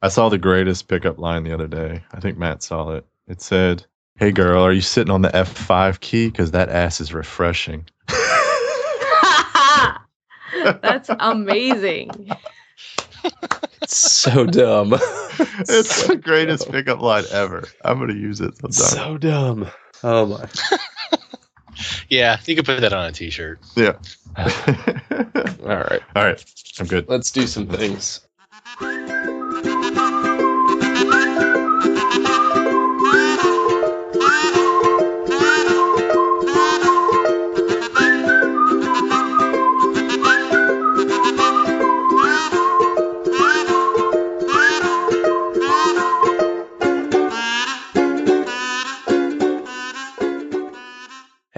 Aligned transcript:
I 0.00 0.08
saw 0.08 0.28
the 0.28 0.38
greatest 0.38 0.86
pickup 0.88 1.18
line 1.18 1.42
the 1.42 1.52
other 1.52 1.66
day. 1.66 2.04
I 2.12 2.20
think 2.20 2.38
Matt 2.38 2.62
saw 2.62 2.90
it. 2.92 3.04
It 3.26 3.40
said, 3.40 3.84
"Hey 4.16 4.30
girl, 4.30 4.62
are 4.62 4.72
you 4.72 4.80
sitting 4.80 5.12
on 5.12 5.22
the 5.22 5.28
F5 5.30 5.98
key? 6.00 6.26
Because 6.28 6.52
that 6.52 6.68
ass 6.68 7.00
is 7.00 7.12
refreshing." 7.12 7.86
That's 10.82 11.10
amazing. 11.18 12.30
It's 13.82 13.96
so 13.96 14.46
dumb. 14.46 14.92
it's 15.38 16.06
the 16.06 16.16
greatest 16.16 16.70
pickup 16.70 17.00
line 17.00 17.24
ever. 17.32 17.64
I'm 17.84 17.98
gonna 17.98 18.14
use 18.14 18.40
it 18.40 18.56
sometime. 18.56 18.72
so 18.72 19.18
dumb. 19.18 19.68
Oh 20.02 20.26
my. 20.26 20.48
Yeah, 22.08 22.40
you 22.44 22.56
could 22.56 22.64
put 22.64 22.80
that 22.80 22.92
on 22.92 23.06
a 23.06 23.12
T-shirt. 23.12 23.60
yeah. 23.76 23.92
All 24.36 25.76
right. 25.76 26.00
All 26.16 26.24
right, 26.24 26.44
I'm 26.80 26.86
good. 26.86 27.08
Let's 27.08 27.30
do 27.30 27.46
some 27.46 27.68
things. 27.68 28.20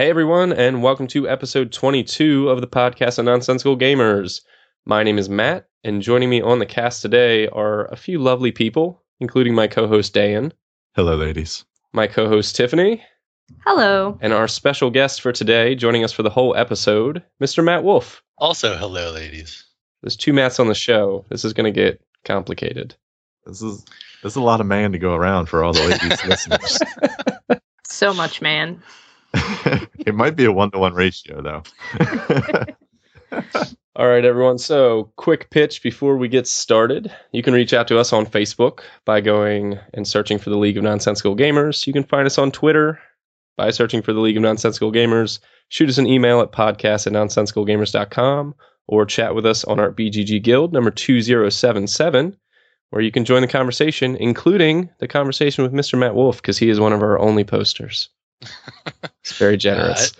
Hey 0.01 0.09
everyone, 0.09 0.51
and 0.51 0.81
welcome 0.81 1.05
to 1.09 1.29
episode 1.29 1.71
22 1.71 2.49
of 2.49 2.59
the 2.59 2.65
podcast 2.65 3.19
of 3.19 3.25
Nonsensical 3.25 3.77
Gamers. 3.77 4.41
My 4.83 5.03
name 5.03 5.19
is 5.19 5.29
Matt, 5.29 5.67
and 5.83 6.01
joining 6.01 6.27
me 6.27 6.41
on 6.41 6.57
the 6.57 6.65
cast 6.65 7.03
today 7.03 7.47
are 7.49 7.85
a 7.85 7.95
few 7.95 8.17
lovely 8.17 8.51
people, 8.51 9.03
including 9.19 9.53
my 9.53 9.67
co-host 9.67 10.11
Dan, 10.15 10.53
Hello, 10.95 11.15
ladies. 11.15 11.65
my 11.93 12.07
co-host 12.07 12.55
Tiffany, 12.55 13.03
Hello. 13.63 14.17
and 14.21 14.33
our 14.33 14.47
special 14.47 14.89
guest 14.89 15.21
for 15.21 15.31
today, 15.31 15.75
joining 15.75 16.03
us 16.03 16.11
for 16.11 16.23
the 16.23 16.31
whole 16.31 16.55
episode, 16.55 17.21
Mr. 17.39 17.63
Matt 17.63 17.83
Wolfe. 17.83 18.23
Also, 18.39 18.75
hello, 18.77 19.11
ladies. 19.11 19.65
There's 20.01 20.15
two 20.15 20.33
Matts 20.33 20.59
on 20.59 20.65
the 20.65 20.73
show. 20.73 21.25
This 21.29 21.45
is 21.45 21.53
going 21.53 21.71
to 21.71 21.79
get 21.79 22.01
complicated. 22.25 22.95
This 23.45 23.61
is 23.61 23.85
this 24.23 24.33
is 24.33 24.37
a 24.37 24.41
lot 24.41 24.61
of 24.61 24.65
man 24.65 24.93
to 24.93 24.97
go 24.97 25.13
around 25.13 25.45
for 25.45 25.63
all 25.63 25.73
the 25.73 25.83
ladies 25.87 26.25
listeners. 26.25 26.79
So 27.85 28.15
much, 28.15 28.41
man. 28.41 28.81
it 29.99 30.15
might 30.15 30.35
be 30.35 30.45
a 30.45 30.51
one 30.51 30.71
to 30.71 30.79
one 30.79 30.93
ratio 30.93 31.41
though. 31.41 31.63
All 33.95 34.07
right, 34.07 34.23
everyone. 34.23 34.57
So, 34.57 35.11
quick 35.17 35.49
pitch 35.49 35.83
before 35.83 36.15
we 36.15 36.29
get 36.29 36.47
started. 36.47 37.13
You 37.33 37.43
can 37.43 37.53
reach 37.53 37.73
out 37.73 37.89
to 37.89 37.99
us 37.99 38.13
on 38.13 38.25
Facebook 38.25 38.79
by 39.05 39.19
going 39.19 39.79
and 39.93 40.07
searching 40.07 40.37
for 40.37 40.49
the 40.49 40.57
League 40.57 40.77
of 40.77 40.83
Nonsensical 40.83 41.35
Gamers. 41.35 41.85
You 41.85 41.91
can 41.91 42.05
find 42.05 42.25
us 42.25 42.37
on 42.37 42.51
Twitter 42.51 42.99
by 43.57 43.69
searching 43.69 44.01
for 44.01 44.13
the 44.13 44.21
League 44.21 44.37
of 44.37 44.43
Nonsensical 44.43 44.93
Gamers. 44.93 45.39
Shoot 45.69 45.89
us 45.89 45.97
an 45.97 46.07
email 46.07 46.39
at 46.41 46.53
podcast 46.53 47.05
at 47.05 47.13
nonsensicalgamers.com 47.13 48.55
or 48.87 49.05
chat 49.05 49.35
with 49.35 49.45
us 49.45 49.63
on 49.65 49.79
our 49.79 49.91
BGG 49.91 50.41
Guild 50.41 50.73
number 50.73 50.91
2077, 50.91 52.37
where 52.91 53.01
you 53.01 53.11
can 53.11 53.25
join 53.25 53.41
the 53.41 53.47
conversation, 53.47 54.15
including 54.15 54.89
the 54.99 55.07
conversation 55.07 55.63
with 55.63 55.73
Mr. 55.73 55.99
Matt 55.99 56.15
Wolfe, 56.15 56.41
because 56.41 56.57
he 56.57 56.69
is 56.69 56.79
one 56.79 56.93
of 56.93 57.01
our 57.01 57.19
only 57.19 57.43
posters. 57.43 58.09
It's 59.21 59.37
very 59.37 59.55
uh, 59.55 59.57
generous. 59.57 60.13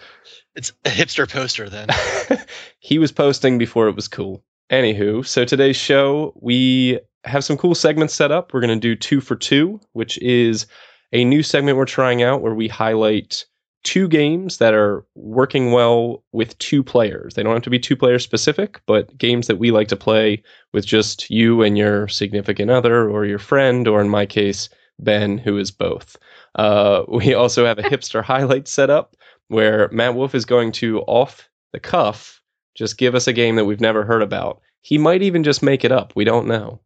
It's 0.55 0.73
a 0.85 0.89
hipster 0.89 1.29
poster 1.29 1.69
then. 1.69 1.87
he 2.79 2.99
was 2.99 3.11
posting 3.11 3.57
before 3.57 3.87
it 3.87 3.95
was 3.95 4.07
cool. 4.07 4.43
Anywho, 4.69 5.25
so 5.25 5.43
today's 5.43 5.75
show, 5.75 6.33
we 6.39 6.99
have 7.23 7.43
some 7.43 7.57
cool 7.57 7.75
segments 7.75 8.13
set 8.13 8.31
up. 8.31 8.53
We're 8.53 8.61
going 8.61 8.79
to 8.79 8.87
do 8.87 8.95
two 8.95 9.21
for 9.21 9.35
two, 9.35 9.79
which 9.93 10.17
is 10.19 10.65
a 11.11 11.25
new 11.25 11.43
segment 11.43 11.77
we're 11.77 11.85
trying 11.85 12.23
out 12.23 12.41
where 12.41 12.53
we 12.53 12.67
highlight 12.67 13.45
two 13.83 14.07
games 14.07 14.57
that 14.57 14.73
are 14.73 15.05
working 15.15 15.71
well 15.71 16.23
with 16.31 16.57
two 16.59 16.83
players. 16.83 17.33
They 17.33 17.43
don't 17.43 17.53
have 17.53 17.63
to 17.63 17.69
be 17.69 17.79
two 17.79 17.95
player 17.95 18.19
specific, 18.19 18.79
but 18.85 19.17
games 19.17 19.47
that 19.47 19.57
we 19.57 19.71
like 19.71 19.87
to 19.89 19.95
play 19.95 20.43
with 20.71 20.85
just 20.85 21.29
you 21.29 21.63
and 21.63 21.77
your 21.77 22.07
significant 22.07 22.69
other 22.69 23.09
or 23.09 23.25
your 23.25 23.39
friend, 23.39 23.87
or 23.87 23.99
in 24.01 24.09
my 24.09 24.25
case, 24.25 24.69
Ben, 25.03 25.37
who 25.37 25.57
is 25.57 25.71
both. 25.71 26.17
Uh, 26.55 27.03
we 27.07 27.33
also 27.33 27.65
have 27.65 27.79
a 27.79 27.83
hipster 27.91 28.23
highlight 28.23 28.67
set 28.67 28.89
up 28.89 29.15
where 29.47 29.89
Matt 29.91 30.15
Wolfe 30.15 30.35
is 30.35 30.45
going 30.45 30.71
to, 30.73 31.01
off 31.01 31.49
the 31.73 31.79
cuff, 31.79 32.41
just 32.75 32.97
give 32.97 33.15
us 33.15 33.27
a 33.27 33.33
game 33.33 33.55
that 33.57 33.65
we've 33.65 33.81
never 33.81 34.05
heard 34.05 34.21
about. 34.21 34.61
He 34.81 34.97
might 34.97 35.21
even 35.21 35.43
just 35.43 35.61
make 35.61 35.83
it 35.83 35.91
up. 35.91 36.13
We 36.15 36.23
don't 36.23 36.47
know. 36.47 36.79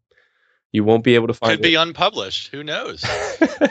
You 0.72 0.84
won't 0.84 1.04
be 1.04 1.16
able 1.16 1.28
to 1.28 1.34
find 1.34 1.54
it. 1.54 1.58
Could 1.58 1.64
be 1.64 1.76
unpublished. 1.76 2.50
Who 2.50 2.64
knows? 2.64 3.04
uh, 3.44 3.68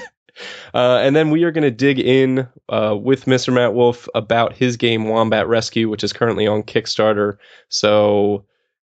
and 0.74 1.14
then 1.14 1.30
we 1.30 1.44
are 1.44 1.50
going 1.50 1.64
to 1.64 1.70
dig 1.70 1.98
in 1.98 2.48
uh, 2.68 2.96
with 2.98 3.26
Mr. 3.26 3.52
Matt 3.52 3.74
Wolfe 3.74 4.08
about 4.14 4.54
his 4.54 4.76
game 4.76 5.08
Wombat 5.08 5.46
Rescue, 5.46 5.88
which 5.88 6.04
is 6.04 6.12
currently 6.12 6.46
on 6.46 6.62
Kickstarter. 6.62 7.36
So, 7.68 8.44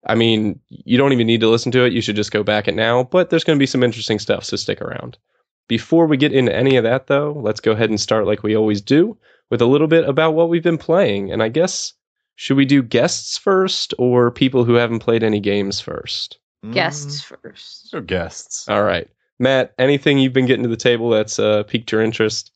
I 0.08 0.16
mean, 0.16 0.60
you 0.70 0.98
don't 0.98 1.14
even 1.14 1.28
need 1.28 1.42
to 1.42 1.50
listen 1.50 1.72
to 1.74 1.86
it. 1.86 1.94
You 1.94 2.02
should 2.02 2.16
just 2.16 2.32
go 2.32 2.44
back 2.44 2.68
it 2.68 2.76
now. 2.76 3.04
But 3.04 3.30
there's 3.30 3.44
going 3.44 3.58
to 3.58 3.62
be 3.62 3.68
some 3.68 3.84
interesting 3.84 4.20
stuff, 4.20 4.44
so 4.46 4.58
stick 4.58 4.82
around. 4.82 5.18
Before 5.68 6.06
we 6.08 6.18
get 6.18 6.34
into 6.34 6.56
any 6.56 6.78
of 6.78 6.84
that, 6.84 7.08
though, 7.08 7.34
let's 7.34 7.60
go 7.60 7.72
ahead 7.74 7.90
and 7.90 8.00
start 8.00 8.26
like 8.26 8.44
we 8.44 8.56
always 8.56 8.82
do 8.82 9.18
with 9.50 9.62
a 9.62 9.66
little 9.66 9.88
bit 9.88 10.08
about 10.08 10.34
what 10.34 10.50
we've 10.50 10.64
been 10.64 10.78
playing. 10.78 11.32
And 11.32 11.44
I 11.44 11.50
guess, 11.50 11.94
should 12.36 12.58
we 12.58 12.66
do 12.66 12.82
guests 12.84 13.38
first 13.38 13.94
or 13.98 14.32
people 14.32 14.64
who 14.64 14.74
haven't 14.76 15.00
played 15.00 15.24
any 15.24 15.40
games 15.40 15.80
first? 15.82 16.38
Guests 16.72 17.22
Mm, 17.22 17.38
first. 17.42 17.90
so 17.90 18.02
guests. 18.02 18.68
All 18.70 18.84
right. 18.84 19.10
Matt, 19.40 19.74
anything 19.78 20.18
you've 20.18 20.34
been 20.34 20.48
getting 20.48 20.64
to 20.64 20.70
the 20.70 20.76
table 20.78 21.10
that's 21.12 21.38
uh, 21.40 21.64
piqued 21.64 21.92
your 21.92 22.02
interest? 22.02 22.52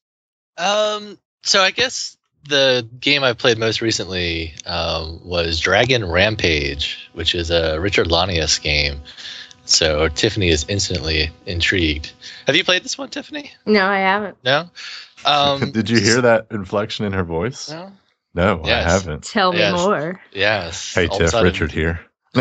um, 0.58 1.18
so 1.44 1.62
I 1.62 1.72
guess 1.72 2.18
the 2.48 2.88
game 3.00 3.24
I 3.24 3.34
played 3.34 3.58
most 3.58 3.82
recently 3.82 4.54
um, 4.66 5.22
was 5.24 5.60
Dragon 5.60 6.04
Rampage, 6.10 7.10
which 7.14 7.36
is 7.36 7.50
a 7.52 7.80
Richard 7.80 8.08
Launius 8.08 8.62
game. 8.62 9.02
So 9.66 10.08
Tiffany 10.10 10.50
is 10.50 10.66
instantly 10.68 11.30
intrigued. 11.46 12.12
Have 12.48 12.56
you 12.56 12.64
played 12.64 12.84
this 12.84 12.98
one, 12.98 13.10
Tiffany? 13.10 13.52
No, 13.66 13.86
I 13.86 14.00
haven't. 14.00 14.38
No. 14.44 14.70
Um, 15.26 15.72
Did 15.74 15.90
you 15.90 16.00
hear 16.00 16.22
that 16.22 16.48
inflection 16.52 17.06
in 17.06 17.14
her 17.14 17.24
voice? 17.24 17.70
No. 17.70 17.92
No, 18.34 18.62
Yes. 18.66 18.86
I 18.88 18.92
haven't. 18.94 19.24
Tell 19.26 19.52
me 19.52 19.60
Yes. 19.60 19.74
more. 19.74 20.20
Yes. 20.32 20.94
Hey 20.96 21.08
all 21.08 21.18
Tiff, 21.18 21.30
sudden- 21.32 21.52
Richard 21.52 21.72
here. 21.72 22.00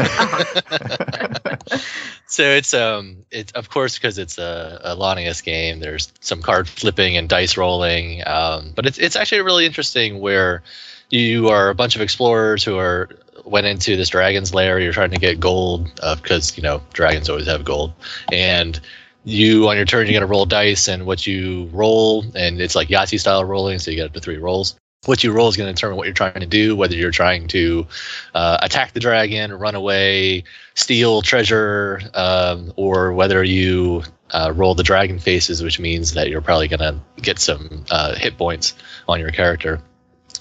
so 2.27 2.43
it's 2.45 2.75
um 2.75 3.25
it's 3.31 3.51
of 3.53 3.69
course 3.69 3.99
because 3.99 4.19
it's 4.19 4.39
a, 4.39 4.81
a 4.85 4.97
Launius 4.97 5.43
game. 5.43 5.81
There's 5.81 6.13
some 6.21 6.43
card 6.43 6.69
flipping 6.69 7.17
and 7.17 7.29
dice 7.29 7.57
rolling, 7.57 8.23
um, 8.27 8.73
but 8.75 8.87
it's 8.87 8.99
it's 8.99 9.17
actually 9.17 9.43
really 9.43 9.67
interesting 9.67 10.21
where 10.21 10.63
you 11.09 11.49
are 11.49 11.71
a 11.71 11.75
bunch 11.75 11.97
of 11.97 12.03
explorers 12.03 12.63
who 12.63 12.79
are 12.79 13.09
went 13.51 13.67
into 13.67 13.97
this 13.97 14.09
dragon's 14.09 14.55
lair. 14.55 14.79
You're 14.79 14.93
trying 14.93 15.11
to 15.11 15.19
get 15.19 15.41
gold 15.41 15.93
because 15.95 16.57
you 16.57 16.63
know 16.63 16.83
dragons 16.93 17.29
always 17.29 17.47
have 17.47 17.65
gold, 17.65 17.93
and 18.33 18.81
you 19.25 19.69
on 19.69 19.77
your 19.77 19.85
turn 19.85 20.07
you 20.07 20.13
got 20.13 20.21
to 20.21 20.27
roll 20.27 20.47
dice, 20.47 20.89
and 20.89 21.05
what 21.05 21.27
you 21.27 21.69
roll, 21.73 22.25
and 22.35 22.61
it's 22.61 22.75
like 22.75 22.89
Yahtzee 22.89 23.21
style 23.21 23.45
rolling, 23.45 23.79
so 23.79 23.91
you 23.91 23.97
get 23.97 24.07
up 24.07 24.13
to 24.15 24.21
three 24.21 24.39
rolls. 24.39 24.77
What 25.07 25.25
you 25.25 25.33
roll 25.33 25.49
is 25.49 25.57
going 25.57 25.67
to 25.67 25.73
determine 25.73 25.97
what 25.97 26.07
you're 26.07 26.15
trying 26.15 26.41
to 26.41 26.47
do, 26.47 26.77
whether 26.77 26.95
you're 26.95 27.11
trying 27.11 27.49
to 27.49 27.87
uh, 28.35 28.59
attack 28.61 28.93
the 28.93 29.01
dragon, 29.01 29.51
run 29.51 29.75
away, 29.75 30.45
steal 30.75 31.23
treasure, 31.23 32.03
um, 32.13 32.75
or 32.77 33.15
whether 33.15 33.43
you 33.43 34.03
uh, 34.31 34.53
roll 34.55 34.75
the 34.75 34.83
dragon 34.83 35.19
faces, 35.19 35.63
which 35.63 35.81
means 35.81 36.15
that 36.15 36.29
you're 36.29 36.43
probably 36.43 36.69
going 36.69 36.81
to 36.81 37.01
get 37.21 37.39
some 37.39 37.87
uh, 37.91 38.15
hit 38.15 38.37
points 38.37 38.75
on 39.09 39.21
your 39.21 39.31
character. 39.31 39.81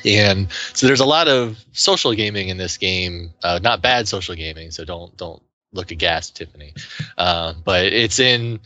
And 0.06 0.52
so 0.74 0.88
there's 0.88 1.00
a 1.00 1.06
lot 1.06 1.28
of 1.28 1.58
social 1.74 2.14
gaming 2.14 2.50
in 2.50 2.58
this 2.58 2.78
game, 2.78 3.34
uh, 3.44 3.60
not 3.62 3.82
bad 3.82 4.08
social 4.08 4.36
gaming. 4.36 4.72
So 4.72 4.86
don't 4.86 5.16
don't 5.18 5.42
look 5.72 5.92
aghast, 5.92 6.36
Tiffany. 6.36 6.74
Uh, 7.18 7.54
but 7.64 7.86
it's 7.86 8.20
in 8.20 8.60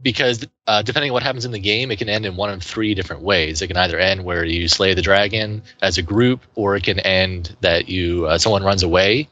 because 0.00 0.46
uh, 0.66 0.82
depending 0.82 1.10
on 1.10 1.14
what 1.14 1.22
happens 1.22 1.44
in 1.44 1.52
the 1.52 1.58
game, 1.58 1.90
it 1.90 1.98
can 1.98 2.08
end 2.08 2.26
in 2.26 2.36
one 2.36 2.50
of 2.50 2.62
three 2.62 2.94
different 2.94 3.22
ways. 3.22 3.62
It 3.62 3.68
can 3.68 3.76
either 3.76 3.98
end 3.98 4.24
where 4.24 4.44
you 4.44 4.68
slay 4.68 4.94
the 4.94 5.02
dragon 5.02 5.62
as 5.80 5.98
a 5.98 6.02
group, 6.02 6.42
or 6.54 6.76
it 6.76 6.84
can 6.84 7.00
end 7.00 7.56
that 7.60 7.88
you 7.88 8.26
uh, 8.26 8.38
someone 8.38 8.62
runs 8.62 8.82
away, 8.82 9.28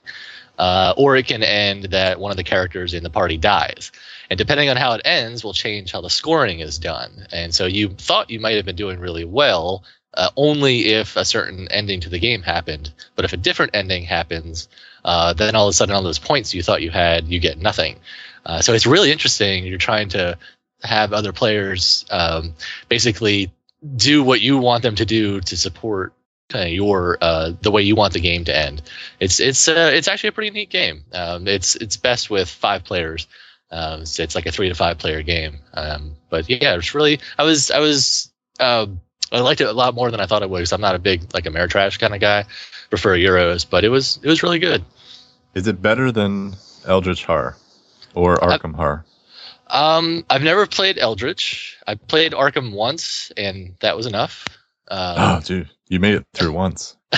uh, 0.58 0.94
or 0.96 1.16
it 1.16 1.26
can 1.26 1.42
end 1.42 1.84
that 1.84 2.18
one 2.18 2.30
of 2.30 2.36
the 2.36 2.44
characters 2.44 2.94
in 2.94 3.02
the 3.02 3.10
party 3.10 3.36
dies. 3.36 3.92
And 4.30 4.38
depending 4.38 4.70
on 4.70 4.76
how 4.76 4.94
it 4.94 5.02
ends, 5.04 5.44
will 5.44 5.52
change 5.52 5.92
how 5.92 6.00
the 6.00 6.10
scoring 6.10 6.60
is 6.60 6.78
done. 6.78 7.26
And 7.30 7.54
so 7.54 7.66
you 7.66 7.90
thought 7.90 8.30
you 8.30 8.40
might 8.40 8.56
have 8.56 8.64
been 8.64 8.76
doing 8.76 8.98
really 8.98 9.24
well, 9.24 9.84
uh, 10.16 10.30
only 10.36 10.86
if 10.86 11.16
a 11.16 11.24
certain 11.24 11.68
ending 11.68 12.00
to 12.00 12.08
the 12.08 12.18
game 12.18 12.42
happened. 12.42 12.92
But 13.16 13.24
if 13.24 13.32
a 13.32 13.36
different 13.36 13.74
ending 13.74 14.04
happens, 14.04 14.68
uh, 15.04 15.32
then 15.34 15.54
all 15.54 15.66
of 15.66 15.70
a 15.70 15.72
sudden 15.74 15.94
all 15.94 16.02
those 16.02 16.18
points 16.18 16.54
you 16.54 16.62
thought 16.62 16.82
you 16.82 16.90
had, 16.90 17.28
you 17.28 17.40
get 17.40 17.58
nothing. 17.58 17.96
Uh, 18.46 18.60
so 18.60 18.72
it's 18.72 18.86
really 18.86 19.10
interesting. 19.12 19.66
You're 19.66 19.78
trying 19.78 20.10
to 20.10 20.38
have 20.82 21.12
other 21.12 21.32
players 21.32 22.04
um, 22.10 22.54
basically 22.88 23.52
do 23.96 24.22
what 24.22 24.40
you 24.40 24.58
want 24.58 24.82
them 24.82 24.94
to 24.96 25.04
do 25.04 25.40
to 25.40 25.56
support 25.56 26.12
kind 26.50 26.66
of 26.68 26.72
your 26.72 27.16
uh, 27.20 27.52
the 27.62 27.70
way 27.70 27.82
you 27.82 27.96
want 27.96 28.12
the 28.12 28.20
game 28.20 28.44
to 28.44 28.56
end. 28.56 28.82
It's 29.18 29.40
it's 29.40 29.66
uh, 29.66 29.90
it's 29.94 30.08
actually 30.08 30.28
a 30.28 30.32
pretty 30.32 30.50
neat 30.50 30.70
game. 30.70 31.04
Um, 31.12 31.48
it's 31.48 31.74
it's 31.74 31.96
best 31.96 32.30
with 32.30 32.48
five 32.48 32.84
players, 32.84 33.26
Um, 33.70 34.06
so 34.06 34.22
it's 34.22 34.34
like 34.34 34.46
a 34.46 34.52
three 34.52 34.68
to 34.68 34.74
five 34.74 34.98
player 34.98 35.22
game. 35.22 35.58
Um, 35.72 36.14
but 36.30 36.48
yeah, 36.48 36.76
it's 36.76 36.94
really 36.94 37.20
I 37.36 37.42
was 37.42 37.70
I 37.70 37.80
was 37.80 38.32
um, 38.60 39.00
I 39.34 39.40
liked 39.40 39.60
it 39.60 39.68
a 39.68 39.72
lot 39.72 39.94
more 39.94 40.10
than 40.10 40.20
I 40.20 40.26
thought 40.26 40.42
it 40.42 40.50
would 40.50 40.58
because 40.58 40.72
I'm 40.72 40.80
not 40.80 40.94
a 40.94 40.98
big 40.98 41.34
like 41.34 41.44
Ameritrash 41.44 41.98
kind 41.98 42.14
of 42.14 42.20
guy. 42.20 42.44
Prefer 42.90 43.16
Euros, 43.16 43.66
but 43.68 43.84
it 43.84 43.88
was 43.88 44.18
it 44.22 44.28
was 44.28 44.42
really 44.42 44.58
good. 44.58 44.84
Is 45.54 45.66
it 45.66 45.82
better 45.82 46.12
than 46.12 46.54
Eldritch 46.86 47.24
Horror 47.24 47.56
or 48.14 48.36
Arkham 48.36 48.74
Horror? 48.74 49.04
Um, 49.66 50.24
I've 50.28 50.42
never 50.42 50.66
played 50.66 50.98
Eldritch. 50.98 51.78
I 51.86 51.94
played 51.94 52.32
Arkham 52.32 52.72
once, 52.72 53.32
and 53.36 53.74
that 53.80 53.96
was 53.96 54.06
enough. 54.06 54.46
Um, 54.88 55.14
Oh, 55.18 55.40
dude, 55.42 55.70
you 55.88 55.98
made 55.98 56.14
it 56.16 56.26
through 56.34 56.52
once. 56.52 56.96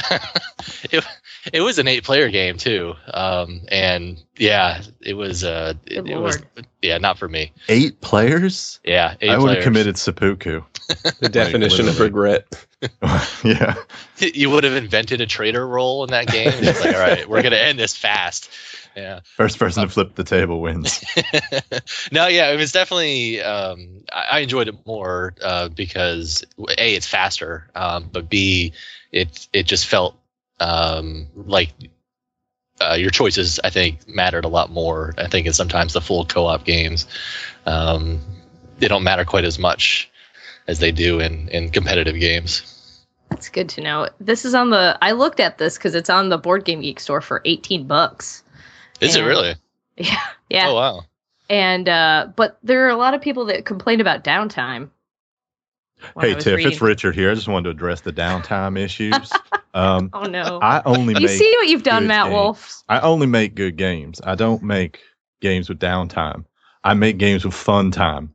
it, 0.91 1.05
it 1.53 1.61
was 1.61 1.79
an 1.79 1.89
eight 1.89 2.05
player 2.05 2.31
game 2.31 2.57
too. 2.57 2.95
Um, 3.13 3.63
and 3.69 4.23
yeah, 4.37 4.83
it 5.01 5.15
was 5.15 5.45
uh 5.45 5.75
it, 5.87 6.07
it 6.07 6.17
was 6.17 6.39
yeah, 6.83 6.99
not 6.99 7.19
for 7.19 7.29
me. 7.29 7.53
Eight 7.69 8.01
players? 8.01 8.81
Yeah, 8.85 9.15
eight 9.21 9.31
I 9.31 9.39
would 9.39 9.57
have 9.57 9.65
committed 9.65 9.99
seppuku. 9.99 10.63
The 11.19 11.29
definition 11.29 11.89
of 11.89 11.99
regret. 11.99 12.47
yeah. 13.45 13.75
You 14.19 14.49
would 14.51 14.65
have 14.65 14.75
invented 14.75 15.21
a 15.21 15.27
traitor 15.27 15.67
role 15.67 16.03
in 16.05 16.11
that 16.11 16.29
game. 16.29 16.49
It's 16.49 16.81
like, 16.81 16.95
all 16.95 17.01
right, 17.01 17.29
we're 17.29 17.43
gonna 17.43 17.57
end 17.57 17.79
this 17.79 17.95
fast. 17.95 18.49
Yeah. 18.97 19.21
First 19.25 19.59
person 19.59 19.83
to 19.83 19.91
flip 19.91 20.15
the 20.15 20.25
table 20.25 20.63
wins. 20.63 21.05
no, 22.13 22.29
yeah, 22.29 22.51
it 22.51 22.57
was 22.57 22.73
definitely. 22.73 23.43
Um, 23.43 24.05
I, 24.11 24.25
I 24.31 24.39
enjoyed 24.39 24.69
it 24.69 24.87
more 24.87 25.35
uh, 25.43 25.69
because 25.69 26.45
a 26.79 26.95
it's 26.95 27.07
faster, 27.07 27.69
um, 27.75 28.09
but 28.11 28.31
b 28.31 28.73
it 29.13 29.49
it 29.53 29.65
just 29.65 29.87
felt 29.87 30.17
um, 30.61 31.27
like 31.35 31.73
uh, 32.81 32.95
your 32.95 33.11
choices. 33.11 33.61
I 33.63 33.71
think 33.71 34.09
mattered 34.09 34.45
a 34.45 34.49
lot 34.49 34.71
more. 34.71 35.15
I 35.19 35.29
think 35.29 35.47
in 35.47 35.53
sometimes 35.53 35.93
the 35.93 36.01
full 36.01 36.25
co-op 36.25 36.65
games, 36.65 37.07
um, 37.65 38.21
they 38.79 38.89
don't 38.89 39.05
matter 39.05 39.25
quite 39.25 39.45
as 39.45 39.59
much 39.59 40.11
as 40.67 40.79
they 40.79 40.93
do 40.93 41.21
in 41.21 41.49
in 41.49 41.71
competitive 41.71 42.19
games. 42.19 42.73
That's 43.31 43.49
good 43.49 43.69
to 43.71 43.81
know. 43.81 44.09
This 44.21 44.45
is 44.45 44.55
on 44.55 44.71
the. 44.71 44.99
I 45.03 45.13
looked 45.13 45.41
at 45.41 45.59
this 45.59 45.77
because 45.77 45.95
it's 45.95 46.11
on 46.11 46.29
the 46.29 46.39
Board 46.39 46.65
Game 46.65 46.81
Geek 46.81 47.01
store 47.01 47.21
for 47.21 47.43
eighteen 47.45 47.87
bucks. 47.87 48.43
Is 49.01 49.17
it 49.17 49.23
really? 49.23 49.55
Yeah, 49.99 50.21
yeah. 50.51 50.69
Oh 50.69 50.75
wow. 50.75 51.05
And 51.49 51.89
uh, 51.89 52.29
but 52.37 52.59
there 52.63 52.85
are 52.85 52.91
a 52.91 52.97
lot 52.97 53.15
of 53.15 53.23
people 53.23 53.47
that 53.47 53.65
complain 53.65 54.03
about 54.03 54.25
downtime. 54.25 54.91
When 56.15 56.27
I 56.27 56.29
hey, 56.29 56.35
Tiff, 56.35 56.57
reading. 56.57 56.73
it's 56.73 56.81
Richard 56.81 57.15
here. 57.15 57.31
I 57.31 57.35
just 57.35 57.49
wanted 57.49 57.65
to 57.65 57.71
address 57.71 58.03
the 58.03 58.13
downtime 58.13 58.79
issues. 58.79 59.31
Um, 59.75 60.09
Oh 60.15 60.23
no! 60.23 60.59
I 60.63 60.81
only 60.87 61.13
you 61.21 61.27
make 61.27 61.39
see 61.39 61.55
what 61.59 61.69
you've 61.69 61.83
done, 61.83 62.07
Matt 62.07 62.25
games. 62.29 62.33
Wolfe? 62.33 62.83
I 62.89 63.01
only 63.01 63.27
make 63.27 63.55
good 63.55 63.77
games. 63.77 64.23
I 64.25 64.35
don't 64.35 64.63
make 64.63 65.01
games 65.43 65.69
with 65.69 65.79
downtime. 65.79 66.47
I 66.83 66.95
make 66.95 67.19
games 67.19 67.45
with 67.45 67.53
fun 67.53 67.91
time. 67.91 68.33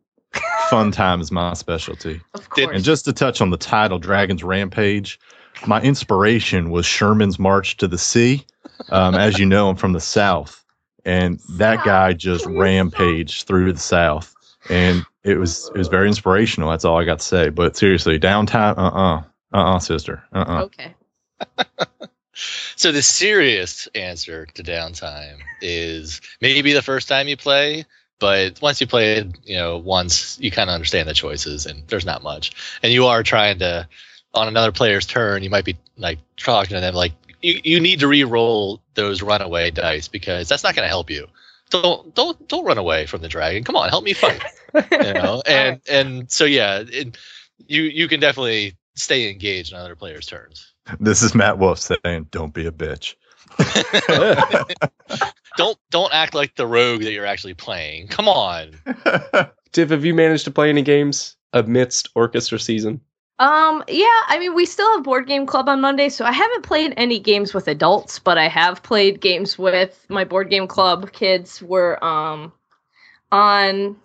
fun 0.69 0.91
time 0.91 1.19
is 1.19 1.31
my 1.31 1.53
specialty. 1.53 2.21
Of 2.35 2.47
course. 2.47 2.69
And 2.75 2.83
just 2.83 3.05
to 3.05 3.13
touch 3.13 3.41
on 3.41 3.49
the 3.49 3.57
title, 3.57 3.97
Dragon's 3.97 4.43
Rampage, 4.43 5.19
my 5.65 5.81
inspiration 5.81 6.69
was 6.69 6.85
Sherman's 6.85 7.39
March 7.39 7.77
to 7.77 7.87
the 7.87 7.97
Sea. 7.97 8.45
Um, 8.89 9.15
as 9.15 9.39
you 9.39 9.47
know, 9.47 9.67
I'm 9.67 9.77
from 9.77 9.93
the 9.93 9.99
South, 9.99 10.63
and 11.05 11.39
that 11.57 11.83
guy 11.83 12.13
just 12.13 12.45
rampaged 12.45 13.47
through 13.47 13.73
the 13.73 13.79
South, 13.79 14.31
and 14.69 15.03
it 15.23 15.38
was 15.38 15.69
it 15.73 15.77
was 15.77 15.88
very 15.88 16.07
inspirational. 16.07 16.69
That's 16.69 16.85
all 16.85 17.00
I 17.00 17.06
got 17.06 17.19
to 17.19 17.25
say. 17.25 17.50
But 17.50 17.75
seriously, 17.77 18.19
downtime, 18.19 18.77
uh 18.77 18.81
uh-uh, 18.81 19.75
uh, 19.75 19.79
sister, 19.79 20.23
uh 20.33 20.45
uh 20.47 20.62
okay. 20.63 20.95
So 22.75 22.91
the 22.91 23.01
serious 23.01 23.88
answer 23.94 24.45
to 24.56 24.63
downtime 24.63 25.39
is 25.62 26.21
maybe 26.39 26.73
the 26.73 26.81
first 26.81 27.07
time 27.07 27.27
you 27.27 27.38
play, 27.38 27.85
but 28.19 28.62
once 28.62 28.81
you 28.81 28.88
play 28.88 29.18
it, 29.18 29.27
you 29.44 29.57
know, 29.57 29.77
once 29.77 30.39
you 30.39 30.50
kind 30.50 30.69
of 30.69 30.73
understand 30.73 31.07
the 31.07 31.13
choices 31.13 31.65
and 31.65 31.88
there's 31.88 32.06
not 32.06 32.24
much. 32.24 32.51
And 32.81 32.91
you 32.91 33.07
are 33.07 33.24
trying 33.24 33.59
to 33.59 33.88
on 34.33 34.47
another 34.47 34.71
player's 34.71 35.06
turn, 35.06 35.44
you 35.44 35.50
might 35.50 35.65
be 35.65 35.77
like 35.97 36.19
talking 36.38 36.75
to 36.75 36.81
them 36.81 36.95
like 36.95 37.12
you, 37.41 37.59
you 37.63 37.79
need 37.79 38.00
to 38.00 38.07
re-roll 38.07 38.81
those 38.94 39.21
runaway 39.21 39.71
dice 39.71 40.07
because 40.07 40.47
that's 40.47 40.63
not 40.63 40.75
going 40.75 40.85
to 40.85 40.89
help 40.89 41.09
you. 41.09 41.27
Don't 41.71 42.13
don't 42.13 42.47
don't 42.47 42.65
run 42.65 42.77
away 42.77 43.06
from 43.06 43.21
the 43.21 43.27
dragon. 43.27 43.63
Come 43.63 43.75
on, 43.75 43.89
help 43.89 44.03
me 44.03 44.13
fight. 44.13 44.44
You 44.73 45.13
know, 45.13 45.41
and 45.47 45.81
and 45.89 46.31
so 46.31 46.45
yeah, 46.45 46.83
it, 46.88 47.18
you 47.65 47.83
you 47.83 48.07
can 48.07 48.19
definitely 48.19 48.77
stay 48.95 49.29
engaged 49.29 49.73
on 49.73 49.79
other 49.79 49.95
players' 49.95 50.25
turns. 50.25 50.73
This 51.00 51.21
is 51.21 51.33
Matt 51.33 51.57
Wolfe 51.57 51.79
saying, 51.79 52.27
"Don't 52.31 52.53
be 52.53 52.68
a 52.68 52.71
bitch." 52.71 53.15
don't 55.57 55.77
don't 55.89 56.13
act 56.13 56.33
like 56.33 56.56
the 56.56 56.68
rogue 56.68 57.01
that 57.03 57.12
you're 57.12 57.25
actually 57.25 57.53
playing. 57.53 58.07
Come 58.07 58.27
on. 58.27 58.71
Tiff, 59.71 59.89
have 59.89 60.06
you 60.06 60.13
managed 60.13 60.45
to 60.45 60.51
play 60.51 60.69
any 60.69 60.81
games 60.81 61.35
amidst 61.53 62.09
orchestra 62.15 62.59
season? 62.59 63.01
Um, 63.41 63.83
yeah, 63.88 64.05
I 64.27 64.38
mean, 64.38 64.53
we 64.53 64.67
still 64.67 64.91
have 64.93 65.03
board 65.03 65.25
game 65.25 65.47
club 65.47 65.67
on 65.67 65.81
Monday, 65.81 66.09
so 66.09 66.25
I 66.25 66.31
haven't 66.31 66.61
played 66.61 66.93
any 66.95 67.17
games 67.19 67.55
with 67.55 67.67
adults, 67.67 68.19
but 68.19 68.38
I 68.38 68.47
have 68.47 68.83
played 68.83 69.19
games 69.19 69.57
with 69.57 70.05
my 70.09 70.23
board 70.25 70.51
game 70.51 70.67
club 70.67 71.11
kids. 71.11 71.59
Were 71.59 72.03
um 72.05 72.53
on 73.31 73.95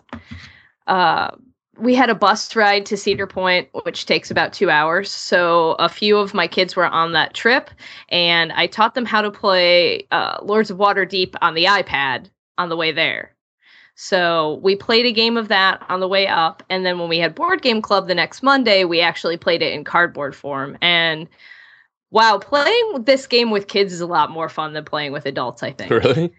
uh 0.87 1.33
we 1.77 1.95
had 1.95 2.09
a 2.09 2.15
bus 2.15 2.57
ride 2.57 2.87
to 2.87 2.97
Cedar 2.97 3.27
Point, 3.27 3.69
which 3.85 4.07
takes 4.07 4.31
about 4.31 4.55
two 4.55 4.71
hours. 4.71 5.11
So 5.11 5.73
a 5.79 5.91
few 5.91 6.17
of 6.17 6.33
my 6.33 6.49
kids 6.49 6.75
were 6.75 6.87
on 6.87 7.13
that 7.13 7.35
trip, 7.35 7.69
and 8.09 8.53
I 8.53 8.69
taught 8.69 8.95
them 8.95 9.05
how 9.05 9.21
to 9.21 9.31
play 9.31 10.07
uh, 10.11 10.39
Lords 10.41 10.71
of 10.71 10.79
Waterdeep 10.79 11.35
on 11.43 11.53
the 11.53 11.67
iPad 11.67 12.31
on 12.57 12.71
the 12.71 12.77
way 12.79 12.93
there. 12.93 13.36
So 13.97 14.61
we 14.63 14.77
played 14.77 15.07
a 15.07 15.13
game 15.13 15.39
of 15.39 15.49
that 15.49 15.83
on 15.89 16.01
the 16.01 16.09
way 16.09 16.27
up, 16.27 16.63
and 16.69 16.85
then 16.85 16.99
when 16.99 17.09
we 17.09 17.19
had 17.19 17.35
board 17.35 17.63
game 17.63 17.81
club 17.81 18.07
the 18.07 18.15
next 18.15 18.43
Monday, 18.43 18.85
we 18.85 19.01
actually 19.01 19.39
played 19.39 19.63
it 19.63 19.73
in 19.73 19.85
cardboard 19.85 20.37
form. 20.37 20.77
And 20.83 21.27
wow, 22.11 22.39
playing 22.39 23.05
this 23.05 23.27
game 23.27 23.51
with 23.51 23.69
kids 23.69 23.95
is 23.95 24.03
a 24.03 24.07
lot 24.07 24.31
more 24.31 24.51
fun 24.51 24.75
than 24.75 24.85
playing 24.85 25.13
with 25.13 25.25
adults. 25.25 25.63
I 25.63 25.73
think. 25.73 25.91
Really? 25.91 26.33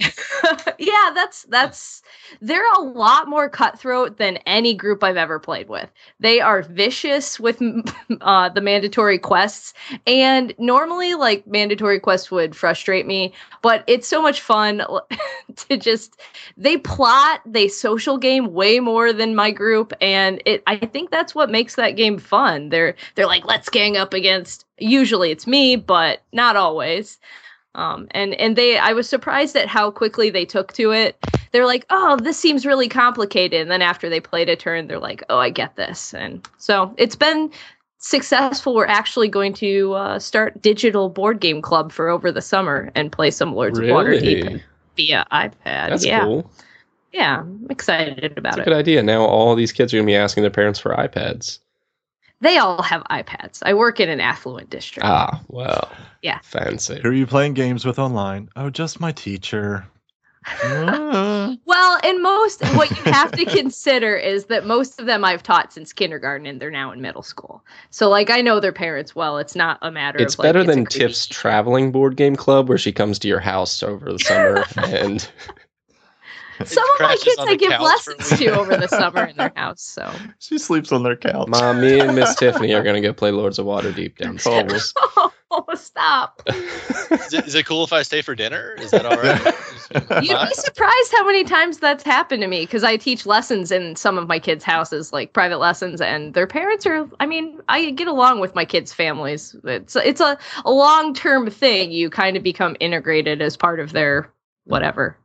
yeah, 0.78 1.10
that's 1.14 1.42
that's 1.44 2.02
they're 2.40 2.72
a 2.72 2.80
lot 2.80 3.28
more 3.28 3.48
cutthroat 3.48 4.16
than 4.16 4.38
any 4.38 4.72
group 4.74 5.04
I've 5.04 5.16
ever 5.16 5.38
played 5.38 5.68
with. 5.68 5.90
They 6.20 6.40
are 6.40 6.62
vicious 6.62 7.38
with 7.38 7.60
uh, 8.20 8.48
the 8.48 8.60
mandatory 8.60 9.18
quests, 9.18 9.74
and 10.06 10.54
normally 10.58 11.14
like 11.14 11.46
mandatory 11.46 12.00
quests 12.00 12.30
would 12.30 12.56
frustrate 12.56 13.06
me, 13.06 13.34
but 13.62 13.84
it's 13.86 14.08
so 14.08 14.22
much 14.22 14.40
fun 14.40 14.82
to 15.56 15.76
just 15.76 16.20
they 16.56 16.78
plot, 16.78 17.40
they 17.44 17.68
social 17.68 18.16
game 18.16 18.52
way 18.52 18.80
more 18.80 19.12
than 19.12 19.34
my 19.34 19.50
group, 19.50 19.92
and 20.00 20.42
it 20.46 20.62
I 20.66 20.76
think 20.76 21.10
that's 21.10 21.34
what 21.34 21.50
makes 21.50 21.74
that 21.74 21.92
game 21.92 22.18
fun. 22.18 22.70
They're 22.70 22.94
they're 23.14 23.26
like 23.26 23.44
let's 23.44 23.68
gang 23.68 23.96
up 23.96 24.14
against. 24.14 24.64
Usually 24.78 25.30
it's 25.30 25.46
me, 25.46 25.76
but 25.76 26.22
not 26.32 26.56
always 26.56 27.18
um 27.74 28.06
and 28.12 28.34
and 28.34 28.56
they 28.56 28.78
i 28.78 28.92
was 28.92 29.08
surprised 29.08 29.54
at 29.56 29.68
how 29.68 29.90
quickly 29.90 30.30
they 30.30 30.44
took 30.44 30.72
to 30.72 30.90
it 30.92 31.16
they're 31.52 31.66
like 31.66 31.86
oh 31.90 32.16
this 32.22 32.36
seems 32.38 32.66
really 32.66 32.88
complicated 32.88 33.60
and 33.60 33.70
then 33.70 33.82
after 33.82 34.08
they 34.08 34.20
played 34.20 34.48
a 34.48 34.56
turn 34.56 34.86
they're 34.86 34.98
like 34.98 35.22
oh 35.30 35.38
i 35.38 35.50
get 35.50 35.76
this 35.76 36.12
and 36.14 36.46
so 36.58 36.92
it's 36.96 37.16
been 37.16 37.50
successful 37.98 38.74
we're 38.74 38.86
actually 38.86 39.28
going 39.28 39.52
to 39.52 39.92
uh, 39.92 40.18
start 40.18 40.60
digital 40.62 41.08
board 41.10 41.38
game 41.38 41.60
club 41.60 41.92
for 41.92 42.08
over 42.08 42.32
the 42.32 42.40
summer 42.40 42.90
and 42.94 43.12
play 43.12 43.30
some 43.30 43.54
lords 43.54 43.78
of 43.78 43.84
waterdeep 43.84 44.42
Really? 44.44 44.62
via 44.96 45.26
ipad 45.30 45.54
That's 45.64 46.04
yeah 46.04 46.24
cool. 46.24 46.50
yeah 47.12 47.40
i'm 47.40 47.66
excited 47.70 48.36
about 48.38 48.56
That's 48.56 48.58
a 48.58 48.60
it 48.62 48.64
good 48.64 48.72
idea. 48.76 49.02
Now 49.02 49.22
all 49.24 49.54
these 49.54 49.72
kids 49.72 49.92
are 49.92 49.98
going 49.98 50.06
to 50.06 50.10
be 50.10 50.16
asking 50.16 50.42
their 50.42 50.50
parents 50.50 50.78
for 50.80 50.94
iPads. 50.94 51.58
They 52.40 52.58
all 52.58 52.82
have 52.82 53.02
ipads 53.10 53.62
i 53.64 53.74
work 53.74 54.00
in 54.00 54.08
an 54.08 54.20
affluent 54.20 54.70
district 54.70 55.06
Ah, 55.06 55.40
well. 55.48 55.90
Yeah. 56.22 56.38
Fancy. 56.42 57.00
Who 57.02 57.08
are 57.08 57.12
you 57.12 57.26
playing 57.26 57.54
games 57.54 57.84
with 57.84 57.98
online? 57.98 58.50
Oh, 58.56 58.68
just 58.70 59.00
my 59.00 59.12
teacher. 59.12 59.86
Ah. 60.46 61.56
Well, 61.66 62.00
and 62.02 62.22
most 62.22 62.62
what 62.74 62.90
you 62.90 63.02
have 63.12 63.32
to 63.32 63.44
consider 63.44 64.16
is 64.16 64.46
that 64.46 64.66
most 64.66 65.00
of 65.00 65.06
them 65.06 65.24
I've 65.24 65.42
taught 65.42 65.72
since 65.72 65.92
kindergarten 65.92 66.46
and 66.46 66.60
they're 66.60 66.70
now 66.70 66.92
in 66.92 67.00
middle 67.00 67.22
school. 67.22 67.64
So 67.90 68.08
like 68.08 68.30
I 68.30 68.40
know 68.40 68.60
their 68.60 68.72
parents 68.72 69.14
well. 69.14 69.38
It's 69.38 69.54
not 69.54 69.78
a 69.82 69.90
matter 69.90 70.18
It's 70.18 70.34
of 70.34 70.40
like, 70.40 70.48
better 70.48 70.60
a 70.60 70.64
than 70.64 70.84
creepy 70.84 71.06
Tiff's 71.06 71.26
traveling 71.26 71.92
board 71.92 72.16
game 72.16 72.36
club 72.36 72.68
where 72.68 72.78
she 72.78 72.92
comes 72.92 73.18
to 73.20 73.28
your 73.28 73.40
house 73.40 73.82
over 73.82 74.12
the 74.12 74.18
summer 74.18 74.64
and 74.76 75.28
Some 76.64 76.84
of 76.94 77.00
my 77.00 77.16
kids 77.16 77.36
I 77.38 77.56
give 77.56 77.70
couch 77.70 77.78
for 78.02 78.12
a 78.12 78.16
lessons 78.16 78.38
to 78.38 78.50
over 78.50 78.76
the 78.76 78.88
summer 78.88 79.24
in 79.24 79.36
their 79.36 79.52
house. 79.56 79.82
So 79.82 80.12
she 80.38 80.58
sleeps 80.58 80.92
on 80.92 81.02
their 81.02 81.16
couch. 81.16 81.48
Mom, 81.48 81.80
me 81.80 82.00
and 82.00 82.14
Miss 82.14 82.34
Tiffany 82.34 82.74
are 82.74 82.82
going 82.82 83.00
to 83.00 83.06
go 83.06 83.12
play 83.12 83.30
Lords 83.30 83.58
of 83.58 83.66
Waterdeep 83.66 84.16
downstairs. 84.16 84.92
oh, 85.50 85.64
stop. 85.74 86.42
Is 86.46 87.32
it, 87.32 87.46
is 87.46 87.54
it 87.54 87.66
cool 87.66 87.84
if 87.84 87.92
I 87.92 88.02
stay 88.02 88.22
for 88.22 88.34
dinner? 88.34 88.74
Is 88.78 88.90
that 88.90 89.06
all 89.06 89.16
right? 89.16 90.22
You'd 90.22 90.48
be 90.48 90.54
surprised 90.54 91.12
how 91.12 91.26
many 91.26 91.44
times 91.44 91.78
that's 91.78 92.04
happened 92.04 92.42
to 92.42 92.46
me 92.46 92.60
because 92.60 92.84
I 92.84 92.96
teach 92.96 93.26
lessons 93.26 93.72
in 93.72 93.96
some 93.96 94.18
of 94.18 94.28
my 94.28 94.38
kids' 94.38 94.62
houses, 94.62 95.12
like 95.12 95.32
private 95.32 95.58
lessons, 95.58 96.00
and 96.00 96.32
their 96.34 96.46
parents 96.46 96.86
are. 96.86 97.08
I 97.18 97.26
mean, 97.26 97.60
I 97.68 97.90
get 97.90 98.06
along 98.06 98.40
with 98.40 98.54
my 98.54 98.64
kids' 98.64 98.92
families. 98.92 99.56
It's 99.64 99.96
it's 99.96 100.20
a, 100.20 100.38
a 100.64 100.70
long 100.70 101.14
term 101.14 101.50
thing. 101.50 101.90
You 101.90 102.10
kind 102.10 102.36
of 102.36 102.42
become 102.42 102.76
integrated 102.78 103.42
as 103.42 103.56
part 103.56 103.80
of 103.80 103.92
their 103.92 104.30
whatever. 104.64 105.16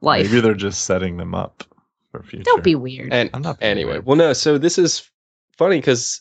Life. 0.00 0.26
Maybe 0.26 0.40
they're 0.40 0.54
just 0.54 0.84
setting 0.84 1.16
them 1.16 1.34
up 1.34 1.64
for 2.10 2.22
future. 2.22 2.44
Don't 2.44 2.64
be 2.64 2.74
weird. 2.74 3.12
And 3.12 3.30
I'm 3.32 3.42
not. 3.42 3.60
being 3.60 3.70
anyway, 3.70 3.92
weird. 3.92 4.06
well, 4.06 4.16
no. 4.16 4.32
So 4.32 4.58
this 4.58 4.78
is 4.78 5.08
funny 5.56 5.78
because 5.78 6.20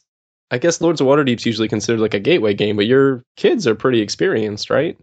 I 0.52 0.58
guess 0.58 0.82
Lords 0.82 1.02
of 1.02 1.08
Waterdeep's 1.08 1.46
usually 1.46 1.68
considered 1.68 2.00
like 2.00 2.14
a 2.14 2.20
gateway 2.20 2.54
game, 2.54 2.76
but 2.76 2.86
your 2.86 3.24
kids 3.36 3.68
are 3.68 3.76
pretty 3.76 4.02
experienced, 4.02 4.70
right? 4.70 4.98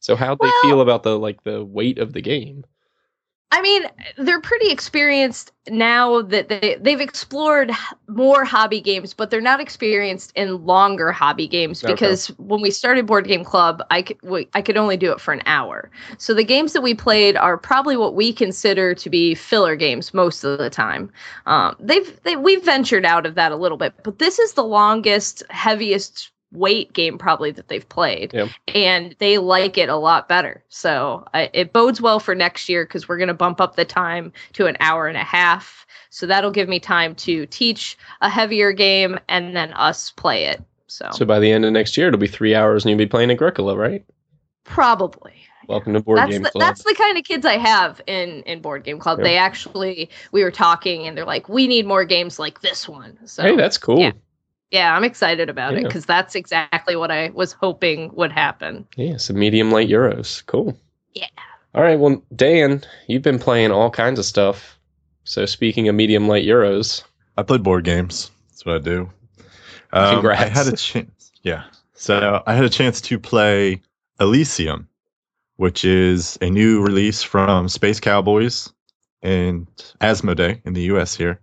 So 0.00 0.16
how'd 0.16 0.38
they 0.40 0.50
feel 0.62 0.80
about 0.80 1.02
the 1.04 1.18
like 1.18 1.42
the 1.44 1.64
weight 1.64 1.98
of 1.98 2.12
the 2.12 2.20
game? 2.20 2.64
I 3.52 3.60
mean, 3.60 3.84
they're 4.16 4.40
pretty 4.40 4.70
experienced 4.70 5.52
now 5.68 6.22
that 6.22 6.48
they 6.48 6.78
they've 6.80 7.02
explored 7.02 7.70
more 8.08 8.44
hobby 8.44 8.80
games, 8.80 9.12
but 9.12 9.30
they're 9.30 9.42
not 9.42 9.60
experienced 9.60 10.32
in 10.34 10.64
longer 10.64 11.12
hobby 11.12 11.46
games 11.46 11.84
Okay. 11.84 11.92
because 11.92 12.28
when 12.38 12.62
we 12.62 12.70
started 12.70 13.06
Board 13.06 13.28
Game 13.28 13.44
Club, 13.44 13.82
I 13.90 14.00
could 14.02 14.16
we, 14.22 14.48
I 14.54 14.62
could 14.62 14.78
only 14.78 14.96
do 14.96 15.12
it 15.12 15.20
for 15.20 15.32
an 15.32 15.42
hour. 15.44 15.90
So 16.16 16.32
the 16.32 16.44
games 16.44 16.72
that 16.72 16.80
we 16.80 16.94
played 16.94 17.36
are 17.36 17.58
probably 17.58 17.96
what 17.96 18.14
we 18.14 18.32
consider 18.32 18.94
to 18.94 19.10
be 19.10 19.34
filler 19.34 19.76
games 19.76 20.14
most 20.14 20.44
of 20.44 20.58
the 20.58 20.70
time. 20.70 21.12
Um, 21.44 21.76
they've 21.78 22.20
they, 22.22 22.36
we've 22.36 22.64
ventured 22.64 23.04
out 23.04 23.26
of 23.26 23.34
that 23.34 23.52
a 23.52 23.56
little 23.56 23.78
bit, 23.78 23.92
but 24.02 24.18
this 24.18 24.38
is 24.38 24.54
the 24.54 24.64
longest, 24.64 25.42
heaviest 25.50 26.31
weight 26.52 26.92
game 26.92 27.18
probably 27.18 27.50
that 27.50 27.68
they've 27.68 27.88
played 27.88 28.32
and 28.68 29.16
they 29.18 29.38
like 29.38 29.78
it 29.78 29.88
a 29.88 29.96
lot 29.96 30.28
better. 30.28 30.62
So 30.68 31.26
I, 31.34 31.50
it 31.52 31.72
bodes 31.72 32.00
well 32.00 32.20
for 32.20 32.34
next 32.34 32.68
year 32.68 32.84
because 32.84 33.08
we're 33.08 33.16
going 33.18 33.28
to 33.28 33.34
bump 33.34 33.60
up 33.60 33.76
the 33.76 33.84
time 33.84 34.32
to 34.52 34.66
an 34.66 34.76
hour 34.80 35.08
and 35.08 35.16
a 35.16 35.24
half. 35.24 35.86
So 36.10 36.26
that'll 36.26 36.50
give 36.50 36.68
me 36.68 36.78
time 36.78 37.14
to 37.16 37.46
teach 37.46 37.96
a 38.20 38.28
heavier 38.28 38.72
game 38.72 39.18
and 39.28 39.56
then 39.56 39.72
us 39.72 40.10
play 40.10 40.44
it. 40.44 40.62
So, 40.86 41.08
So 41.12 41.24
by 41.24 41.38
the 41.38 41.50
end 41.50 41.64
of 41.64 41.72
next 41.72 41.96
year, 41.96 42.08
it'll 42.08 42.20
be 42.20 42.26
three 42.26 42.54
hours, 42.54 42.84
and 42.84 42.90
you'll 42.90 42.98
be 42.98 43.06
playing 43.06 43.30
Agricola, 43.30 43.76
right? 43.76 44.04
probably. 44.64 45.32
Welcome 45.68 45.94
to 45.94 46.00
Board 46.00 46.18
that's 46.18 46.30
Game 46.30 46.42
the, 46.42 46.50
Club. 46.50 46.60
that's 46.60 46.82
the 46.82 46.94
kind 46.94 47.16
of 47.16 47.24
kids 47.24 47.46
I 47.46 47.56
have 47.56 48.00
in 48.06 48.42
in 48.42 48.60
board 48.60 48.84
game 48.84 48.98
club. 48.98 49.18
Yep. 49.18 49.24
They 49.24 49.36
actually 49.36 50.10
we 50.32 50.42
were 50.42 50.50
talking 50.50 51.06
and 51.06 51.16
they're 51.16 51.24
like, 51.24 51.48
we 51.48 51.66
need 51.68 51.86
more 51.86 52.04
games 52.04 52.38
like 52.38 52.60
this 52.60 52.88
one. 52.88 53.18
So 53.26 53.42
hey, 53.42 53.56
that's 53.56 53.78
cool. 53.78 53.98
yeah. 54.00 54.12
Yeah, 54.72 54.96
I'm 54.96 55.04
excited 55.04 55.50
about 55.50 55.74
it 55.74 55.84
because 55.84 56.06
that's 56.06 56.34
exactly 56.34 56.96
what 56.96 57.10
I 57.10 57.28
was 57.28 57.52
hoping 57.52 58.10
would 58.14 58.32
happen. 58.32 58.88
Yeah, 58.96 59.18
some 59.18 59.38
medium 59.38 59.70
light 59.70 59.88
euros. 59.88 60.44
Cool. 60.46 60.76
Yeah. 61.12 61.28
All 61.74 61.82
right. 61.82 61.98
Well, 61.98 62.22
Dan, 62.34 62.82
you've 63.06 63.22
been 63.22 63.38
playing 63.38 63.70
all 63.70 63.90
kinds 63.90 64.18
of 64.18 64.24
stuff. 64.24 64.78
So 65.24 65.44
speaking 65.44 65.88
of 65.88 65.94
medium 65.94 66.26
light 66.26 66.46
euros, 66.46 67.02
I 67.36 67.42
played 67.42 67.62
board 67.62 67.84
games. 67.84 68.30
That's 68.48 68.64
what 68.64 68.76
I 68.76 68.78
do. 68.78 69.10
Um, 69.92 70.26
I 70.26 70.34
had 70.36 70.68
a 70.68 70.76
chance. 70.76 71.32
Yeah. 71.42 71.64
So 71.92 72.42
I 72.46 72.54
had 72.54 72.64
a 72.64 72.70
chance 72.70 73.02
to 73.02 73.18
play 73.18 73.82
Elysium, 74.20 74.88
which 75.56 75.84
is 75.84 76.38
a 76.40 76.48
new 76.48 76.80
release 76.80 77.22
from 77.22 77.68
Space 77.68 78.00
Cowboys 78.00 78.72
and 79.20 79.66
Asmodee 80.00 80.62
in 80.64 80.72
the 80.72 80.82
US 80.94 81.14
here. 81.14 81.40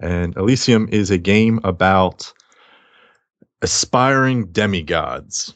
And 0.00 0.34
Elysium 0.36 0.88
is 0.90 1.10
a 1.10 1.18
game 1.18 1.60
about 1.62 2.32
aspiring 3.62 4.46
demigods. 4.46 5.54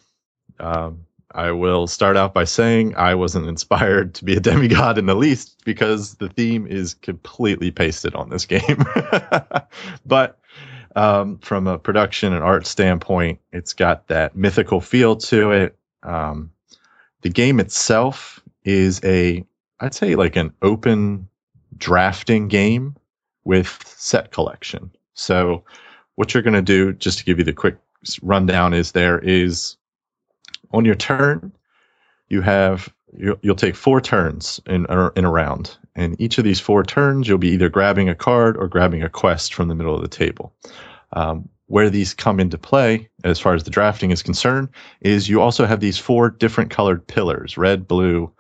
Um, 0.59 1.07
I 1.35 1.51
will 1.51 1.89
start 1.89 2.17
out 2.17 2.33
by 2.33 2.45
saying 2.45 2.95
I 2.97 3.15
wasn't 3.17 3.49
inspired 3.49 4.15
to 4.15 4.25
be 4.25 4.37
a 4.37 4.41
demigod 4.41 4.99
in 4.99 5.07
the 5.07 5.17
least 5.17 5.65
because 5.65 6.15
the 6.15 6.29
theme 6.29 6.67
is 6.67 6.95
completely 6.95 7.71
pasted 7.71 8.15
on 8.15 8.31
this 8.31 8.47
game. 8.47 8.85
but 10.07 10.39
um, 10.97 11.39
from 11.39 11.67
a 11.67 11.79
production 11.79 12.33
and 12.33 12.45
art 12.45 12.67
standpoint, 12.67 13.41
it's 13.53 13.73
got 13.73 14.07
that 14.09 14.37
mythical 14.37 14.81
feel 14.81 15.17
to 15.17 15.51
it. 15.51 15.77
Um, 16.05 16.53
the 17.23 17.31
game 17.31 17.59
itself 17.59 18.41
is 18.65 19.01
a, 19.03 19.45
I'd 19.81 19.95
say, 19.95 20.15
like 20.15 20.37
an 20.37 20.53
open 20.63 21.29
drafting 21.77 22.49
game 22.49 22.95
with 23.45 23.83
set 23.97 24.31
collection. 24.31 24.91
So, 25.15 25.65
what 26.15 26.33
you're 26.33 26.43
going 26.45 26.55
to 26.55 26.63
do, 26.63 26.93
just 26.93 27.19
to 27.19 27.25
give 27.25 27.39
you 27.39 27.45
the 27.45 27.53
quick 27.53 27.77
rundown, 28.23 28.75
is 28.75 28.93
there 28.93 29.19
is 29.19 29.77
on 30.71 30.85
your 30.85 30.95
turn, 30.95 31.53
you 32.29 32.41
have 32.41 32.93
you'll, 33.17 33.55
take 33.55 33.77
four 33.77 34.01
turns 34.01 34.61
in 34.67 34.87
in 35.17 35.25
a 35.25 35.31
round, 35.31 35.77
and 35.95 36.21
each 36.21 36.39
of 36.39 36.45
these 36.45 36.61
four 36.61 36.83
turns, 36.83 37.29
you'll 37.29 37.39
be 37.39 37.51
either 37.53 37.69
grabbing 37.69 38.09
a 38.09 38.15
card 38.15 38.57
or 38.57 38.69
grabbing 38.69 39.03
a 39.03 39.09
quest 39.09 39.55
from 39.55 39.69
the 39.69 39.75
middle 39.75 39.95
of 39.95 40.03
the 40.03 40.09
table. 40.09 40.53
Um, 41.13 41.49
where 41.67 41.91
these 41.91 42.13
come 42.13 42.41
into 42.41 42.59
play, 42.59 43.09
as 43.23 43.41
far 43.41 43.55
as 43.55 43.65
the 43.65 43.71
drafting 43.71 44.11
is 44.11 44.23
concerned, 44.23 44.69
is 45.01 45.29
you 45.29 45.41
also 45.41 45.65
have 45.65 45.81
these 45.81 45.97
four 45.99 46.29
different 46.29 46.71
colored 46.71 47.07
pillars: 47.07 47.57
red, 47.57 47.87
blue, 47.89 48.33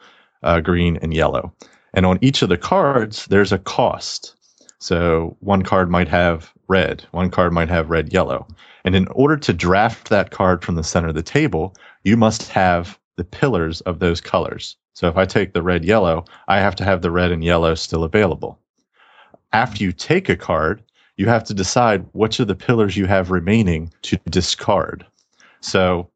uh, 0.42 0.61
green, 0.61 0.99
and 0.99 1.14
yellow. 1.14 1.54
And 1.94 2.04
on 2.04 2.18
each 2.21 2.42
of 2.42 2.49
the 2.49 2.59
cards, 2.59 3.26
there's 3.26 3.52
a 3.52 3.59
cost. 3.59 4.35
So 4.78 5.37
one 5.40 5.62
card 5.62 5.90
might 5.90 6.09
have 6.09 6.52
red, 6.69 7.04
one 7.12 7.31
card 7.31 7.52
might 7.52 7.69
have 7.69 7.90
red, 7.90 8.12
yellow. 8.12 8.47
And 8.85 8.95
in 8.95 9.07
order 9.09 9.37
to 9.37 9.52
draft 9.52 10.09
that 10.11 10.31
card 10.31 10.62
from 10.62 10.75
the 10.75 10.85
center 10.85 11.09
of 11.09 11.14
the 11.14 11.23
table, 11.23 11.75
you 12.02 12.16
must 12.16 12.49
have 12.49 12.99
the 13.16 13.25
pillars 13.25 13.81
of 13.83 13.99
those 13.99 14.21
colors. 14.21 14.76
So 14.95 15.09
if 15.09 15.16
I 15.16 15.25
take 15.25 15.52
the 15.52 15.62
red, 15.62 15.85
yellow, 15.85 16.25
I 16.49 16.59
have 16.59 16.76
to 16.76 16.85
have 16.85 17.02
the 17.02 17.11
red 17.11 17.33
and 17.33 17.43
yellow 17.43 17.75
still 17.75 18.04
available. 18.04 18.59
After 19.52 19.83
you 19.83 19.93
take 19.93 20.28
a 20.28 20.37
card, 20.37 20.83
you 21.16 21.26
have 21.26 21.45
to 21.45 21.54
decide 21.54 22.07
which 22.12 22.40
of 22.40 22.49
the 22.49 22.54
pillars 22.54 22.97
you 22.97 23.07
have 23.07 23.31
remaining 23.31 23.93
to 24.02 24.19
discard. 24.28 25.07
So 25.61 26.11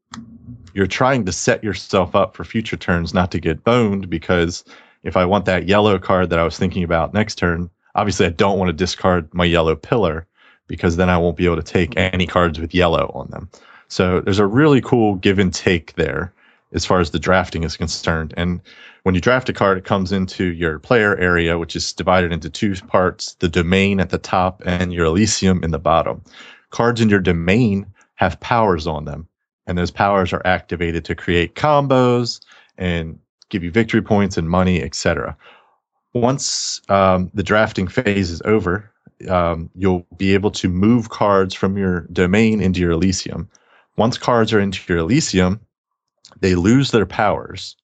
you're 0.74 0.86
trying 0.86 1.24
to 1.24 1.32
set 1.32 1.64
yourself 1.64 2.14
up 2.14 2.36
for 2.36 2.44
future 2.44 2.76
turns 2.76 3.14
not 3.14 3.30
to 3.32 3.40
get 3.40 3.64
boned 3.64 4.10
because 4.10 4.64
if 5.02 5.16
I 5.16 5.24
want 5.24 5.44
that 5.46 5.68
yellow 5.68 5.98
card 5.98 6.30
that 6.30 6.38
I 6.38 6.44
was 6.44 6.58
thinking 6.58 6.82
about 6.82 7.14
next 7.14 7.36
turn, 7.36 7.70
obviously 7.98 8.26
I 8.26 8.30
don't 8.30 8.58
want 8.58 8.68
to 8.68 8.72
discard 8.72 9.32
my 9.34 9.44
yellow 9.44 9.74
pillar 9.74 10.26
because 10.68 10.96
then 10.96 11.10
I 11.10 11.18
won't 11.18 11.36
be 11.36 11.46
able 11.46 11.56
to 11.56 11.62
take 11.62 11.90
mm-hmm. 11.90 12.14
any 12.14 12.26
cards 12.26 12.60
with 12.60 12.74
yellow 12.74 13.10
on 13.14 13.28
them. 13.30 13.50
So 13.88 14.20
there's 14.20 14.38
a 14.38 14.46
really 14.46 14.80
cool 14.80 15.16
give 15.16 15.38
and 15.38 15.52
take 15.52 15.94
there 15.94 16.32
as 16.72 16.84
far 16.84 17.00
as 17.00 17.10
the 17.10 17.18
drafting 17.18 17.64
is 17.64 17.76
concerned. 17.76 18.34
And 18.36 18.60
when 19.02 19.14
you 19.14 19.20
draft 19.20 19.48
a 19.48 19.52
card, 19.52 19.78
it 19.78 19.84
comes 19.84 20.12
into 20.12 20.44
your 20.44 20.78
player 20.78 21.16
area, 21.16 21.58
which 21.58 21.74
is 21.74 21.92
divided 21.92 22.32
into 22.32 22.50
two 22.50 22.74
parts 22.74 23.34
the 23.40 23.48
domain 23.48 23.98
at 23.98 24.10
the 24.10 24.18
top 24.18 24.62
and 24.64 24.92
your 24.92 25.06
Elysium 25.06 25.64
in 25.64 25.70
the 25.70 25.78
bottom. 25.78 26.22
Cards 26.70 27.00
in 27.00 27.08
your 27.08 27.20
domain 27.20 27.86
have 28.16 28.38
powers 28.40 28.86
on 28.86 29.06
them, 29.06 29.26
and 29.66 29.78
those 29.78 29.90
powers 29.90 30.32
are 30.32 30.42
activated 30.44 31.06
to 31.06 31.14
create 31.14 31.54
combos 31.54 32.40
and 32.76 33.18
give 33.48 33.64
you 33.64 33.70
victory 33.70 34.02
points 34.02 34.36
and 34.36 34.50
money, 34.50 34.82
etc. 34.82 35.36
Once 36.20 36.80
um, 36.88 37.30
the 37.34 37.42
drafting 37.42 37.88
phase 37.88 38.30
is 38.30 38.42
over, 38.44 38.90
um, 39.28 39.70
you'll 39.74 40.06
be 40.16 40.34
able 40.34 40.50
to 40.50 40.68
move 40.68 41.10
cards 41.10 41.54
from 41.54 41.76
your 41.76 42.00
domain 42.12 42.60
into 42.60 42.80
your 42.80 42.92
Elysium. 42.92 43.48
Once 43.96 44.18
cards 44.18 44.52
are 44.52 44.60
into 44.60 44.80
your 44.92 44.98
Elysium, 44.98 45.60
they 46.40 46.54
lose 46.54 46.90
their 46.90 47.06
powers, 47.06 47.76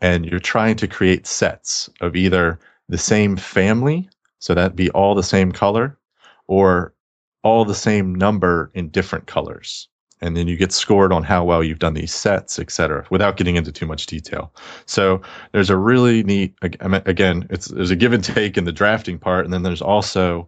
and 0.00 0.26
you're 0.26 0.40
trying 0.40 0.76
to 0.76 0.88
create 0.88 1.26
sets 1.26 1.88
of 2.00 2.16
either 2.16 2.58
the 2.88 2.98
same 2.98 3.36
family, 3.36 4.08
so 4.38 4.54
that'd 4.54 4.76
be 4.76 4.90
all 4.90 5.14
the 5.14 5.22
same 5.22 5.52
color, 5.52 5.98
or 6.46 6.94
all 7.42 7.64
the 7.64 7.74
same 7.74 8.14
number 8.14 8.70
in 8.74 8.88
different 8.88 9.26
colors. 9.26 9.88
And 10.20 10.36
then 10.36 10.48
you 10.48 10.56
get 10.56 10.72
scored 10.72 11.12
on 11.12 11.22
how 11.22 11.44
well 11.44 11.62
you've 11.62 11.80
done 11.80 11.94
these 11.94 12.14
sets, 12.14 12.58
et 12.58 12.70
cetera, 12.70 13.04
without 13.10 13.36
getting 13.36 13.56
into 13.56 13.72
too 13.72 13.86
much 13.86 14.06
detail. 14.06 14.52
So 14.86 15.20
there's 15.52 15.70
a 15.70 15.76
really 15.76 16.22
neat, 16.22 16.54
again, 16.62 17.46
it's 17.50 17.66
there's 17.66 17.90
a 17.90 17.96
give 17.96 18.12
and 18.12 18.24
take 18.24 18.56
in 18.56 18.64
the 18.64 18.72
drafting 18.72 19.18
part, 19.18 19.44
and 19.44 19.52
then 19.52 19.64
there's 19.64 19.82
also 19.82 20.46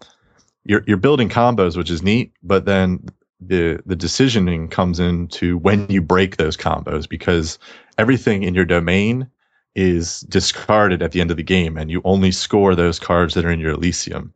you're 0.65 0.83
you're 0.87 0.97
building 0.97 1.29
combos, 1.29 1.77
which 1.77 1.91
is 1.91 2.03
neat, 2.03 2.33
but 2.43 2.65
then 2.65 3.05
the 3.41 3.81
the 3.85 3.97
decisioning 3.97 4.71
comes 4.71 4.99
into 4.99 5.59
when 5.59 5.87
you 5.91 6.01
break 6.01 6.37
those 6.37 6.57
combos 6.57 7.09
because 7.09 7.59
everything 7.99 8.45
in 8.45 8.55
your 8.55 8.65
domain 8.65 9.29
is 9.75 10.21
discarded 10.21 11.03
at 11.03 11.13
the 11.13 11.21
end 11.21 11.31
of 11.31 11.37
the 11.37 11.43
game, 11.43 11.77
and 11.77 11.91
you 11.91 12.01
only 12.05 12.33
score 12.33 12.75
those 12.75 12.99
cards 12.99 13.35
that 13.35 13.45
are 13.45 13.51
in 13.51 13.61
your 13.61 13.73
Elysium. 13.73 14.33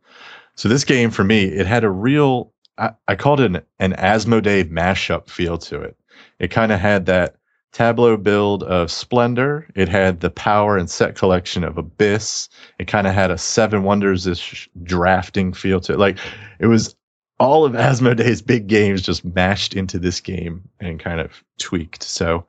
So 0.55 0.69
this 0.69 0.83
game 0.83 1.09
for 1.09 1.23
me, 1.23 1.45
it 1.45 1.65
had 1.65 1.83
a 1.83 1.89
real 1.89 2.50
I, 2.77 2.91
I 3.07 3.15
called 3.15 3.39
it 3.39 3.45
an, 3.47 3.61
an 3.79 3.93
Asmodee 3.93 4.71
mashup 4.71 5.29
feel 5.29 5.57
to 5.59 5.81
it. 5.81 5.97
It 6.39 6.49
kind 6.49 6.71
of 6.71 6.79
had 6.79 7.05
that 7.05 7.35
tableau 7.71 8.17
build 8.17 8.63
of 8.63 8.91
Splendor. 8.91 9.67
It 9.75 9.87
had 9.87 10.19
the 10.19 10.29
power 10.29 10.77
and 10.77 10.89
set 10.89 11.15
collection 11.15 11.63
of 11.63 11.77
Abyss. 11.77 12.49
It 12.79 12.87
kind 12.87 13.07
of 13.07 13.13
had 13.13 13.31
a 13.31 13.37
Seven 13.37 13.83
Wonders 13.83 14.27
ish 14.27 14.69
drafting 14.83 15.53
feel 15.53 15.79
to 15.81 15.93
it. 15.93 15.99
Like 15.99 16.17
it 16.59 16.67
was 16.67 16.95
all 17.39 17.65
of 17.65 17.73
Asmodee's 17.73 18.41
big 18.41 18.67
games 18.67 19.01
just 19.01 19.25
mashed 19.25 19.73
into 19.73 19.97
this 19.97 20.19
game 20.19 20.67
and 20.79 20.99
kind 20.99 21.19
of 21.19 21.43
tweaked. 21.57 22.03
So 22.03 22.45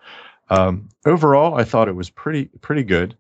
um, 0.50 0.88
overall, 1.07 1.55
I 1.55 1.64
thought 1.64 1.88
it 1.88 1.97
was 1.97 2.11
pretty 2.11 2.47
pretty 2.61 2.85
good. 2.85 3.17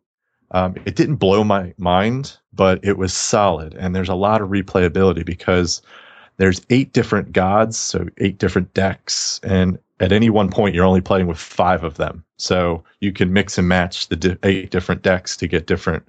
Um, 0.50 0.74
it 0.84 0.96
didn't 0.96 1.16
blow 1.16 1.44
my 1.44 1.72
mind, 1.78 2.36
but 2.52 2.84
it 2.84 2.98
was 2.98 3.14
solid, 3.14 3.74
and 3.74 3.96
there's 3.96 4.10
a 4.10 4.14
lot 4.14 4.42
of 4.42 4.50
replayability 4.50 5.24
because 5.24 5.80
there's 6.42 6.60
eight 6.70 6.92
different 6.92 7.30
gods, 7.30 7.78
so 7.78 8.08
eight 8.18 8.38
different 8.38 8.74
decks, 8.74 9.38
and 9.44 9.78
at 10.00 10.10
any 10.10 10.28
one 10.28 10.50
point 10.50 10.74
you're 10.74 10.84
only 10.84 11.00
playing 11.00 11.28
with 11.28 11.38
five 11.38 11.84
of 11.84 11.98
them. 11.98 12.24
So 12.36 12.82
you 12.98 13.12
can 13.12 13.32
mix 13.32 13.58
and 13.58 13.68
match 13.68 14.08
the 14.08 14.16
di- 14.16 14.36
eight 14.42 14.72
different 14.72 15.02
decks 15.02 15.36
to 15.36 15.46
get 15.46 15.68
different 15.68 16.02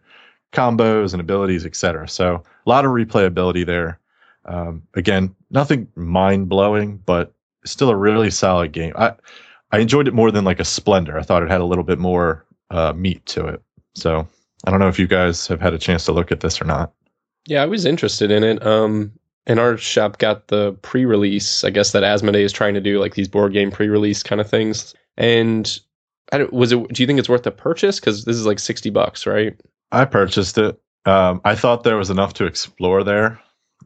combos 0.51 1.13
and 1.13 1.21
abilities, 1.21 1.67
etc. 1.67 2.09
So 2.09 2.37
a 2.65 2.69
lot 2.69 2.83
of 2.83 2.89
replayability 2.89 3.63
there. 3.63 3.99
Um, 4.45 4.81
again, 4.95 5.35
nothing 5.51 5.87
mind 5.95 6.49
blowing, 6.49 6.97
but 7.05 7.31
still 7.63 7.91
a 7.91 7.95
really 7.95 8.31
solid 8.31 8.71
game. 8.71 8.93
I 8.95 9.13
I 9.71 9.77
enjoyed 9.77 10.07
it 10.07 10.15
more 10.15 10.31
than 10.31 10.45
like 10.45 10.59
a 10.59 10.65
Splendor. 10.65 11.15
I 11.15 11.21
thought 11.21 11.43
it 11.43 11.51
had 11.51 11.61
a 11.61 11.65
little 11.65 11.83
bit 11.83 11.99
more 11.99 12.43
uh, 12.71 12.93
meat 12.93 13.23
to 13.27 13.45
it. 13.45 13.61
So 13.93 14.27
I 14.65 14.71
don't 14.71 14.79
know 14.79 14.87
if 14.87 14.97
you 14.97 15.05
guys 15.05 15.45
have 15.45 15.61
had 15.61 15.75
a 15.75 15.77
chance 15.77 16.05
to 16.05 16.11
look 16.11 16.31
at 16.31 16.39
this 16.39 16.59
or 16.59 16.65
not. 16.65 16.91
Yeah, 17.45 17.61
I 17.61 17.67
was 17.67 17.85
interested 17.85 18.31
in 18.31 18.43
it. 18.43 18.65
Um, 18.65 19.11
and 19.45 19.59
our 19.59 19.77
shop 19.77 20.17
got 20.17 20.47
the 20.47 20.73
pre-release. 20.81 21.63
I 21.63 21.69
guess 21.69 21.91
that 21.91 22.03
Asmodee 22.03 22.43
is 22.43 22.51
trying 22.51 22.73
to 22.75 22.81
do 22.81 23.00
like 23.00 23.15
these 23.15 23.27
board 23.27 23.53
game 23.53 23.71
pre-release 23.71 24.23
kind 24.23 24.39
of 24.41 24.50
things. 24.50 24.93
And 25.17 25.79
I 26.31 26.39
don't, 26.39 26.53
was 26.53 26.71
it? 26.71 26.88
Do 26.89 27.03
you 27.03 27.07
think 27.07 27.19
it's 27.19 27.29
worth 27.29 27.43
the 27.43 27.51
purchase? 27.51 28.00
Because 28.00 28.25
this 28.25 28.35
is 28.38 28.45
like 28.45 28.59
sixty 28.59 28.89
bucks, 28.89 29.25
right? 29.25 29.59
I 29.91 30.05
purchased 30.05 30.57
it. 30.57 30.79
Um, 31.05 31.41
I 31.43 31.55
thought 31.55 31.83
there 31.83 31.97
was 31.97 32.09
enough 32.09 32.33
to 32.35 32.45
explore 32.45 33.03
there. 33.03 33.39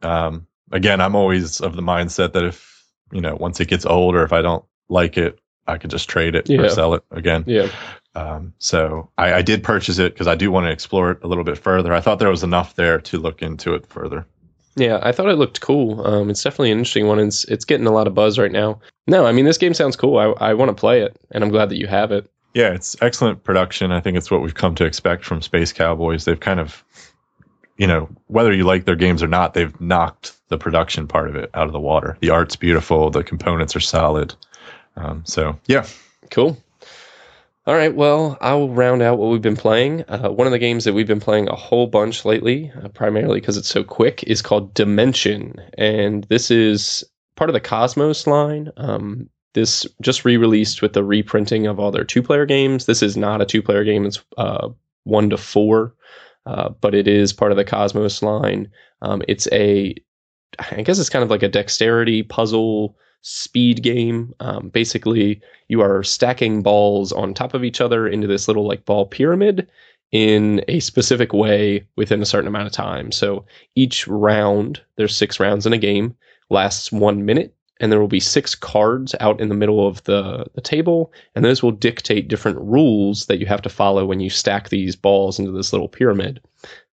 Um, 0.03 0.47
again, 0.71 1.01
I'm 1.01 1.15
always 1.15 1.59
of 1.61 1.75
the 1.75 1.81
mindset 1.81 2.33
that 2.33 2.43
if 2.43 2.85
you 3.11 3.21
know 3.21 3.35
once 3.35 3.59
it 3.59 3.67
gets 3.67 3.85
old 3.85 4.15
or 4.15 4.23
if 4.23 4.31
I 4.33 4.41
don't 4.41 4.63
like 4.89 5.17
it, 5.17 5.39
I 5.65 5.77
could 5.77 5.89
just 5.89 6.09
trade 6.09 6.35
it 6.35 6.49
Yeah. 6.49 6.61
or 6.61 6.69
sell 6.69 6.93
it 6.93 7.03
again. 7.11 7.43
Yeah. 7.47 7.69
Um, 8.15 8.53
so 8.57 9.11
I, 9.17 9.33
I 9.33 9.41
did 9.43 9.63
purchase 9.63 9.99
it 9.99 10.13
because 10.13 10.27
I 10.27 10.35
do 10.35 10.49
want 10.49 10.65
to 10.65 10.71
explore 10.71 11.11
it 11.11 11.19
a 11.23 11.27
little 11.27 11.43
bit 11.43 11.57
further. 11.57 11.93
I 11.93 12.01
thought 12.01 12.17
there 12.19 12.29
was 12.29 12.43
enough 12.43 12.75
there 12.75 12.99
to 13.01 13.17
look 13.19 13.41
into 13.43 13.75
it 13.75 13.85
further. 13.85 14.25
Yeah, 14.77 15.00
I 15.01 15.12
thought 15.12 15.29
it 15.29 15.38
looked 15.38 15.60
cool. 15.60 16.05
Um, 16.05 16.29
it's 16.29 16.43
definitely 16.43 16.72
an 16.72 16.77
interesting 16.77 17.07
one. 17.07 17.19
It's 17.19 17.43
it's 17.46 17.65
getting 17.65 17.88
a 17.88 17.91
lot 17.91 18.07
of 18.07 18.13
buzz 18.13 18.38
right 18.39 18.51
now. 18.51 18.79
No, 19.07 19.25
I 19.25 19.31
mean 19.31 19.46
this 19.46 19.57
game 19.57 19.74
sounds 19.74 19.96
cool. 19.96 20.17
I 20.17 20.25
I 20.25 20.53
want 20.53 20.69
to 20.69 20.79
play 20.79 21.01
it, 21.01 21.19
and 21.31 21.43
I'm 21.43 21.50
glad 21.50 21.69
that 21.69 21.77
you 21.77 21.88
have 21.88 22.12
it. 22.12 22.29
Yeah, 22.53 22.74
it's 22.74 22.96
excellent 23.01 23.43
production. 23.43 23.91
I 23.91 24.00
think 24.00 24.17
it's 24.17 24.31
what 24.31 24.41
we've 24.41 24.55
come 24.55 24.75
to 24.75 24.86
expect 24.86 25.25
from 25.25 25.41
Space 25.41 25.74
Cowboys. 25.74 26.25
They've 26.25 26.39
kind 26.39 26.60
of, 26.60 26.84
you 27.77 27.86
know, 27.86 28.10
whether 28.27 28.53
you 28.53 28.63
like 28.63 28.86
their 28.86 28.96
games 28.96 29.22
or 29.22 29.27
not, 29.27 29.53
they've 29.53 29.79
knocked 29.81 30.34
the 30.48 30.57
production 30.57 31.07
part 31.07 31.29
of 31.29 31.36
it 31.36 31.50
out 31.53 31.67
of 31.67 31.74
the 31.74 31.79
water. 31.79 32.17
The 32.22 32.29
art's 32.29 32.55
beautiful, 32.55 33.10
the 33.10 33.24
components 33.24 33.75
are 33.75 33.81
solid. 33.81 34.34
Um, 34.96 35.24
so 35.25 35.60
yeah, 35.67 35.86
Cool. 36.31 36.57
All 37.67 37.75
right, 37.75 37.93
well, 37.93 38.38
I'll 38.39 38.69
round 38.69 39.01
out 39.01 39.17
what 39.17 39.29
we've 39.29 39.41
been 39.41 39.57
playing. 39.57 40.05
Uh, 40.07 40.29
one 40.29 40.47
of 40.47 40.51
the 40.51 40.57
games 40.57 40.86
that 40.86 40.93
we've 40.93 41.05
been 41.05 41.19
playing 41.19 41.50
a 41.50 41.55
whole 41.55 41.86
bunch 41.86 42.24
lately, 42.24 42.71
uh, 42.81 42.88
primarily 42.88 43.41
because 43.41 43.57
it's 43.57 43.67
so 43.67 43.83
quick, 43.83 44.24
is 44.24 44.41
called 44.41 44.74
Dimension. 44.74 45.53
And 45.77 46.24
this 46.29 46.50
is 46.50 47.03
part 47.36 47.50
of 47.50 47.53
the 47.53 47.59
Cosmos 47.59 48.25
line. 48.25 48.71
Um, 48.77 49.29
this 49.53 49.86
just 50.01 50.24
re 50.24 50.38
released 50.38 50.81
with 50.81 50.93
the 50.93 51.03
reprinting 51.03 51.67
of 51.67 51.77
all 51.77 51.91
their 51.91 52.05
two 52.05 52.24
player 52.24 52.45
games. 52.45 52.86
This 52.86 53.03
is 53.03 53.17
not 53.17 53.41
a 53.41 53.45
two 53.45 53.62
player 53.62 53.83
game, 53.83 54.05
it's 54.05 54.24
uh, 54.38 54.69
one 55.03 55.29
to 55.31 55.38
four, 55.38 55.93
uh, 56.45 56.69
but 56.69 56.95
it 56.95 57.05
is 57.05 57.33
part 57.33 57.51
of 57.51 57.57
the 57.57 57.65
Cosmos 57.65 58.24
line. 58.24 58.71
Um, 59.01 59.24
it's 59.27 59.50
a, 59.51 59.93
I 60.57 60.83
guess 60.83 61.00
it's 61.00 61.09
kind 61.09 61.24
of 61.24 61.29
like 61.29 61.43
a 61.43 61.50
dexterity 61.50 62.24
puzzle 62.24 62.95
speed 63.21 63.83
game. 63.83 64.33
Um, 64.39 64.69
basically, 64.69 65.41
you 65.67 65.81
are 65.81 66.03
stacking 66.03 66.62
balls 66.62 67.12
on 67.12 67.33
top 67.33 67.53
of 67.53 67.63
each 67.63 67.81
other 67.81 68.07
into 68.07 68.27
this 68.27 68.47
little 68.47 68.67
like 68.67 68.86
ball 68.86 69.05
pyramid 69.05 69.67
in 70.12 70.63
a 70.67 70.79
specific 70.79 71.33
way 71.33 71.86
within 71.95 72.21
a 72.21 72.25
certain 72.25 72.47
amount 72.47 72.67
of 72.67 72.71
time. 72.71 73.12
So 73.12 73.45
each 73.75 74.07
round, 74.07 74.81
there's 74.95 75.15
six 75.15 75.39
rounds 75.39 75.65
in 75.65 75.74
a 75.74 75.77
game, 75.77 76.15
lasts 76.50 76.91
one 76.91 77.25
minute, 77.25 77.53
and 77.79 77.91
there 77.91 78.00
will 78.00 78.07
be 78.07 78.19
six 78.19 78.55
cards 78.55 79.13
out 79.19 79.39
in 79.39 79.50
the 79.50 79.55
middle 79.55 79.86
of 79.86 80.03
the, 80.05 80.45
the 80.55 80.62
table, 80.62 81.12
and 81.36 81.43
those 81.43 81.62
will 81.62 81.71
dictate 81.71 82.27
different 82.27 82.57
rules 82.59 83.25
that 83.25 83.39
you 83.39 83.45
have 83.45 83.62
to 83.62 83.69
follow 83.69 84.05
when 84.05 84.19
you 84.19 84.29
stack 84.29 84.69
these 84.69 84.95
balls 84.95 85.38
into 85.38 85.51
this 85.51 85.74
little 85.74 85.89
pyramid. 85.89 86.41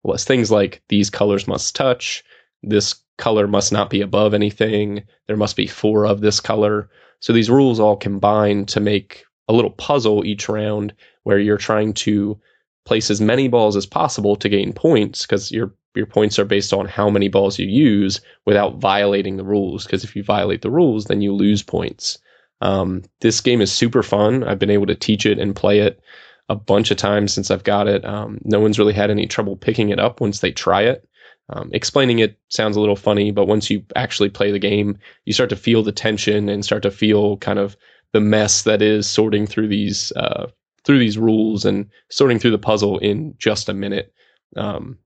Well, 0.03 0.15
it's 0.15 0.25
things 0.25 0.51
like 0.51 0.83
these 0.89 1.09
colors 1.09 1.49
must 1.49 1.75
touch, 1.75 2.25
this 2.63 2.97
color 3.17 3.47
must 3.47 3.73
not 3.73 3.91
be 3.91 4.01
above 4.01 4.35
anything, 4.35 5.03
there 5.27 5.37
must 5.37 5.57
be 5.57 5.67
four 5.67 6.07
of 6.07 6.21
this 6.21 6.41
color. 6.41 6.89
So 7.21 7.33
these 7.33 7.51
rules 7.51 7.81
all 7.81 7.97
combine 7.97 8.67
to 8.67 8.81
make 8.81 9.25
a 9.49 9.53
little 9.53 9.71
puzzle 9.71 10.25
each 10.25 10.49
round 10.49 10.95
where 11.23 11.39
you're 11.39 11.59
trying 11.59 11.93
to 11.95 12.39
place 12.85 13.11
as 13.11 13.21
many 13.21 13.49
balls 13.49 13.77
as 13.77 13.87
possible 13.87 14.37
to 14.37 14.49
gain 14.49 14.73
points 14.73 15.23
because 15.23 15.51
your 15.51 15.75
your 15.95 16.07
points 16.07 16.39
are 16.39 16.45
based 16.45 16.73
on 16.73 16.87
how 16.87 17.09
many 17.09 17.29
balls 17.29 17.59
you 17.59 17.69
use 17.69 18.21
without 18.47 18.79
violating 18.79 19.37
the 19.37 19.45
rules. 19.45 19.85
Because 19.85 20.03
if 20.03 20.17
you 20.17 20.25
violate 20.25 20.63
the 20.63 20.71
rules, 20.71 21.05
then 21.05 21.21
you 21.21 21.33
lose 21.33 21.63
points. 21.63 22.19
Um, 22.61 23.03
this 23.21 23.41
game 23.41 23.61
is 23.61 23.73
super 23.73 24.03
fun. 24.03 24.43
I've 24.43 24.59
been 24.59 24.71
able 24.71 24.87
to 24.87 24.97
teach 24.97 25.25
it 25.25 25.39
and 25.39 25.55
play 25.55 25.79
it 25.79 26.01
a 26.49 26.57
bunch 26.57 26.91
of 26.91 26.97
times 26.97 27.33
since 27.33 27.51
I've 27.51 27.65
got 27.65 27.87
it. 27.87 28.05
Um, 28.05 28.39
no 28.45 28.59
one's 28.59 28.79
really 28.79 28.93
had 28.93 29.11
any 29.11 29.27
trouble 29.27 29.57
picking 29.57 29.91
it 29.91 30.01
up 30.01 30.21
once 30.21 30.41
they 30.41 30.51
try 30.51 30.83
it. 30.83 31.09
Um, 31.51 31.71
explaining 31.73 32.21
it 32.21 32.39
sounds 32.49 32.77
a 32.77 32.81
little 32.81 32.97
funny, 32.97 33.31
but 33.31 33.47
once 33.47 33.69
you 33.69 33.85
actually 33.97 34.31
play 34.31 34.51
the 34.51 34.59
game, 34.59 34.99
you 35.27 35.35
start 35.35 35.51
to 35.51 35.57
feel 35.57 35.83
the 35.83 35.93
tension 35.93 36.49
and 36.49 36.65
start 36.65 36.83
to 36.85 36.91
feel 36.91 37.37
kind 37.37 37.59
of 37.59 37.77
the 38.13 38.21
mess 38.21 38.63
that 38.63 38.81
is 38.81 39.09
sorting 39.09 39.47
through 39.47 39.69
these 39.69 40.11
uh, 40.13 40.47
through 40.85 40.99
these 40.99 41.19
rules 41.19 41.65
and 41.65 41.91
sorting 42.11 42.39
through 42.39 42.53
the 42.53 42.59
puzzle 42.59 42.99
in 42.99 43.35
just 43.39 43.69
a 43.69 43.75
minute. 43.75 44.15
Um, 44.57 44.99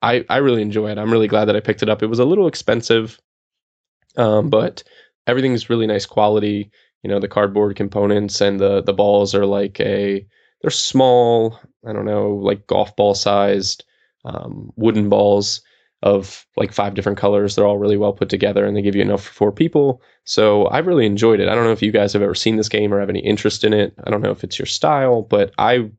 I 0.00 0.24
I 0.28 0.36
really 0.38 0.62
enjoy 0.62 0.90
it. 0.90 0.98
I'm 0.98 1.10
really 1.10 1.26
glad 1.28 1.46
that 1.46 1.56
I 1.56 1.60
picked 1.60 1.82
it 1.82 1.88
up. 1.88 2.02
It 2.02 2.06
was 2.08 2.20
a 2.20 2.24
little 2.24 2.46
expensive, 2.46 3.20
um, 4.16 4.48
but 4.48 4.84
everything's 5.26 5.70
really 5.70 5.86
nice 5.88 6.06
quality. 6.06 6.70
You 7.02 7.10
know, 7.10 7.18
the 7.18 7.28
cardboard 7.28 7.74
components 7.74 8.40
and 8.40 8.60
the 8.60 8.82
the 8.82 8.92
balls 8.92 9.34
are 9.34 9.46
like 9.46 9.80
a 9.80 10.24
they're 10.62 10.70
small. 10.70 11.58
I 11.84 11.92
don't 11.92 12.04
know, 12.04 12.34
like 12.36 12.68
golf 12.68 12.94
ball 12.94 13.14
sized 13.14 13.84
um, 14.24 14.70
wooden 14.76 15.08
balls 15.08 15.62
of 16.02 16.46
like 16.56 16.72
five 16.72 16.94
different 16.94 17.18
colors. 17.18 17.54
They're 17.54 17.66
all 17.66 17.78
really 17.78 17.96
well 17.96 18.12
put 18.12 18.28
together 18.28 18.64
and 18.64 18.76
they 18.76 18.82
give 18.82 18.96
you 18.96 19.02
enough 19.02 19.22
for 19.24 19.32
four 19.32 19.52
people. 19.52 20.02
So 20.24 20.66
I 20.66 20.78
really 20.78 21.06
enjoyed 21.06 21.40
it. 21.40 21.48
I 21.48 21.54
don't 21.54 21.64
know 21.64 21.72
if 21.72 21.82
you 21.82 21.92
guys 21.92 22.12
have 22.14 22.22
ever 22.22 22.34
seen 22.34 22.56
this 22.56 22.68
game 22.68 22.92
or 22.92 23.00
have 23.00 23.10
any 23.10 23.20
interest 23.20 23.64
in 23.64 23.72
it. 23.72 23.94
I 24.04 24.10
don't 24.10 24.22
know 24.22 24.30
if 24.30 24.42
it's 24.42 24.58
your 24.58 24.66
style, 24.66 25.22
but 25.22 25.52
I 25.58 25.90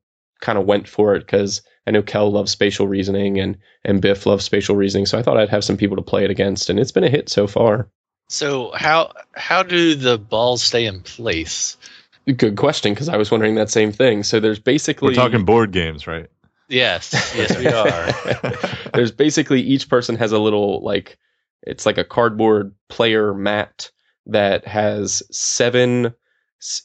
kind 0.42 0.58
of 0.58 0.66
went 0.66 0.88
for 0.88 1.16
it 1.16 1.20
because 1.20 1.62
I 1.88 1.92
know 1.92 2.02
Kel 2.02 2.32
loves 2.32 2.52
spatial 2.52 2.88
reasoning 2.88 3.40
and 3.40 3.58
and 3.84 4.02
Biff 4.02 4.26
loves 4.26 4.46
spatial 4.46 4.76
reasoning. 4.76 5.06
So 5.06 5.18
I 5.18 5.24
thought 5.24 5.38
I'd 5.38 5.50
have 5.50 5.64
some 5.64 5.78
people 5.78 5.98
to 5.98 6.04
play 6.04 6.24
it 6.24 6.30
against, 6.32 6.70
and 6.70 6.80
it's 6.80 6.92
been 6.92 7.04
a 7.04 7.10
hit 7.10 7.30
so 7.30 7.48
far. 7.48 7.90
So 8.30 8.72
how 8.74 9.14
how 9.34 9.64
do 9.64 9.96
the 9.96 10.18
balls 10.18 10.64
stay 10.64 10.86
in 10.86 11.02
place? 11.02 11.78
Good 12.38 12.56
question 12.56 12.94
because 12.94 13.10
I 13.10 13.18
was 13.18 13.32
wondering 13.32 13.56
that 13.56 13.70
same 13.70 13.92
thing. 13.92 14.24
So 14.24 14.40
there's 14.40 14.60
basically 14.60 15.10
we're 15.10 15.16
talking 15.16 15.44
board 15.44 15.72
games, 15.72 16.06
right? 16.06 16.30
Yes, 16.72 17.14
yes, 17.36 17.58
we 17.58 17.68
are. 17.68 18.90
there's 18.94 19.12
basically 19.12 19.62
each 19.62 19.90
person 19.90 20.16
has 20.16 20.32
a 20.32 20.40
little 20.40 20.82
like 20.82 21.18
it's 21.64 21.86
like 21.86 21.98
a 21.98 22.04
cardboard 22.04 22.74
player 22.88 23.34
mat 23.34 23.92
that 24.26 24.66
has 24.66 25.22
seven 25.32 26.14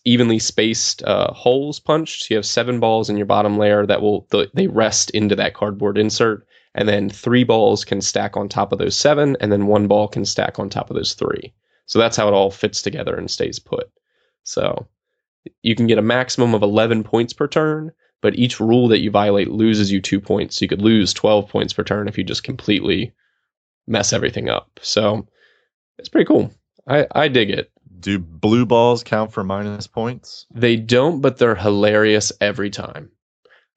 evenly 0.05 0.39
spaced 0.39 1.03
uh, 1.05 1.33
holes 1.33 1.79
punched. 1.79 2.25
So 2.25 2.35
you 2.35 2.37
have 2.37 2.47
seven 2.47 2.81
balls 2.81 3.09
in 3.09 3.17
your 3.17 3.27
bottom 3.27 3.59
layer 3.59 3.87
that 3.87 4.03
will 4.03 4.23
th- 4.33 4.51
they 4.55 4.67
rest 4.67 5.11
into 5.11 5.37
that 5.37 5.55
cardboard 5.55 5.99
insert, 5.99 6.47
and 6.75 6.89
then 6.89 7.09
three 7.09 7.45
balls 7.45 7.85
can 7.85 8.01
stack 8.01 8.37
on 8.37 8.49
top 8.49 8.73
of 8.73 8.79
those 8.79 8.97
seven, 8.97 9.37
and 9.41 9.53
then 9.53 9.67
one 9.67 9.87
ball 9.87 10.09
can 10.09 10.25
stack 10.25 10.59
on 10.59 10.69
top 10.69 10.91
of 10.91 10.97
those 10.97 11.15
three. 11.15 11.55
So 11.87 11.99
that's 11.99 12.17
how 12.17 12.27
it 12.27 12.35
all 12.35 12.51
fits 12.51 12.83
together 12.83 13.15
and 13.15 13.31
stays 13.31 13.61
put. 13.61 13.89
So 14.43 14.89
you 15.63 15.77
can 15.77 15.87
get 15.87 15.99
a 15.99 16.03
maximum 16.03 16.55
of 16.55 16.63
11 16.63 17.05
points 17.05 17.33
per 17.33 17.47
turn, 17.47 17.93
but 18.27 18.37
each 18.37 18.59
rule 18.59 18.89
that 18.89 18.99
you 18.99 19.09
violate 19.09 19.53
loses 19.53 19.93
you 19.93 20.01
two 20.01 20.21
points. 20.21 20.57
So 20.57 20.65
you 20.65 20.69
could 20.69 20.83
lose 20.83 21.15
12 21.15 21.49
points 21.49 21.73
per 21.73 21.85
turn 21.85 22.09
if 22.09 22.19
you 22.19 22.25
just 22.25 22.43
completely 22.43 23.13
mess 23.87 24.13
everything 24.13 24.49
up. 24.49 24.81
So 24.83 25.29
it's 25.97 26.09
pretty 26.09 26.27
cool. 26.27 26.51
I, 26.89 27.07
I 27.13 27.29
dig 27.29 27.51
it. 27.51 27.71
Do 28.01 28.19
blue 28.19 28.67
balls 28.67 29.05
count 29.05 29.33
for 29.33 29.45
minus 29.45 29.87
points? 29.87 30.45
They 30.53 30.75
don't, 30.75 31.21
but 31.21 31.39
they're 31.39 31.55
hilarious 31.55 32.33
every 32.41 32.69
time. 32.69 33.13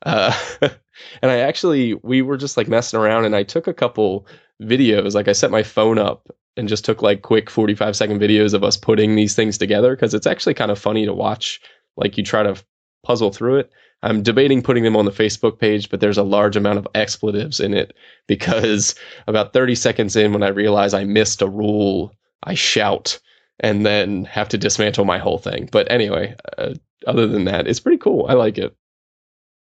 Uh, 0.04 0.36
and 0.62 1.30
I 1.30 1.42
actually, 1.42 1.94
we 1.94 2.24
were 2.24 2.36
just 2.36 2.58
like 2.58 2.68
messing 2.68 3.00
around 3.00 3.26
and 3.26 3.36
I 3.36 3.44
took 3.44 3.68
a 3.68 3.74
couple 3.76 4.26
videos. 4.60 5.14
Like 5.14 5.28
I 5.28 5.34
set 5.34 5.52
my 5.52 5.62
phone 5.62 6.00
up 6.00 6.28
and 6.58 6.68
just 6.68 6.86
took 6.86 7.04
like 7.04 7.22
quick 7.22 7.52
45 7.52 7.96
second 7.96 8.20
videos 8.20 8.56
of 8.56 8.64
us 8.64 8.78
putting 8.78 9.16
these 9.16 9.36
things 9.36 9.60
together 9.60 9.96
because 9.96 10.16
it's 10.16 10.26
actually 10.26 10.56
kind 10.56 10.72
of 10.72 10.80
funny 10.80 11.06
to 11.06 11.14
watch. 11.14 11.62
Like 11.96 12.18
you 12.18 12.24
try 12.24 12.42
to 12.42 12.56
puzzle 13.04 13.32
through 13.32 13.60
it. 13.60 13.72
I'm 14.02 14.24
debating 14.24 14.62
putting 14.62 14.84
them 14.84 14.96
on 14.96 15.06
the 15.06 15.12
Facebook 15.12 15.60
page, 15.60 15.90
but 15.90 16.00
there's 16.00 16.18
a 16.18 16.24
large 16.24 16.56
amount 16.56 16.80
of 16.80 16.88
expletives 16.96 17.60
in 17.60 17.74
it 17.74 17.94
because 18.28 18.96
about 19.28 19.54
30 19.54 19.76
seconds 19.76 20.16
in, 20.16 20.32
when 20.32 20.44
I 20.44 20.50
realize 20.50 20.94
I 20.94 21.04
missed 21.04 21.42
a 21.42 21.48
rule, 21.48 22.14
I 22.44 22.54
shout 22.54 23.20
and 23.60 23.86
then 23.86 24.24
have 24.26 24.50
to 24.50 24.58
dismantle 24.58 25.06
my 25.06 25.18
whole 25.18 25.38
thing. 25.38 25.68
But 25.72 25.92
anyway, 25.92 26.36
uh, 26.58 26.76
other 27.08 27.28
than 27.28 27.46
that, 27.46 27.68
it's 27.68 27.82
pretty 27.82 27.98
cool. 27.98 28.26
I 28.30 28.34
like 28.34 28.58
it. 28.58 28.76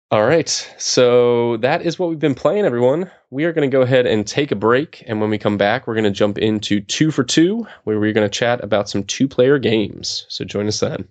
All 0.10 0.26
right. 0.26 0.50
So 0.78 1.58
that 1.58 1.82
is 1.82 1.98
what 1.98 2.10
we've 2.10 2.20
been 2.20 2.36
playing, 2.36 2.66
everyone. 2.66 3.10
We 3.32 3.46
are 3.46 3.54
going 3.54 3.70
to 3.70 3.76
go 3.76 3.82
ahead 3.82 4.06
and 4.06 4.28
take 4.28 4.52
a 4.52 4.56
break. 4.56 5.04
And 5.08 5.20
when 5.20 5.32
we 5.32 5.40
come 5.40 5.58
back, 5.58 5.88
we're 5.88 5.96
going 5.96 6.04
to 6.04 6.12
jump 6.12 6.38
into 6.38 6.82
two 6.82 7.10
for 7.10 7.24
two, 7.24 7.66
where 7.84 8.00
we're 8.00 8.14
going 8.14 8.30
to 8.30 8.38
chat 8.38 8.64
about 8.64 8.90
some 8.90 9.04
two 9.04 9.28
player 9.28 9.58
games. 9.58 10.28
So 10.30 10.46
join 10.46 10.68
us 10.68 10.80
then. 10.80 11.08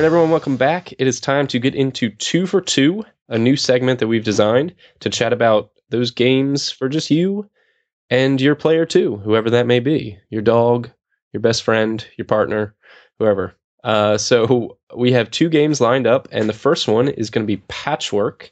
Right, 0.00 0.06
everyone, 0.06 0.30
welcome 0.30 0.56
back. 0.56 0.94
It 0.98 1.06
is 1.06 1.20
time 1.20 1.46
to 1.48 1.58
get 1.58 1.74
into 1.74 2.08
two 2.08 2.46
for 2.46 2.62
two, 2.62 3.04
a 3.28 3.36
new 3.36 3.54
segment 3.54 3.98
that 3.98 4.08
we've 4.08 4.24
designed 4.24 4.74
to 5.00 5.10
chat 5.10 5.34
about 5.34 5.72
those 5.90 6.10
games 6.10 6.70
for 6.70 6.88
just 6.88 7.10
you 7.10 7.50
and 8.08 8.40
your 8.40 8.54
player 8.54 8.86
too, 8.86 9.18
whoever 9.18 9.50
that 9.50 9.66
may 9.66 9.78
be, 9.78 10.16
your 10.30 10.40
dog, 10.40 10.90
your 11.34 11.42
best 11.42 11.62
friend, 11.62 12.06
your 12.16 12.24
partner, 12.24 12.74
whoever. 13.18 13.54
Uh, 13.84 14.16
so 14.16 14.78
we 14.96 15.12
have 15.12 15.30
two 15.30 15.50
games 15.50 15.82
lined 15.82 16.06
up, 16.06 16.28
and 16.32 16.48
the 16.48 16.54
first 16.54 16.88
one 16.88 17.08
is 17.08 17.28
going 17.28 17.46
to 17.46 17.56
be 17.56 17.62
Patchwork. 17.68 18.50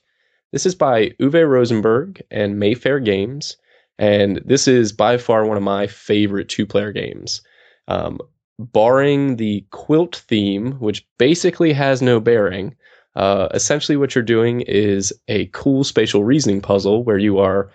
This 0.52 0.66
is 0.66 0.74
by 0.74 1.14
Uwe 1.18 1.48
Rosenberg 1.48 2.20
and 2.30 2.58
Mayfair 2.58 3.00
Games, 3.00 3.56
and 3.98 4.42
this 4.44 4.68
is 4.68 4.92
by 4.92 5.16
far 5.16 5.46
one 5.46 5.56
of 5.56 5.62
my 5.62 5.86
favorite 5.86 6.50
two-player 6.50 6.92
games. 6.92 7.40
Um, 7.86 8.20
barring 8.58 9.36
the 9.36 9.64
quilt 9.70 10.16
theme, 10.28 10.72
which 10.72 11.06
basically 11.18 11.72
has 11.72 12.02
no 12.02 12.20
bearing, 12.20 12.74
uh, 13.16 13.48
essentially 13.52 13.96
what 13.96 14.14
you're 14.14 14.24
doing 14.24 14.60
is 14.62 15.12
a 15.28 15.46
cool 15.46 15.84
spatial 15.84 16.24
reasoning 16.24 16.60
puzzle 16.60 17.04
where 17.04 17.18
you 17.18 17.38
are 17.38 17.70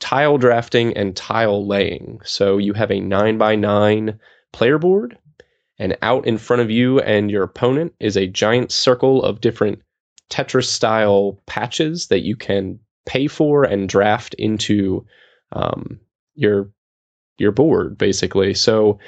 tile 0.00 0.38
drafting 0.38 0.96
and 0.96 1.16
tile 1.16 1.66
laying. 1.66 2.20
So 2.24 2.58
you 2.58 2.72
have 2.72 2.90
a 2.90 3.00
nine 3.00 3.38
by 3.38 3.54
nine 3.54 4.18
player 4.52 4.78
board, 4.78 5.16
and 5.78 5.96
out 6.02 6.26
in 6.26 6.38
front 6.38 6.62
of 6.62 6.70
you 6.70 7.00
and 7.00 7.30
your 7.30 7.42
opponent 7.42 7.94
is 8.00 8.16
a 8.16 8.26
giant 8.26 8.72
circle 8.72 9.22
of 9.22 9.40
different 9.40 9.80
Tetris 10.30 10.66
style 10.66 11.38
patches 11.46 12.08
that 12.08 12.22
you 12.22 12.36
can 12.36 12.78
pay 13.04 13.26
for 13.26 13.64
and 13.64 13.88
draft 13.88 14.34
into 14.34 15.04
um, 15.52 16.00
your 16.34 16.70
your 17.38 17.52
board 17.52 17.98
basically. 17.98 18.54
So 18.54 18.98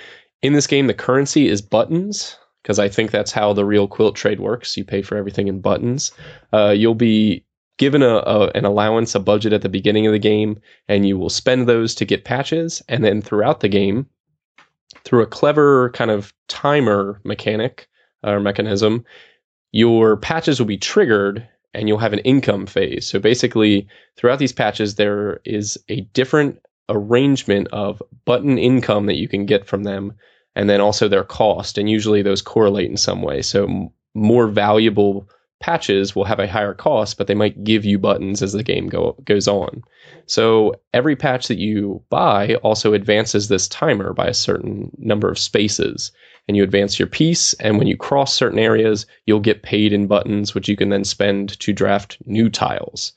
in 0.45 0.53
this 0.53 0.67
game, 0.67 0.89
the 0.89 0.95
currency 0.95 1.49
is 1.49 1.63
buttons 1.63 2.37
because 2.63 2.79
I 2.79 2.87
think 2.87 3.11
that's 3.11 3.33
how 3.33 3.55
the 3.55 3.65
real 3.65 3.89
quilt 3.89 4.15
trade 4.15 4.41
works. 4.41 4.77
You 4.77 4.85
pay 4.85 5.01
for 5.01 5.17
everything 5.17 5.49
in 5.49 5.63
buttons. 5.63 6.13
Uh, 6.53 6.75
you'll 6.77 6.95
be 6.95 7.47
given 7.79 8.03
a, 8.03 8.17
a, 8.17 8.51
an 8.51 8.67
allowance, 8.67 9.15
a 9.15 9.21
budget 9.21 9.55
at 9.55 9.63
the 9.63 9.71
beginning 9.71 10.07
of 10.07 10.13
the 10.13 10.19
game, 10.19 10.61
and 10.87 11.09
you 11.09 11.17
will 11.17 11.31
spend 11.31 11.67
those 11.67 11.95
to 11.95 12.05
get 12.05 12.27
patches. 12.27 12.83
And 12.91 13.03
then 13.03 13.23
throughout 13.23 13.61
the 13.61 13.71
game, 13.71 14.07
through 15.05 15.23
a 15.23 15.27
clever 15.27 15.89
kind 15.93 16.11
of 16.11 16.35
timer 16.49 17.23
mechanic 17.25 17.89
or 18.23 18.39
mechanism, 18.39 19.03
your 19.73 20.19
patches 20.19 20.61
will 20.61 20.67
be 20.67 20.77
triggered 20.77 21.49
and 21.73 21.89
you'll 21.89 21.97
have 21.97 22.13
an 22.13 22.19
income 22.19 22.67
phase. 22.67 23.09
So 23.09 23.19
basically, 23.19 23.89
throughout 24.17 24.41
these 24.41 24.53
patches, 24.53 24.97
there 24.97 25.41
is 25.47 25.79
a 25.89 26.03
different 26.13 26.61
arrangement 26.91 27.67
of 27.69 28.03
button 28.27 28.59
income 28.59 29.07
that 29.07 29.17
you 29.17 29.27
can 29.27 29.47
get 29.47 29.67
from 29.67 29.85
them 29.85 30.13
and 30.57 30.69
then 30.69 30.81
also 30.81 31.09
their 31.09 31.25
cost. 31.25 31.79
And 31.79 31.91
usually 31.91 32.23
those 32.23 32.43
correlate 32.43 32.91
in 32.91 32.97
some 32.97 33.23
way. 33.23 33.43
So 33.43 33.65
m- 33.65 33.91
more 34.15 34.47
valuable 34.47 35.29
patches 35.61 36.15
will 36.15 36.25
have 36.25 36.39
a 36.39 36.49
higher 36.49 36.75
cost, 36.75 37.17
but 37.17 37.27
they 37.27 37.35
might 37.35 37.65
give 37.65 37.85
you 37.85 37.99
buttons 37.99 38.43
as 38.43 38.53
the 38.53 38.63
game 38.63 38.89
go, 38.89 39.17
goes 39.25 39.49
on. 39.49 39.83
So 40.27 40.75
every 40.93 41.17
patch 41.17 41.49
that 41.49 41.59
you 41.59 42.03
buy 42.11 42.57
also 42.57 42.93
advances 42.93 43.49
this 43.49 43.67
timer 43.69 44.13
by 44.13 44.27
a 44.27 44.35
certain 44.35 44.91
number 44.99 45.31
of 45.31 45.39
spaces. 45.39 46.13
And 46.47 46.57
you 46.57 46.63
advance 46.63 46.99
your 46.99 47.09
piece, 47.09 47.55
and 47.55 47.79
when 47.79 47.87
you 47.87 47.97
cross 47.97 48.35
certain 48.35 48.59
areas, 48.59 49.07
you'll 49.25 49.41
get 49.41 49.63
paid 49.63 49.95
in 49.95 50.07
buttons, 50.07 50.55
which 50.55 50.69
you 50.69 50.77
can 50.77 50.91
then 50.91 51.05
spend 51.05 51.59
to 51.61 51.73
draft 51.73 52.19
new 52.27 52.51
tiles. 52.51 53.15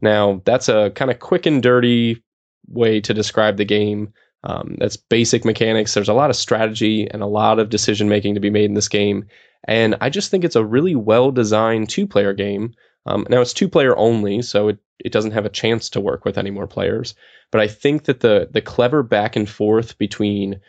Now, 0.00 0.42
that's 0.44 0.68
a 0.68 0.90
kind 0.96 1.12
of 1.12 1.20
quick 1.20 1.46
and 1.46 1.62
dirty 1.62 2.20
way 2.66 3.00
to 3.00 3.14
describe 3.14 3.58
the 3.58 3.64
game. 3.64 4.12
Um, 4.44 4.76
that's 4.78 4.96
basic 4.96 5.44
mechanics. 5.44 5.94
There's 5.94 6.08
a 6.08 6.14
lot 6.14 6.30
of 6.30 6.36
strategy 6.36 7.08
and 7.10 7.22
a 7.22 7.26
lot 7.26 7.58
of 7.58 7.70
decision 7.70 8.08
making 8.08 8.34
to 8.34 8.40
be 8.40 8.50
made 8.50 8.66
in 8.66 8.74
this 8.74 8.88
game. 8.88 9.26
And 9.66 9.96
I 10.02 10.10
just 10.10 10.30
think 10.30 10.44
it's 10.44 10.56
a 10.56 10.64
really 10.64 10.94
well 10.94 11.32
designed 11.32 11.88
two 11.88 12.06
player 12.06 12.34
game. 12.34 12.74
Um, 13.06 13.26
now, 13.30 13.40
it's 13.40 13.54
two 13.54 13.68
player 13.68 13.96
only, 13.96 14.42
so 14.42 14.68
it, 14.68 14.78
it 14.98 15.12
doesn't 15.12 15.32
have 15.32 15.46
a 15.46 15.50
chance 15.50 15.90
to 15.90 16.00
work 16.00 16.24
with 16.24 16.36
any 16.36 16.50
more 16.50 16.66
players. 16.66 17.14
But 17.50 17.62
I 17.62 17.68
think 17.68 18.04
that 18.04 18.20
the, 18.20 18.48
the 18.50 18.60
clever 18.60 19.02
back 19.02 19.36
and 19.36 19.48
forth 19.48 19.96
between 19.96 20.60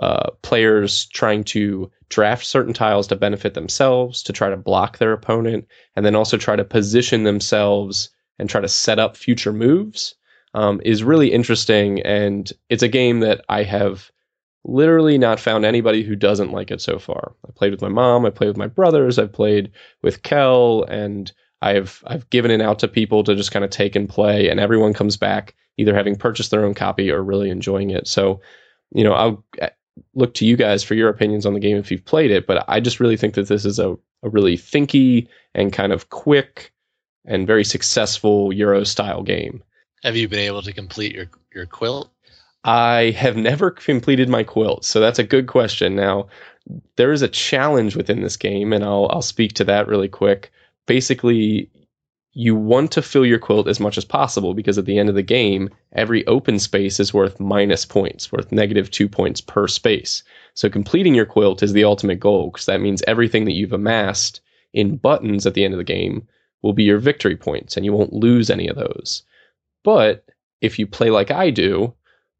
uh, 0.00 0.30
players 0.42 1.06
trying 1.06 1.44
to 1.44 1.90
draft 2.08 2.44
certain 2.44 2.72
tiles 2.72 3.06
to 3.08 3.16
benefit 3.16 3.54
themselves, 3.54 4.22
to 4.24 4.32
try 4.32 4.50
to 4.50 4.56
block 4.56 4.98
their 4.98 5.12
opponent, 5.12 5.66
and 5.94 6.04
then 6.04 6.16
also 6.16 6.36
try 6.36 6.56
to 6.56 6.64
position 6.64 7.22
themselves 7.22 8.10
and 8.38 8.48
try 8.48 8.60
to 8.60 8.68
set 8.68 8.98
up 8.98 9.16
future 9.16 9.52
moves 9.52 10.14
um, 10.54 10.80
is 10.84 11.02
really 11.04 11.32
interesting. 11.32 12.00
And 12.02 12.50
it's 12.68 12.82
a 12.82 12.88
game 12.88 13.20
that 13.20 13.44
I 13.48 13.62
have 13.62 14.10
literally 14.64 15.18
not 15.18 15.40
found 15.40 15.64
anybody 15.64 16.02
who 16.02 16.14
doesn't 16.14 16.52
like 16.52 16.70
it 16.70 16.80
so 16.80 16.98
far. 16.98 17.34
I 17.46 17.52
played 17.52 17.72
with 17.72 17.82
my 17.82 17.88
mom, 17.88 18.24
I 18.24 18.30
played 18.30 18.48
with 18.48 18.56
my 18.56 18.68
brothers, 18.68 19.18
I've 19.18 19.32
played 19.32 19.70
with 20.02 20.22
Kel, 20.22 20.84
and 20.84 21.32
I've 21.62 22.02
I've 22.06 22.28
given 22.30 22.50
it 22.50 22.60
out 22.60 22.78
to 22.80 22.88
people 22.88 23.24
to 23.24 23.34
just 23.34 23.52
kind 23.52 23.64
of 23.64 23.70
take 23.70 23.96
and 23.96 24.08
play, 24.08 24.48
and 24.48 24.60
everyone 24.60 24.94
comes 24.94 25.16
back 25.16 25.54
either 25.78 25.94
having 25.94 26.16
purchased 26.16 26.50
their 26.50 26.64
own 26.64 26.74
copy 26.74 27.10
or 27.10 27.22
really 27.22 27.50
enjoying 27.50 27.90
it. 27.90 28.06
So, 28.06 28.40
you 28.94 29.02
know, 29.02 29.14
I'll 29.14 29.44
look 30.14 30.34
to 30.34 30.46
you 30.46 30.56
guys 30.56 30.82
for 30.84 30.94
your 30.94 31.08
opinions 31.08 31.46
on 31.46 31.54
the 31.54 31.60
game 31.60 31.76
if 31.76 31.90
you've 31.90 32.04
played 32.04 32.30
it, 32.30 32.46
but 32.46 32.64
I 32.68 32.80
just 32.80 33.00
really 33.00 33.16
think 33.16 33.34
that 33.34 33.48
this 33.48 33.64
is 33.64 33.78
a, 33.78 33.92
a 34.22 34.28
really 34.28 34.56
thinky 34.56 35.28
and 35.54 35.72
kind 35.72 35.92
of 35.92 36.10
quick 36.10 36.72
and 37.24 37.46
very 37.46 37.64
successful 37.64 38.52
Euro 38.52 38.84
style 38.84 39.22
game. 39.22 39.62
Have 40.02 40.16
you 40.16 40.28
been 40.28 40.40
able 40.40 40.62
to 40.62 40.72
complete 40.72 41.14
your 41.14 41.26
your 41.54 41.66
quilt? 41.66 42.10
I 42.64 43.10
have 43.16 43.36
never 43.36 43.70
completed 43.70 44.28
my 44.28 44.42
quilt, 44.42 44.84
so 44.84 45.00
that's 45.00 45.18
a 45.18 45.24
good 45.24 45.46
question. 45.46 45.94
Now, 45.94 46.28
there 46.96 47.12
is 47.12 47.22
a 47.22 47.28
challenge 47.28 47.96
within 47.96 48.22
this 48.22 48.36
game, 48.36 48.72
and 48.72 48.82
I'll 48.84 49.08
I'll 49.10 49.22
speak 49.22 49.52
to 49.54 49.64
that 49.64 49.86
really 49.86 50.08
quick. 50.08 50.52
Basically, 50.86 51.70
you 52.32 52.56
want 52.56 52.90
to 52.92 53.02
fill 53.02 53.26
your 53.26 53.38
quilt 53.38 53.68
as 53.68 53.78
much 53.78 53.96
as 53.96 54.04
possible 54.04 54.54
because 54.54 54.78
at 54.78 54.86
the 54.86 54.98
end 54.98 55.08
of 55.08 55.14
the 55.14 55.22
game, 55.22 55.70
every 55.92 56.26
open 56.26 56.58
space 56.58 56.98
is 56.98 57.14
worth 57.14 57.38
minus 57.38 57.84
points, 57.84 58.32
worth 58.32 58.50
negative 58.50 58.90
two 58.90 59.08
points 59.08 59.40
per 59.40 59.68
space. 59.68 60.24
So 60.54 60.68
completing 60.68 61.14
your 61.14 61.26
quilt 61.26 61.62
is 61.62 61.74
the 61.74 61.84
ultimate 61.84 62.20
goal 62.20 62.50
because 62.50 62.66
that 62.66 62.80
means 62.80 63.02
everything 63.06 63.44
that 63.44 63.52
you've 63.52 63.72
amassed 63.72 64.40
in 64.72 64.96
buttons 64.96 65.46
at 65.46 65.54
the 65.54 65.64
end 65.64 65.74
of 65.74 65.78
the 65.78 65.84
game 65.84 66.26
will 66.62 66.72
be 66.72 66.84
your 66.84 66.98
victory 66.98 67.36
points, 67.36 67.76
and 67.76 67.84
you 67.84 67.92
won't 67.92 68.12
lose 68.12 68.50
any 68.50 68.66
of 68.66 68.76
those. 68.76 69.22
But 69.84 70.24
if 70.60 70.78
you 70.78 70.86
play 70.86 71.10
like 71.10 71.30
I 71.30 71.50
do, 71.50 71.94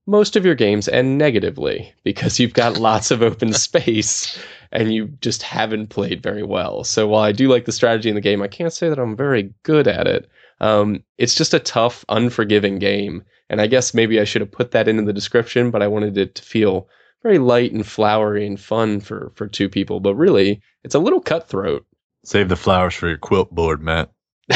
most 0.07 0.37
of 0.37 0.45
your 0.45 0.55
games 0.55 0.89
end 0.89 1.19
negatively 1.19 1.93
because 2.05 2.41
you've 2.41 2.55
got 2.55 2.79
lots 2.79 3.11
of 3.11 3.23
open 3.23 3.53
space 3.53 4.39
and 4.71 4.93
you 4.93 5.09
just 5.21 5.43
haven't 5.43 5.89
played 5.89 6.23
very 6.23 6.43
well. 6.43 6.83
So 6.85 7.07
while 7.07 7.23
I 7.23 7.33
do 7.33 7.49
like 7.49 7.67
the 7.67 7.73
strategy 7.73 8.09
in 8.09 8.15
the 8.15 8.21
game, 8.21 8.43
I 8.43 8.49
can't 8.49 8.73
say 8.73 8.89
that 8.89 8.99
I'm 8.99 9.17
very 9.17 9.53
good 9.63 9.87
at 9.87 10.07
it. 10.07 10.29
Um, 10.61 11.03
it's 11.19 11.35
just 11.35 11.55
a 11.55 11.59
tough, 11.59 12.05
unforgiving 12.09 12.79
game. 12.79 13.25
And 13.51 13.61
I 13.61 13.67
guess 13.67 13.93
maybe 13.93 14.19
I 14.19 14.25
should 14.25 14.41
have 14.41 14.51
put 14.51 14.71
that 14.71 14.89
in 14.89 15.05
the 15.05 15.13
description, 15.13 15.71
but 15.71 15.83
I 15.83 15.89
wanted 15.89 16.17
it 16.17 16.37
to 16.37 16.43
feel 16.43 16.89
very 17.23 17.39
light 17.39 17.73
and 17.73 17.87
flowery 17.87 18.47
and 18.47 18.59
fun 18.59 19.01
for, 19.01 19.33
for 19.35 19.47
two 19.47 19.69
people. 19.69 20.01
But 20.01 20.15
really, 20.15 20.63
it's 20.85 20.95
a 20.95 21.01
little 21.01 21.21
cutthroat. 21.21 21.85
Save 22.25 22.49
the 22.49 22.57
flowers 22.57 22.95
for 22.95 23.09
your 23.09 23.19
quilt 23.19 23.51
board, 23.51 23.83
Matt. 23.83 24.11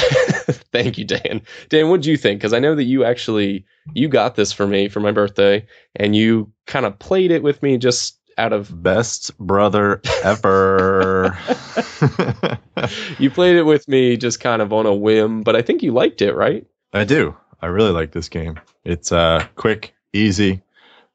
Thank 0.73 0.99
you, 0.99 1.05
Dan. 1.05 1.43
Dan, 1.69 1.89
what 1.89 2.03
do 2.03 2.11
you 2.11 2.17
think? 2.17 2.41
Because 2.41 2.53
I 2.53 2.61
know 2.61 2.75
that 2.75 2.85
you 2.85 3.05
actually 3.05 3.67
you 3.95 4.09
got 4.09 4.37
this 4.37 4.53
for 4.53 4.67
me 4.67 4.89
for 4.89 5.01
my 5.01 5.13
birthday, 5.13 5.67
and 5.97 6.15
you 6.15 6.53
kind 6.67 6.87
of 6.87 6.99
played 6.99 7.31
it 7.31 7.43
with 7.43 7.63
me 7.63 7.79
just 7.79 8.19
out 8.39 8.53
of 8.53 8.83
best 8.83 9.37
brother 9.39 10.01
ever. 10.23 11.37
you 13.19 13.31
played 13.31 13.57
it 13.57 13.65
with 13.65 13.89
me 13.89 14.17
just 14.17 14.41
kind 14.41 14.63
of 14.63 14.73
on 14.73 14.87
a 14.87 14.95
whim, 14.95 15.43
but 15.43 15.57
I 15.57 15.63
think 15.63 15.83
you 15.83 15.93
liked 15.93 16.23
it, 16.23 16.35
right? 16.35 16.65
I 16.93 17.05
do. 17.05 17.37
I 17.61 17.67
really 17.67 17.93
like 17.93 18.13
this 18.13 18.29
game. 18.29 18.61
It's 18.85 19.11
uh 19.11 19.47
quick, 19.57 19.95
easy. 20.13 20.63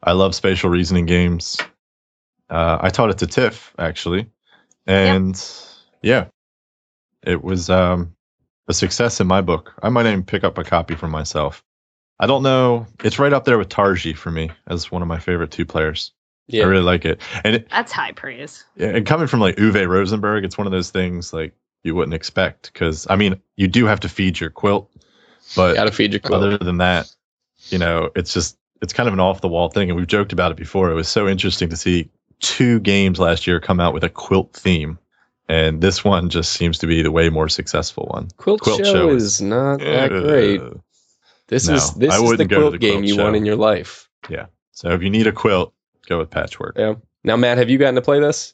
I 0.03 0.13
love 0.13 0.35
spatial 0.35 0.69
reasoning 0.69 1.05
games. 1.05 1.57
Uh, 2.49 2.79
I 2.81 2.89
taught 2.89 3.11
it 3.11 3.19
to 3.19 3.27
Tiff 3.27 3.73
actually, 3.79 4.29
and 4.85 5.41
yeah, 6.01 6.25
it 7.23 7.41
was 7.41 7.69
um 7.69 8.15
a 8.67 8.73
success 8.73 9.19
in 9.19 9.27
my 9.27 9.41
book. 9.41 9.73
I 9.81 9.89
might 9.89 10.05
even 10.05 10.23
pick 10.23 10.43
up 10.43 10.57
a 10.57 10.63
copy 10.63 10.95
for 10.95 11.07
myself. 11.07 11.63
I 12.19 12.27
don't 12.27 12.43
know. 12.43 12.87
It's 13.03 13.19
right 13.19 13.33
up 13.33 13.45
there 13.45 13.57
with 13.57 13.69
Targi 13.69 14.15
for 14.15 14.29
me 14.29 14.51
as 14.67 14.91
one 14.91 15.01
of 15.01 15.07
my 15.07 15.19
favorite 15.19 15.51
two 15.51 15.65
players. 15.65 16.11
Yeah. 16.47 16.63
I 16.63 16.67
really 16.67 16.83
like 16.83 17.05
it. 17.05 17.21
And 17.43 17.55
it, 17.55 17.69
that's 17.69 17.91
high 17.91 18.11
praise. 18.11 18.63
And 18.77 19.05
coming 19.05 19.27
from 19.27 19.39
like 19.39 19.55
Uwe 19.55 19.87
Rosenberg, 19.87 20.43
it's 20.43 20.57
one 20.57 20.67
of 20.67 20.71
those 20.71 20.91
things 20.91 21.33
like 21.33 21.53
you 21.83 21.95
wouldn't 21.95 22.13
expect 22.13 22.71
because 22.71 23.07
I 23.09 23.15
mean, 23.15 23.41
you 23.55 23.67
do 23.67 23.85
have 23.85 24.01
to 24.01 24.09
feed 24.09 24.39
your 24.39 24.49
quilt, 24.49 24.91
but 25.55 25.73
gotta 25.75 25.91
feed 25.91 26.13
your 26.13 26.19
quilt. 26.19 26.43
Other 26.43 26.57
than 26.57 26.77
that, 26.77 27.13
you 27.69 27.77
know, 27.77 28.11
it's 28.15 28.33
just 28.33 28.57
it's 28.81 28.93
kind 28.93 29.07
of 29.07 29.13
an 29.13 29.19
off 29.19 29.41
the 29.41 29.47
wall 29.47 29.69
thing, 29.69 29.89
and 29.89 29.97
we've 29.97 30.07
joked 30.07 30.33
about 30.33 30.51
it 30.51 30.57
before. 30.57 30.91
It 30.91 30.95
was 30.95 31.07
so 31.07 31.27
interesting 31.27 31.69
to 31.69 31.77
see 31.77 32.09
two 32.39 32.79
games 32.79 33.19
last 33.19 33.47
year 33.47 33.59
come 33.59 33.79
out 33.79 33.93
with 33.93 34.03
a 34.03 34.09
quilt 34.09 34.53
theme 34.53 34.99
and 35.51 35.81
this 35.81 36.01
one 36.01 36.29
just 36.29 36.53
seems 36.53 36.77
to 36.77 36.87
be 36.87 37.01
the 37.01 37.11
way 37.11 37.29
more 37.29 37.49
successful 37.49 38.07
one. 38.09 38.29
Quilt, 38.37 38.61
quilt 38.61 38.85
show, 38.85 38.93
show, 38.93 39.09
is 39.09 39.41
not 39.41 39.79
that 39.79 40.11
uh, 40.11 40.21
great. 40.21 40.61
This 41.47 41.67
no, 41.67 41.75
is 41.75 41.93
this 41.95 42.15
is 42.15 42.37
the 42.37 42.47
quilt, 42.47 42.71
the 42.71 42.77
game 42.77 42.93
quilt 42.93 43.05
you 43.05 43.15
show. 43.15 43.23
want 43.25 43.35
in 43.35 43.45
your 43.45 43.57
life. 43.57 44.09
Yeah. 44.29 44.45
So 44.71 44.91
if 44.91 45.03
you 45.03 45.09
need 45.09 45.27
a 45.27 45.33
quilt, 45.33 45.73
go 46.07 46.19
with 46.19 46.29
Patchwork. 46.29 46.77
Yeah. 46.77 46.95
Now, 47.25 47.35
Matt, 47.35 47.57
have 47.57 47.69
you 47.69 47.77
gotten 47.77 47.95
to 47.95 48.01
play 48.01 48.21
this? 48.21 48.53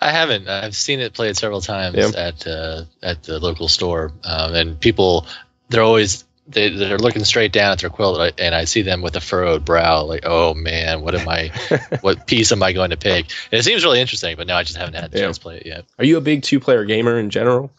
I 0.00 0.12
haven't. 0.12 0.48
I've 0.48 0.76
seen 0.76 1.00
it 1.00 1.14
played 1.14 1.36
several 1.36 1.60
times 1.60 1.96
Yeah. 1.96 2.10
at 2.14 2.46
uh, 2.46 2.84
at 3.02 3.24
the 3.24 3.40
local 3.40 3.66
store, 3.66 4.12
um, 4.22 4.54
and 4.54 4.80
people 4.80 5.26
they're 5.68 5.82
always 5.82 6.24
they, 6.46 6.68
they're 6.68 6.98
looking 6.98 7.24
straight 7.24 7.52
down 7.52 7.72
at 7.72 7.78
their 7.80 7.90
quilt, 7.90 8.34
and 8.38 8.54
I 8.54 8.64
see 8.64 8.82
them 8.82 9.00
with 9.02 9.16
a 9.16 9.20
furrowed 9.20 9.64
brow, 9.64 10.02
like, 10.04 10.24
"Oh 10.24 10.52
man, 10.54 11.00
what 11.00 11.14
am 11.14 11.28
I? 11.28 11.50
what 12.02 12.26
piece 12.26 12.52
am 12.52 12.62
I 12.62 12.72
going 12.72 12.90
to 12.90 12.96
pick?" 12.96 13.26
And 13.50 13.58
it 13.58 13.62
seems 13.64 13.82
really 13.84 14.00
interesting, 14.00 14.36
but 14.36 14.46
no, 14.46 14.54
I 14.54 14.62
just 14.62 14.76
haven't 14.76 14.94
had 14.94 15.10
the 15.10 15.18
Yeah. 15.18 15.24
chance 15.24 15.38
to 15.38 15.42
play 15.42 15.56
it 15.58 15.66
yet. 15.66 15.84
Are 15.98 16.04
you 16.04 16.18
a 16.18 16.20
big 16.20 16.42
two 16.42 16.60
player 16.60 16.84
gamer 16.84 17.18
in 17.18 17.30
general? 17.30 17.70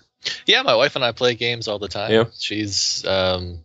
Yeah, 0.47 0.63
my 0.63 0.75
wife 0.75 0.95
and 0.95 1.05
I 1.05 1.11
play 1.11 1.35
games 1.35 1.67
all 1.67 1.77
the 1.77 1.87
time. 1.87 2.11
Yeah. 2.11 2.23
She's 2.39 3.05
um, 3.05 3.59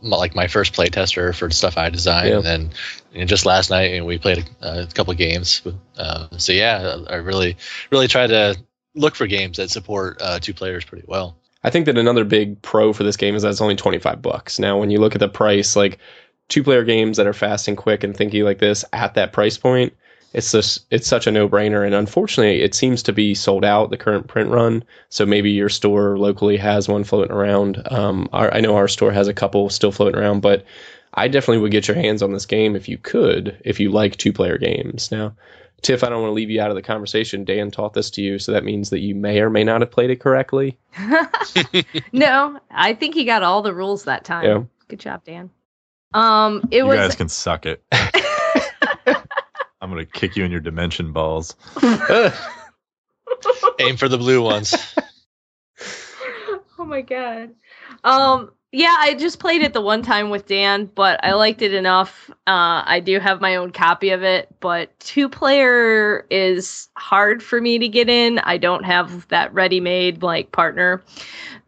like 0.00 0.34
my 0.36 0.46
first 0.46 0.72
play 0.72 0.86
tester 0.86 1.32
for 1.32 1.50
stuff 1.50 1.76
I 1.76 1.90
design, 1.90 2.28
Yeah. 2.28 2.36
and 2.44 2.70
then 3.12 3.26
just 3.26 3.46
last 3.46 3.70
night 3.70 3.94
and 3.94 4.06
we 4.06 4.18
played 4.18 4.48
a, 4.60 4.82
a 4.82 4.86
couple 4.86 5.10
of 5.10 5.18
games. 5.18 5.62
Uh, 5.96 6.28
so 6.38 6.52
yeah, 6.52 6.98
I 7.08 7.16
really 7.16 7.56
really 7.90 8.06
try 8.08 8.26
to 8.28 8.56
look 8.94 9.16
for 9.16 9.26
games 9.26 9.56
that 9.56 9.70
support 9.70 10.18
uh, 10.20 10.38
two 10.38 10.54
players 10.54 10.84
pretty 10.84 11.04
well. 11.08 11.36
I 11.64 11.70
think 11.70 11.86
that 11.86 11.98
another 11.98 12.24
big 12.24 12.60
pro 12.62 12.92
for 12.92 13.02
this 13.02 13.16
game 13.16 13.34
is 13.34 13.42
that 13.42 13.50
it's 13.50 13.60
only 13.60 13.74
25 13.74 14.20
bucks. 14.20 14.58
Now, 14.58 14.78
when 14.78 14.90
you 14.90 15.00
look 15.00 15.14
at 15.14 15.20
the 15.20 15.28
price, 15.28 15.74
like 15.74 15.98
two 16.48 16.62
player 16.62 16.84
games 16.84 17.16
that 17.16 17.26
are 17.26 17.32
fast 17.32 17.68
and 17.68 17.76
quick 17.76 18.04
and 18.04 18.14
thinky 18.14 18.44
like 18.44 18.58
this 18.58 18.84
at 18.92 19.14
that 19.14 19.32
price 19.32 19.56
point, 19.56 19.94
it's 20.34 20.52
just 20.52 20.84
it's 20.90 21.06
such 21.06 21.26
a 21.26 21.30
no 21.30 21.48
brainer. 21.48 21.86
And 21.86 21.94
unfortunately, 21.94 22.60
it 22.60 22.74
seems 22.74 23.02
to 23.04 23.12
be 23.12 23.34
sold 23.34 23.64
out 23.64 23.90
the 23.90 23.96
current 23.96 24.26
print 24.26 24.50
run. 24.50 24.84
So 25.08 25.24
maybe 25.24 25.52
your 25.52 25.68
store 25.68 26.18
locally 26.18 26.58
has 26.58 26.88
one 26.88 27.04
floating 27.04 27.32
around. 27.32 27.80
Um, 27.90 28.28
our, 28.32 28.52
I 28.52 28.60
know 28.60 28.76
our 28.76 28.88
store 28.88 29.12
has 29.12 29.28
a 29.28 29.34
couple 29.34 29.70
still 29.70 29.92
floating 29.92 30.20
around, 30.20 30.40
but 30.40 30.66
I 31.14 31.28
definitely 31.28 31.62
would 31.62 31.72
get 31.72 31.88
your 31.88 31.96
hands 31.96 32.22
on 32.22 32.32
this 32.32 32.46
game 32.46 32.76
if 32.76 32.88
you 32.88 32.98
could, 32.98 33.56
if 33.64 33.80
you 33.80 33.90
like 33.90 34.16
two 34.16 34.32
player 34.32 34.58
games. 34.58 35.12
Now, 35.12 35.34
Tiff, 35.84 36.02
I 36.02 36.08
don't 36.08 36.22
want 36.22 36.30
to 36.30 36.34
leave 36.34 36.50
you 36.50 36.62
out 36.62 36.70
of 36.70 36.76
the 36.76 36.82
conversation. 36.82 37.44
Dan 37.44 37.70
taught 37.70 37.92
this 37.92 38.10
to 38.12 38.22
you, 38.22 38.38
so 38.38 38.52
that 38.52 38.64
means 38.64 38.88
that 38.88 39.00
you 39.00 39.14
may 39.14 39.38
or 39.40 39.50
may 39.50 39.64
not 39.64 39.82
have 39.82 39.90
played 39.90 40.08
it 40.08 40.18
correctly. 40.18 40.78
no, 42.12 42.58
I 42.70 42.94
think 42.94 43.14
he 43.14 43.26
got 43.26 43.42
all 43.42 43.60
the 43.60 43.74
rules 43.74 44.04
that 44.04 44.24
time. 44.24 44.44
Yeah. 44.44 44.62
Good 44.88 45.00
job, 45.00 45.24
Dan. 45.24 45.50
Um, 46.14 46.62
it 46.70 46.78
you 46.78 46.86
was 46.86 46.96
guys 46.96 47.14
can 47.16 47.28
suck 47.28 47.66
it. 47.66 47.84
I'm 47.92 49.90
gonna 49.90 50.06
kick 50.06 50.36
you 50.36 50.44
in 50.44 50.50
your 50.50 50.60
dimension 50.60 51.12
balls. 51.12 51.54
Aim 53.78 53.98
for 53.98 54.08
the 54.08 54.16
blue 54.16 54.40
ones. 54.40 54.74
oh 56.78 56.84
my 56.86 57.02
god. 57.02 57.50
Um 58.02 58.52
yeah, 58.74 58.96
I 58.98 59.14
just 59.14 59.38
played 59.38 59.62
it 59.62 59.72
the 59.72 59.80
one 59.80 60.02
time 60.02 60.30
with 60.30 60.46
Dan, 60.46 60.86
but 60.86 61.24
I 61.24 61.34
liked 61.34 61.62
it 61.62 61.72
enough. 61.72 62.28
Uh 62.46 62.82
I 62.84 63.00
do 63.00 63.20
have 63.20 63.40
my 63.40 63.54
own 63.54 63.70
copy 63.70 64.10
of 64.10 64.24
it, 64.24 64.48
but 64.58 64.98
two 64.98 65.28
player 65.28 66.26
is 66.28 66.88
hard 66.96 67.40
for 67.40 67.60
me 67.60 67.78
to 67.78 67.88
get 67.88 68.08
in. 68.08 68.40
I 68.40 68.58
don't 68.58 68.84
have 68.84 69.28
that 69.28 69.54
ready-made 69.54 70.24
like 70.24 70.50
partner 70.50 71.04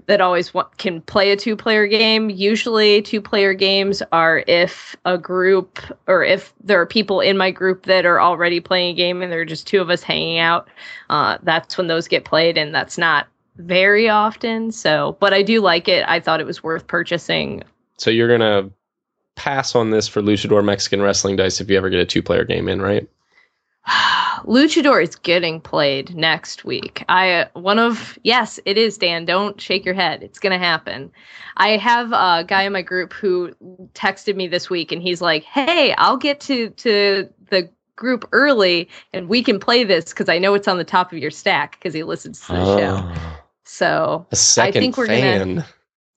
that 0.06 0.20
always 0.20 0.52
wa- 0.52 0.68
can 0.78 1.00
play 1.00 1.30
a 1.30 1.36
two 1.36 1.54
player 1.56 1.86
game. 1.86 2.28
Usually 2.28 3.02
two 3.02 3.20
player 3.20 3.54
games 3.54 4.02
are 4.10 4.42
if 4.48 4.96
a 5.04 5.16
group 5.16 5.78
or 6.08 6.24
if 6.24 6.52
there 6.62 6.80
are 6.80 6.86
people 6.86 7.20
in 7.20 7.36
my 7.36 7.52
group 7.52 7.84
that 7.84 8.04
are 8.04 8.20
already 8.20 8.58
playing 8.58 8.94
a 8.94 8.96
game 8.96 9.22
and 9.22 9.30
there 9.30 9.40
are 9.40 9.44
just 9.44 9.66
two 9.68 9.80
of 9.80 9.90
us 9.90 10.02
hanging 10.02 10.38
out. 10.38 10.68
Uh, 11.08 11.38
that's 11.44 11.78
when 11.78 11.86
those 11.86 12.08
get 12.08 12.24
played 12.24 12.58
and 12.58 12.74
that's 12.74 12.98
not 12.98 13.28
very 13.58 14.08
often. 14.08 14.72
So, 14.72 15.16
but 15.20 15.32
I 15.32 15.42
do 15.42 15.60
like 15.60 15.88
it. 15.88 16.04
I 16.06 16.20
thought 16.20 16.40
it 16.40 16.46
was 16.46 16.62
worth 16.62 16.86
purchasing. 16.86 17.62
So 17.98 18.10
you're 18.10 18.28
gonna 18.28 18.70
pass 19.34 19.74
on 19.74 19.90
this 19.90 20.08
for 20.08 20.22
Luchador 20.22 20.64
Mexican 20.64 21.02
Wrestling 21.02 21.36
Dice 21.36 21.60
if 21.60 21.70
you 21.70 21.76
ever 21.76 21.90
get 21.90 22.00
a 22.00 22.06
two 22.06 22.22
player 22.22 22.44
game 22.44 22.68
in, 22.68 22.82
right? 22.82 23.08
Luchador 24.44 25.02
is 25.02 25.16
getting 25.16 25.60
played 25.60 26.14
next 26.14 26.64
week. 26.64 27.04
I 27.08 27.46
one 27.54 27.78
of 27.78 28.18
yes, 28.22 28.58
it 28.64 28.76
is 28.76 28.98
Dan. 28.98 29.24
Don't 29.24 29.60
shake 29.60 29.84
your 29.84 29.94
head. 29.94 30.22
It's 30.22 30.38
gonna 30.38 30.58
happen. 30.58 31.10
I 31.56 31.76
have 31.76 32.12
a 32.12 32.44
guy 32.46 32.62
in 32.62 32.72
my 32.72 32.82
group 32.82 33.12
who 33.12 33.54
texted 33.94 34.36
me 34.36 34.48
this 34.48 34.68
week, 34.68 34.92
and 34.92 35.00
he's 35.00 35.20
like, 35.22 35.44
"Hey, 35.44 35.94
I'll 35.96 36.18
get 36.18 36.40
to 36.40 36.70
to 36.70 37.28
the 37.50 37.70
group 37.94 38.28
early, 38.32 38.88
and 39.12 39.28
we 39.28 39.42
can 39.42 39.58
play 39.58 39.84
this 39.84 40.10
because 40.10 40.28
I 40.28 40.38
know 40.38 40.54
it's 40.54 40.68
on 40.68 40.76
the 40.76 40.84
top 40.84 41.12
of 41.12 41.18
your 41.18 41.30
stack 41.30 41.78
because 41.78 41.94
he 41.94 42.02
listens 42.02 42.40
to 42.46 42.52
the 42.52 42.78
show." 42.78 42.96
Ah. 42.98 43.42
So 43.66 44.26
a 44.31 44.37
second 44.37 44.81
think 44.81 44.96
we're 44.96 45.07
gonna- 45.07 45.20
fan. 45.20 45.64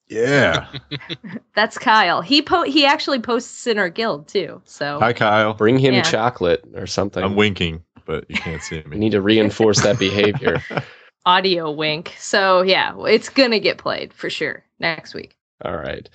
Yeah. 0.08 0.68
that's 1.56 1.78
Kyle. 1.78 2.22
He 2.22 2.42
po- 2.42 2.64
he 2.64 2.86
actually 2.86 3.20
posts 3.20 3.68
in 3.68 3.78
our 3.78 3.90
guild 3.90 4.28
too. 4.28 4.62
So 4.66 4.98
Hi, 5.00 5.14
Kyle. 5.14 5.54
Bring 5.54 5.78
him 5.78 5.94
Yeah. 5.94 6.02
chocolate 6.02 6.64
or 6.76 6.88
something. 6.88 7.24
I'm 7.24 7.36
winking, 7.36 7.84
but 8.06 8.26
you 8.30 8.38
can't 8.38 8.62
see 8.64 8.82
We 8.86 8.92
me. 8.92 8.98
need 8.98 9.12
to 9.12 9.22
reinforce 9.22 9.82
that 9.82 10.00
behavior. 10.00 10.64
audio 11.26 11.70
wink. 11.70 12.16
So 12.18 12.62
yeah, 12.64 12.96
it's 13.08 13.30
gonna 13.30 13.60
get 13.60 13.78
played 13.78 14.14
for 14.14 14.30
sure 14.32 14.64
next 14.80 15.14
week. 15.14 15.36
All 15.64 15.76
right. 15.78 16.10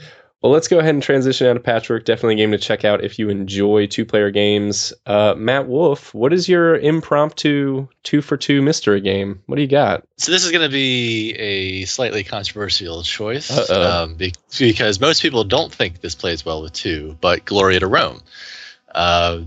Well, 0.45 0.53
let's 0.53 0.69
go 0.69 0.79
ahead 0.79 0.93
and 0.93 1.03
transition 1.03 1.47
out 1.47 1.57
of 1.57 1.63
Patchwork. 1.63 2.05
Definitely 2.05 2.35
a 2.35 2.37
game 2.37 2.51
to 2.51 2.59
check 2.59 2.85
out 2.85 3.03
if 3.03 3.19
you 3.19 3.31
enjoy 3.31 3.87
two 3.87 4.05
player 4.05 4.31
games. 4.31 4.93
Uh, 5.07 5.35
Matt 5.35 5.67
Wolfe, 5.67 6.13
what 6.13 6.35
is 6.35 6.51
your 6.51 6.77
impromptu 6.77 7.89
two 8.03 8.21
for 8.21 8.37
two 8.37 8.61
mystery 8.61 9.01
game? 9.01 9.43
What 9.47 9.57
do 9.57 9.63
you 9.63 9.69
got? 9.69 10.05
So 10.19 10.33
this 10.33 10.45
is 10.45 10.51
going 10.51 10.63
to 10.63 10.71
be 10.71 11.33
a 11.33 11.87
slightly 11.87 12.25
controversial 12.25 13.03
choice 13.03 13.71
um, 13.71 14.17
be- 14.17 14.35
because 14.59 15.01
most 15.01 15.23
people 15.23 15.45
don't 15.45 15.73
think 15.73 16.03
this 16.03 16.15
plays 16.15 16.45
well 16.45 16.61
with 16.61 16.75
two, 16.75 17.17
but 17.23 17.47
Glory 17.47 17.79
to 17.79 17.87
Rome. 17.87 18.21
Uh, 18.95 19.45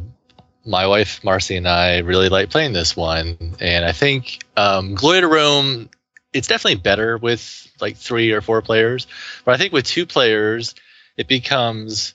my 0.65 0.87
wife 0.87 1.23
Marcy 1.23 1.57
and 1.57 1.67
I 1.67 1.99
really 1.99 2.29
like 2.29 2.49
playing 2.49 2.73
this 2.73 2.97
one, 2.97 3.37
and 3.59 3.85
I 3.85 3.91
think 3.91 4.39
um, 4.57 4.95
Glory 4.95 5.21
to 5.21 5.27
Rome. 5.27 5.91
It's 6.33 6.47
definitely 6.47 6.81
better 6.81 7.17
with 7.17 7.71
like 7.79 7.97
three 7.97 8.31
or 8.31 8.41
four 8.41 8.63
players, 8.63 9.05
but 9.45 9.53
I 9.53 9.57
think 9.57 9.73
with 9.73 9.85
two 9.85 10.07
players, 10.07 10.73
it 11.17 11.27
becomes 11.27 12.13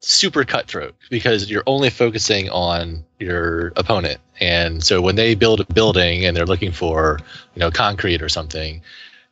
super 0.00 0.44
cutthroat 0.44 0.94
because 1.10 1.48
you're 1.48 1.62
only 1.66 1.88
focusing 1.88 2.50
on 2.50 3.04
your 3.18 3.68
opponent, 3.76 4.20
and 4.40 4.82
so 4.82 5.00
when 5.00 5.16
they 5.16 5.34
build 5.34 5.60
a 5.60 5.72
building 5.72 6.26
and 6.26 6.36
they're 6.36 6.46
looking 6.46 6.72
for 6.72 7.18
you 7.54 7.60
know 7.60 7.70
concrete 7.70 8.22
or 8.22 8.28
something, 8.28 8.82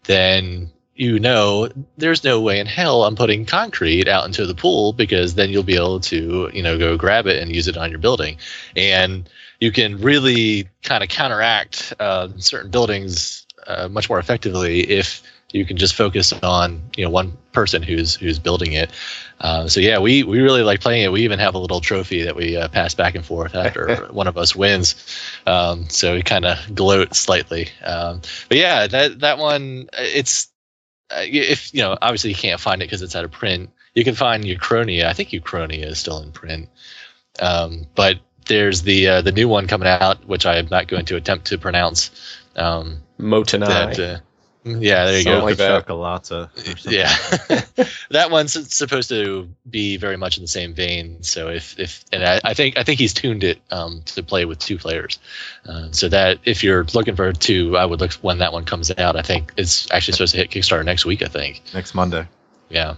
then 0.04 0.70
you 0.94 1.18
know 1.18 1.68
there's 1.98 2.24
no 2.24 2.40
way 2.40 2.60
in 2.60 2.66
hell 2.66 3.04
I'm 3.04 3.16
putting 3.16 3.46
concrete 3.46 4.06
out 4.06 4.26
into 4.26 4.46
the 4.46 4.54
pool 4.54 4.92
because 4.92 5.34
then 5.34 5.50
you'll 5.50 5.62
be 5.62 5.76
able 5.76 6.00
to 6.00 6.50
you 6.52 6.62
know 6.62 6.78
go 6.78 6.96
grab 6.96 7.26
it 7.26 7.42
and 7.42 7.54
use 7.54 7.68
it 7.68 7.76
on 7.76 7.90
your 7.90 7.98
building, 7.98 8.38
and 8.76 9.28
you 9.58 9.72
can 9.72 10.00
really 10.00 10.68
kind 10.82 11.02
of 11.02 11.10
counteract 11.10 11.92
uh, 11.98 12.28
certain 12.36 12.70
buildings 12.70 13.46
uh, 13.66 13.88
much 13.88 14.08
more 14.08 14.18
effectively 14.18 14.80
if 14.80 15.22
you 15.52 15.64
can 15.64 15.76
just 15.76 15.94
focus 15.94 16.32
on 16.32 16.82
you 16.96 17.04
know 17.04 17.10
one 17.10 17.36
person 17.52 17.82
who's 17.82 18.14
who's 18.14 18.38
building 18.38 18.72
it. 18.72 18.90
Uh, 19.40 19.68
so 19.68 19.80
yeah, 19.80 19.98
we 19.98 20.22
we 20.22 20.40
really 20.40 20.62
like 20.62 20.80
playing 20.80 21.04
it. 21.04 21.12
We 21.12 21.22
even 21.22 21.38
have 21.38 21.54
a 21.54 21.58
little 21.58 21.80
trophy 21.80 22.24
that 22.24 22.36
we 22.36 22.56
uh, 22.56 22.68
pass 22.68 22.94
back 22.94 23.14
and 23.14 23.24
forth 23.24 23.54
after 23.54 24.06
one 24.10 24.26
of 24.26 24.36
us 24.36 24.54
wins. 24.54 24.94
Um, 25.46 25.88
so 25.88 26.14
we 26.14 26.22
kind 26.22 26.44
of 26.44 26.74
gloat 26.74 27.14
slightly. 27.14 27.68
Um, 27.82 28.20
but 28.48 28.58
yeah, 28.58 28.86
that 28.86 29.20
that 29.20 29.38
one 29.38 29.88
it's 29.98 30.48
uh, 31.10 31.22
if 31.22 31.74
you 31.74 31.82
know 31.82 31.96
obviously 32.00 32.30
you 32.30 32.36
can't 32.36 32.60
find 32.60 32.82
it 32.82 32.86
because 32.86 33.02
it's 33.02 33.16
out 33.16 33.24
of 33.24 33.32
print. 33.32 33.70
You 33.94 34.04
can 34.04 34.14
find 34.14 34.44
Uchronia. 34.44 35.04
I 35.04 35.14
think 35.14 35.30
Uchronia 35.30 35.86
is 35.86 35.98
still 35.98 36.22
in 36.22 36.30
print. 36.30 36.68
Um, 37.40 37.86
but 37.94 38.20
there's 38.46 38.82
the 38.82 39.08
uh, 39.08 39.22
the 39.22 39.32
new 39.32 39.48
one 39.48 39.66
coming 39.66 39.88
out, 39.88 40.26
which 40.26 40.46
I 40.46 40.58
am 40.58 40.68
not 40.70 40.86
going 40.86 41.06
to 41.06 41.16
attempt 41.16 41.46
to 41.46 41.58
pronounce. 41.58 42.10
Um, 42.56 43.02
Mottainai. 43.18 43.66
that, 43.66 43.98
uh, 43.98 44.20
yeah, 44.64 45.06
there 45.06 45.16
you 45.16 45.22
Something 45.22 45.40
go. 45.40 45.44
like 45.44 45.56
that. 45.56 45.86
Chocolata. 45.86 46.50
Yeah, 46.84 47.86
that 48.10 48.30
one's 48.30 48.74
supposed 48.74 49.08
to 49.08 49.48
be 49.68 49.96
very 49.96 50.16
much 50.16 50.36
in 50.36 50.44
the 50.44 50.48
same 50.48 50.74
vein. 50.74 51.22
So 51.22 51.48
if 51.48 51.78
if 51.78 52.04
and 52.12 52.24
I, 52.24 52.40
I 52.44 52.54
think 52.54 52.76
I 52.76 52.84
think 52.84 52.98
he's 53.00 53.14
tuned 53.14 53.44
it 53.44 53.60
um, 53.70 54.02
to 54.06 54.22
play 54.22 54.44
with 54.44 54.58
two 54.58 54.76
players. 54.78 55.18
Uh, 55.66 55.88
so 55.92 56.08
that 56.08 56.38
if 56.44 56.62
you're 56.62 56.84
looking 56.94 57.16
for 57.16 57.32
two, 57.32 57.76
I 57.76 57.84
would 57.84 58.00
look 58.00 58.12
when 58.14 58.38
that 58.38 58.52
one 58.52 58.64
comes 58.64 58.90
out. 58.98 59.16
I 59.16 59.22
think 59.22 59.52
it's 59.56 59.90
actually 59.90 60.12
supposed 60.12 60.32
to 60.32 60.38
hit 60.38 60.50
Kickstarter 60.50 60.84
next 60.84 61.04
week. 61.06 61.22
I 61.22 61.28
think. 61.28 61.62
Next 61.72 61.94
Monday. 61.94 62.26
Yeah. 62.68 62.96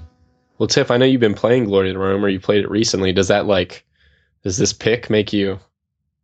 Well, 0.59 0.66
Tiff, 0.66 0.90
I 0.90 0.96
know 0.96 1.07
you've 1.07 1.20
been 1.20 1.35
playing 1.35 1.64
Glory 1.64 1.92
to 1.92 1.98
Rome 1.98 2.25
or 2.25 2.29
you 2.29 2.38
played 2.38 2.64
it 2.64 2.70
recently. 2.70 3.12
Does 3.12 3.29
that 3.29 3.46
like, 3.46 3.85
does 4.44 4.57
this 4.57 4.72
pick 4.72 5.11
make 5.11 5.33
you 5.33 5.59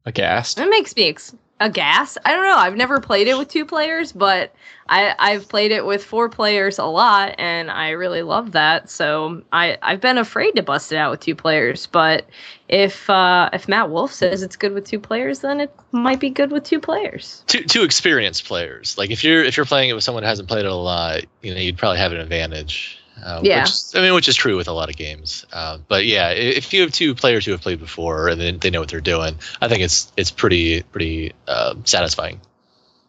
aghast? 0.04 0.58
It 0.58 0.68
makes 0.68 0.94
me 0.94 1.08
ex- 1.08 1.34
aghast. 1.58 2.18
I 2.24 2.32
don't 2.32 2.44
know. 2.44 2.56
I've 2.56 2.76
never 2.76 3.00
played 3.00 3.26
it 3.26 3.36
with 3.36 3.48
two 3.48 3.64
players, 3.64 4.12
but 4.12 4.54
I 4.88 5.14
I've 5.18 5.48
played 5.48 5.70
it 5.72 5.84
with 5.84 6.04
four 6.04 6.28
players 6.28 6.78
a 6.78 6.84
lot, 6.84 7.34
and 7.38 7.70
I 7.70 7.90
really 7.90 8.22
love 8.22 8.52
that. 8.52 8.90
So 8.90 9.42
I 9.52 9.76
I've 9.82 10.00
been 10.00 10.18
afraid 10.18 10.52
to 10.52 10.62
bust 10.62 10.92
it 10.92 10.96
out 10.96 11.10
with 11.10 11.20
two 11.20 11.34
players, 11.34 11.86
but 11.86 12.26
if 12.68 13.08
uh, 13.10 13.50
if 13.52 13.68
Matt 13.68 13.90
Wolfe 13.90 14.12
says 14.12 14.42
it's 14.42 14.56
good 14.56 14.72
with 14.72 14.86
two 14.86 15.00
players, 15.00 15.40
then 15.40 15.60
it 15.60 15.74
might 15.92 16.20
be 16.20 16.30
good 16.30 16.50
with 16.50 16.64
two 16.64 16.80
players. 16.80 17.42
Two 17.46 17.64
two 17.64 17.82
experienced 17.82 18.46
players. 18.46 18.96
Like 18.96 19.10
if 19.10 19.24
you're 19.24 19.44
if 19.44 19.56
you're 19.56 19.66
playing 19.66 19.90
it 19.90 19.94
with 19.94 20.04
someone 20.04 20.22
who 20.22 20.28
hasn't 20.28 20.48
played 20.48 20.64
it 20.64 20.70
a 20.70 20.74
lot, 20.74 21.24
you 21.42 21.54
know, 21.54 21.60
you'd 21.60 21.78
probably 21.78 21.98
have 21.98 22.12
an 22.12 22.20
advantage. 22.20 22.98
Uh, 23.22 23.40
Yeah. 23.42 23.62
Which, 23.64 23.70
I 23.94 24.00
mean, 24.00 24.14
which 24.14 24.28
is 24.28 24.36
true 24.36 24.56
with 24.56 24.68
a 24.68 24.72
lot 24.72 24.88
of 24.88 24.96
games. 24.96 25.44
Uh, 25.52 25.78
but 25.88 26.06
yeah, 26.06 26.30
if 26.30 26.72
you 26.72 26.82
have 26.82 26.92
two 26.92 27.14
players 27.14 27.44
who 27.44 27.50
have 27.52 27.60
played 27.60 27.80
before 27.80 28.28
and 28.28 28.60
they 28.60 28.70
know 28.70 28.80
what 28.80 28.88
they're 28.88 29.00
doing, 29.00 29.38
I 29.60 29.68
think 29.68 29.82
it's 29.82 30.12
it's 30.16 30.30
pretty 30.30 30.82
pretty 30.82 31.32
uh, 31.46 31.74
satisfying. 31.84 32.40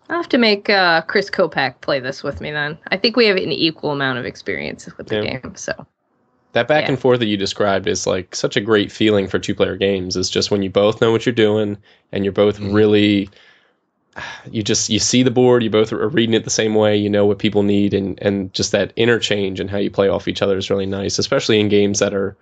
I'll 0.09 0.17
have 0.17 0.29
to 0.29 0.37
make 0.37 0.69
uh, 0.69 1.01
Chris 1.03 1.29
Kopak 1.29 1.81
play 1.81 1.99
this 1.99 2.23
with 2.23 2.41
me 2.41 2.51
then. 2.51 2.77
I 2.87 2.97
think 2.97 3.15
we 3.15 3.27
have 3.27 3.37
an 3.37 3.51
equal 3.51 3.91
amount 3.91 4.17
of 4.17 4.25
experience 4.25 4.85
with 4.97 5.07
the 5.07 5.15
Yeah. 5.15 5.21
game. 5.39 5.55
So 5.55 5.73
That 6.53 6.67
back 6.67 6.85
Yeah. 6.85 6.89
and 6.89 6.99
forth 6.99 7.19
that 7.19 7.27
you 7.27 7.37
described 7.37 7.87
is 7.87 8.07
like 8.07 8.35
such 8.35 8.57
a 8.57 8.61
great 8.61 8.91
feeling 8.91 9.27
for 9.27 9.37
two 9.37 9.53
player 9.53 9.75
games. 9.77 10.17
It's 10.17 10.31
just 10.31 10.49
when 10.49 10.63
you 10.63 10.71
both 10.71 10.99
know 10.99 11.11
what 11.11 11.23
you're 11.27 11.33
doing 11.35 11.77
and 12.11 12.25
you're 12.25 12.31
both 12.31 12.59
Mhm. 12.59 12.73
really 12.73 13.29
you 14.51 14.63
just 14.63 14.89
you 14.89 14.97
see 14.97 15.21
the 15.21 15.29
board, 15.31 15.61
you 15.61 15.69
both 15.69 15.93
are 15.93 16.07
reading 16.09 16.33
it 16.33 16.43
the 16.43 16.49
same 16.49 16.73
way, 16.73 16.97
you 16.97 17.07
know 17.09 17.27
what 17.27 17.37
people 17.37 17.61
need 17.61 17.93
and 17.93 18.17
and 18.23 18.51
just 18.51 18.71
that 18.71 18.93
interchange 18.95 19.59
and 19.59 19.69
how 19.69 19.77
you 19.77 19.91
play 19.91 20.09
off 20.09 20.27
each 20.27 20.41
other 20.41 20.57
is 20.57 20.71
really 20.71 20.87
nice, 20.87 21.19
especially 21.19 21.59
in 21.59 21.69
games 21.69 21.99
that 21.99 22.15
are 22.15 22.35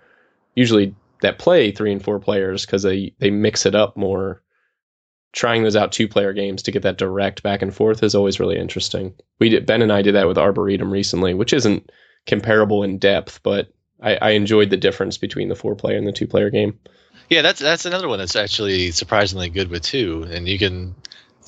usually 0.54 0.94
that 1.20 1.38
play 1.38 1.70
3 1.70 1.92
and 1.92 2.02
4 2.02 2.18
players 2.18 2.64
cuz 2.64 2.82
they 2.82 3.12
they 3.18 3.30
mix 3.30 3.66
it 3.66 3.74
up 3.74 3.94
more. 3.94 4.40
Trying 5.32 5.62
those 5.62 5.76
out 5.76 5.92
two 5.92 6.08
player 6.08 6.32
games 6.32 6.62
to 6.62 6.70
get 6.70 6.82
that 6.82 6.98
direct 6.98 7.42
back 7.42 7.62
and 7.62 7.74
forth 7.74 8.02
is 8.02 8.14
always 8.14 8.40
really 8.40 8.58
interesting. 8.58 9.14
We 9.38 9.50
did 9.50 9.66
Ben 9.66 9.82
and 9.82 9.92
I 9.92 10.02
did 10.02 10.14
that 10.14 10.26
with 10.26 10.38
Arboretum 10.38 10.90
recently, 10.90 11.34
which 11.34 11.52
isn't 11.52 11.90
comparable 12.26 12.82
in 12.82 12.98
depth, 12.98 13.42
but 13.42 13.68
I, 14.00 14.16
I 14.16 14.30
enjoyed 14.30 14.70
the 14.70 14.76
difference 14.76 15.18
between 15.18 15.48
the 15.48 15.56
four 15.56 15.74
player 15.74 15.98
and 15.98 16.06
the 16.06 16.12
two 16.12 16.26
player 16.26 16.50
game. 16.50 16.78
Yeah, 17.28 17.42
that's 17.42 17.60
that's 17.60 17.84
another 17.84 18.08
one 18.08 18.18
that's 18.18 18.36
actually 18.36 18.90
surprisingly 18.92 19.50
good 19.50 19.68
with 19.68 19.82
two, 19.82 20.26
and 20.30 20.48
you 20.48 20.58
can 20.58 20.94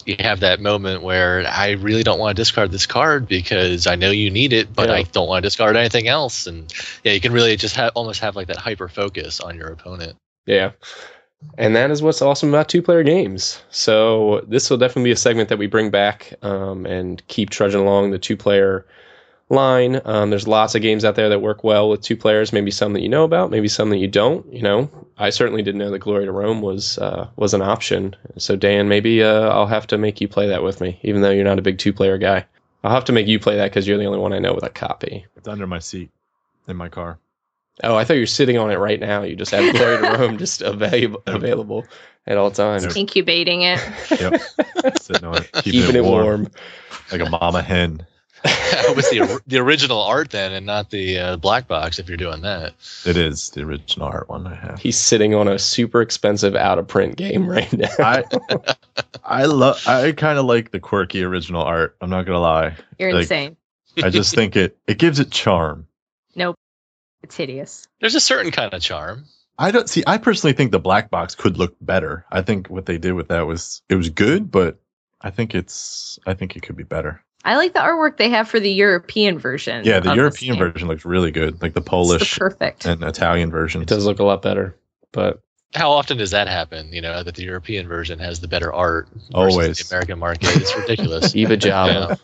you 0.04 0.16
have 0.18 0.40
that 0.40 0.60
moment 0.60 1.02
where 1.02 1.46
I 1.46 1.72
really 1.72 2.02
don't 2.02 2.18
want 2.18 2.36
to 2.36 2.40
discard 2.40 2.70
this 2.70 2.86
card 2.86 3.28
because 3.28 3.86
I 3.86 3.96
know 3.96 4.10
you 4.10 4.30
need 4.30 4.52
it, 4.52 4.74
but 4.74 4.88
Yeah. 4.88 4.96
I 4.96 5.02
don't 5.02 5.28
want 5.28 5.42
to 5.42 5.46
discard 5.46 5.76
anything 5.76 6.08
else, 6.08 6.46
and 6.46 6.72
yeah, 7.04 7.12
you 7.12 7.20
can 7.20 7.32
really 7.32 7.56
just 7.56 7.76
have 7.76 7.92
almost 7.94 8.20
have 8.20 8.36
like 8.36 8.48
that 8.48 8.56
hyper 8.56 8.88
focus 8.88 9.40
on 9.40 9.56
your 9.56 9.68
opponent. 9.68 10.16
Yeah. 10.46 10.72
And 11.56 11.74
that 11.76 11.90
is 11.90 12.02
what's 12.02 12.22
awesome 12.22 12.50
about 12.50 12.68
two 12.68 12.82
player 12.82 13.02
games. 13.02 13.62
So 13.70 14.44
this 14.46 14.68
will 14.68 14.76
definitely 14.76 15.04
be 15.04 15.12
a 15.12 15.16
segment 15.16 15.48
that 15.48 15.58
we 15.58 15.66
bring 15.66 15.90
back 15.90 16.34
um, 16.42 16.86
and 16.86 17.26
keep 17.28 17.50
trudging 17.50 17.80
along 17.80 18.10
the 18.10 18.18
two 18.18 18.36
player 18.36 18.86
line. 19.48 20.00
Um, 20.04 20.30
there's 20.30 20.46
lots 20.46 20.74
of 20.74 20.82
games 20.82 21.04
out 21.04 21.16
there 21.16 21.28
that 21.28 21.40
work 21.40 21.64
well 21.64 21.88
with 21.88 22.02
two 22.02 22.16
players. 22.16 22.52
Maybe 22.52 22.70
some 22.70 22.92
that 22.92 23.02
you 23.02 23.08
know 23.08 23.24
about, 23.24 23.50
maybe 23.50 23.68
some 23.68 23.90
that 23.90 23.98
you 23.98 24.08
don't. 24.08 24.50
You 24.52 24.62
know, 24.62 24.90
I 25.18 25.30
certainly 25.30 25.62
didn't 25.62 25.80
know 25.80 25.90
that 25.90 25.98
Glory 25.98 26.24
to 26.24 26.32
Rome 26.32 26.62
was 26.62 26.98
uh, 26.98 27.28
was 27.36 27.52
an 27.52 27.62
option. 27.62 28.16
So 28.38 28.56
Dan, 28.56 28.88
maybe 28.88 29.22
uh, 29.22 29.48
I'll 29.48 29.66
have 29.66 29.86
to 29.88 29.98
make 29.98 30.20
you 30.20 30.28
play 30.28 30.48
that 30.48 30.62
with 30.62 30.80
me, 30.80 30.98
even 31.02 31.20
though 31.20 31.30
you're 31.30 31.44
not 31.44 31.58
a 31.58 31.62
big 31.62 31.78
two 31.78 31.92
player 31.92 32.16
guy. 32.16 32.46
I'll 32.82 32.94
have 32.94 33.04
to 33.06 33.12
make 33.12 33.26
you 33.26 33.38
play 33.38 33.56
that 33.56 33.70
because 33.70 33.86
you're 33.86 33.98
the 33.98 34.06
only 34.06 34.18
one 34.18 34.32
I 34.32 34.38
know 34.38 34.54
with 34.54 34.64
a 34.64 34.70
copy. 34.70 35.26
It's 35.36 35.48
under 35.48 35.66
my 35.66 35.80
seat 35.80 36.10
in 36.66 36.76
my 36.76 36.88
car. 36.88 37.18
Oh, 37.82 37.96
I 37.96 38.04
thought 38.04 38.14
you 38.14 38.20
were 38.22 38.26
sitting 38.26 38.58
on 38.58 38.70
it 38.70 38.76
right 38.76 39.00
now. 39.00 39.22
You 39.22 39.36
just 39.36 39.50
have 39.52 39.74
Glory 39.74 39.98
to 39.98 40.18
Rome 40.18 40.38
just 40.38 40.62
available 40.62 41.22
available 41.26 41.86
at 42.26 42.36
all 42.36 42.50
times. 42.50 42.94
incubating 42.96 43.62
it. 43.62 43.80
Yep. 44.10 44.40
Sitting 45.00 45.24
on 45.24 45.36
it, 45.38 45.50
keeping, 45.62 45.72
Keeping 45.80 45.96
it 45.96 46.04
warm. 46.04 46.48
like 47.10 47.20
a 47.20 47.28
mama 47.30 47.62
hen. 47.62 48.06
with 48.96 49.10
the 49.10 49.38
the 49.46 49.58
original 49.58 50.00
art 50.00 50.30
then, 50.30 50.52
and 50.54 50.64
not 50.64 50.88
the 50.88 51.18
uh, 51.18 51.36
black 51.36 51.68
box. 51.68 51.98
If 51.98 52.08
you're 52.08 52.16
doing 52.16 52.40
that, 52.40 52.72
It 53.04 53.18
is 53.18 53.50
the 53.50 53.60
original 53.62 54.06
art 54.08 54.30
one 54.30 54.46
I 54.46 54.54
have. 54.54 54.80
He's 54.80 54.96
sitting 54.98 55.34
on 55.34 55.46
a 55.46 55.58
super 55.58 56.00
expensive 56.00 56.54
out 56.56 56.78
of 56.78 56.88
print 56.88 57.16
game 57.16 57.46
right 57.46 57.70
now. 57.70 57.88
I 57.98 58.24
I 59.24 59.44
love. 59.44 59.86
I 59.86 60.12
kind 60.12 60.38
of 60.38 60.46
like 60.46 60.70
the 60.70 60.80
quirky 60.80 61.22
original 61.22 61.60
art. 61.62 61.96
I'm 62.00 62.08
not 62.08 62.24
gonna 62.24 62.40
lie. 62.40 62.76
You're 62.98 63.12
Like- 63.12 63.22
insane. 63.24 63.56
I 64.02 64.08
just 64.08 64.34
think 64.34 64.56
it 64.56 64.78
it 64.86 64.96
gives 64.98 65.18
it 65.20 65.30
charm. 65.30 65.86
Nope. 66.34 66.56
It's 67.22 67.36
hideous. 67.36 67.86
there's 68.00 68.14
a 68.14 68.20
certain 68.20 68.50
kind 68.50 68.72
of 68.72 68.80
charm. 68.82 69.24
I 69.58 69.70
don't 69.72 69.88
see. 69.88 70.02
I 70.06 70.16
personally 70.18 70.54
think 70.54 70.70
the 70.72 70.78
black 70.78 71.10
box 71.10 71.34
could 71.34 71.58
look 71.58 71.76
better. 71.80 72.24
I 72.32 72.40
think 72.42 72.68
what 72.68 72.86
they 72.86 72.96
did 72.98 73.12
with 73.12 73.28
that 73.28 73.46
was 73.46 73.82
it 73.90 73.94
was 73.96 74.08
good, 74.08 74.50
but 74.50 74.78
I 75.20 75.30
think 75.30 75.54
it's. 75.54 76.18
I 76.26 76.32
think 76.34 76.56
it 76.56 76.62
could 76.62 76.76
be 76.76 76.82
better. 76.82 77.22
I 77.44 77.56
like 77.56 77.72
the 77.74 77.80
artwork 77.80 78.16
they 78.16 78.30
have 78.30 78.48
for 78.48 78.58
the 78.60 78.70
European 78.72 79.38
version. 79.38 79.84
Yeah, 79.84 80.00
the 80.00 80.14
European 80.14 80.58
version 80.58 80.88
looks 80.88 81.04
really 81.04 81.30
good, 81.30 81.60
like 81.62 81.72
the 81.74 81.80
It's 81.80 81.84
the 81.84 81.90
Polish 81.90 82.38
perfect. 82.38 82.84
and 82.86 83.02
Italian 83.02 83.50
version. 83.50 83.82
it 83.82 83.88
does 83.88 84.04
look 84.06 84.18
a 84.18 84.24
lot 84.24 84.40
better, 84.42 84.76
but 85.12 85.40
How 85.74 85.92
often 85.92 86.16
does 86.16 86.30
that 86.32 86.48
happen? 86.48 86.92
You 86.92 87.00
know 87.02 87.22
that 87.22 87.34
the 87.34 87.44
European 87.44 87.86
version 87.86 88.18
has 88.18 88.40
the 88.40 88.48
better 88.48 88.72
art. 88.72 89.08
Always. 89.34 89.78
the 89.88 89.94
American 89.94 90.18
market. 90.18 90.56
It's 90.56 90.74
ridiculous. 90.76 91.34
Eva 91.42 91.56
Java, 91.58 91.92
Yeah. 92.10 92.16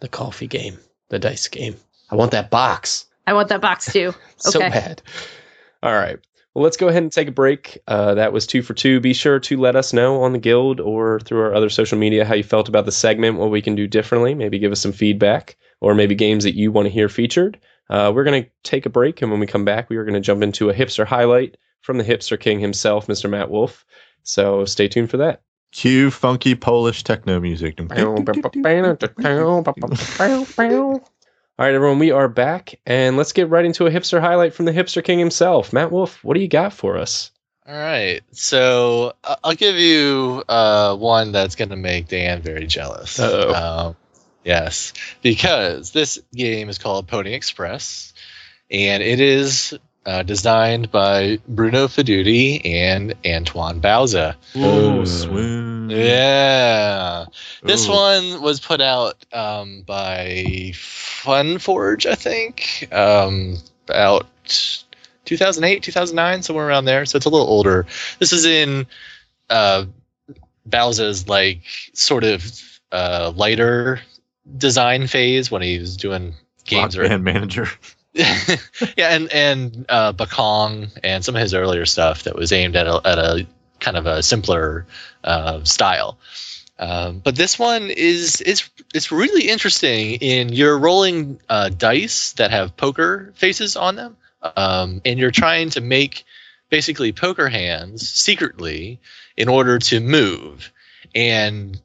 the 0.00 0.08
coffee 0.08 0.46
game, 0.46 0.78
the 1.08 1.18
dice 1.18 1.48
game. 1.48 1.76
I 2.10 2.16
want 2.16 2.32
that 2.32 2.50
box 2.50 3.06
I 3.26 3.34
want 3.34 3.48
that 3.48 3.60
box 3.60 3.92
too. 3.92 4.14
so 4.36 4.60
Okay. 4.60 4.70
bad. 4.70 5.02
All 5.82 5.94
right. 5.94 6.18
Well, 6.54 6.64
let's 6.64 6.76
go 6.76 6.88
ahead 6.88 7.02
and 7.02 7.10
take 7.10 7.28
a 7.28 7.32
break. 7.32 7.78
Uh, 7.88 8.14
that 8.14 8.32
was 8.32 8.46
two 8.46 8.60
for 8.62 8.74
two. 8.74 9.00
Be 9.00 9.14
sure 9.14 9.40
to 9.40 9.56
let 9.56 9.74
us 9.74 9.94
know 9.94 10.22
on 10.22 10.32
the 10.32 10.38
guild 10.38 10.80
or 10.80 11.18
through 11.20 11.40
our 11.40 11.54
other 11.54 11.70
social 11.70 11.96
media 11.98 12.26
how 12.26 12.34
you 12.34 12.42
felt 12.42 12.68
about 12.68 12.84
the 12.84 12.92
segment, 12.92 13.38
what 13.38 13.50
we 13.50 13.62
can 13.62 13.74
do 13.74 13.86
differently. 13.86 14.34
Maybe 14.34 14.58
give 14.58 14.70
us 14.72 14.80
some 14.80 14.92
feedback 14.92 15.56
or 15.80 15.94
maybe 15.94 16.14
games 16.14 16.44
that 16.44 16.54
you 16.54 16.70
want 16.70 16.86
to 16.86 16.90
hear 16.92 17.08
featured. 17.08 17.58
Uh, 17.88 18.12
we're 18.14 18.24
going 18.24 18.44
to 18.44 18.50
take 18.62 18.86
a 18.86 18.90
break, 18.90 19.22
and 19.22 19.30
when 19.30 19.40
we 19.40 19.46
come 19.46 19.64
back, 19.64 19.90
we 19.90 19.96
are 19.96 20.04
going 20.04 20.14
to 20.14 20.20
jump 20.20 20.42
into 20.42 20.70
a 20.70 20.74
hipster 20.74 21.06
highlight 21.06 21.56
from 21.80 21.98
the 21.98 22.04
hipster 22.04 22.38
king 22.38 22.60
himself, 22.60 23.06
Mr. 23.06 23.28
Matt 23.28 23.50
Wolfe. 23.50 23.84
So 24.22 24.64
stay 24.64 24.88
tuned 24.88 25.10
for 25.10 25.16
that. 25.18 25.42
Cue 25.72 26.10
funky 26.10 26.54
Polish 26.54 27.02
techno 27.02 27.40
music. 27.40 27.80
All 31.62 31.68
right, 31.68 31.76
everyone, 31.76 32.00
we 32.00 32.10
are 32.10 32.26
back, 32.26 32.80
and 32.84 33.16
let's 33.16 33.30
get 33.32 33.48
right 33.48 33.64
into 33.64 33.86
a 33.86 33.90
hipster 33.92 34.20
highlight 34.20 34.52
from 34.52 34.64
the 34.64 34.72
hipster 34.72 35.04
king 35.04 35.20
himself. 35.20 35.72
Matt 35.72 35.92
Wolfe, 35.92 36.18
what 36.24 36.34
do 36.34 36.40
you 36.40 36.48
got 36.48 36.72
for 36.72 36.98
us? 36.98 37.30
All 37.64 37.72
right, 37.72 38.20
so 38.32 39.12
uh, 39.22 39.36
I'll 39.44 39.54
give 39.54 39.76
you 39.76 40.42
uh, 40.48 40.96
one 40.96 41.30
that's 41.30 41.54
going 41.54 41.68
to 41.68 41.76
make 41.76 42.08
Dan 42.08 42.42
very 42.42 42.66
jealous. 42.66 43.20
Uh-oh. 43.20 43.54
Um, 43.90 43.96
yes, 44.42 44.92
because 45.22 45.92
this 45.92 46.18
game 46.34 46.68
is 46.68 46.78
called 46.78 47.06
Pony 47.06 47.32
Express, 47.32 48.12
and 48.68 49.00
it 49.00 49.20
is 49.20 49.78
uh, 50.04 50.24
designed 50.24 50.90
by 50.90 51.38
Bruno 51.46 51.86
Faidutti 51.86 52.60
and 52.66 53.14
Antoine 53.24 53.80
Bauza. 53.80 54.34
Ooh, 54.56 55.02
Uh, 55.02 55.06
swoon. 55.06 55.71
Yeah, 55.90 57.26
this 57.62 57.88
Ooh. 57.88 57.92
one 57.92 58.42
was 58.42 58.60
put 58.60 58.80
out 58.80 59.24
um, 59.32 59.82
by 59.82 60.72
FunForge, 60.74 62.06
I 62.06 62.14
think, 62.14 62.88
um, 62.92 63.56
about 63.88 64.26
2008, 65.24 65.82
2009, 65.82 66.42
somewhere 66.42 66.66
around 66.66 66.84
there. 66.84 67.06
So 67.06 67.16
it's 67.16 67.26
a 67.26 67.30
little 67.30 67.46
older. 67.46 67.86
This 68.18 68.32
is 68.32 68.44
in 68.44 68.86
uh, 69.50 69.86
Bauza's 70.66 71.28
like 71.28 71.62
sort 71.94 72.24
of 72.24 72.44
uh, 72.90 73.32
lighter 73.34 74.00
design 74.56 75.06
phase 75.06 75.50
when 75.50 75.62
he 75.62 75.78
was 75.78 75.96
doing 75.96 76.34
games. 76.64 76.98
Rock 76.98 77.08
band 77.08 77.24
manager. 77.24 77.66
yeah, 78.14 79.14
and 79.14 79.32
and 79.32 79.86
uh, 79.88 80.12
Bakong 80.12 80.90
and 81.02 81.24
some 81.24 81.34
of 81.34 81.40
his 81.40 81.54
earlier 81.54 81.86
stuff 81.86 82.24
that 82.24 82.36
was 82.36 82.52
aimed 82.52 82.76
at 82.76 82.86
a, 82.86 83.00
at 83.06 83.18
a 83.18 83.46
kind 83.82 83.98
of 83.98 84.06
a 84.06 84.22
simpler 84.22 84.86
uh, 85.22 85.62
style. 85.64 86.18
Um, 86.78 87.18
but 87.18 87.36
this 87.36 87.58
one 87.58 87.90
is 87.90 88.40
is 88.40 88.68
it's 88.94 89.12
really 89.12 89.48
interesting 89.48 90.14
in 90.14 90.48
you're 90.48 90.78
rolling 90.78 91.38
uh, 91.48 91.68
dice 91.68 92.32
that 92.32 92.50
have 92.50 92.76
poker 92.76 93.32
faces 93.36 93.76
on 93.76 93.94
them, 93.94 94.16
um, 94.56 95.02
and 95.04 95.18
you're 95.18 95.30
trying 95.30 95.70
to 95.70 95.80
make 95.80 96.24
basically 96.70 97.12
poker 97.12 97.48
hands 97.48 98.08
secretly 98.08 98.98
in 99.36 99.48
order 99.48 99.78
to 99.78 100.00
move 100.00 100.72
and 101.14 101.80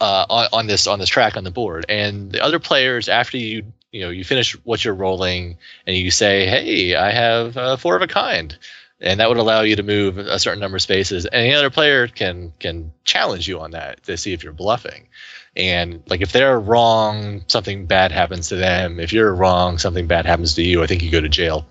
uh, 0.00 0.26
on, 0.28 0.48
on 0.52 0.66
this 0.66 0.86
on 0.86 0.98
this 0.98 1.08
track 1.08 1.36
on 1.36 1.44
the 1.44 1.50
board. 1.50 1.86
And 1.88 2.32
the 2.32 2.42
other 2.42 2.58
players 2.58 3.08
after 3.08 3.38
you 3.38 3.72
you 3.92 4.00
know 4.00 4.10
you 4.10 4.24
finish 4.24 4.52
what 4.64 4.84
you're 4.84 4.94
rolling 4.94 5.58
and 5.86 5.96
you 5.96 6.10
say, 6.10 6.46
"Hey, 6.46 6.94
I 6.96 7.12
have 7.12 7.56
uh, 7.56 7.76
four 7.76 7.96
of 7.96 8.02
a 8.02 8.06
kind," 8.06 8.56
and 9.02 9.18
that 9.18 9.28
would 9.28 9.38
allow 9.38 9.62
you 9.62 9.76
to 9.76 9.82
move 9.82 10.16
a 10.16 10.38
certain 10.38 10.60
number 10.60 10.76
of 10.76 10.82
spaces. 10.82 11.26
And 11.26 11.44
the 11.44 11.54
other 11.58 11.70
player 11.70 12.06
can 12.06 12.52
can 12.58 12.92
challenge 13.04 13.48
you 13.48 13.60
on 13.60 13.72
that 13.72 14.04
to 14.04 14.16
see 14.16 14.32
if 14.32 14.44
you're 14.44 14.52
bluffing. 14.52 15.08
And 15.56 16.02
like 16.06 16.22
if 16.22 16.32
they're 16.32 16.58
wrong, 16.58 17.44
something 17.48 17.86
bad 17.86 18.12
happens 18.12 18.48
to 18.48 18.56
them. 18.56 19.00
If 19.00 19.12
you're 19.12 19.34
wrong, 19.34 19.78
something 19.78 20.06
bad 20.06 20.24
happens 20.24 20.54
to 20.54 20.62
you. 20.62 20.82
I 20.82 20.86
think 20.86 21.02
you 21.02 21.10
go 21.10 21.20
to 21.20 21.28
jail. 21.28 21.66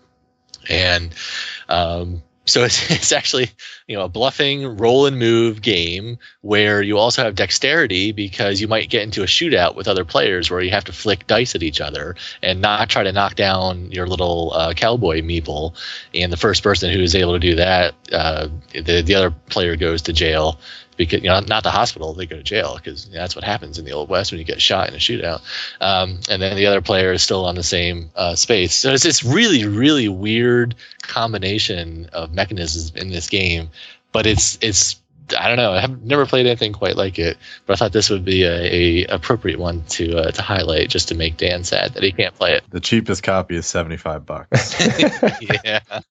And 0.69 1.15
um, 1.67 2.21
so 2.45 2.63
it's, 2.63 2.89
it's 2.91 3.11
actually 3.11 3.49
you 3.87 3.95
know 3.95 4.03
a 4.03 4.09
bluffing 4.09 4.77
roll 4.77 5.05
and 5.05 5.17
move 5.17 5.61
game 5.61 6.17
where 6.41 6.81
you 6.81 6.97
also 6.97 7.23
have 7.23 7.35
dexterity 7.35 8.11
because 8.11 8.61
you 8.61 8.67
might 8.67 8.89
get 8.89 9.03
into 9.03 9.23
a 9.23 9.27
shootout 9.27 9.75
with 9.75 9.87
other 9.87 10.05
players 10.05 10.49
where 10.49 10.61
you 10.61 10.71
have 10.71 10.85
to 10.85 10.93
flick 10.93 11.27
dice 11.27 11.55
at 11.55 11.63
each 11.63 11.81
other 11.81 12.15
and 12.41 12.61
not 12.61 12.89
try 12.89 13.03
to 13.03 13.11
knock 13.11 13.35
down 13.35 13.91
your 13.91 14.07
little 14.07 14.51
uh, 14.53 14.73
cowboy 14.73 15.21
meeple. 15.21 15.75
And 16.13 16.31
the 16.31 16.37
first 16.37 16.63
person 16.63 16.91
who 16.91 17.01
is 17.01 17.15
able 17.15 17.33
to 17.33 17.39
do 17.39 17.55
that, 17.55 17.93
uh, 18.11 18.49
the 18.73 19.01
the 19.01 19.15
other 19.15 19.31
player 19.31 19.75
goes 19.75 20.03
to 20.03 20.13
jail 20.13 20.59
because 21.05 21.23
you 21.23 21.29
know 21.29 21.39
not 21.39 21.63
the 21.63 21.71
hospital 21.71 22.13
they 22.13 22.25
go 22.25 22.37
to 22.37 22.43
jail 22.43 22.75
because 22.75 23.09
that's 23.09 23.35
what 23.35 23.43
happens 23.43 23.79
in 23.79 23.85
the 23.85 23.91
old 23.91 24.09
west 24.09 24.31
when 24.31 24.39
you 24.39 24.45
get 24.45 24.61
shot 24.61 24.87
in 24.87 24.95
a 24.95 24.97
shootout. 24.97 25.41
Um, 25.79 26.19
and 26.29 26.41
then 26.41 26.55
the 26.55 26.67
other 26.67 26.81
player 26.81 27.11
is 27.11 27.21
still 27.21 27.45
on 27.45 27.55
the 27.55 27.63
same 27.63 28.11
uh, 28.15 28.35
space. 28.35 28.73
So 28.75 28.93
it's 28.93 29.03
this 29.03 29.23
really 29.23 29.65
really 29.65 30.09
weird 30.09 30.75
combination 31.01 32.09
of 32.13 32.33
mechanisms 32.33 32.95
in 32.95 33.09
this 33.09 33.29
game 33.29 33.69
but 34.11 34.25
it's 34.25 34.57
it's 34.61 35.00
I 35.33 35.47
don't 35.47 35.57
know. 35.57 35.71
I've 35.73 36.01
never 36.03 36.25
played 36.25 36.45
anything 36.45 36.73
quite 36.73 36.95
like 36.95 37.19
it, 37.19 37.37
but 37.65 37.73
I 37.73 37.75
thought 37.77 37.91
this 37.91 38.09
would 38.09 38.25
be 38.25 38.43
a, 38.43 39.03
a 39.03 39.15
appropriate 39.15 39.59
one 39.59 39.83
to 39.89 40.17
uh, 40.17 40.31
to 40.31 40.41
highlight 40.41 40.89
just 40.89 41.09
to 41.09 41.15
make 41.15 41.37
Dan 41.37 41.63
sad 41.63 41.93
that 41.93 42.03
he 42.03 42.11
can't 42.11 42.35
play 42.35 42.53
it. 42.53 42.63
The 42.69 42.79
cheapest 42.79 43.23
copy 43.23 43.55
is 43.55 43.65
75 43.65 44.25
bucks. 44.25 44.75
yeah, 45.41 45.79
I 45.89 46.01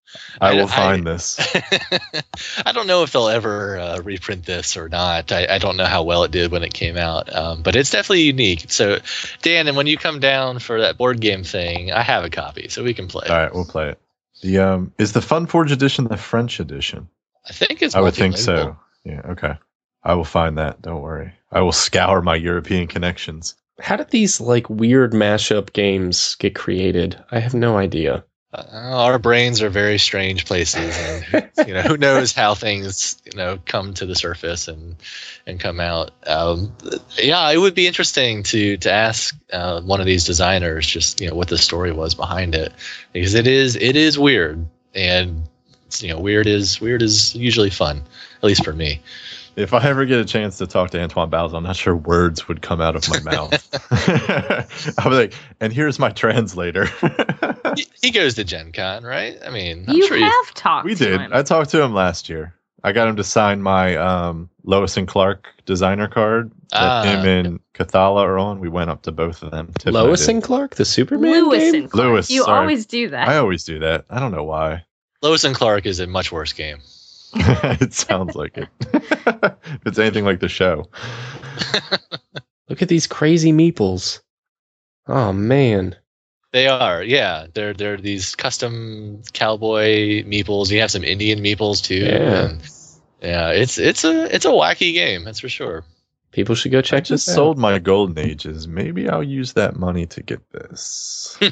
I- 0.41 0.55
will 0.55 0.65
I- 0.65 0.67
find 0.67 1.07
this. 1.07 1.39
I 2.65 2.73
don't 2.73 2.87
know 2.87 3.03
if 3.03 3.13
they'll 3.13 3.29
ever 3.29 3.79
uh, 3.79 4.01
reprint 4.01 4.45
this 4.45 4.77
or 4.77 4.89
not. 4.89 5.33
I, 5.33 5.47
I 5.49 5.59
don't 5.59 5.77
know 5.77 5.85
how 5.87 6.03
well 6.05 6.25
it 6.25 6.31
did 6.31 6.51
when 6.51 6.63
it 6.63 6.73
came 6.75 6.97
out, 6.97 7.35
um, 7.35 7.63
but 7.63 7.77
it's 7.77 7.91
definitely 7.91 8.23
unique. 8.23 8.67
So, 8.71 8.99
Dan, 9.43 9.69
and 9.69 9.77
when 9.77 9.87
you 9.87 9.97
come 9.97 10.21
down 10.21 10.59
for 10.59 10.81
that 10.83 10.97
board 10.99 11.21
game 11.21 11.45
thing, 11.45 11.93
I 11.93 12.03
have 12.03 12.25
a 12.25 12.31
copy, 12.31 12.69
so 12.69 12.83
we 12.85 12.95
can 12.95 13.09
play. 13.09 13.29
All 13.29 13.37
right, 13.37 13.55
we'll 13.55 13.65
play 13.65 13.91
it. 13.91 13.99
The 14.43 14.59
um 14.61 14.93
is 14.99 15.13
the 15.13 15.21
Fun 15.21 15.47
Forge 15.47 15.71
edition 15.71 16.05
the 16.05 16.17
French 16.17 16.61
edition? 16.61 17.09
I 17.47 17.53
think 17.53 17.83
it's. 17.83 17.95
I 17.95 18.01
would 18.01 18.15
think 18.15 18.39
so. 18.39 18.79
Yeah, 19.05 19.23
okay. 19.31 19.55
I 20.03 20.15
will 20.15 20.25
find 20.25 20.59
that. 20.59 20.81
Don't 20.81 21.03
worry. 21.03 21.33
I 21.51 21.61
will 21.61 21.73
scour 21.73 22.23
my 22.23 22.37
European 22.37 22.87
connections. 22.87 23.55
How 23.79 23.97
did 23.97 24.11
these 24.11 24.41
like 24.41 24.69
weird 24.69 25.13
mashup 25.13 25.73
games 25.73 26.37
get 26.37 26.55
created? 26.55 27.23
I 27.31 27.41
have 27.41 27.55
no 27.55 27.77
idea. 27.77 28.25
Uh, 28.53 28.65
our 28.73 29.19
brains 29.19 29.63
are 29.63 29.71
very 29.71 29.99
strange 29.99 30.45
places, 30.45 30.99
and 30.99 31.51
you 31.69 31.73
know 31.73 31.83
who 31.83 31.97
knows 31.97 32.33
how 32.33 32.55
things 32.55 33.21
you 33.25 33.37
know 33.37 33.59
come 33.65 33.95
to 33.95 34.07
the 34.07 34.17
surface 34.17 34.67
and 34.67 34.97
and 35.47 35.61
come 35.61 35.79
out. 35.79 36.11
Um, 36.27 36.73
yeah, 37.17 37.49
it 37.51 37.59
would 37.59 37.75
be 37.75 37.87
interesting 37.87 38.43
to 38.45 38.77
to 38.79 38.91
ask 38.91 39.37
uh, 39.53 39.81
one 39.83 40.01
of 40.01 40.07
these 40.07 40.25
designers 40.25 40.87
just 40.87 41.21
you 41.21 41.29
know 41.29 41.37
what 41.37 41.49
the 41.49 41.59
story 41.59 41.93
was 41.93 42.15
behind 42.17 42.57
it, 42.57 42.73
because 43.13 43.35
it 43.35 43.47
is 43.47 43.77
it 43.77 43.97
is 43.97 44.19
weird, 44.19 44.67
and 44.95 45.45
you 46.01 46.09
know 46.09 46.19
weird 46.19 46.49
is 46.49 46.81
weird 46.81 47.03
is 47.03 47.37
usually 47.37 47.71
fun, 47.71 48.03
at 48.41 48.45
least 48.45 48.65
for 48.65 48.73
me. 48.73 49.01
If 49.57 49.75
I 49.75 49.85
ever 49.89 50.05
get 50.07 50.19
a 50.21 50.25
chance 50.25 50.59
to 50.59 50.67
talk 50.67 50.91
to 50.91 51.01
Antoine 51.03 51.31
Bauza, 51.31 51.55
I'm 51.55 51.65
not 51.65 51.77
sure 51.77 51.95
words 51.95 52.47
would 52.49 52.63
come 52.63 52.81
out 52.81 52.95
of 52.97 53.09
my 53.11 53.21
mouth. 53.21 53.69
I'll 54.99 55.11
be 55.11 55.17
like, 55.17 55.35
and 55.61 55.73
here's 55.73 55.99
my 55.99 56.11
translator. 56.11 56.87
He, 57.77 57.87
he 58.03 58.11
goes 58.11 58.35
to 58.35 58.43
Gen 58.43 58.73
Con, 58.73 59.05
right? 59.05 59.39
I 59.47 59.51
mean, 59.51 59.85
I'm 59.87 59.95
you 59.95 60.05
sure 60.05 60.17
he- 60.17 60.25
have 60.25 60.55
talked. 60.55 60.85
we 60.85 60.97
to 60.97 61.05
did. 61.05 61.21
him. 61.21 61.31
I 61.33 61.43
talked 61.45 61.71
to 61.71 61.81
him 61.81 61.95
last 61.95 62.29
year. 62.29 62.53
I 62.83 62.91
got 62.91 63.07
him 63.07 63.15
to 63.17 63.23
sign 63.23 63.63
my 63.63 63.95
um, 63.95 64.51
Lois 64.65 64.97
and 64.97 65.07
Clark 65.07 65.47
designer 65.67 66.09
card 66.09 66.51
that 66.71 66.81
Ah. 66.83 67.03
him 67.05 67.25
and 67.27 67.61
Cathala 67.75 68.23
are 68.25 68.39
on. 68.41 68.59
We 68.59 68.69
went 68.69 68.91
up 68.91 69.03
to 69.03 69.13
both 69.13 69.45
of 69.45 69.53
them. 69.53 69.69
Tiff 69.79 69.87
and 69.87 69.95
Lois 69.95 70.27
did. 70.27 70.31
and 70.35 70.43
Clark, 70.43 70.75
the 70.75 70.85
Superman 70.85 71.45
Lewis 71.45 71.63
game. 71.71 71.75
and 71.83 71.91
Clark. 71.93 72.07
Lewis, 72.09 72.29
You 72.31 72.43
sorry. 72.43 72.59
always 72.59 72.87
do 72.87 73.11
that. 73.11 73.29
I 73.29 73.37
always 73.37 73.63
do 73.63 73.79
that. 73.81 74.05
I 74.11 74.19
don't 74.19 74.33
know 74.33 74.45
why. 74.45 74.85
Lois 75.23 75.45
and 75.45 75.55
Clark 75.55 75.87
is 75.87 76.01
a 76.01 76.09
much 76.09 76.33
worse 76.33 76.53
game. 76.53 76.79
it 77.81 77.93
sounds 77.95 78.35
like 78.35 78.57
it. 78.59 78.69
if 78.83 79.87
it's 79.87 79.99
anything 79.99 80.25
like 80.25 80.41
the 80.41 80.49
show. 80.49 80.89
Look 82.69 82.83
at 82.83 82.89
these 82.89 83.07
crazy 83.07 83.53
meeples. 83.53 84.21
Oh 85.07 85.33
man. 85.33 85.97
They 86.53 86.67
are, 86.67 87.03
yeah. 87.03 87.47
They're 87.53 87.75
they're 87.75 87.97
these 87.97 88.35
custom 88.35 89.23
cowboy 89.33 90.25
meeples. 90.25 90.71
You 90.71 90.81
have 90.81 90.91
some 90.91 91.05
Indian 91.05 91.41
meeples 91.41 91.83
too. 91.83 91.97
Yeah. 91.97 92.45
and- 92.49 92.63
yeah. 93.23 93.51
It's 93.51 93.79
it's 93.79 94.05
a 94.05 94.35
it's 94.35 94.45
a 94.45 94.51
wacky 94.51 94.93
game, 94.95 95.25
that's 95.25 95.41
for 95.41 95.49
sure. 95.49 95.85
People 96.33 96.55
should 96.55 96.71
go 96.73 96.81
check 96.81 96.99
I 96.99 97.01
just 97.01 97.27
this 97.27 97.35
sold 97.35 97.59
my 97.59 97.79
golden 97.81 98.19
ages. 98.19 98.69
Maybe 98.69 99.09
I'll 99.09 99.23
use 99.23 99.55
that 99.55 99.77
money 99.77 100.07
to 100.07 100.23
get 100.23 100.41
this. 100.53 101.39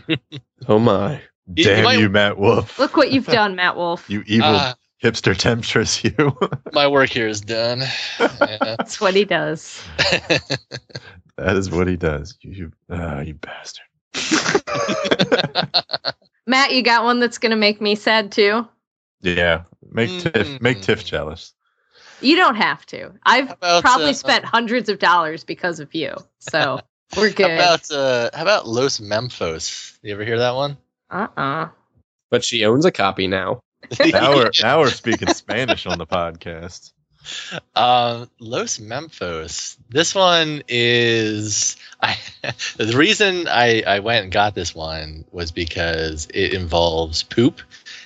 Oh 0.69 0.79
my. 0.79 1.15
You- 1.15 1.21
you 1.57 1.65
Damn 1.65 1.85
might- 1.85 1.99
you, 1.99 2.09
Matt 2.11 2.37
Wolfe. 2.39 2.79
Look 2.79 2.97
what 2.97 3.11
you've 3.11 3.27
done, 3.39 3.57
Matt 3.57 3.75
Wolfe. 3.77 4.09
you 4.11 4.23
evil 4.27 4.49
Ah, 4.51 4.75
hipster 5.03 5.37
temptress, 5.37 6.05
you. 6.05 6.37
my 6.73 6.89
work 6.89 7.11
here 7.11 7.29
is 7.29 7.41
done. 7.41 7.83
Yeah. 8.19 8.59
That's 8.61 9.01
what 9.01 9.15
he 9.15 9.25
does. 9.25 9.83
that 9.99 11.57
is 11.57 11.71
what 11.71 11.89
he 11.89 11.97
does. 11.97 12.37
You, 12.41 12.51
you, 12.53 12.73
ah, 12.91 13.21
you 13.21 13.35
bastard. 13.35 13.85
Matt, 16.47 16.73
you 16.73 16.83
got 16.83 17.05
one 17.05 17.21
that's 17.21 17.39
gonna 17.39 17.57
make 17.57 17.81
me 17.81 17.95
sad 17.95 18.33
too. 18.33 18.67
yeah, 19.21 19.65
make 19.91 20.09
Tiff, 20.21 20.61
make 20.63 20.79
Mm. 20.79 20.83
Tiff 20.83 21.05
jealous. 21.05 21.53
You 22.21 22.37
don't 22.37 22.57
have 22.57 22.85
to. 22.87 23.13
I've 23.23 23.51
about, 23.53 23.83
probably 23.83 24.11
uh, 24.11 24.15
spent 24.15 24.45
hundreds 24.45 24.89
of 24.89 24.99
dollars 24.99 25.45
because 25.45 25.79
of 25.79 25.95
you. 25.95 26.17
So 26.39 26.81
we're 27.17 27.31
good. 27.31 27.51
How 27.51 27.75
about 27.75 27.91
uh 27.91 28.31
how 28.35 28.43
about 28.43 28.67
Los 28.67 28.99
Mampfos? 28.99 29.99
You 30.03 30.15
ever 30.15 30.25
hear 30.25 30.39
that 30.39 30.55
one? 30.55 30.79
uh-uh. 31.11 31.69
But 32.31 32.45
she 32.45 32.65
owns 32.65 32.85
a 32.87 32.91
copy 32.91 33.27
now. 33.27 33.61
Now 34.13 34.35
we're 34.35 34.51
now 34.63 34.81
we're 34.81 34.91
speaking 34.91 35.29
Spanish 35.29 35.87
on 35.87 35.99
the 35.99 36.07
podcast. 36.07 36.93
Um, 37.75 38.31
Los 38.41 38.79
Mampfos. 38.79 39.77
This 39.89 40.15
one 40.15 40.63
is 40.69 41.77
I. 42.01 42.17
the 42.77 42.97
reason 42.97 43.49
I 43.49 43.83
I 43.87 44.01
went 44.01 44.25
and 44.25 44.33
got 44.33 44.55
this 44.55 44.75
one 44.75 45.25
was 45.31 45.53
because 45.53 46.27
it 46.33 46.55
involves 46.55 47.23
poop, 47.23 47.61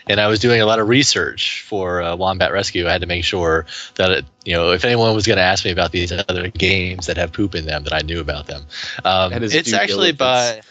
and 0.08 0.20
I 0.20 0.28
was 0.28 0.40
doing 0.40 0.60
a 0.60 0.66
lot 0.66 0.78
of 0.78 0.88
research 0.88 1.62
for 1.62 2.02
uh, 2.02 2.16
Wombat 2.16 2.52
Rescue. 2.52 2.86
I 2.86 2.92
had 2.92 3.02
to 3.02 3.06
make 3.06 3.24
sure 3.24 3.66
that 3.96 4.10
it, 4.10 4.24
you 4.44 4.54
know 4.54 4.72
if 4.72 4.84
anyone 4.84 5.14
was 5.14 5.26
going 5.26 5.38
to 5.38 5.42
ask 5.42 5.64
me 5.64 5.70
about 5.70 5.92
these 5.92 6.12
other 6.12 6.48
games 6.48 7.06
that 7.06 7.16
have 7.16 7.32
poop 7.32 7.54
in 7.54 7.64
them, 7.64 7.84
that 7.84 7.92
I 7.92 8.00
knew 8.00 8.20
about 8.20 8.46
them. 8.46 8.64
Um, 9.04 9.32
it's 9.32 9.70
due 9.70 9.76
actually 9.76 10.12
by. 10.12 10.62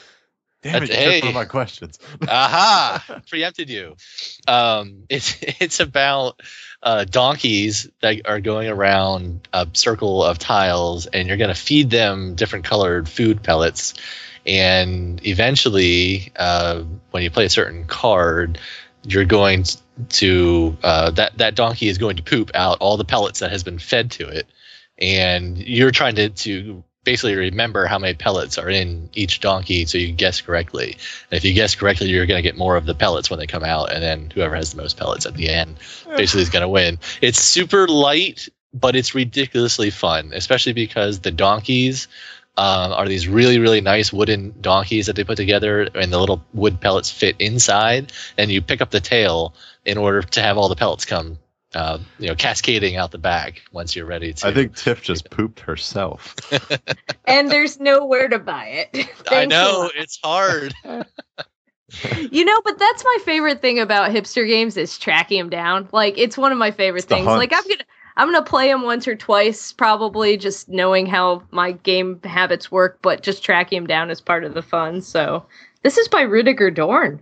Damn 0.62 0.84
it, 0.84 0.89
you 0.89 0.95
Hey. 0.95 1.20
one 1.22 1.30
of 1.30 1.34
my 1.34 1.45
questions. 1.45 1.97
Aha! 2.28 3.22
Preempted 3.30 3.70
you. 3.70 3.95
Um, 4.47 5.05
it's 5.09 5.38
it's 5.41 5.80
about 5.80 6.41
uh, 6.84 7.05
donkeys 7.05 7.89
that 8.01 8.22
are 8.26 8.39
going 8.39 8.68
around 8.68 9.47
a 9.53 9.68
circle 9.74 10.24
of 10.24 10.38
tiles, 10.38 11.07
and 11.07 11.28
you're 11.28 11.38
going 11.38 11.53
to 11.53 11.59
feed 11.59 11.89
them 11.89 12.36
different 12.36 12.66
colored 12.66 13.09
food 13.09 13.41
pellets. 13.41 13.95
And 14.45 15.26
eventually, 15.26 16.32
uh, 16.36 16.84
when 17.12 17.24
you 17.24 17.32
play 17.32 17.45
a 17.45 17.49
certain 17.49 17.86
card, 17.86 18.59
you're 19.03 19.26
going 19.26 19.66
to 20.09 20.78
uh, 20.84 21.12
that 21.12 21.38
that 21.39 21.55
donkey 21.55 21.88
is 21.88 21.97
going 21.97 22.18
to 22.18 22.24
poop 22.24 22.51
out 22.53 22.78
all 22.82 22.97
the 22.97 23.05
pellets 23.05 23.39
that 23.39 23.51
has 23.51 23.64
been 23.64 23.80
fed 23.80 24.12
to 24.12 24.28
it, 24.28 24.47
and 24.97 25.57
you're 25.57 25.91
trying 25.91 26.16
to 26.16 26.30
to 26.30 26.84
basically 27.03 27.35
remember 27.35 27.85
how 27.87 27.97
many 27.97 28.13
pellets 28.13 28.57
are 28.57 28.69
in 28.69 29.09
each 29.13 29.39
donkey 29.39 29.85
so 29.85 29.97
you 29.97 30.11
guess 30.11 30.41
correctly. 30.41 30.97
And 31.31 31.37
if 31.37 31.43
you 31.43 31.53
guess 31.53 31.75
correctly, 31.75 32.09
you're 32.09 32.27
going 32.27 32.37
to 32.37 32.47
get 32.47 32.57
more 32.57 32.75
of 32.75 32.85
the 32.85 32.93
pellets 32.95 33.29
when 33.29 33.39
they 33.39 33.47
come 33.47 33.63
out, 33.63 33.91
and 33.91 34.03
then 34.03 34.29
whoever 34.29 34.55
has 34.55 34.71
the 34.71 34.81
most 34.81 34.97
pellets 34.97 35.25
at 35.25 35.33
the 35.33 35.49
end 35.49 35.77
basically 36.15 36.43
is 36.43 36.49
going 36.49 36.61
to 36.61 36.69
win. 36.69 36.99
It's 37.21 37.39
super 37.39 37.87
light, 37.87 38.49
but 38.73 38.95
it's 38.95 39.15
ridiculously 39.15 39.89
fun, 39.89 40.31
especially 40.33 40.73
because 40.73 41.19
the 41.19 41.31
donkeys 41.31 42.07
um, 42.57 42.91
are 42.91 43.07
these 43.07 43.27
really, 43.27 43.59
really 43.59 43.81
nice 43.81 44.13
wooden 44.13 44.53
donkeys 44.61 45.07
that 45.07 45.15
they 45.15 45.23
put 45.23 45.37
together, 45.37 45.81
and 45.95 46.13
the 46.13 46.19
little 46.19 46.45
wood 46.53 46.79
pellets 46.79 47.09
fit 47.09 47.35
inside, 47.39 48.11
and 48.37 48.51
you 48.51 48.61
pick 48.61 48.81
up 48.81 48.91
the 48.91 48.99
tail 48.99 49.55
in 49.85 49.97
order 49.97 50.21
to 50.21 50.41
have 50.41 50.57
all 50.57 50.69
the 50.69 50.75
pellets 50.75 51.05
come. 51.05 51.39
Uh, 51.74 51.99
you 52.19 52.28
know, 52.28 52.36
cascading 52.36 52.97
out 52.97 53.11
the 53.11 53.17
back 53.17 53.61
once 53.72 53.95
you're 53.95 54.05
ready 54.05 54.34
to. 54.34 54.47
I 54.47 54.53
think 54.53 54.76
Tiff 54.76 55.01
just 55.01 55.30
pooped 55.30 55.61
herself. 55.61 56.36
And 57.26 57.49
there's 57.49 57.80
nowhere 57.80 58.28
to 58.28 58.39
buy 58.39 58.88
it. 58.93 59.07
I 59.30 59.45
know 59.49 59.84
lot. 59.84 59.91
it's 59.95 60.19
hard. 60.22 60.74
You 62.32 62.45
know, 62.45 62.61
but 62.63 62.80
that's 62.80 63.03
my 63.03 63.17
favorite 63.26 63.61
thing 63.61 63.80
about 63.80 64.11
hipster 64.11 64.47
games 64.47 64.78
is 64.78 64.97
tracking 64.97 65.38
them 65.39 65.49
down. 65.49 65.89
Like 65.91 66.17
it's 66.17 66.38
one 66.38 66.51
of 66.53 66.57
my 66.57 66.72
favorite 66.72 66.99
It's 66.99 67.05
the 67.07 67.15
things. 67.15 67.28
Like 67.28 67.51
I'm 67.53 67.63
gonna 67.67 67.84
I'm 68.15 68.32
gonna 68.32 68.45
play 68.45 68.67
them 68.69 68.84
once 68.84 69.07
or 69.09 69.15
twice, 69.15 69.74
probably 69.74 70.38
just 70.38 70.69
knowing 70.69 71.05
how 71.05 71.43
my 71.51 71.74
game 71.74 72.22
habits 72.24 72.72
work. 72.72 72.99
But 73.01 73.24
just 73.24 73.43
tracking 73.43 73.78
them 73.80 73.88
down 73.88 74.09
is 74.09 74.22
part 74.22 74.45
of 74.45 74.53
the 74.53 74.61
fun. 74.61 75.01
So 75.01 75.45
this 75.84 75.97
is 75.97 76.07
by 76.07 76.22
Rudiger 76.22 76.72
Dorn. 76.72 77.22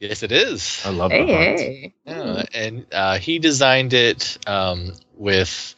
Yes, 0.00 0.22
it 0.22 0.32
is. 0.32 0.82
I 0.84 0.90
love 0.90 1.10
Hey, 1.10 1.26
the 1.26 1.32
hey. 1.32 1.94
Yeah, 2.06 2.44
and 2.54 2.86
uh, 2.92 3.18
he 3.18 3.38
designed 3.38 3.92
it 3.92 4.38
um, 4.46 4.92
with 5.16 5.74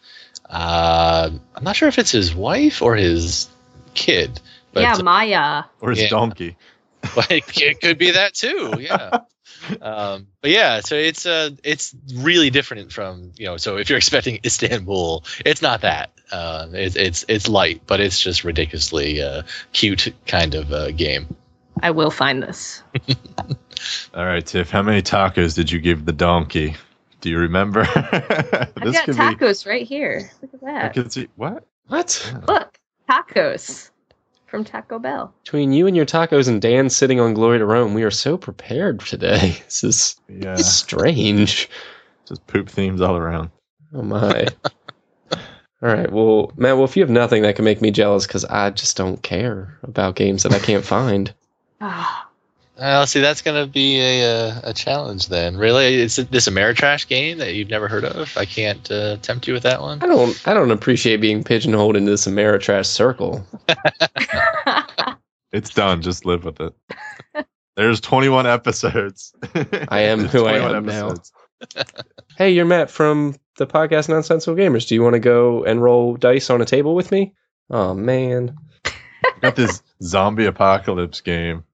uh, 0.48 1.30
I'm 1.54 1.64
not 1.64 1.76
sure 1.76 1.88
if 1.88 1.98
it's 1.98 2.12
his 2.12 2.34
wife 2.34 2.82
or 2.82 2.96
his 2.96 3.48
kid, 3.94 4.40
but 4.72 4.82
yeah, 4.82 4.96
Maya. 5.02 5.64
Or 5.80 5.90
his 5.90 6.00
Yeah. 6.00 6.08
donkey. 6.08 6.56
it 7.30 7.80
could 7.80 7.98
be 7.98 8.12
that 8.12 8.34
too. 8.34 8.78
Yeah. 8.80 9.20
Um, 9.80 10.26
but 10.40 10.50
yeah, 10.50 10.80
so 10.80 10.96
it's 10.96 11.24
uh, 11.24 11.50
it's 11.62 11.94
really 12.16 12.50
different 12.50 12.92
from 12.92 13.30
you 13.36 13.46
know. 13.46 13.58
So 13.58 13.76
if 13.76 13.88
you're 13.88 13.96
expecting 13.96 14.40
Istanbul, 14.44 15.24
it's 15.46 15.62
not 15.62 15.82
that. 15.82 16.10
Uh, 16.32 16.66
it's 16.72 16.96
it's 16.96 17.24
it's 17.28 17.48
light, 17.48 17.82
but 17.86 18.00
it's 18.00 18.18
just 18.18 18.42
ridiculously 18.42 19.22
uh, 19.22 19.42
cute 19.72 20.12
kind 20.26 20.56
of 20.56 20.72
uh, 20.72 20.90
game. 20.90 21.36
I 21.82 21.90
will 21.90 22.10
find 22.10 22.42
this. 22.42 22.82
All 24.14 24.24
right, 24.24 24.44
Tiff. 24.44 24.70
How 24.70 24.82
many 24.82 25.02
tacos 25.02 25.54
did 25.54 25.70
you 25.70 25.80
give 25.80 26.04
the 26.04 26.12
donkey? 26.12 26.76
Do 27.20 27.30
you 27.30 27.38
remember? 27.38 27.80
I've 27.94 28.74
got 28.74 29.04
could 29.04 29.16
tacos 29.16 29.66
right 29.66 29.86
here. 29.86 30.30
Look 30.40 30.54
at 30.54 30.60
that. 30.62 30.84
I 30.84 30.88
can 30.88 31.10
see 31.10 31.28
what? 31.36 31.64
What? 31.88 32.34
Look, 32.48 32.78
tacos 33.08 33.90
from 34.46 34.64
Taco 34.64 34.98
Bell. 34.98 35.34
Between 35.44 35.72
you 35.72 35.86
and 35.86 35.96
your 35.96 36.06
tacos 36.06 36.48
and 36.48 36.60
Dan 36.62 36.90
sitting 36.90 37.20
on 37.20 37.34
Glory 37.34 37.58
to 37.58 37.66
Rome, 37.66 37.94
we 37.94 38.02
are 38.04 38.10
so 38.10 38.36
prepared 38.36 39.00
today. 39.00 39.56
This 39.64 39.82
is 39.84 40.16
Yeah, 40.28 40.56
strange. 40.56 41.68
just 42.28 42.46
poop 42.46 42.68
themes 42.68 43.00
all 43.00 43.16
around. 43.16 43.50
Oh 43.94 44.02
my. 44.02 44.46
All 45.32 45.88
right. 45.88 46.10
Well, 46.12 46.52
Matt, 46.56 46.76
well, 46.76 46.84
if 46.84 46.96
you 46.96 47.02
have 47.02 47.10
nothing 47.10 47.42
that 47.42 47.56
can 47.56 47.64
make 47.64 47.80
me 47.82 47.90
jealous, 47.90 48.26
because 48.26 48.44
I 48.44 48.70
just 48.70 48.96
don't 48.96 49.20
care 49.22 49.78
about 49.82 50.14
games 50.16 50.44
that 50.44 50.52
I 50.52 50.58
can't 50.60 50.84
find. 50.84 51.32
Ah, 51.84 52.28
Well, 52.78 53.06
see, 53.06 53.20
that's 53.20 53.42
going 53.42 53.60
to 53.60 53.70
be 53.70 53.98
a, 54.00 54.24
uh, 54.48 54.60
a 54.64 54.72
challenge 54.72 55.28
then. 55.28 55.56
Really, 55.56 55.94
is 56.00 56.18
it 56.18 56.30
this 56.30 56.48
Ameritrash 56.48 57.08
game 57.08 57.38
that 57.38 57.54
you've 57.54 57.68
never 57.70 57.88
heard 57.88 58.04
of? 58.04 58.36
I 58.36 58.44
can't 58.44 58.88
uh, 58.90 59.16
tempt 59.16 59.46
you 59.48 59.52
with 59.54 59.64
that 59.64 59.80
one. 59.80 60.00
I 60.02 60.06
don't. 60.06 60.48
I 60.48 60.54
don't 60.54 60.70
appreciate 60.70 61.16
being 61.20 61.42
pigeonholed 61.44 61.96
into 61.96 62.10
this 62.12 62.26
Ameritrash 62.26 62.86
circle. 62.86 63.44
It's 65.52 65.74
done. 65.74 66.00
Just 66.00 66.24
live 66.24 66.44
with 66.44 66.60
it. 66.60 66.72
There's 67.76 68.00
21 68.00 68.46
episodes. 68.46 69.34
I 69.88 70.00
am 70.00 70.20
who 70.20 70.46
I 70.46 70.58
21 70.58 70.76
am 70.76 70.86
now. 70.86 71.14
Hey, 72.38 72.50
you're 72.52 72.64
Matt 72.64 72.90
from 72.90 73.36
the 73.58 73.66
podcast 73.66 74.08
Nonsensical 74.08 74.56
Gamers. 74.56 74.88
Do 74.88 74.94
you 74.94 75.02
want 75.02 75.12
to 75.12 75.20
go 75.20 75.62
and 75.64 75.82
roll 75.82 76.16
dice 76.16 76.48
on 76.48 76.62
a 76.62 76.64
table 76.64 76.94
with 76.94 77.12
me? 77.12 77.34
Oh 77.68 77.92
man. 77.92 78.56
Got 79.42 79.56
this 79.56 79.82
zombie 80.02 80.46
apocalypse 80.46 81.20
game. 81.20 81.64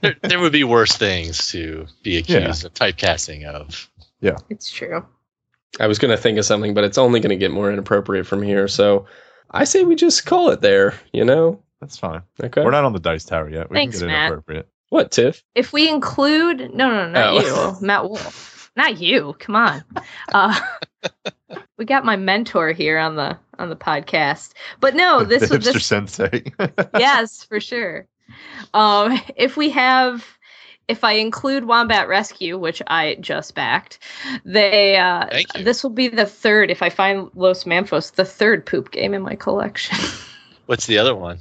There, 0.00 0.16
there 0.22 0.40
would 0.40 0.52
be 0.52 0.64
worse 0.64 0.96
things 0.96 1.50
to 1.52 1.86
be 2.02 2.16
accused 2.18 2.64
of 2.64 2.74
typecasting 2.74 3.44
of. 3.44 3.88
Yeah, 4.20 4.36
it's 4.50 4.70
true. 4.70 5.04
I 5.80 5.86
was 5.86 5.98
gonna 5.98 6.16
think 6.16 6.38
of 6.38 6.44
something, 6.44 6.74
but 6.74 6.84
it's 6.84 6.98
only 6.98 7.20
gonna 7.20 7.36
get 7.36 7.50
more 7.52 7.70
inappropriate 7.72 8.26
from 8.26 8.42
here. 8.42 8.66
So 8.68 9.06
I 9.50 9.64
say 9.64 9.84
we 9.84 9.94
just 9.94 10.26
call 10.26 10.50
it 10.50 10.60
there. 10.60 10.94
You 11.12 11.24
know? 11.24 11.62
That's 11.80 11.96
fine. 11.96 12.22
Okay. 12.42 12.64
We're 12.64 12.70
not 12.70 12.84
on 12.84 12.92
the 12.92 13.00
dice 13.00 13.24
tower 13.24 13.48
yet. 13.48 13.70
We 13.70 13.76
Thanks, 13.76 13.98
can 13.98 14.08
get 14.08 14.12
Matt. 14.12 14.26
inappropriate. 14.26 14.68
what, 14.90 15.10
Tiff? 15.10 15.42
If 15.54 15.72
we 15.72 15.88
include 15.88 16.58
no, 16.74 16.88
no, 16.88 17.08
not 17.08 17.34
Oh. 17.34 17.76
you, 17.80 17.86
Matt 17.86 18.08
Wolfe, 18.08 18.70
not 18.76 19.00
you. 19.00 19.34
Come 19.38 19.56
on. 19.56 19.84
Uh, 20.32 20.60
we 21.78 21.84
got 21.84 22.04
my 22.04 22.16
mentor 22.16 22.72
here 22.72 22.98
on 22.98 23.16
the 23.16 23.38
on 23.58 23.68
the 23.68 23.76
podcast, 23.76 24.52
but 24.80 24.94
no, 24.94 25.24
this 25.24 25.48
the 25.48 25.56
was 25.58 25.66
hipster 25.66 25.72
this 25.74 25.86
sensei. 25.86 26.52
yes, 26.98 27.44
for 27.44 27.60
sure. 27.60 28.06
Um, 28.74 29.18
if 29.36 29.56
we 29.56 29.70
have, 29.70 30.24
if 30.88 31.04
I 31.04 31.12
include 31.14 31.64
Wombat 31.64 32.08
Rescue, 32.08 32.58
which 32.58 32.82
I 32.86 33.16
just 33.20 33.54
backed, 33.54 33.98
they 34.44 34.96
uh, 34.96 35.26
this 35.60 35.82
will 35.82 35.90
be 35.90 36.08
the 36.08 36.26
third. 36.26 36.70
If 36.70 36.82
I 36.82 36.90
find 36.90 37.30
Los 37.34 37.64
Mampfos, 37.64 38.12
the 38.14 38.24
third 38.24 38.66
poop 38.66 38.90
game 38.90 39.14
in 39.14 39.22
my 39.22 39.36
collection. 39.36 39.98
What's 40.66 40.86
the 40.86 40.98
other 40.98 41.14
one? 41.14 41.38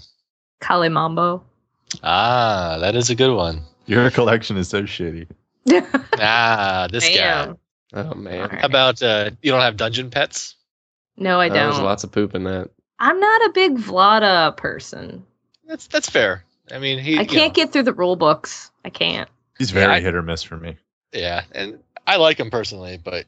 Kalimambo. 0.62 1.42
Ah, 2.04 2.78
that 2.82 2.96
is 2.96 3.10
a 3.10 3.16
good 3.16 3.36
one. 3.36 3.62
Your 3.86 4.10
collection 4.12 4.58
is 4.58 4.70
so 4.70 4.84
shitty. 4.84 5.28
Ah, 6.24 6.88
this 6.92 7.08
guy. 7.10 7.54
Oh 7.94 8.14
man. 8.14 8.42
Alright. 8.42 8.60
How 8.62 8.68
about 8.68 9.02
uh, 9.02 9.32
you 9.42 9.52
don't 9.52 9.62
have 9.62 9.76
dungeon 9.78 10.12
pets? 10.12 10.56
No, 11.18 11.40
I 11.40 11.48
Oh, 11.50 11.54
don't. 11.54 11.72
There's 11.72 11.80
lots 11.80 12.04
of 12.04 12.12
poop 12.12 12.36
in 12.36 12.44
that. 12.44 12.70
I'm 13.00 13.20
not 13.20 13.42
a 13.46 13.52
big 13.54 13.78
Vlaada 13.78 14.56
person. 14.56 15.26
That's 15.68 15.88
that's 15.88 16.10
fair. 16.10 16.46
I 16.72 16.80
mean, 16.80 17.00
he. 17.00 17.18
I 17.18 17.26
can't 17.26 17.52
know, 17.52 17.64
get 17.64 17.74
through 17.74 17.84
the 17.84 17.94
rule 17.94 18.16
books. 18.16 18.72
I 18.86 18.90
can't. 18.90 19.30
He's 19.58 19.72
very 19.72 19.86
Yeah, 19.86 19.94
I- 19.98 20.02
hit 20.02 20.16
or 20.16 20.22
miss 20.22 20.44
for 20.44 20.58
me. 20.58 20.78
Yeah, 21.14 21.44
and 21.52 21.80
I 22.08 22.16
like 22.18 22.40
him 22.40 22.50
personally, 22.52 22.98
but 23.04 23.26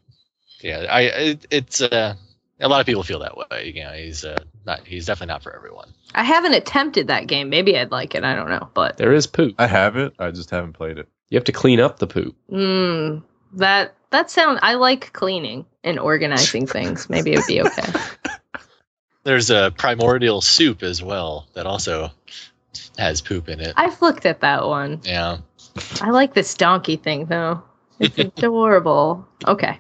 yeah, 0.61 0.85
I 0.89 1.01
it, 1.01 1.47
it's 1.51 1.81
uh, 1.81 2.15
a 2.59 2.67
lot 2.69 2.79
of 2.79 2.85
people 2.85 3.03
feel 3.03 3.19
that 3.19 3.35
way. 3.37 3.73
You 3.75 3.83
know, 3.83 3.91
he's 3.91 4.23
uh, 4.23 4.41
not. 4.65 4.87
He's 4.87 5.05
definitely 5.05 5.33
not 5.33 5.43
for 5.43 5.53
everyone. 5.53 5.93
I 6.15 6.23
haven't 6.23 6.53
attempted 6.53 7.07
that 7.07 7.27
game. 7.27 7.49
Maybe 7.49 7.77
I'd 7.77 7.91
like 7.91 8.15
it. 8.15 8.23
I 8.23 8.35
don't 8.35 8.49
know, 8.49 8.69
but 8.73 8.97
There 8.97 9.11
is 9.13 9.27
poop. 9.27 9.55
I 9.59 9.67
have 9.67 9.97
it. 9.97 10.13
I 10.17 10.31
just 10.31 10.49
haven't 10.51 10.73
played 10.73 10.97
it. 10.97 11.09
You 11.29 11.37
have 11.37 11.45
to 11.45 11.51
clean 11.51 11.79
up 11.81 11.99
the 11.99 12.07
poop. 12.07 12.35
mm, 12.49 13.21
that 13.53 13.95
that 14.11 14.31
sound. 14.31 14.59
I 14.61 14.75
like 14.75 15.11
cleaning 15.11 15.65
and 15.83 15.99
organizing 15.99 16.67
things. 16.67 17.09
Maybe 17.09 17.33
it 17.33 17.37
would 17.37 17.47
be 17.47 17.61
okay. 17.63 17.91
There's 19.23 19.49
a 19.49 19.71
primordial 19.75 20.41
soup 20.41 20.83
as 20.83 21.01
well 21.01 21.47
that 21.53 21.65
also 21.65 22.11
has 22.97 23.21
poop 23.21 23.49
in 23.49 23.59
it. 23.59 23.73
I've 23.75 24.01
looked 24.01 24.25
at 24.25 24.41
that 24.41 24.65
one. 24.65 25.01
Yeah. 25.03 25.37
I 26.01 26.09
like 26.09 26.33
this 26.33 26.53
donkey 26.53 26.97
thing 26.97 27.25
though. 27.25 27.63
It's 27.99 28.17
adorable. 28.37 29.27
Okay. 29.47 29.79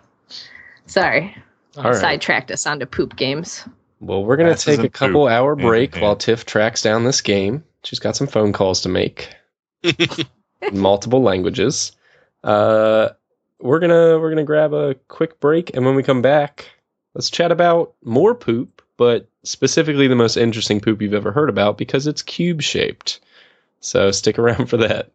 Sorry. 0.85 1.35
All 1.77 1.83
right. 1.83 1.95
Sidetracked 1.95 2.51
us 2.51 2.65
onto 2.65 2.85
poop 2.85 3.15
games. 3.15 3.67
Well, 3.99 4.23
we're 4.23 4.35
gonna 4.35 4.51
Passes 4.51 4.77
take 4.77 4.85
a 4.85 4.89
couple 4.89 5.25
poop, 5.25 5.31
hour 5.31 5.55
hand 5.55 5.61
in 5.61 5.67
break 5.67 5.95
while 5.97 6.15
Tiff 6.15 6.45
tracks 6.45 6.81
down 6.81 7.03
this 7.03 7.21
game. 7.21 7.63
She's 7.83 7.99
got 7.99 8.15
some 8.15 8.27
phone 8.27 8.53
calls 8.53 8.81
to 8.81 8.89
make. 8.89 9.33
multiple 10.71 11.21
languages. 11.21 11.93
Uh, 12.43 13.09
we're 13.59 13.79
gonna 13.79 14.19
we're 14.19 14.29
gonna 14.29 14.43
grab 14.43 14.73
a 14.73 14.95
quick 15.07 15.39
break, 15.39 15.75
and 15.75 15.85
when 15.85 15.95
we 15.95 16.03
come 16.03 16.21
back, 16.21 16.69
let's 17.13 17.29
chat 17.29 17.51
about 17.51 17.93
more 18.03 18.35
poop, 18.35 18.81
but 18.97 19.29
specifically 19.43 20.07
the 20.07 20.15
most 20.15 20.37
interesting 20.37 20.79
poop 20.79 21.01
you've 21.01 21.13
ever 21.13 21.31
heard 21.31 21.49
about 21.49 21.77
because 21.77 22.07
it's 22.07 22.21
cube 22.21 22.61
shaped. 22.61 23.19
So 23.79 24.11
stick 24.11 24.39
around 24.39 24.67
for 24.67 24.77
that. 24.77 25.11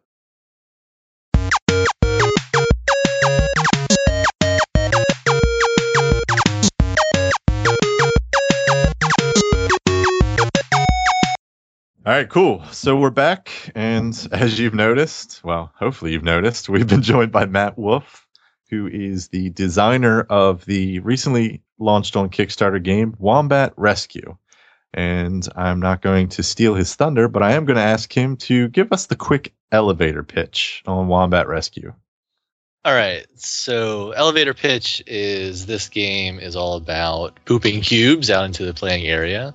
All 12.05 12.15
right, 12.15 12.29
cool. 12.29 12.63
So 12.71 12.95
we're 12.95 13.11
back, 13.11 13.51
and 13.75 14.27
as 14.31 14.59
you've 14.59 14.73
noticed, 14.73 15.41
well, 15.43 15.71
hopefully 15.75 16.13
you've 16.13 16.23
noticed, 16.23 16.67
we've 16.67 16.87
been 16.87 17.01
joined 17.03 17.31
by 17.31 17.45
Matt 17.45 17.77
Wolfe, 17.77 18.25
who 18.71 18.87
is 18.87 19.27
the 19.27 19.51
designer 19.51 20.21
of 20.21 20.65
the 20.65 20.99
recently 20.99 21.61
launched 21.79 22.15
on 22.15 22.29
Kickstarter 22.29 22.81
game 22.81 23.15
Wombat 23.17 23.73
Rescue. 23.77 24.37
And 24.93 25.47
I'm 25.55 25.79
not 25.79 26.01
going 26.01 26.29
to 26.29 26.43
steal 26.43 26.73
his 26.73 26.95
thunder, 26.95 27.27
but 27.27 27.43
I 27.43 27.53
am 27.53 27.65
going 27.65 27.77
to 27.77 27.83
ask 27.83 28.11
him 28.11 28.37
to 28.37 28.67
give 28.69 28.91
us 28.91 29.05
the 29.05 29.15
quick 29.15 29.53
elevator 29.71 30.23
pitch 30.23 30.83
on 30.85 31.07
Wombat 31.07 31.47
Rescue. 31.47 31.93
All 32.85 32.93
right. 32.93 33.25
So, 33.35 34.11
elevator 34.11 34.53
pitch 34.53 35.03
is 35.05 35.65
this 35.65 35.89
game 35.89 36.39
is 36.39 36.55
all 36.55 36.75
about 36.75 37.37
pooping 37.45 37.81
cubes 37.81 38.29
out 38.29 38.45
into 38.45 38.65
the 38.65 38.73
playing 38.73 39.05
area, 39.05 39.53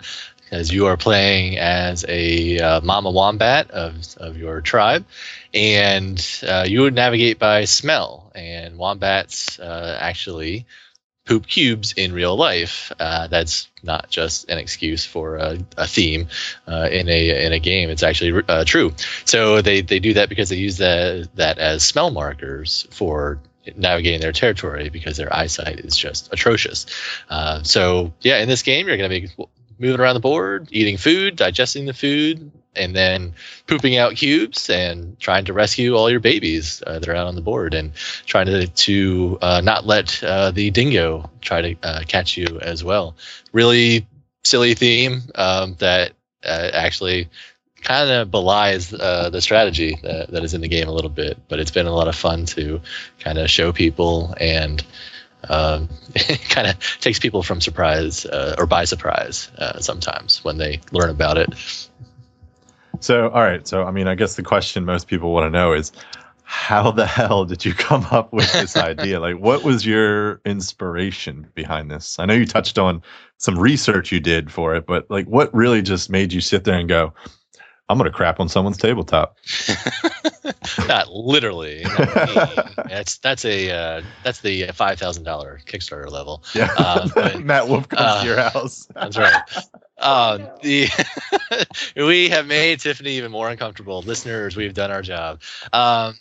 as 0.50 0.70
you 0.70 0.86
are 0.86 0.98
playing 0.98 1.58
as 1.58 2.04
a 2.06 2.58
uh, 2.58 2.80
mama 2.82 3.10
wombat 3.10 3.70
of 3.70 4.14
of 4.18 4.36
your 4.36 4.60
tribe, 4.60 5.06
and 5.54 6.24
uh, 6.46 6.64
you 6.68 6.82
would 6.82 6.94
navigate 6.94 7.38
by 7.38 7.64
smell. 7.64 8.30
And 8.34 8.76
wombats 8.76 9.58
uh, 9.58 9.98
actually 9.98 10.66
poop 11.24 11.46
cubes 11.46 11.92
in 11.92 12.12
real 12.12 12.36
life. 12.36 12.92
Uh, 12.98 13.26
that's 13.28 13.68
not 13.82 14.10
just 14.10 14.48
an 14.50 14.58
excuse 14.58 15.04
for 15.04 15.36
a, 15.36 15.58
a 15.76 15.86
theme 15.86 16.28
uh, 16.68 16.88
in 16.90 17.08
a 17.08 17.46
in 17.46 17.52
a 17.52 17.58
game. 17.58 17.90
It's 17.90 18.02
actually 18.02 18.42
uh, 18.48 18.64
true. 18.64 18.92
So 19.24 19.62
they, 19.62 19.80
they 19.80 20.00
do 20.00 20.14
that 20.14 20.28
because 20.28 20.48
they 20.48 20.56
use 20.56 20.78
that 20.78 21.28
that 21.34 21.58
as 21.58 21.84
smell 21.84 22.10
markers 22.10 22.86
for 22.90 23.40
navigating 23.76 24.20
their 24.20 24.32
territory 24.32 24.90
because 24.90 25.16
their 25.16 25.34
eyesight 25.34 25.80
is 25.80 25.96
just 25.96 26.32
atrocious. 26.32 26.86
Uh, 27.30 27.62
so 27.62 28.12
yeah, 28.20 28.38
in 28.38 28.48
this 28.48 28.62
game 28.62 28.86
you're 28.86 28.98
going 28.98 29.10
to 29.10 29.20
be 29.20 29.48
moving 29.78 30.00
around 30.00 30.14
the 30.14 30.20
board, 30.20 30.68
eating 30.70 30.98
food, 30.98 31.36
digesting 31.36 31.86
the 31.86 31.94
food, 31.94 32.52
and 32.76 32.94
then 32.94 33.34
pooping 33.66 33.96
out 33.96 34.16
cubes 34.16 34.68
and 34.70 35.18
trying 35.18 35.46
to 35.46 35.52
rescue 35.52 35.94
all 35.94 36.10
your 36.10 36.20
babies 36.20 36.82
uh, 36.86 36.98
that 36.98 37.08
are 37.08 37.14
out 37.14 37.26
on 37.26 37.34
the 37.34 37.40
board 37.40 37.74
and 37.74 37.94
trying 38.26 38.46
to 38.46 38.66
to 38.66 39.38
uh, 39.40 39.60
not 39.62 39.86
let 39.86 40.22
uh, 40.22 40.50
the 40.50 40.70
dingo 40.70 41.30
try 41.40 41.62
to 41.62 41.76
uh, 41.82 42.00
catch 42.06 42.36
you 42.36 42.58
as 42.60 42.84
well. 42.84 43.16
Really 43.52 44.06
silly 44.42 44.74
theme 44.74 45.22
um, 45.34 45.74
that 45.78 46.12
uh, 46.44 46.70
actually 46.72 47.28
kind 47.82 48.10
of 48.10 48.30
belies 48.30 48.92
uh, 48.92 49.30
the 49.30 49.40
strategy 49.40 49.98
that, 50.02 50.30
that 50.30 50.44
is 50.44 50.54
in 50.54 50.60
the 50.60 50.68
game 50.68 50.88
a 50.88 50.92
little 50.92 51.10
bit, 51.10 51.38
but 51.48 51.60
it's 51.60 51.70
been 51.70 51.86
a 51.86 51.92
lot 51.92 52.08
of 52.08 52.16
fun 52.16 52.46
to 52.46 52.80
kind 53.20 53.38
of 53.38 53.50
show 53.50 53.72
people 53.72 54.34
and 54.40 54.84
um, 55.48 55.90
it 56.14 56.40
kind 56.48 56.66
of 56.66 56.78
takes 57.00 57.18
people 57.18 57.42
from 57.42 57.60
surprise 57.60 58.24
or 58.24 58.66
by 58.66 58.84
surprise 58.84 59.50
sometimes 59.80 60.42
when 60.42 60.56
they 60.56 60.80
learn 60.92 61.10
about 61.10 61.36
it. 61.36 61.88
So, 63.04 63.28
all 63.28 63.42
right. 63.42 63.68
So, 63.68 63.84
I 63.84 63.90
mean, 63.90 64.08
I 64.08 64.14
guess 64.14 64.36
the 64.36 64.42
question 64.42 64.86
most 64.86 65.08
people 65.08 65.30
want 65.34 65.44
to 65.44 65.50
know 65.50 65.74
is 65.74 65.92
how 66.44 66.90
the 66.90 67.04
hell 67.04 67.44
did 67.44 67.62
you 67.62 67.74
come 67.74 68.06
up 68.10 68.32
with 68.32 68.50
this 68.54 68.76
idea? 68.78 69.20
Like, 69.20 69.36
what 69.36 69.62
was 69.62 69.84
your 69.84 70.40
inspiration 70.46 71.46
behind 71.54 71.90
this? 71.90 72.18
I 72.18 72.24
know 72.24 72.32
you 72.32 72.46
touched 72.46 72.78
on 72.78 73.02
some 73.36 73.58
research 73.58 74.10
you 74.10 74.20
did 74.20 74.50
for 74.50 74.74
it, 74.74 74.86
but 74.86 75.10
like, 75.10 75.26
what 75.26 75.54
really 75.54 75.82
just 75.82 76.08
made 76.08 76.32
you 76.32 76.40
sit 76.40 76.64
there 76.64 76.78
and 76.78 76.88
go, 76.88 77.12
I'm 77.90 77.98
going 77.98 78.10
to 78.10 78.16
crap 78.16 78.40
on 78.40 78.48
someone's 78.48 78.78
tabletop? 78.78 79.36
Not 80.88 81.10
literally. 81.12 81.84
that's 81.84 83.18
that's 83.18 83.44
a 83.44 83.70
uh, 83.70 84.02
that's 84.22 84.40
the 84.40 84.68
five 84.68 84.98
thousand 84.98 85.24
dollar 85.24 85.60
Kickstarter 85.66 86.10
level. 86.10 86.42
Yeah. 86.54 86.72
Uh, 86.78 87.06
but- 87.14 87.40
Matt 87.44 87.68
Wolfe 87.68 87.86
comes 87.90 88.00
uh, 88.00 88.20
to 88.22 88.26
your 88.26 88.40
house. 88.40 88.88
That's 88.94 89.18
right. 89.18 89.42
Um, 89.98 90.48
the 90.62 90.88
we 91.96 92.28
have 92.30 92.46
made 92.46 92.80
Tiffany 92.80 93.12
even 93.12 93.30
more 93.30 93.48
uncomfortable. 93.48 94.02
Listeners, 94.02 94.56
we've 94.56 94.74
done 94.74 94.90
our 94.90 95.02
job. 95.02 95.40
Um, 95.72 96.14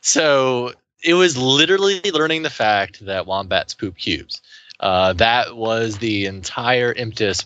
so 0.00 0.72
it 1.02 1.14
was 1.14 1.36
literally 1.36 2.00
learning 2.12 2.42
the 2.42 2.50
fact 2.50 3.04
that 3.06 3.26
wombats 3.26 3.74
poop 3.74 3.96
cubes. 3.96 4.40
Uh, 4.80 5.12
that 5.14 5.56
was 5.56 5.98
the 5.98 6.26
entire 6.26 6.92
impetus 6.92 7.44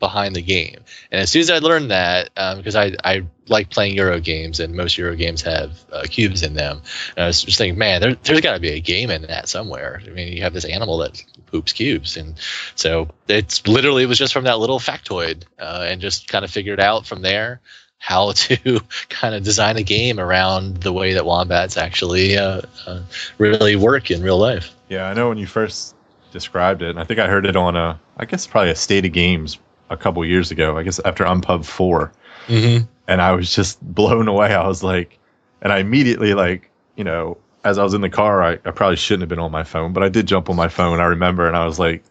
behind 0.00 0.34
the 0.34 0.42
game. 0.42 0.78
And 1.12 1.20
as 1.20 1.30
soon 1.30 1.40
as 1.40 1.50
I 1.50 1.58
learned 1.58 1.92
that, 1.92 2.34
because 2.34 2.74
um, 2.74 2.94
I, 3.04 3.12
I 3.12 3.22
like 3.48 3.70
playing 3.70 3.94
Euro 3.96 4.18
games 4.18 4.58
and 4.58 4.74
most 4.74 4.98
Euro 4.98 5.14
games 5.14 5.42
have 5.42 5.78
uh, 5.92 6.04
cubes 6.08 6.42
in 6.42 6.54
them, 6.54 6.82
and 7.16 7.24
I 7.24 7.26
was 7.26 7.44
just 7.44 7.58
thinking, 7.58 7.78
man, 7.78 8.00
there, 8.00 8.14
there's 8.14 8.40
got 8.40 8.54
to 8.54 8.60
be 8.60 8.70
a 8.70 8.80
game 8.80 9.10
in 9.10 9.22
that 9.22 9.48
somewhere. 9.48 10.02
I 10.04 10.08
mean, 10.10 10.32
you 10.32 10.42
have 10.42 10.54
this 10.54 10.64
animal 10.64 10.98
that 10.98 11.22
poops 11.46 11.72
cubes, 11.72 12.16
and 12.16 12.34
so 12.74 13.10
it's 13.28 13.66
literally 13.68 14.02
it 14.02 14.06
was 14.06 14.18
just 14.18 14.32
from 14.32 14.44
that 14.44 14.58
little 14.58 14.80
factoid, 14.80 15.44
uh, 15.58 15.86
and 15.88 16.00
just 16.00 16.28
kind 16.28 16.44
of 16.44 16.50
figured 16.50 16.80
out 16.80 17.06
from 17.06 17.22
there 17.22 17.60
how 17.98 18.32
to 18.34 18.80
kind 19.08 19.34
of 19.34 19.44
design 19.44 19.76
a 19.76 19.82
game 19.82 20.18
around 20.18 20.78
the 20.78 20.92
way 20.92 21.12
that 21.12 21.26
wombats 21.26 21.76
actually 21.76 22.36
uh, 22.36 22.62
uh, 22.86 23.02
really 23.38 23.76
work 23.76 24.10
in 24.10 24.22
real 24.22 24.38
life. 24.38 24.74
Yeah, 24.88 25.04
I 25.04 25.14
know 25.14 25.28
when 25.28 25.38
you 25.38 25.46
first 25.46 25.94
described 26.32 26.82
it, 26.82 26.90
and 26.90 26.98
I 26.98 27.04
think 27.04 27.20
I 27.20 27.28
heard 27.28 27.46
it 27.46 27.56
on 27.56 27.76
a, 27.76 28.00
I 28.16 28.24
guess 28.24 28.46
probably 28.46 28.70
a 28.70 28.76
State 28.76 29.04
of 29.04 29.12
Games 29.12 29.58
a 29.90 29.96
couple 29.96 30.24
years 30.24 30.50
ago. 30.50 30.78
I 30.78 30.82
guess 30.82 31.00
after 31.04 31.24
Unpub 31.24 31.64
4 31.64 32.12
mm-hmm. 32.46 32.84
and 33.08 33.22
I 33.22 33.32
was 33.32 33.54
just 33.54 33.82
blown 33.94 34.28
away. 34.28 34.54
I 34.54 34.66
was 34.66 34.82
like, 34.82 35.18
and 35.60 35.72
I 35.72 35.78
immediately 35.78 36.34
like, 36.34 36.70
you 36.96 37.04
know, 37.04 37.36
as 37.64 37.76
I 37.76 37.82
was 37.82 37.92
in 37.92 38.00
the 38.00 38.08
car, 38.08 38.42
I, 38.42 38.52
I 38.64 38.70
probably 38.70 38.96
shouldn't 38.96 39.22
have 39.22 39.28
been 39.28 39.38
on 39.38 39.52
my 39.52 39.64
phone, 39.64 39.92
but 39.92 40.02
I 40.02 40.08
did 40.08 40.26
jump 40.26 40.48
on 40.48 40.56
my 40.56 40.68
phone. 40.68 40.98
I 41.00 41.04
remember, 41.04 41.46
and 41.46 41.56
I 41.56 41.66
was 41.66 41.78
like, 41.78 42.02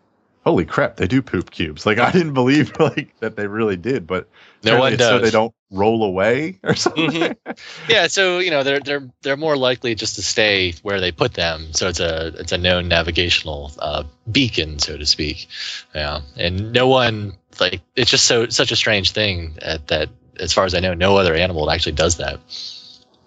holy 0.46 0.66
crap, 0.66 0.96
they 0.96 1.08
do 1.08 1.22
poop 1.22 1.52
cubes. 1.52 1.86
Like 1.86 2.00
I 2.00 2.12
didn't 2.12 2.34
believe 2.34 2.74
like 2.80 3.18
that 3.20 3.36
they 3.36 3.48
really 3.48 3.78
did, 3.78 4.08
but 4.08 4.28
no 4.64 4.80
one 4.80 4.96
does. 4.98 5.10
So 5.10 5.20
they 5.20 5.32
don't 5.32 5.54
roll 5.72 6.04
away 6.04 6.60
or 6.64 6.76
something. 6.76 7.12
Mm-hmm. 7.12 7.52
Yeah, 7.90 8.08
so 8.08 8.40
you 8.40 8.52
know 8.52 8.64
they're 8.64 8.80
they're 8.80 9.10
they're 9.22 9.38
more 9.38 9.58
likely 9.58 9.96
just 9.96 10.16
to 10.16 10.22
stay 10.22 10.74
where 10.82 11.00
they 11.00 11.12
put 11.12 11.34
them. 11.34 11.74
So 11.74 11.88
it's 11.88 12.00
a 12.00 12.28
it's 12.40 12.52
a 12.52 12.58
known 12.58 12.88
navigational 12.88 13.72
uh, 13.80 14.04
beacon, 14.32 14.80
so 14.80 14.98
to 14.98 15.06
speak. 15.06 15.48
Yeah, 15.94 16.22
and 16.36 16.74
no 16.74 16.88
one 16.88 17.38
like 17.60 17.82
it's 17.96 18.12
just 18.12 18.26
so 18.26 18.48
such 18.48 18.72
a 18.72 18.76
strange 18.76 19.12
thing 19.12 19.58
that, 19.62 19.88
that 19.88 20.10
as 20.40 20.54
far 20.54 20.66
as 20.66 20.74
I 20.74 20.80
know, 20.80 20.94
no 20.94 21.18
other 21.18 21.36
animal 21.36 21.70
actually 21.70 21.94
does 21.94 22.18
that. 22.18 22.40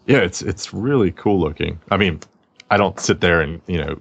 Yeah, 0.07 0.19
it's 0.19 0.43
it's 0.43 0.73
really 0.73 1.13
cool 1.13 1.39
looking. 1.39 1.81
I 1.91 1.97
mean, 1.97 2.21
I 2.71 2.77
don't 2.77 2.99
sit 2.99 3.21
there 3.21 3.41
and 3.41 3.61
you 3.67 3.79
know 3.79 4.01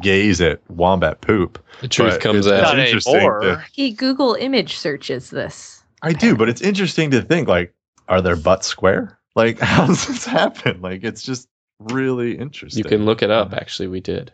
gaze 0.00 0.40
at 0.40 0.60
wombat 0.70 1.20
poop. 1.20 1.64
The 1.80 1.88
truth 1.88 2.20
comes 2.20 2.46
out. 2.46 2.62
Not 2.62 2.78
anymore. 2.78 3.64
He 3.72 3.92
Google 3.92 4.34
image 4.34 4.76
searches 4.76 5.30
this. 5.30 5.82
I 6.02 6.12
do, 6.12 6.36
but 6.36 6.48
it's 6.48 6.62
interesting 6.62 7.10
to 7.10 7.22
think 7.22 7.48
like, 7.48 7.74
are 8.08 8.22
their 8.22 8.36
butts 8.36 8.66
square? 8.66 9.18
Like, 9.34 9.58
how 9.60 9.86
does 9.86 10.06
this 10.06 10.24
happen? 10.24 10.80
Like, 10.80 11.04
it's 11.04 11.22
just 11.22 11.48
really 11.78 12.36
interesting. 12.36 12.82
You 12.82 12.88
can 12.88 13.04
look 13.04 13.22
it 13.22 13.30
up. 13.30 13.52
Actually, 13.52 13.88
we 13.88 14.00
did. 14.00 14.32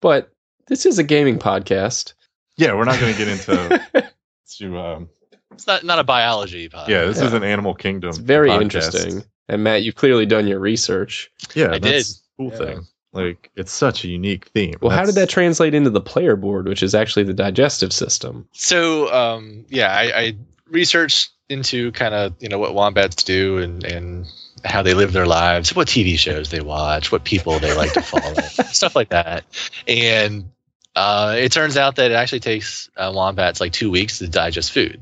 But 0.00 0.32
this 0.66 0.86
is 0.86 0.98
a 0.98 1.04
gaming 1.04 1.38
podcast. 1.38 2.14
Yeah, 2.56 2.74
we're 2.74 2.84
not 2.84 2.98
going 3.00 3.12
to 3.12 3.18
get 3.18 3.28
into 3.28 4.12
to. 4.58 4.78
Um, 4.78 5.08
it's 5.52 5.66
not 5.66 5.84
not 5.84 5.98
a 5.98 6.04
biology 6.04 6.68
podcast. 6.68 6.88
Yeah, 6.88 7.04
this 7.06 7.18
yeah. 7.18 7.26
is 7.26 7.32
an 7.32 7.42
animal 7.42 7.74
kingdom. 7.74 8.10
It's 8.10 8.18
very 8.18 8.50
podcast. 8.50 8.62
interesting. 8.62 9.24
And 9.48 9.64
Matt, 9.64 9.82
you've 9.82 9.94
clearly 9.94 10.26
done 10.26 10.46
your 10.46 10.58
research. 10.58 11.30
Yeah, 11.54 11.72
I 11.72 11.78
did. 11.78 12.04
Cool 12.36 12.50
yeah. 12.50 12.58
thing. 12.58 12.86
Like 13.12 13.50
it's 13.56 13.72
such 13.72 14.04
a 14.04 14.08
unique 14.08 14.48
theme. 14.48 14.74
Well, 14.80 14.90
That's, 14.90 14.98
how 14.98 15.06
did 15.06 15.14
that 15.16 15.28
translate 15.30 15.74
into 15.74 15.90
the 15.90 16.00
player 16.00 16.36
board, 16.36 16.68
which 16.68 16.82
is 16.82 16.94
actually 16.94 17.24
the 17.24 17.34
digestive 17.34 17.92
system? 17.92 18.48
So, 18.52 19.12
um, 19.12 19.64
yeah, 19.68 19.90
I, 19.90 20.20
I 20.20 20.36
researched 20.68 21.30
into 21.48 21.90
kind 21.92 22.14
of 22.14 22.34
you 22.40 22.48
know 22.48 22.58
what 22.58 22.74
wombats 22.74 23.22
do 23.22 23.58
and 23.58 23.82
and 23.82 24.26
how 24.64 24.82
they 24.82 24.94
live 24.94 25.12
their 25.12 25.26
lives, 25.26 25.74
what 25.74 25.88
TV 25.88 26.18
shows 26.18 26.50
they 26.50 26.60
watch, 26.60 27.10
what 27.10 27.24
people 27.24 27.58
they 27.58 27.74
like 27.74 27.92
to 27.94 28.02
follow, 28.02 28.34
stuff 28.72 28.94
like 28.94 29.10
that. 29.10 29.44
And 29.86 30.50
uh, 30.94 31.36
it 31.38 31.52
turns 31.52 31.76
out 31.76 31.96
that 31.96 32.10
it 32.10 32.14
actually 32.14 32.40
takes 32.40 32.90
uh, 32.96 33.12
wombats 33.14 33.60
like 33.60 33.72
two 33.72 33.90
weeks 33.90 34.18
to 34.18 34.28
digest 34.28 34.72
food. 34.72 35.00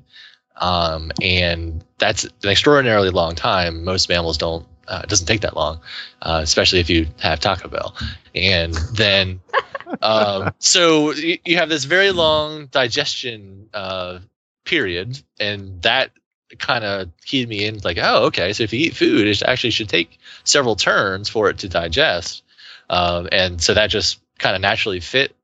Um, 0.58 1.10
and 1.22 1.84
that's 1.98 2.24
an 2.24 2.30
extraordinarily 2.44 3.10
long 3.10 3.34
time. 3.34 3.84
Most 3.84 4.08
mammals 4.08 4.38
don't. 4.38 4.66
Uh, 4.88 5.00
it 5.04 5.10
doesn't 5.10 5.26
take 5.26 5.40
that 5.40 5.56
long, 5.56 5.80
uh, 6.22 6.40
especially 6.42 6.80
if 6.80 6.90
you 6.90 7.06
have 7.18 7.40
Taco 7.40 7.68
Bell. 7.68 7.94
And 8.34 8.74
then, 8.92 9.40
um, 10.02 10.52
so 10.58 11.12
you, 11.12 11.38
you, 11.44 11.56
have 11.56 11.68
this 11.68 11.84
very 11.84 12.10
long 12.10 12.66
digestion 12.66 13.68
uh, 13.74 14.20
period, 14.64 15.20
and 15.40 15.82
that 15.82 16.10
kind 16.58 16.84
of 16.84 17.10
keyed 17.24 17.48
me 17.48 17.64
in. 17.64 17.80
Like, 17.82 17.98
oh, 18.00 18.26
okay. 18.26 18.52
So 18.52 18.62
if 18.62 18.72
you 18.72 18.80
eat 18.80 18.96
food, 18.96 19.26
it 19.26 19.42
actually 19.42 19.70
should 19.70 19.88
take 19.88 20.18
several 20.44 20.76
turns 20.76 21.28
for 21.28 21.50
it 21.50 21.58
to 21.58 21.68
digest. 21.68 22.42
Um, 22.88 23.28
and 23.32 23.60
so 23.60 23.74
that 23.74 23.88
just 23.88 24.20
kind 24.38 24.54
of 24.54 24.62
naturally 24.62 25.00
fit 25.00 25.34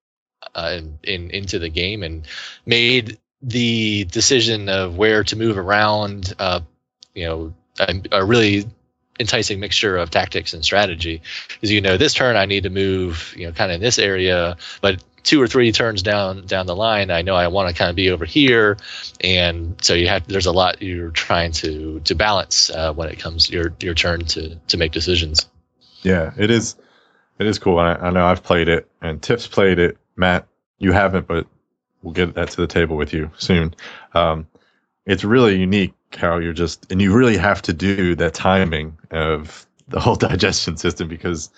uh, 0.54 0.80
in 1.02 1.30
into 1.30 1.58
the 1.58 1.68
game 1.68 2.02
and 2.02 2.26
made 2.66 3.18
the 3.40 4.04
decision 4.04 4.68
of 4.68 4.96
where 4.96 5.24
to 5.24 5.36
move 5.36 5.58
around, 5.58 6.32
uh, 6.38 6.60
you 7.14 7.26
know, 7.26 7.54
a, 7.80 8.02
a, 8.12 8.24
really 8.24 8.66
enticing 9.22 9.58
mixture 9.58 9.96
of 9.96 10.10
tactics 10.10 10.52
and 10.52 10.62
strategy. 10.62 11.22
Because 11.48 11.70
you 11.70 11.80
know, 11.80 11.96
this 11.96 12.12
turn 12.12 12.36
I 12.36 12.44
need 12.44 12.64
to 12.64 12.70
move, 12.70 13.34
you 13.36 13.46
know, 13.46 13.52
kind 13.52 13.70
of 13.70 13.76
in 13.76 13.80
this 13.80 13.98
area, 13.98 14.58
but 14.82 15.02
two 15.22 15.40
or 15.40 15.46
three 15.46 15.72
turns 15.72 16.02
down 16.02 16.46
down 16.46 16.66
the 16.66 16.76
line, 16.76 17.10
I 17.10 17.22
know 17.22 17.34
I 17.34 17.48
want 17.48 17.68
to 17.68 17.74
kind 17.74 17.90
of 17.90 17.96
be 17.96 18.10
over 18.10 18.24
here, 18.24 18.76
and 19.20 19.76
so 19.82 19.94
you 19.94 20.08
have 20.08 20.26
there's 20.26 20.46
a 20.46 20.52
lot 20.52 20.82
you're 20.82 21.10
trying 21.10 21.52
to 21.52 22.00
to 22.00 22.14
balance 22.14 22.70
uh, 22.70 22.92
when 22.92 23.08
it 23.08 23.18
comes 23.18 23.48
your 23.48 23.72
your 23.80 23.94
turn 23.94 24.24
to 24.26 24.56
to 24.68 24.76
make 24.76 24.92
decisions. 24.92 25.48
Yeah, 26.02 26.32
it 26.36 26.50
is. 26.50 26.76
It 27.38 27.46
is 27.46 27.58
cool. 27.58 27.78
I, 27.78 27.94
I 27.94 28.10
know 28.10 28.24
I've 28.24 28.42
played 28.42 28.68
it, 28.68 28.88
and 29.00 29.22
Tiff's 29.22 29.46
played 29.46 29.78
it. 29.78 29.96
Matt, 30.16 30.46
you 30.78 30.92
haven't, 30.92 31.26
but 31.26 31.46
we'll 32.02 32.12
get 32.12 32.34
that 32.34 32.50
to 32.50 32.56
the 32.56 32.66
table 32.66 32.96
with 32.96 33.12
you 33.12 33.30
soon. 33.38 33.74
Um, 34.14 34.46
it's 35.06 35.24
really 35.24 35.58
unique 35.58 35.94
how 36.16 36.38
you're 36.38 36.52
just, 36.52 36.90
and 36.90 37.00
you 37.00 37.12
really 37.14 37.36
have 37.36 37.62
to 37.62 37.72
do 37.72 38.14
that 38.16 38.34
timing 38.34 38.98
of 39.10 39.66
the 39.88 40.00
whole 40.00 40.16
digestion 40.28 40.76
system 40.76 41.08
because 41.08 41.50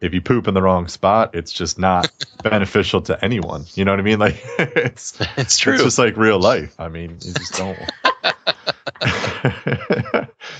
if 0.00 0.12
you 0.12 0.20
poop 0.20 0.46
in 0.46 0.54
the 0.54 0.62
wrong 0.62 0.88
spot, 0.88 1.34
it's 1.34 1.52
just 1.52 1.78
not 1.78 2.10
beneficial 2.42 3.00
to 3.02 3.24
anyone. 3.24 3.64
You 3.74 3.84
know 3.84 3.92
what 3.92 4.00
I 4.00 4.02
mean? 4.02 4.18
Like 4.18 4.42
it's 4.58 5.18
it's 5.36 5.58
true. 5.58 5.74
It's 5.74 5.84
just 5.84 5.98
like 5.98 6.16
real 6.16 6.38
life. 6.38 6.74
I 6.78 6.88
mean, 6.88 7.18
you 7.22 7.32
just 7.32 7.54
don't. 7.54 7.78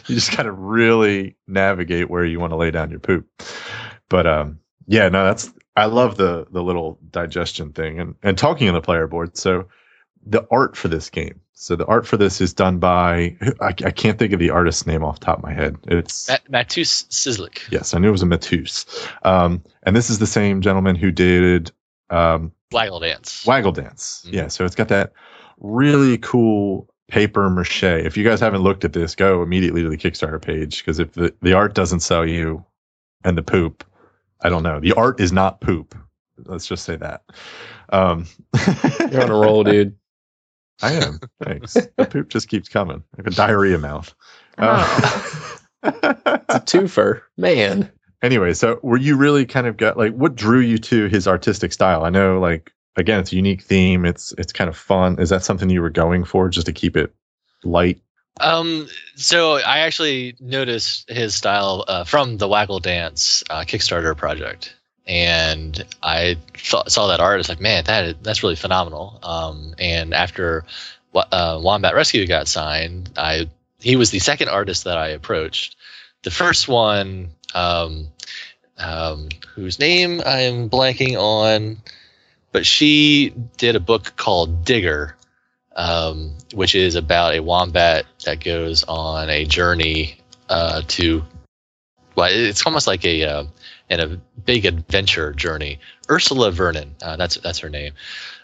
you 0.07 0.14
just 0.14 0.30
of 0.49 0.59
really 0.59 1.37
navigate 1.47 2.09
where 2.09 2.24
you 2.24 2.41
want 2.41 2.53
to 2.53 2.57
lay 2.57 2.70
down 2.70 2.91
your 2.91 3.01
poop. 3.01 3.28
But 4.09 4.26
um, 4.26 4.61
yeah, 4.87 5.09
no, 5.09 5.24
that's 5.24 5.53
I 5.74 5.87
love 5.87 6.16
the 6.16 6.47
the 6.51 6.62
little 6.62 6.99
digestion 7.11 7.72
thing 7.72 8.01
and 8.01 8.14
and 8.22 8.39
talking 8.39 8.68
on 8.68 8.74
the 8.74 8.80
player 8.80 9.07
board. 9.07 9.37
So 9.37 9.68
the 10.26 10.46
art 10.50 10.76
for 10.76 10.88
this 10.88 11.08
game. 11.08 11.40
So 11.54 11.74
the 11.76 11.86
art 11.86 12.06
for 12.06 12.16
this 12.16 12.40
is 12.40 12.52
done 12.52 12.78
by 12.78 13.36
I, 13.60 13.68
I 13.68 13.90
can't 13.90 14.18
think 14.18 14.32
of 14.32 14.40
the 14.40 14.50
artist's 14.50 14.86
name 14.86 15.02
off 15.04 15.20
the 15.20 15.26
top 15.26 15.38
of 15.38 15.44
my 15.44 15.54
head. 15.54 15.76
It's 15.84 16.28
Mat- 16.28 16.50
Matus 16.50 17.06
Cizlik. 17.08 17.70
Yes, 17.70 17.94
I 17.94 17.98
knew 17.98 18.08
it 18.08 18.12
was 18.12 18.22
a 18.22 18.26
Matus. 18.26 18.84
Um, 19.24 19.62
and 19.82 19.96
this 19.96 20.10
is 20.10 20.18
the 20.18 20.26
same 20.26 20.60
gentleman 20.60 20.96
who 20.96 21.10
did 21.10 21.70
um, 22.10 22.52
Waggle 22.72 23.00
Dance. 23.00 23.46
Waggle 23.46 23.72
Dance. 23.72 24.24
Mm-hmm. 24.26 24.34
Yeah, 24.34 24.48
so 24.48 24.64
it's 24.64 24.74
got 24.74 24.88
that 24.88 25.12
really 25.58 26.18
cool 26.18 26.88
paper 27.08 27.48
mache. 27.48 27.84
If 27.84 28.16
you 28.16 28.24
guys 28.24 28.40
haven't 28.40 28.62
looked 28.62 28.84
at 28.84 28.92
this, 28.92 29.14
go 29.14 29.42
immediately 29.42 29.82
to 29.82 29.88
the 29.88 29.96
Kickstarter 29.96 30.42
page 30.42 30.78
because 30.78 30.98
if 30.98 31.12
the, 31.12 31.34
the 31.40 31.54
art 31.54 31.74
doesn't 31.74 32.00
sell 32.00 32.26
you 32.26 32.64
and 33.24 33.38
the 33.38 33.42
poop, 33.42 33.84
I 34.42 34.48
don't 34.48 34.62
know. 34.62 34.80
The 34.80 34.92
art 34.92 35.20
is 35.20 35.32
not 35.32 35.60
poop. 35.60 35.94
Let's 36.44 36.66
just 36.66 36.84
say 36.84 36.96
that. 36.96 37.22
Um, 37.88 38.26
You're 39.10 39.22
on 39.22 39.30
a 39.30 39.34
roll, 39.34 39.64
dude. 39.64 39.96
I 40.82 40.92
am. 40.94 41.20
Thanks. 41.42 41.74
the 41.74 42.06
poop 42.06 42.28
just 42.28 42.48
keeps 42.48 42.68
coming 42.68 43.02
like 43.16 43.26
a 43.26 43.30
diarrhea 43.30 43.78
mouth. 43.78 44.14
Oh. 44.58 45.58
Uh, 45.82 45.92
it's 46.48 46.54
a 46.54 46.60
twofer, 46.60 47.22
man. 47.36 47.90
Anyway, 48.22 48.54
so 48.54 48.80
were 48.82 48.96
you 48.96 49.16
really 49.16 49.46
kind 49.46 49.66
of 49.66 49.76
got 49.76 49.96
like 49.96 50.14
what 50.14 50.34
drew 50.34 50.60
you 50.60 50.78
to 50.78 51.06
his 51.06 51.28
artistic 51.28 51.72
style? 51.72 52.04
I 52.04 52.10
know, 52.10 52.40
like 52.40 52.72
again, 52.96 53.20
it's 53.20 53.32
a 53.32 53.36
unique 53.36 53.62
theme. 53.62 54.04
It's 54.04 54.34
it's 54.38 54.52
kind 54.52 54.68
of 54.68 54.76
fun. 54.76 55.20
Is 55.20 55.30
that 55.30 55.44
something 55.44 55.70
you 55.70 55.82
were 55.82 55.90
going 55.90 56.24
for, 56.24 56.48
just 56.48 56.66
to 56.66 56.72
keep 56.72 56.96
it 56.96 57.14
light 57.62 58.00
um, 58.40 58.88
so 59.14 59.54
I 59.54 59.80
actually 59.80 60.36
noticed 60.40 61.08
his 61.08 61.34
style 61.34 61.84
uh, 61.86 62.04
from 62.04 62.36
the 62.36 62.48
Waggle 62.48 62.80
Dance 62.80 63.42
uh, 63.48 63.60
Kickstarter 63.60 64.16
project, 64.16 64.75
and 65.07 65.84
I 66.02 66.36
th- 66.54 66.88
saw 66.88 67.09
that 67.09 67.20
art. 67.20 67.34
I 67.34 67.36
was 67.38 67.48
like, 67.48 67.61
man, 67.61 67.84
that 67.84 68.22
that's 68.22 68.42
really 68.42 68.57
phenomenal. 68.57 69.18
Um, 69.22 69.74
and 69.78 70.14
after 70.14 70.64
uh, 71.14 71.61
Wombat 71.62 71.94
Rescue 71.94 72.26
got 72.26 72.48
signed, 72.48 73.11
I 73.16 73.48
he 73.80 73.96
was 73.96 74.11
the 74.11 74.18
second 74.18 74.48
artist 74.48 74.84
that 74.84 74.96
I 74.96 75.09
approached. 75.09 75.76
The 76.22 76.30
first 76.30 76.66
one, 76.66 77.28
um, 77.54 78.09
um, 78.78 79.28
whose 79.54 79.78
name 79.78 80.22
I 80.24 80.42
am 80.42 80.68
blanking 80.68 81.16
on, 81.16 81.78
but 82.52 82.66
she 82.66 83.32
did 83.57 83.76
a 83.76 83.80
book 83.80 84.14
called 84.16 84.64
Digger 84.64 85.16
um, 85.76 86.32
which 86.54 86.74
is 86.74 86.94
about 86.94 87.34
a 87.34 87.40
wombat 87.40 88.07
that 88.24 88.42
goes 88.42 88.82
on 88.84 89.28
a 89.28 89.44
journey 89.44 90.18
uh, 90.48 90.82
to. 90.88 91.22
Well, 92.16 92.30
it's 92.32 92.64
almost 92.64 92.86
like 92.86 93.04
a 93.04 93.24
uh, 93.24 93.44
and 93.89 94.01
a 94.01 94.20
big 94.45 94.66
adventure 94.66 95.32
journey. 95.32 95.78
Ursula 96.11 96.51
Vernon, 96.51 96.95
uh, 97.03 97.16
that's 97.16 97.37
that's 97.37 97.61
her 97.61 97.68
name, 97.68 97.93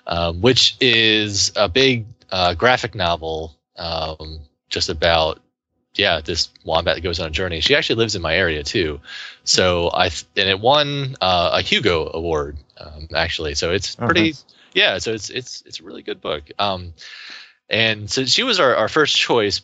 um, 0.06 0.40
which 0.40 0.76
is 0.80 1.52
a 1.56 1.68
big 1.68 2.06
uh, 2.30 2.54
graphic 2.54 2.94
novel 2.94 3.56
um, 3.76 4.40
just 4.68 4.88
about 4.88 5.40
yeah 5.94 6.20
this 6.20 6.48
wombat 6.64 6.96
that 6.96 7.00
goes 7.02 7.20
on 7.20 7.26
a 7.28 7.30
journey. 7.30 7.60
She 7.60 7.74
actually 7.74 7.96
lives 7.96 8.14
in 8.14 8.22
my 8.22 8.34
area 8.34 8.62
too, 8.62 9.00
so 9.44 9.90
I 9.92 10.08
th- 10.08 10.26
and 10.36 10.48
it 10.48 10.60
won 10.60 11.16
uh, 11.20 11.50
a 11.54 11.62
Hugo 11.62 12.10
Award 12.12 12.56
um, 12.78 13.08
actually. 13.14 13.54
So 13.54 13.72
it's 13.72 13.96
Oh, 14.00 14.06
pretty 14.06 14.34
yeah. 14.74 14.98
So 14.98 15.12
it's 15.12 15.30
it's 15.30 15.62
it's 15.66 15.80
a 15.80 15.82
really 15.82 16.02
good 16.02 16.20
book. 16.20 16.50
Um, 16.58 16.94
and 17.68 18.10
so 18.10 18.24
she 18.26 18.42
was 18.42 18.60
our, 18.60 18.76
our 18.76 18.88
first 18.88 19.16
choice 19.16 19.62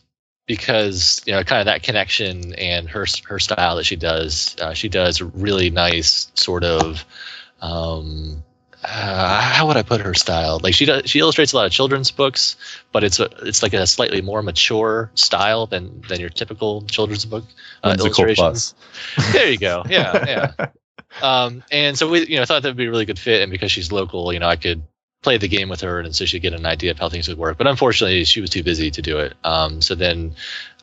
because 0.49 1.21
you 1.27 1.33
know 1.33 1.43
kind 1.43 1.59
of 1.59 1.65
that 1.67 1.83
connection 1.83 2.55
and 2.55 2.89
her 2.89 3.05
her 3.27 3.37
style 3.37 3.75
that 3.75 3.85
she 3.85 3.95
does. 3.95 4.55
Uh, 4.59 4.73
she 4.73 4.89
does 4.89 5.21
really 5.21 5.69
nice 5.69 6.31
sort 6.33 6.63
of. 6.63 7.05
Um, 7.61 8.43
uh, 8.83 9.41
how 9.41 9.67
would 9.67 9.77
I 9.77 9.83
put 9.83 10.01
her 10.01 10.15
style? 10.15 10.59
Like 10.63 10.73
she 10.73 10.85
does, 10.85 11.07
she 11.07 11.19
illustrates 11.19 11.53
a 11.53 11.57
lot 11.57 11.67
of 11.67 11.71
children's 11.71 12.09
books, 12.09 12.55
but 12.91 13.03
it's 13.03 13.19
a, 13.19 13.29
it's 13.43 13.61
like 13.61 13.73
a 13.73 13.85
slightly 13.85 14.21
more 14.21 14.41
mature 14.41 15.11
style 15.13 15.67
than 15.67 16.01
than 16.09 16.19
your 16.19 16.29
typical 16.29 16.81
children's 16.83 17.25
book 17.25 17.45
uh, 17.83 17.95
illustrations. 17.99 18.73
There 19.31 19.51
you 19.51 19.59
go. 19.59 19.83
Yeah, 19.87 20.51
yeah. 20.57 20.67
um, 21.21 21.63
and 21.71 21.95
so 21.95 22.09
we, 22.09 22.25
you 22.25 22.37
know, 22.37 22.45
thought 22.45 22.63
that 22.63 22.69
would 22.69 22.77
be 22.77 22.85
a 22.85 22.89
really 22.89 23.05
good 23.05 23.19
fit, 23.19 23.43
and 23.43 23.51
because 23.51 23.71
she's 23.71 23.91
local, 23.91 24.33
you 24.33 24.39
know, 24.39 24.47
I 24.47 24.55
could 24.55 24.81
play 25.21 25.37
the 25.37 25.47
game 25.47 25.69
with 25.69 25.81
her, 25.81 25.99
and 25.99 26.15
so 26.15 26.25
she'd 26.25 26.41
get 26.41 26.53
an 26.53 26.65
idea 26.65 26.91
of 26.91 26.99
how 26.99 27.09
things 27.09 27.27
would 27.27 27.37
work. 27.37 27.57
But 27.57 27.67
unfortunately, 27.67 28.23
she 28.23 28.41
was 28.41 28.49
too 28.49 28.63
busy 28.63 28.91
to 28.91 29.01
do 29.01 29.19
it. 29.19 29.33
Um, 29.43 29.81
so 29.81 29.95
then 29.95 30.35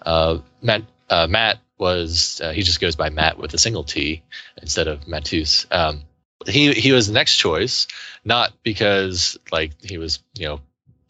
uh, 0.02 0.38
Matt 0.62 0.82
uh, 1.08 1.26
Matt 1.28 1.58
was 1.78 2.40
uh, 2.42 2.52
he 2.52 2.62
just 2.62 2.80
goes 2.80 2.96
by 2.96 3.10
Matt 3.10 3.38
with 3.38 3.54
a 3.54 3.58
single 3.58 3.84
T 3.84 4.22
instead 4.60 4.88
of 4.88 5.06
Matus. 5.06 5.66
Um, 5.70 6.02
he 6.46 6.72
he 6.72 6.92
was 6.92 7.06
the 7.06 7.12
next 7.12 7.36
choice, 7.36 7.86
not 8.24 8.52
because 8.62 9.38
like 9.50 9.72
he 9.82 9.98
was 9.98 10.22
you 10.34 10.46
know 10.46 10.60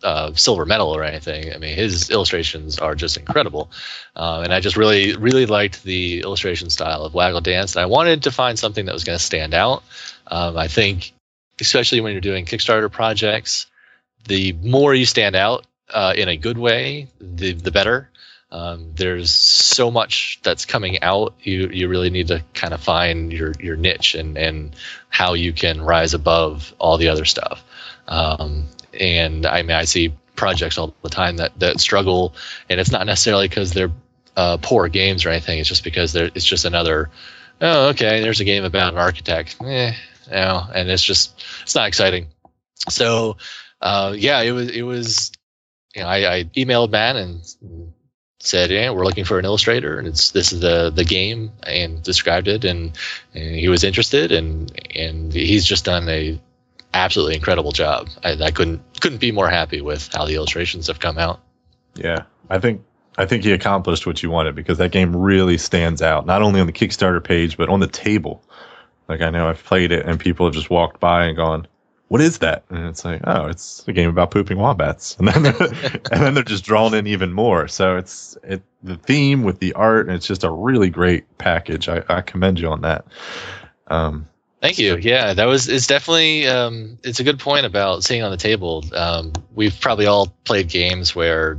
uh, 0.02 0.32
silver 0.34 0.64
medal 0.64 0.94
or 0.94 1.02
anything. 1.02 1.52
I 1.52 1.58
mean, 1.58 1.74
his 1.76 2.10
illustrations 2.10 2.78
are 2.78 2.94
just 2.94 3.16
incredible, 3.16 3.70
um, 4.14 4.44
and 4.44 4.52
I 4.52 4.60
just 4.60 4.76
really 4.76 5.16
really 5.16 5.46
liked 5.46 5.82
the 5.82 6.20
illustration 6.20 6.70
style 6.70 7.02
of 7.02 7.14
Waggle 7.14 7.40
Dance. 7.40 7.74
And 7.74 7.82
I 7.82 7.86
wanted 7.86 8.24
to 8.24 8.30
find 8.30 8.58
something 8.58 8.86
that 8.86 8.92
was 8.92 9.04
going 9.04 9.18
to 9.18 9.24
stand 9.24 9.54
out. 9.54 9.82
Um, 10.28 10.56
I 10.56 10.68
think, 10.68 11.12
especially 11.60 12.00
when 12.00 12.12
you're 12.12 12.20
doing 12.20 12.44
Kickstarter 12.44 12.90
projects, 12.90 13.66
the 14.26 14.52
more 14.52 14.94
you 14.94 15.06
stand 15.06 15.36
out 15.36 15.66
uh, 15.92 16.14
in 16.16 16.28
a 16.28 16.36
good 16.36 16.58
way, 16.58 17.08
the 17.20 17.52
the 17.52 17.70
better. 17.70 18.10
Um, 18.50 18.92
there's 18.94 19.32
so 19.32 19.90
much 19.90 20.38
that's 20.42 20.66
coming 20.66 21.02
out. 21.02 21.34
You 21.42 21.68
you 21.68 21.88
really 21.88 22.10
need 22.10 22.28
to 22.28 22.44
kind 22.54 22.72
of 22.72 22.80
find 22.80 23.32
your 23.32 23.52
your 23.60 23.76
niche 23.76 24.14
and 24.14 24.36
and 24.38 24.76
how 25.08 25.34
you 25.34 25.52
can 25.52 25.80
rise 25.80 26.14
above 26.14 26.74
all 26.78 26.96
the 26.96 27.08
other 27.08 27.24
stuff. 27.24 27.64
Um, 28.08 28.68
and 28.98 29.46
I 29.46 29.62
mean, 29.62 29.76
I 29.76 29.84
see 29.84 30.14
projects 30.36 30.78
all 30.78 30.94
the 31.02 31.08
time 31.08 31.38
that 31.38 31.58
that 31.58 31.80
struggle, 31.80 32.34
and 32.68 32.80
it's 32.80 32.90
not 32.90 33.06
necessarily 33.06 33.48
because 33.48 33.72
they're 33.72 33.92
uh, 34.36 34.58
poor 34.60 34.88
games 34.88 35.24
or 35.24 35.30
anything. 35.30 35.58
It's 35.58 35.68
just 35.68 35.84
because 35.84 36.12
they're, 36.12 36.30
it's 36.34 36.44
just 36.44 36.64
another. 36.64 37.10
Oh, 37.60 37.88
okay. 37.88 38.20
There's 38.20 38.40
a 38.40 38.44
game 38.44 38.64
about 38.64 38.92
an 38.92 38.98
architect. 38.98 39.56
Eh, 39.64 39.94
you 40.26 40.34
know, 40.34 40.66
and 40.74 40.88
it's 40.88 41.02
just 41.02 41.42
it's 41.62 41.74
not 41.74 41.88
exciting. 41.88 42.28
So, 42.88 43.36
uh, 43.80 44.14
yeah, 44.16 44.40
it 44.42 44.52
was 44.52 44.70
it 44.70 44.82
was. 44.82 45.32
You 45.94 46.02
know, 46.02 46.08
I, 46.08 46.36
I 46.36 46.44
emailed 46.44 46.90
Matt 46.90 47.16
and 47.16 47.40
said, 48.38 48.70
"Yeah, 48.70 48.90
we're 48.90 49.04
looking 49.04 49.24
for 49.24 49.38
an 49.38 49.44
illustrator, 49.44 49.98
and 49.98 50.06
it's 50.06 50.30
this 50.30 50.52
is 50.52 50.60
the 50.60 50.90
the 50.90 51.04
game," 51.04 51.52
and 51.62 52.02
described 52.02 52.48
it, 52.48 52.64
and, 52.64 52.96
and 53.34 53.54
he 53.56 53.68
was 53.68 53.84
interested, 53.84 54.32
and 54.32 54.70
and 54.94 55.32
he's 55.32 55.64
just 55.64 55.84
done 55.84 56.08
a 56.08 56.40
absolutely 56.94 57.34
incredible 57.34 57.72
job. 57.72 58.08
I, 58.24 58.32
I 58.32 58.50
couldn't 58.50 58.82
couldn't 59.00 59.18
be 59.18 59.32
more 59.32 59.48
happy 59.48 59.80
with 59.80 60.08
how 60.12 60.26
the 60.26 60.34
illustrations 60.34 60.86
have 60.86 61.00
come 61.00 61.18
out. 61.18 61.40
Yeah, 61.94 62.24
I 62.48 62.58
think 62.58 62.82
I 63.18 63.26
think 63.26 63.44
he 63.44 63.52
accomplished 63.52 64.06
what 64.06 64.22
you 64.22 64.30
wanted 64.30 64.54
because 64.54 64.78
that 64.78 64.92
game 64.92 65.14
really 65.14 65.58
stands 65.58 66.02
out, 66.02 66.26
not 66.26 66.42
only 66.42 66.60
on 66.60 66.66
the 66.66 66.72
Kickstarter 66.72 67.22
page 67.22 67.56
but 67.56 67.68
on 67.68 67.80
the 67.80 67.86
table. 67.86 68.42
Like 69.08 69.20
I 69.20 69.30
know 69.30 69.48
I've 69.48 69.62
played 69.62 69.92
it 69.92 70.06
and 70.06 70.18
people 70.18 70.46
have 70.46 70.54
just 70.54 70.70
walked 70.70 71.00
by 71.00 71.26
and 71.26 71.36
gone, 71.36 71.66
"What 72.08 72.20
is 72.20 72.38
that?" 72.38 72.64
And 72.70 72.86
it's 72.86 73.04
like, 73.04 73.20
"Oh, 73.24 73.46
it's 73.46 73.86
a 73.86 73.92
game 73.92 74.08
about 74.08 74.30
pooping 74.30 74.58
wombats." 74.58 75.16
And 75.20 75.28
then 75.28 75.46
and 76.12 76.22
then 76.22 76.34
they're 76.34 76.42
just 76.42 76.64
drawn 76.64 76.94
in 76.94 77.06
even 77.06 77.32
more. 77.32 77.68
So 77.68 77.96
it's 77.96 78.36
it 78.42 78.62
the 78.82 78.96
theme 78.96 79.42
with 79.42 79.58
the 79.60 79.72
art, 79.74 80.06
and 80.06 80.16
it's 80.16 80.26
just 80.26 80.44
a 80.44 80.50
really 80.50 80.90
great 80.90 81.38
package. 81.38 81.88
I, 81.88 82.02
I 82.08 82.20
commend 82.20 82.60
you 82.60 82.68
on 82.68 82.82
that. 82.82 83.06
Um, 83.88 84.26
Thank 84.60 84.78
you. 84.78 84.96
Yeah, 84.96 85.34
that 85.34 85.44
was 85.44 85.68
it's 85.68 85.86
definitely 85.86 86.46
um, 86.48 86.98
it's 87.04 87.20
a 87.20 87.24
good 87.24 87.38
point 87.38 87.66
about 87.66 88.02
sitting 88.02 88.22
on 88.22 88.30
the 88.30 88.36
table. 88.36 88.84
Um, 88.94 89.32
we've 89.54 89.78
probably 89.78 90.06
all 90.06 90.34
played 90.44 90.68
games 90.68 91.14
where 91.14 91.58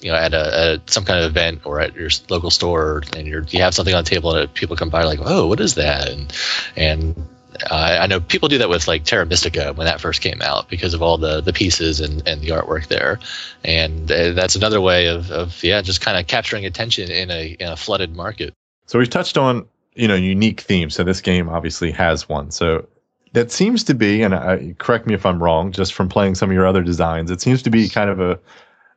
you 0.00 0.10
know 0.10 0.16
at 0.16 0.34
a 0.34 0.72
at 0.74 0.90
some 0.90 1.04
kind 1.04 1.20
of 1.24 1.30
event 1.30 1.62
or 1.64 1.80
at 1.80 1.94
your 1.94 2.10
local 2.28 2.50
store 2.50 3.02
and 3.16 3.26
you're 3.26 3.42
you 3.44 3.60
have 3.60 3.74
something 3.74 3.94
on 3.94 4.04
the 4.04 4.10
table 4.10 4.34
and 4.34 4.52
people 4.52 4.76
come 4.76 4.90
by 4.90 5.04
like 5.04 5.20
oh 5.22 5.46
what 5.46 5.60
is 5.60 5.74
that 5.74 6.08
and 6.08 6.32
and 6.76 7.28
uh, 7.70 7.98
I 8.00 8.06
know 8.06 8.20
people 8.20 8.48
do 8.48 8.58
that 8.58 8.68
with 8.68 8.86
like 8.86 9.04
Terra 9.04 9.24
Mystica 9.24 9.72
when 9.72 9.86
that 9.86 10.00
first 10.00 10.20
came 10.20 10.42
out 10.42 10.68
because 10.68 10.94
of 10.94 11.02
all 11.02 11.16
the 11.18 11.40
the 11.40 11.52
pieces 11.52 12.00
and, 12.00 12.26
and 12.28 12.40
the 12.40 12.48
artwork 12.48 12.88
there, 12.88 13.18
and 13.64 14.10
uh, 14.10 14.32
that's 14.32 14.56
another 14.56 14.80
way 14.80 15.06
of, 15.06 15.30
of 15.30 15.62
yeah 15.62 15.80
just 15.80 16.00
kind 16.00 16.18
of 16.18 16.26
capturing 16.26 16.66
attention 16.66 17.10
in 17.10 17.30
a 17.30 17.56
in 17.58 17.68
a 17.68 17.76
flooded 17.76 18.14
market. 18.14 18.52
So 18.86 18.98
we've 18.98 19.10
touched 19.10 19.38
on 19.38 19.66
you 19.94 20.08
know 20.08 20.14
unique 20.14 20.60
themes. 20.60 20.94
So 20.94 21.04
this 21.04 21.20
game 21.20 21.48
obviously 21.48 21.92
has 21.92 22.28
one. 22.28 22.50
So 22.50 22.88
that 23.32 23.50
seems 23.50 23.84
to 23.84 23.94
be, 23.94 24.22
and 24.22 24.34
I, 24.34 24.74
correct 24.78 25.06
me 25.06 25.14
if 25.14 25.26
I'm 25.26 25.42
wrong, 25.42 25.72
just 25.72 25.92
from 25.94 26.08
playing 26.08 26.36
some 26.36 26.48
of 26.50 26.54
your 26.54 26.66
other 26.66 26.82
designs, 26.82 27.30
it 27.30 27.40
seems 27.40 27.62
to 27.62 27.70
be 27.70 27.88
kind 27.88 28.08
of 28.08 28.20
a 28.20 28.38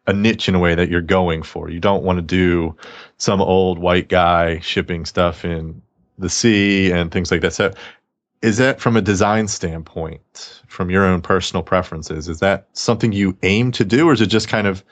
a 0.09 0.13
niche 0.13 0.49
in 0.49 0.55
a 0.55 0.59
way 0.59 0.73
that 0.73 0.89
you're 0.89 1.01
going 1.01 1.43
for. 1.43 1.69
You 1.69 1.79
don't 1.79 2.03
want 2.03 2.17
to 2.17 2.23
do 2.23 2.75
some 3.17 3.41
old 3.41 3.77
white 3.77 4.09
guy 4.09 4.59
shipping 4.59 5.05
stuff 5.05 5.45
in 5.45 5.83
the 6.17 6.29
sea 6.29 6.91
and 6.91 7.11
things 7.11 7.29
like 7.29 7.41
that. 7.41 7.53
So 7.53 7.71
is 8.41 8.57
that 8.57 8.81
from 8.81 8.97
a 8.97 9.01
design 9.01 9.47
standpoint, 9.47 10.63
from 10.67 10.89
your 10.89 11.05
own 11.05 11.21
personal 11.21 11.61
preferences, 11.61 12.27
is 12.27 12.39
that 12.39 12.67
something 12.73 13.11
you 13.11 13.37
aim 13.43 13.71
to 13.73 13.85
do, 13.85 14.09
or 14.09 14.13
is 14.13 14.21
it 14.21 14.27
just 14.27 14.47
kind 14.47 14.65
of 14.65 14.83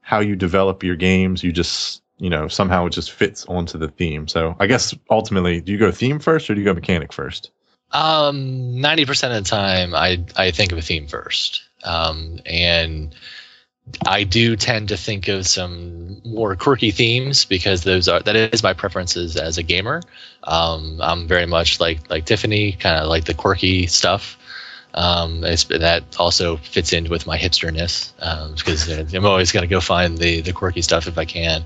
how 0.00 0.18
you 0.18 0.34
develop 0.34 0.82
your 0.82 0.96
games? 0.96 1.44
You 1.44 1.52
just 1.52 2.02
you 2.18 2.28
know 2.28 2.48
somehow 2.48 2.86
it 2.86 2.90
just 2.90 3.12
fits 3.12 3.46
onto 3.46 3.78
the 3.78 3.88
theme. 3.88 4.26
So 4.26 4.56
I 4.58 4.66
guess 4.66 4.94
ultimately, 5.10 5.60
do 5.60 5.70
you 5.70 5.78
go 5.78 5.92
theme 5.92 6.18
first 6.18 6.50
or 6.50 6.54
do 6.54 6.60
you 6.60 6.64
go 6.64 6.74
mechanic 6.74 7.12
first? 7.12 7.52
Um, 7.92 8.80
ninety 8.80 9.04
percent 9.04 9.32
of 9.32 9.44
the 9.44 9.48
time, 9.48 9.94
I 9.94 10.24
I 10.36 10.50
think 10.50 10.72
of 10.72 10.78
a 10.78 10.82
theme 10.82 11.06
first, 11.06 11.62
um, 11.84 12.40
and 12.46 13.14
I 14.04 14.24
do 14.24 14.56
tend 14.56 14.88
to 14.88 14.96
think 14.96 15.28
of 15.28 15.46
some 15.46 16.20
more 16.24 16.56
quirky 16.56 16.90
themes 16.90 17.44
because 17.44 17.84
those 17.84 18.08
are 18.08 18.20
that 18.20 18.36
is 18.36 18.62
my 18.62 18.72
preferences 18.72 19.36
as 19.36 19.58
a 19.58 19.62
gamer. 19.62 20.02
Um, 20.42 21.00
I'm 21.00 21.28
very 21.28 21.46
much 21.46 21.78
like 21.80 22.10
like 22.10 22.24
Tiffany, 22.24 22.72
kind 22.72 22.98
of 23.00 23.08
like 23.08 23.24
the 23.24 23.34
quirky 23.34 23.86
stuff. 23.86 24.38
Um, 24.92 25.42
that 25.42 26.04
also 26.18 26.56
fits 26.56 26.94
in 26.94 27.10
with 27.10 27.26
my 27.26 27.36
hipsterness 27.36 28.12
because 28.56 28.88
uh, 28.88 29.04
I'm 29.14 29.26
always 29.26 29.52
going 29.52 29.62
to 29.62 29.68
go 29.68 29.80
find 29.80 30.16
the 30.16 30.40
the 30.40 30.52
quirky 30.52 30.82
stuff 30.82 31.06
if 31.06 31.18
I 31.18 31.26
can. 31.26 31.64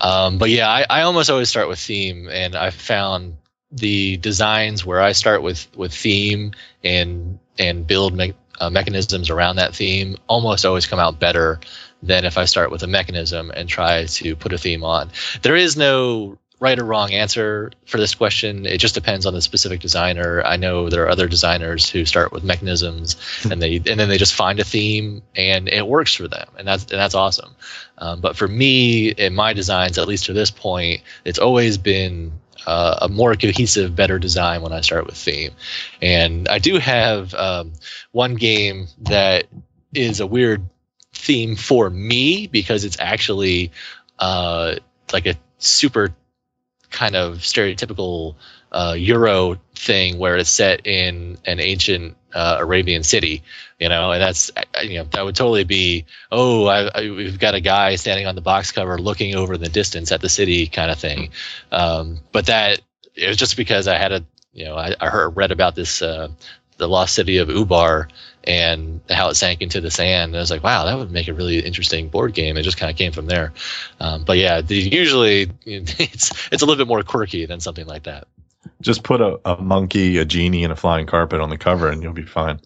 Um, 0.00 0.38
but 0.38 0.50
yeah, 0.50 0.68
I, 0.68 0.84
I 0.88 1.02
almost 1.02 1.30
always 1.30 1.48
start 1.48 1.68
with 1.68 1.78
theme, 1.78 2.28
and 2.28 2.54
I've 2.54 2.74
found 2.74 3.38
the 3.72 4.18
designs 4.18 4.84
where 4.84 5.00
I 5.00 5.12
start 5.12 5.42
with 5.42 5.66
with 5.76 5.94
theme 5.94 6.52
and 6.84 7.38
and 7.58 7.86
build 7.86 8.14
me- 8.14 8.34
uh, 8.60 8.70
mechanisms 8.70 9.30
around 9.30 9.56
that 9.56 9.74
theme 9.74 10.16
almost 10.28 10.64
always 10.64 10.86
come 10.86 10.98
out 10.98 11.18
better 11.18 11.58
than 12.02 12.24
if 12.24 12.38
I 12.38 12.44
start 12.44 12.70
with 12.70 12.82
a 12.82 12.86
mechanism 12.86 13.50
and 13.50 13.68
try 13.68 14.04
to 14.04 14.36
put 14.36 14.52
a 14.52 14.58
theme 14.58 14.84
on. 14.84 15.10
There 15.42 15.56
is 15.56 15.76
no 15.76 16.38
right 16.60 16.78
or 16.78 16.84
wrong 16.84 17.12
answer 17.12 17.72
for 17.86 17.96
this 17.96 18.14
question. 18.14 18.66
It 18.66 18.78
just 18.78 18.94
depends 18.94 19.24
on 19.24 19.32
the 19.32 19.40
specific 19.40 19.80
designer. 19.80 20.42
I 20.44 20.56
know 20.56 20.90
there 20.90 21.04
are 21.04 21.08
other 21.08 21.26
designers 21.26 21.88
who 21.88 22.04
start 22.04 22.32
with 22.32 22.44
mechanisms 22.44 23.16
and 23.50 23.60
they 23.60 23.76
and 23.76 23.98
then 23.98 24.08
they 24.10 24.18
just 24.18 24.34
find 24.34 24.60
a 24.60 24.64
theme 24.64 25.22
and 25.34 25.68
it 25.68 25.86
works 25.86 26.14
for 26.14 26.28
them 26.28 26.48
and 26.58 26.68
that's 26.68 26.84
and 26.84 27.00
that's 27.00 27.14
awesome. 27.14 27.54
Um, 27.96 28.20
but 28.20 28.36
for 28.36 28.46
me 28.46 29.08
in 29.08 29.34
my 29.34 29.54
designs, 29.54 29.96
at 29.96 30.06
least 30.06 30.26
to 30.26 30.34
this 30.34 30.50
point, 30.50 31.00
it's 31.24 31.38
always 31.38 31.78
been 31.78 32.32
uh, 32.66 32.98
a 33.02 33.08
more 33.08 33.34
cohesive, 33.34 33.94
better 33.94 34.18
design 34.18 34.62
when 34.62 34.72
I 34.72 34.80
start 34.80 35.06
with 35.06 35.16
theme. 35.16 35.52
And 36.00 36.48
I 36.48 36.58
do 36.58 36.78
have 36.78 37.34
um, 37.34 37.72
one 38.12 38.34
game 38.34 38.86
that 39.02 39.46
is 39.94 40.20
a 40.20 40.26
weird 40.26 40.64
theme 41.12 41.56
for 41.56 41.88
me 41.88 42.46
because 42.46 42.84
it's 42.84 42.98
actually 43.00 43.72
uh, 44.18 44.76
like 45.12 45.26
a 45.26 45.34
super 45.58 46.14
kind 46.90 47.16
of 47.16 47.38
stereotypical 47.38 48.34
uh, 48.72 48.94
Euro 48.98 49.56
thing 49.74 50.18
where 50.18 50.36
it's 50.36 50.50
set 50.50 50.86
in 50.86 51.38
an 51.44 51.60
ancient 51.60 52.16
uh, 52.34 52.56
Arabian 52.60 53.02
city, 53.02 53.42
you 53.80 53.88
know, 53.88 54.12
and 54.12 54.22
that's 54.22 54.50
you 54.82 54.98
know 54.98 55.04
that 55.10 55.24
would 55.24 55.34
totally 55.34 55.64
be 55.64 56.06
oh 56.30 56.66
I, 56.66 56.88
I, 56.88 57.10
we've 57.10 57.38
got 57.38 57.54
a 57.54 57.60
guy 57.60 57.96
standing 57.96 58.26
on 58.26 58.36
the 58.36 58.40
box 58.40 58.70
cover 58.70 58.98
looking 58.98 59.34
over 59.34 59.54
in 59.54 59.60
the 59.60 59.68
distance 59.68 60.12
at 60.12 60.20
the 60.20 60.28
city 60.28 60.66
kind 60.66 60.90
of 60.90 60.98
thing, 60.98 61.30
um, 61.72 62.18
but 62.30 62.46
that 62.46 62.80
it 63.14 63.26
was 63.26 63.36
just 63.36 63.56
because 63.56 63.88
I 63.88 63.96
had 63.98 64.12
a 64.12 64.24
you 64.52 64.64
know, 64.64 64.76
I, 64.76 64.94
I 65.00 65.08
heard 65.08 65.36
read 65.36 65.52
about 65.52 65.74
this 65.74 66.02
uh, 66.02 66.28
the 66.76 66.88
lost 66.88 67.14
city 67.14 67.38
of 67.38 67.48
Ubar 67.48 68.08
and 68.42 69.00
how 69.08 69.28
it 69.28 69.34
sank 69.34 69.60
into 69.60 69.80
the 69.80 69.90
sand. 69.90 70.30
And 70.30 70.36
I 70.36 70.40
was 70.40 70.50
like, 70.50 70.64
wow, 70.64 70.86
that 70.86 70.96
would 70.96 71.10
make 71.10 71.28
a 71.28 71.34
really 71.34 71.60
interesting 71.60 72.08
board 72.08 72.32
game. 72.34 72.56
It 72.56 72.62
just 72.62 72.78
kind 72.78 72.90
of 72.90 72.96
came 72.96 73.12
from 73.12 73.26
there. 73.26 73.52
Um, 74.00 74.24
but 74.24 74.38
yeah, 74.38 74.62
the, 74.62 74.76
usually 74.76 75.50
it's 75.64 76.48
it's 76.50 76.62
a 76.62 76.66
little 76.66 76.76
bit 76.76 76.88
more 76.88 77.02
quirky 77.02 77.46
than 77.46 77.60
something 77.60 77.86
like 77.86 78.04
that. 78.04 78.26
Just 78.80 79.02
put 79.02 79.20
a, 79.20 79.38
a 79.44 79.60
monkey, 79.60 80.18
a 80.18 80.24
genie, 80.24 80.64
and 80.64 80.72
a 80.72 80.76
flying 80.76 81.06
carpet 81.06 81.40
on 81.40 81.50
the 81.50 81.58
cover, 81.58 81.88
and 81.88 82.02
you'll 82.02 82.12
be 82.12 82.22
fine. 82.22 82.60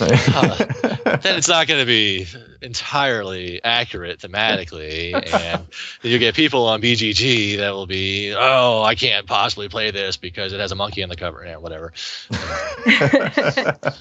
Uh, 0.00 0.56
then 1.22 1.36
it's 1.36 1.48
not 1.48 1.66
going 1.66 1.80
to 1.80 1.86
be 1.86 2.26
entirely 2.60 3.62
accurate 3.62 4.18
thematically, 4.20 5.14
and 5.14 5.66
you 6.02 6.18
get 6.18 6.34
people 6.34 6.66
on 6.66 6.80
BGG 6.80 7.58
that 7.58 7.72
will 7.72 7.86
be, 7.86 8.34
oh, 8.34 8.82
I 8.82 8.94
can't 8.94 9.26
possibly 9.26 9.68
play 9.68 9.90
this 9.90 10.16
because 10.16 10.52
it 10.52 10.60
has 10.60 10.72
a 10.72 10.74
monkey 10.74 11.02
on 11.02 11.08
the 11.08 11.16
cover, 11.16 11.44
yeah, 11.44 11.56
whatever. 11.56 11.92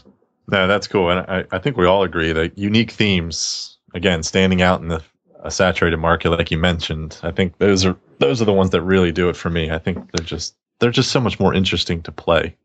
no, 0.48 0.68
that's 0.68 0.88
cool, 0.88 1.10
and 1.10 1.20
I, 1.20 1.46
I 1.52 1.60
think 1.60 1.78
we 1.78 1.86
all 1.86 2.04
agree 2.04 2.34
that 2.34 2.58
unique 2.58 2.92
themes, 2.92 3.78
again, 3.94 4.24
standing 4.24 4.62
out 4.62 4.82
in 4.82 4.88
the 4.88 5.02
a 5.44 5.52
saturated 5.52 5.98
market, 5.98 6.30
like 6.30 6.52
you 6.52 6.58
mentioned, 6.58 7.20
I 7.22 7.32
think 7.32 7.58
those 7.58 7.86
are 7.86 7.98
those 8.20 8.42
are 8.42 8.46
the 8.46 8.54
ones 8.54 8.70
that 8.70 8.82
really 8.82 9.12
do 9.12 9.28
it 9.28 9.36
for 9.36 9.50
me. 9.50 9.70
I 9.70 9.78
think 9.78 10.10
they're 10.12 10.26
just 10.26 10.56
they're 10.80 10.90
just 10.90 11.12
so 11.12 11.20
much 11.20 11.40
more 11.40 11.54
interesting 11.54 12.02
to 12.04 12.12
play. 12.12 12.56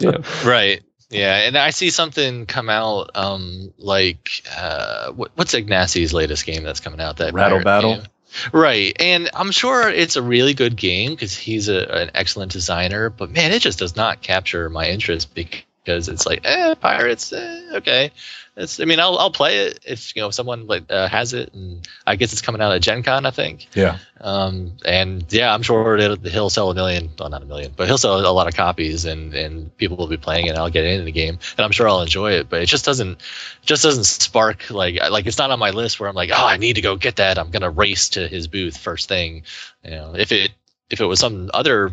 yeah. 0.00 0.18
Right. 0.44 0.82
Yeah, 1.10 1.36
and 1.36 1.58
I 1.58 1.70
see 1.70 1.90
something 1.90 2.46
come 2.46 2.70
out 2.70 3.10
um, 3.16 3.72
like 3.78 4.30
uh, 4.56 5.10
what, 5.12 5.32
what's 5.34 5.54
Ignacy's 5.54 6.12
latest 6.12 6.46
game 6.46 6.62
that's 6.62 6.80
coming 6.80 7.00
out? 7.00 7.16
That 7.16 7.34
Rattle 7.34 7.62
Battle. 7.62 7.96
Game? 7.96 8.04
Right, 8.52 8.94
and 9.00 9.28
I'm 9.34 9.50
sure 9.50 9.88
it's 9.88 10.14
a 10.14 10.22
really 10.22 10.54
good 10.54 10.76
game 10.76 11.10
because 11.10 11.36
he's 11.36 11.68
a, 11.68 12.02
an 12.02 12.10
excellent 12.14 12.52
designer. 12.52 13.10
But 13.10 13.30
man, 13.30 13.50
it 13.50 13.60
just 13.60 13.80
does 13.80 13.96
not 13.96 14.22
capture 14.22 14.70
my 14.70 14.88
interest 14.88 15.34
because 15.34 16.08
it's 16.08 16.26
like, 16.26 16.42
eh, 16.44 16.74
pirates, 16.74 17.32
eh, 17.32 17.62
okay. 17.74 18.12
It's, 18.60 18.78
I 18.78 18.84
mean, 18.84 19.00
I'll, 19.00 19.16
I'll 19.16 19.30
play 19.30 19.66
it 19.66 19.80
if 19.86 20.14
you 20.14 20.22
know 20.22 20.30
someone 20.30 20.66
like 20.66 20.84
uh, 20.90 21.08
has 21.08 21.32
it, 21.32 21.54
and 21.54 21.88
I 22.06 22.16
guess 22.16 22.32
it's 22.32 22.42
coming 22.42 22.60
out 22.60 22.72
at 22.72 22.82
Gen 22.82 23.02
Con, 23.02 23.24
I 23.24 23.30
think. 23.30 23.68
Yeah. 23.74 23.98
Um, 24.20 24.76
and 24.84 25.24
yeah, 25.32 25.52
I'm 25.52 25.62
sure 25.62 25.96
he'll 25.96 26.50
sell 26.50 26.70
a 26.70 26.74
million, 26.74 27.10
well, 27.18 27.30
not 27.30 27.42
a 27.42 27.46
million, 27.46 27.72
but 27.74 27.86
he'll 27.86 27.98
sell 27.98 28.20
a 28.20 28.28
lot 28.32 28.48
of 28.48 28.54
copies, 28.54 29.06
and 29.06 29.34
and 29.34 29.74
people 29.78 29.96
will 29.96 30.08
be 30.08 30.18
playing 30.18 30.46
it. 30.46 30.50
And 30.50 30.58
I'll 30.58 30.70
get 30.70 30.84
into 30.84 31.04
the 31.04 31.12
game, 31.12 31.38
and 31.56 31.64
I'm 31.64 31.72
sure 31.72 31.88
I'll 31.88 32.02
enjoy 32.02 32.32
it. 32.32 32.50
But 32.50 32.62
it 32.62 32.66
just 32.66 32.84
doesn't, 32.84 33.18
just 33.62 33.82
doesn't 33.82 34.04
spark 34.04 34.70
like 34.70 35.00
like 35.10 35.26
it's 35.26 35.38
not 35.38 35.50
on 35.50 35.58
my 35.58 35.70
list 35.70 35.98
where 35.98 36.08
I'm 36.08 36.14
like, 36.14 36.30
oh, 36.30 36.46
I 36.46 36.58
need 36.58 36.74
to 36.74 36.82
go 36.82 36.96
get 36.96 37.16
that. 37.16 37.38
I'm 37.38 37.50
gonna 37.50 37.70
race 37.70 38.10
to 38.10 38.28
his 38.28 38.46
booth 38.46 38.76
first 38.76 39.08
thing. 39.08 39.44
You 39.82 39.92
know, 39.92 40.14
if 40.14 40.32
it 40.32 40.52
if 40.90 41.00
it 41.00 41.06
was 41.06 41.20
some 41.20 41.50
other 41.54 41.92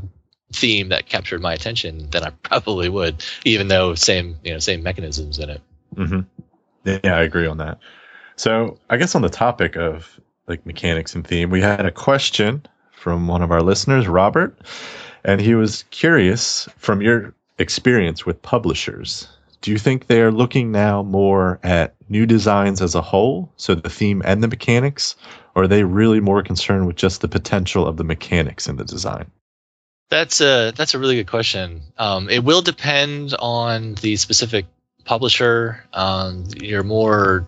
theme 0.52 0.90
that 0.90 1.06
captured 1.06 1.42
my 1.42 1.54
attention, 1.54 2.10
then 2.10 2.24
I 2.24 2.30
probably 2.30 2.90
would, 2.90 3.24
even 3.46 3.68
though 3.68 3.96
same 3.96 4.38
you 4.44 4.54
know 4.54 4.60
same 4.60 4.84
mechanisms 4.84 5.40
in 5.40 5.50
it. 5.50 5.62
Mm-hmm. 5.96 6.37
Yeah, 6.88 7.18
I 7.18 7.24
agree 7.24 7.48
on 7.48 7.58
that. 7.58 7.80
So 8.38 8.80
I 8.90 8.98
guess 8.98 9.14
on 9.16 9.22
the 9.22 9.30
topic 9.30 9.76
of 9.76 10.20
like 10.48 10.66
mechanics 10.66 11.16
and 11.16 11.28
theme, 11.28 11.50
we 11.50 11.62
had 11.62 11.86
a 11.86 11.92
question 11.92 12.66
from 12.92 13.28
one 13.28 13.42
of 13.42 13.52
our 13.52 13.62
listeners, 13.62 14.08
Robert, 14.08 14.58
and 15.24 15.42
he 15.42 15.54
was 15.54 15.84
curious 15.92 16.70
from 16.78 17.02
your 17.02 17.34
experience 17.60 18.26
with 18.26 18.42
publishers. 18.42 19.28
Do 19.62 19.72
you 19.72 19.78
think 19.78 20.08
they 20.08 20.22
are 20.22 20.32
looking 20.32 20.72
now 20.72 21.04
more 21.04 21.60
at 21.62 21.96
new 22.08 22.26
designs 22.26 22.82
as 22.82 22.96
a 22.96 23.02
whole, 23.02 23.52
so 23.58 23.76
the 23.76 23.90
theme 23.90 24.22
and 24.24 24.42
the 24.42 24.48
mechanics, 24.48 25.16
or 25.56 25.64
are 25.64 25.68
they 25.68 25.84
really 25.84 26.22
more 26.22 26.44
concerned 26.44 26.88
with 26.88 26.96
just 26.96 27.20
the 27.20 27.28
potential 27.28 27.86
of 27.86 27.98
the 27.98 28.04
mechanics 28.04 28.68
in 28.68 28.78
the 28.78 28.86
design? 28.86 29.32
That's 30.10 30.40
a 30.40 30.72
that's 30.72 30.94
a 30.94 31.00
really 31.00 31.16
good 31.16 31.28
question. 31.28 31.82
Um, 31.98 32.30
it 32.30 32.44
will 32.44 32.62
depend 32.62 33.34
on 33.38 33.96
the 33.96 34.16
specific 34.16 34.68
publisher. 35.08 35.84
Um, 35.94 36.46
your 36.62 36.84
more 36.84 37.48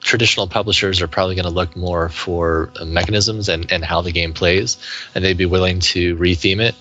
traditional 0.00 0.46
publishers 0.46 1.00
are 1.00 1.08
probably 1.08 1.34
going 1.34 1.46
to 1.46 1.50
look 1.50 1.76
more 1.76 2.08
for 2.08 2.70
mechanisms 2.84 3.48
and, 3.48 3.72
and 3.72 3.84
how 3.84 4.02
the 4.02 4.12
game 4.12 4.34
plays, 4.34 4.76
and 5.14 5.24
they'd 5.24 5.38
be 5.38 5.46
willing 5.46 5.80
to 5.80 6.16
retheme 6.16 6.60
it. 6.60 6.74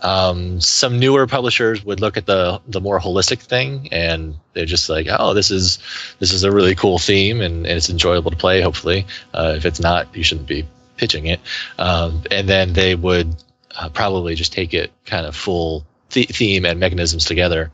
Um, 0.00 0.60
some 0.60 0.98
newer 0.98 1.26
publishers 1.26 1.84
would 1.84 2.00
look 2.00 2.16
at 2.16 2.26
the 2.26 2.60
the 2.68 2.80
more 2.80 3.00
holistic 3.00 3.40
thing, 3.40 3.88
and 3.90 4.36
they're 4.52 4.66
just 4.66 4.88
like, 4.90 5.06
"Oh, 5.08 5.32
this 5.32 5.50
is 5.50 5.78
this 6.18 6.32
is 6.32 6.44
a 6.44 6.52
really 6.52 6.74
cool 6.74 6.98
theme, 6.98 7.40
and, 7.40 7.66
and 7.66 7.76
it's 7.76 7.88
enjoyable 7.88 8.30
to 8.30 8.36
play. 8.36 8.60
Hopefully, 8.60 9.06
uh, 9.32 9.54
if 9.56 9.64
it's 9.64 9.80
not, 9.80 10.14
you 10.14 10.22
shouldn't 10.22 10.48
be 10.48 10.66
pitching 10.96 11.26
it." 11.26 11.40
Um, 11.78 12.22
and 12.30 12.46
then 12.46 12.74
they 12.74 12.94
would 12.94 13.34
uh, 13.74 13.88
probably 13.88 14.34
just 14.34 14.52
take 14.52 14.74
it 14.74 14.90
kind 15.06 15.26
of 15.26 15.34
full 15.34 15.86
th- 16.14 16.30
theme 16.30 16.64
and 16.64 16.80
mechanisms 16.80 17.24
together. 17.24 17.70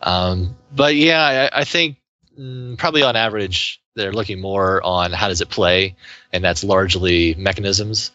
Um, 0.00 0.56
but 0.74 0.94
yeah, 0.94 1.50
I, 1.52 1.60
I 1.60 1.64
think 1.64 1.98
mm, 2.38 2.78
probably 2.78 3.02
on 3.02 3.16
average 3.16 3.82
they're 3.94 4.12
looking 4.12 4.40
more 4.40 4.82
on 4.82 5.12
how 5.12 5.28
does 5.28 5.40
it 5.40 5.50
play, 5.50 5.96
and 6.32 6.42
that's 6.42 6.64
largely 6.64 7.34
mechanisms. 7.34 8.12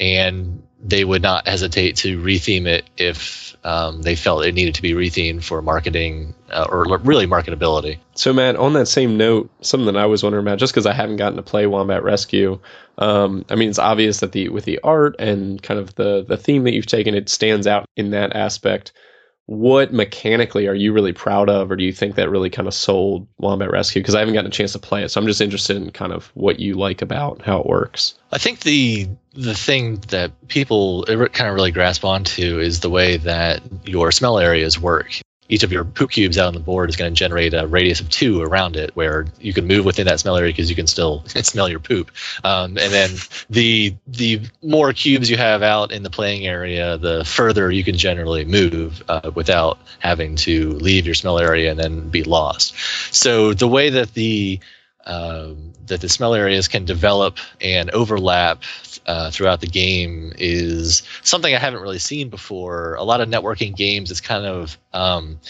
And 0.00 0.62
they 0.80 1.04
would 1.04 1.22
not 1.22 1.48
hesitate 1.48 1.96
to 1.96 2.22
retheme 2.22 2.66
it 2.66 2.84
if 2.96 3.56
um, 3.64 4.00
they 4.00 4.14
felt 4.14 4.46
it 4.46 4.54
needed 4.54 4.76
to 4.76 4.82
be 4.82 4.92
rethemed 4.92 5.42
for 5.42 5.60
marketing 5.60 6.34
uh, 6.52 6.66
or 6.70 6.98
really 6.98 7.26
marketability. 7.26 7.98
So, 8.14 8.32
Matt, 8.32 8.54
on 8.54 8.74
that 8.74 8.86
same 8.86 9.16
note, 9.16 9.50
something 9.60 9.92
that 9.92 9.96
I 9.96 10.06
was 10.06 10.22
wondering 10.22 10.44
about, 10.44 10.58
just 10.58 10.72
because 10.72 10.86
I 10.86 10.92
haven't 10.92 11.16
gotten 11.16 11.36
to 11.36 11.42
play 11.42 11.66
Wombat 11.66 12.04
Rescue, 12.04 12.60
um, 12.96 13.44
I 13.50 13.56
mean, 13.56 13.70
it's 13.70 13.80
obvious 13.80 14.20
that 14.20 14.30
the 14.30 14.50
with 14.50 14.64
the 14.64 14.78
art 14.84 15.16
and 15.18 15.60
kind 15.60 15.80
of 15.80 15.94
the 15.96 16.24
the 16.26 16.36
theme 16.36 16.64
that 16.64 16.74
you've 16.74 16.86
taken, 16.86 17.14
it 17.14 17.28
stands 17.28 17.66
out 17.66 17.86
in 17.96 18.10
that 18.10 18.36
aspect 18.36 18.92
what 19.48 19.94
mechanically 19.94 20.66
are 20.66 20.74
you 20.74 20.92
really 20.92 21.14
proud 21.14 21.48
of, 21.48 21.70
or 21.70 21.76
do 21.76 21.82
you 21.82 21.92
think 21.92 22.16
that 22.16 22.28
really 22.28 22.50
kind 22.50 22.68
of 22.68 22.74
sold 22.74 23.26
Wombat 23.38 23.70
Rescue? 23.70 24.02
Because 24.02 24.14
I 24.14 24.18
haven't 24.18 24.34
gotten 24.34 24.50
a 24.50 24.54
chance 24.54 24.72
to 24.72 24.78
play 24.78 25.04
it, 25.04 25.08
so 25.08 25.18
I'm 25.18 25.26
just 25.26 25.40
interested 25.40 25.78
in 25.78 25.90
kind 25.90 26.12
of 26.12 26.26
what 26.34 26.60
you 26.60 26.74
like 26.74 27.00
about 27.00 27.40
how 27.40 27.60
it 27.60 27.66
works. 27.66 28.12
I 28.30 28.36
think 28.36 28.60
the 28.60 29.08
the 29.32 29.54
thing 29.54 30.00
that 30.08 30.32
people 30.48 31.04
kind 31.06 31.48
of 31.48 31.54
really 31.54 31.70
grasp 31.70 32.04
onto 32.04 32.58
is 32.58 32.80
the 32.80 32.90
way 32.90 33.16
that 33.16 33.62
your 33.86 34.12
smell 34.12 34.38
areas 34.38 34.78
work 34.78 35.18
each 35.48 35.62
of 35.62 35.72
your 35.72 35.84
poop 35.84 36.10
cubes 36.10 36.36
out 36.38 36.48
on 36.48 36.54
the 36.54 36.60
board 36.60 36.90
is 36.90 36.96
going 36.96 37.12
to 37.12 37.18
generate 37.18 37.54
a 37.54 37.66
radius 37.66 38.00
of 38.00 38.10
two 38.10 38.42
around 38.42 38.76
it, 38.76 38.94
where 38.94 39.26
you 39.40 39.52
can 39.52 39.66
move 39.66 39.84
within 39.84 40.06
that 40.06 40.20
smell 40.20 40.36
area 40.36 40.50
because 40.50 40.68
you 40.68 40.76
can 40.76 40.86
still 40.86 41.24
smell 41.26 41.68
your 41.68 41.80
poop. 41.80 42.10
Um, 42.44 42.78
and 42.78 42.92
then 42.92 43.10
the 43.48 43.96
the 44.06 44.42
more 44.62 44.92
cubes 44.92 45.30
you 45.30 45.36
have 45.36 45.62
out 45.62 45.92
in 45.92 46.02
the 46.02 46.10
playing 46.10 46.46
area, 46.46 46.98
the 46.98 47.24
further 47.24 47.70
you 47.70 47.84
can 47.84 47.96
generally 47.96 48.44
move 48.44 49.02
uh, 49.08 49.30
without 49.34 49.78
having 49.98 50.36
to 50.36 50.72
leave 50.72 51.06
your 51.06 51.14
smell 51.14 51.38
area 51.38 51.70
and 51.70 51.78
then 51.78 52.08
be 52.10 52.24
lost. 52.24 52.74
So 53.14 53.54
the 53.54 53.68
way 53.68 53.90
that 53.90 54.14
the 54.14 54.60
um, 55.08 55.72
that 55.86 56.00
the 56.00 56.08
smell 56.08 56.34
areas 56.34 56.68
can 56.68 56.84
develop 56.84 57.38
and 57.60 57.90
overlap 57.90 58.62
uh, 59.06 59.30
throughout 59.30 59.60
the 59.60 59.66
game 59.66 60.32
is 60.38 61.02
something 61.22 61.52
I 61.52 61.58
haven't 61.58 61.80
really 61.80 61.98
seen 61.98 62.28
before. 62.28 62.94
A 62.94 63.02
lot 63.02 63.20
of 63.20 63.28
networking 63.28 63.74
games, 63.74 64.10
it's 64.10 64.20
kind 64.20 64.44
of 64.44 64.78
um, 64.92 65.40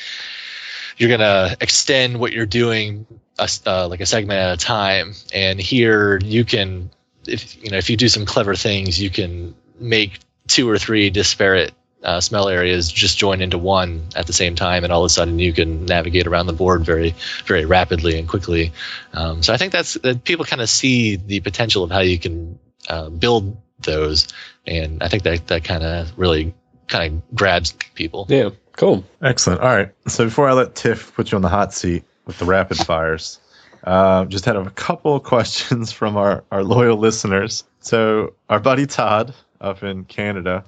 you're 0.96 1.10
gonna 1.10 1.56
extend 1.60 2.18
what 2.18 2.32
you're 2.32 2.46
doing 2.46 3.06
a, 3.38 3.48
uh, 3.66 3.88
like 3.88 4.00
a 4.00 4.06
segment 4.06 4.38
at 4.38 4.54
a 4.54 4.56
time, 4.56 5.14
and 5.34 5.60
here 5.60 6.18
you 6.18 6.44
can, 6.44 6.90
if 7.26 7.62
you 7.62 7.70
know, 7.70 7.78
if 7.78 7.90
you 7.90 7.96
do 7.96 8.08
some 8.08 8.26
clever 8.26 8.54
things, 8.54 9.00
you 9.00 9.10
can 9.10 9.54
make 9.78 10.18
two 10.46 10.68
or 10.68 10.78
three 10.78 11.10
disparate 11.10 11.72
uh, 12.02 12.20
smell 12.20 12.48
areas 12.48 12.90
just 12.90 13.18
join 13.18 13.40
into 13.40 13.58
one 13.58 14.04
at 14.14 14.26
the 14.26 14.32
same 14.32 14.54
time, 14.54 14.84
and 14.84 14.92
all 14.92 15.02
of 15.02 15.06
a 15.06 15.10
sudden 15.10 15.38
you 15.38 15.52
can 15.52 15.86
navigate 15.86 16.26
around 16.26 16.46
the 16.46 16.52
board 16.52 16.84
very, 16.84 17.14
very 17.44 17.64
rapidly 17.64 18.18
and 18.18 18.28
quickly. 18.28 18.72
Um, 19.12 19.42
so 19.42 19.52
I 19.52 19.56
think 19.56 19.72
that's 19.72 19.94
that 19.94 20.24
people 20.24 20.44
kind 20.44 20.62
of 20.62 20.68
see 20.68 21.16
the 21.16 21.40
potential 21.40 21.82
of 21.82 21.90
how 21.90 22.00
you 22.00 22.18
can 22.18 22.58
uh, 22.88 23.08
build 23.10 23.56
those, 23.80 24.28
and 24.66 25.02
I 25.02 25.08
think 25.08 25.24
that 25.24 25.46
that 25.48 25.64
kind 25.64 25.82
of 25.82 26.16
really 26.16 26.54
kind 26.86 27.14
of 27.14 27.36
grabs 27.36 27.72
people. 27.94 28.26
Yeah, 28.28 28.50
cool, 28.76 29.04
excellent. 29.20 29.60
All 29.60 29.74
right, 29.74 29.92
so 30.06 30.24
before 30.24 30.48
I 30.48 30.52
let 30.52 30.74
Tiff 30.74 31.14
put 31.14 31.32
you 31.32 31.36
on 31.36 31.42
the 31.42 31.48
hot 31.48 31.74
seat 31.74 32.04
with 32.26 32.38
the 32.38 32.44
rapid 32.44 32.78
fires. 32.78 33.40
Uh, 33.82 34.24
just 34.24 34.44
had 34.44 34.56
a 34.56 34.68
couple 34.70 35.18
questions 35.20 35.92
from 35.98 36.16
our, 36.16 36.44
our 36.50 36.64
loyal 36.64 36.96
listeners. 36.96 37.64
So, 37.80 38.34
our 38.48 38.58
buddy 38.58 38.86
Todd 38.86 39.34
up 39.60 39.82
in 39.84 40.04
Canada 40.04 40.64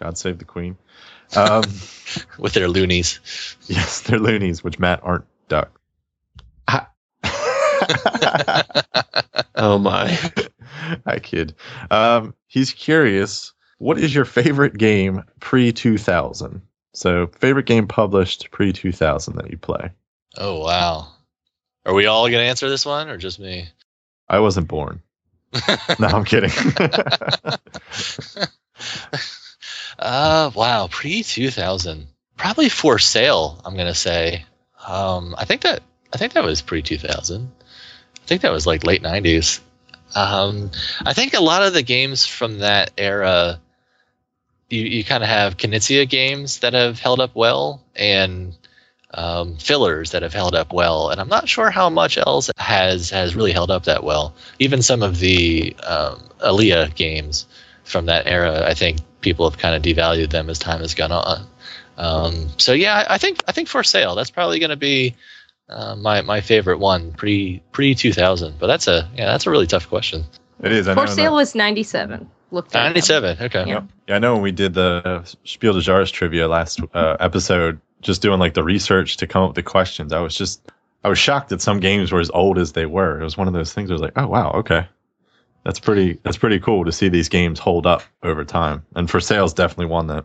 God 0.00 0.18
save 0.18 0.38
the 0.38 0.44
Queen. 0.44 0.76
Um, 1.34 1.64
With 2.38 2.52
their 2.52 2.68
loonies. 2.68 3.20
Yes, 3.66 4.02
they're 4.02 4.18
loonies, 4.18 4.62
which 4.62 4.78
Matt 4.78 5.00
aren't 5.02 5.24
duck. 5.48 5.80
oh 9.54 9.78
my. 9.78 10.18
I 11.06 11.18
kid. 11.18 11.54
Um, 11.90 12.34
he's 12.46 12.72
curious. 12.72 13.52
What 13.78 13.98
is 13.98 14.14
your 14.14 14.24
favorite 14.24 14.78
game 14.78 15.24
pre 15.40 15.72
2000? 15.72 16.62
So, 16.94 17.26
favorite 17.38 17.66
game 17.66 17.88
published 17.88 18.50
pre 18.50 18.72
2000 18.72 19.36
that 19.36 19.50
you 19.50 19.58
play? 19.58 19.90
Oh, 20.38 20.60
wow. 20.60 21.08
Are 21.84 21.94
we 21.94 22.06
all 22.06 22.28
going 22.28 22.42
to 22.42 22.48
answer 22.48 22.68
this 22.68 22.86
one 22.86 23.08
or 23.08 23.16
just 23.16 23.38
me? 23.38 23.68
I 24.28 24.40
wasn't 24.40 24.68
born. 24.68 25.02
no, 25.98 26.08
I'm 26.08 26.24
kidding. 26.24 26.50
Uh, 30.06 30.52
wow, 30.54 30.86
pre 30.88 31.24
2000. 31.24 32.06
probably 32.36 32.68
for 32.68 32.96
sale. 32.96 33.60
I'm 33.64 33.76
gonna 33.76 33.92
say. 33.92 34.44
Um, 34.86 35.34
I 35.36 35.44
think 35.46 35.62
that 35.62 35.82
I 36.14 36.16
think 36.16 36.34
that 36.34 36.44
was 36.44 36.62
pre 36.62 36.80
2000. 36.80 37.50
I 37.50 38.26
think 38.26 38.42
that 38.42 38.52
was 38.52 38.68
like 38.68 38.84
late 38.84 39.02
90s. 39.02 39.58
Um, 40.14 40.70
I 41.04 41.12
think 41.12 41.34
a 41.34 41.40
lot 41.40 41.64
of 41.64 41.72
the 41.72 41.82
games 41.82 42.24
from 42.24 42.60
that 42.60 42.92
era, 42.96 43.58
you, 44.70 44.80
you 44.82 45.04
kind 45.04 45.24
of 45.24 45.28
have 45.28 45.56
Knizia 45.56 46.08
games 46.08 46.60
that 46.60 46.74
have 46.74 47.00
held 47.00 47.18
up 47.18 47.34
well, 47.34 47.82
and 47.96 48.56
um, 49.12 49.56
fillers 49.56 50.12
that 50.12 50.22
have 50.22 50.32
held 50.32 50.54
up 50.54 50.72
well, 50.72 51.10
and 51.10 51.20
I'm 51.20 51.28
not 51.28 51.48
sure 51.48 51.68
how 51.68 51.90
much 51.90 52.16
else 52.16 52.48
has 52.56 53.10
has 53.10 53.34
really 53.34 53.52
held 53.52 53.72
up 53.72 53.86
that 53.86 54.04
well. 54.04 54.36
Even 54.60 54.82
some 54.82 55.02
of 55.02 55.18
the 55.18 55.74
um, 55.82 56.22
Alea 56.38 56.90
games 56.90 57.46
from 57.82 58.06
that 58.06 58.28
era, 58.28 58.64
I 58.64 58.74
think 58.74 58.98
people 59.26 59.50
have 59.50 59.58
kind 59.58 59.74
of 59.74 59.82
devalued 59.82 60.30
them 60.30 60.48
as 60.48 60.58
time 60.60 60.80
has 60.80 60.94
gone 60.94 61.10
on. 61.10 61.46
Um, 61.98 62.48
so 62.58 62.72
yeah, 62.72 63.04
I 63.10 63.18
think 63.18 63.42
I 63.48 63.52
think 63.52 63.66
for 63.68 63.82
sale, 63.82 64.14
that's 64.14 64.30
probably 64.30 64.60
going 64.60 64.70
to 64.70 64.76
be 64.76 65.16
uh, 65.68 65.96
my 65.96 66.22
my 66.22 66.40
favorite 66.40 66.78
one 66.78 67.10
pre 67.12 67.60
pre 67.72 67.94
2000. 67.96 68.54
But 68.60 68.68
that's 68.68 68.86
a 68.86 69.08
yeah, 69.16 69.26
that's 69.26 69.46
a 69.46 69.50
really 69.50 69.66
tough 69.66 69.88
question. 69.88 70.24
It 70.62 70.70
is. 70.72 70.86
I 70.86 70.94
For 70.94 71.06
know 71.06 71.12
sale 71.12 71.30
that- 71.32 71.36
was 71.36 71.54
97. 71.56 72.30
Looked 72.52 72.72
97. 72.74 73.38
Okay. 73.42 73.64
Yeah. 73.66 73.82
Yeah, 74.06 74.14
I 74.14 74.18
know 74.20 74.34
when 74.34 74.42
we 74.42 74.52
did 74.52 74.72
the 74.74 75.28
Spiel 75.42 75.72
des 75.72 75.80
Jahres 75.80 76.12
trivia 76.12 76.46
last 76.46 76.78
uh, 76.94 77.16
episode, 77.18 77.80
just 78.02 78.22
doing 78.22 78.38
like 78.38 78.54
the 78.54 78.62
research 78.62 79.16
to 79.16 79.26
come 79.26 79.42
up 79.42 79.48
with 79.50 79.56
the 79.56 79.64
questions, 79.64 80.12
I 80.12 80.20
was 80.20 80.36
just 80.36 80.62
I 81.02 81.08
was 81.08 81.18
shocked 81.18 81.48
that 81.48 81.60
some 81.60 81.80
games 81.80 82.12
were 82.12 82.20
as 82.20 82.30
old 82.30 82.58
as 82.58 82.70
they 82.72 82.86
were. 82.86 83.20
It 83.20 83.24
was 83.24 83.36
one 83.36 83.48
of 83.48 83.54
those 83.54 83.72
things. 83.74 83.90
I 83.90 83.94
was 83.94 84.02
like, 84.02 84.12
oh 84.16 84.28
wow, 84.28 84.52
okay, 84.60 84.86
that's 85.66 85.80
pretty 85.80 86.20
that's 86.22 86.36
pretty 86.36 86.60
cool 86.60 86.84
to 86.84 86.92
see 86.92 87.08
these 87.08 87.28
games 87.28 87.58
hold 87.58 87.86
up 87.86 88.04
over 88.22 88.44
time. 88.44 88.86
And 88.94 89.10
for 89.10 89.18
sales, 89.18 89.52
definitely 89.52 89.86
one 89.86 90.06
that 90.06 90.24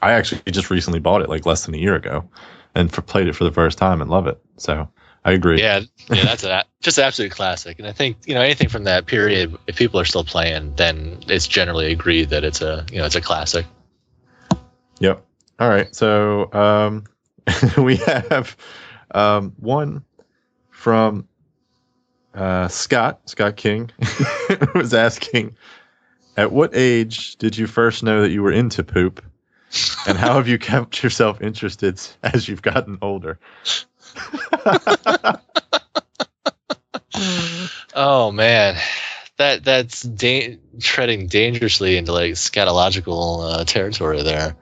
I 0.00 0.12
actually 0.12 0.42
just 0.52 0.70
recently 0.70 1.00
bought 1.00 1.22
it 1.22 1.28
like 1.28 1.44
less 1.44 1.66
than 1.66 1.74
a 1.74 1.78
year 1.78 1.96
ago, 1.96 2.30
and 2.72 2.92
for, 2.92 3.02
played 3.02 3.26
it 3.26 3.34
for 3.34 3.42
the 3.42 3.50
first 3.50 3.78
time 3.78 4.00
and 4.00 4.08
love 4.08 4.28
it. 4.28 4.40
So 4.58 4.88
I 5.24 5.32
agree. 5.32 5.60
Yeah, 5.60 5.80
yeah, 6.08 6.24
that's 6.24 6.44
a, 6.44 6.64
just 6.82 6.98
an 6.98 7.04
absolute 7.04 7.32
classic. 7.32 7.80
And 7.80 7.88
I 7.88 7.90
think 7.90 8.18
you 8.26 8.34
know 8.34 8.42
anything 8.42 8.68
from 8.68 8.84
that 8.84 9.06
period, 9.06 9.58
if 9.66 9.74
people 9.74 9.98
are 9.98 10.04
still 10.04 10.22
playing, 10.22 10.76
then 10.76 11.18
it's 11.26 11.48
generally 11.48 11.90
agreed 11.90 12.28
that 12.28 12.44
it's 12.44 12.62
a 12.62 12.86
you 12.92 12.98
know 12.98 13.06
it's 13.06 13.16
a 13.16 13.20
classic. 13.20 13.66
Yep. 15.00 15.26
All 15.58 15.68
right. 15.68 15.92
So 15.96 16.52
um, 16.52 17.04
we 17.76 17.96
have 17.96 18.56
um, 19.10 19.52
one 19.58 20.04
from 20.70 21.26
uh, 22.36 22.68
Scott, 22.68 23.20
Scott 23.28 23.56
King, 23.56 23.90
was 24.74 24.94
asking, 24.94 25.56
at 26.36 26.52
what 26.52 26.70
age 26.74 27.36
did 27.36 27.56
you 27.56 27.66
first 27.66 28.02
know 28.02 28.20
that 28.22 28.30
you 28.30 28.42
were 28.42 28.52
into 28.52 28.84
poop? 28.84 29.24
And 30.06 30.16
how 30.16 30.34
have 30.34 30.46
you 30.46 30.58
kept 30.58 31.02
yourself 31.02 31.40
interested 31.42 32.00
as 32.22 32.48
you've 32.48 32.62
gotten 32.62 32.98
older? 33.02 33.38
Oh 37.94 38.30
man, 38.30 38.76
that 39.38 39.64
that's 39.64 40.02
da- 40.02 40.58
treading 40.80 41.28
dangerously 41.28 41.96
into 41.96 42.12
like 42.12 42.32
scatological 42.32 43.60
uh, 43.60 43.64
territory 43.64 44.22
there. 44.22 44.54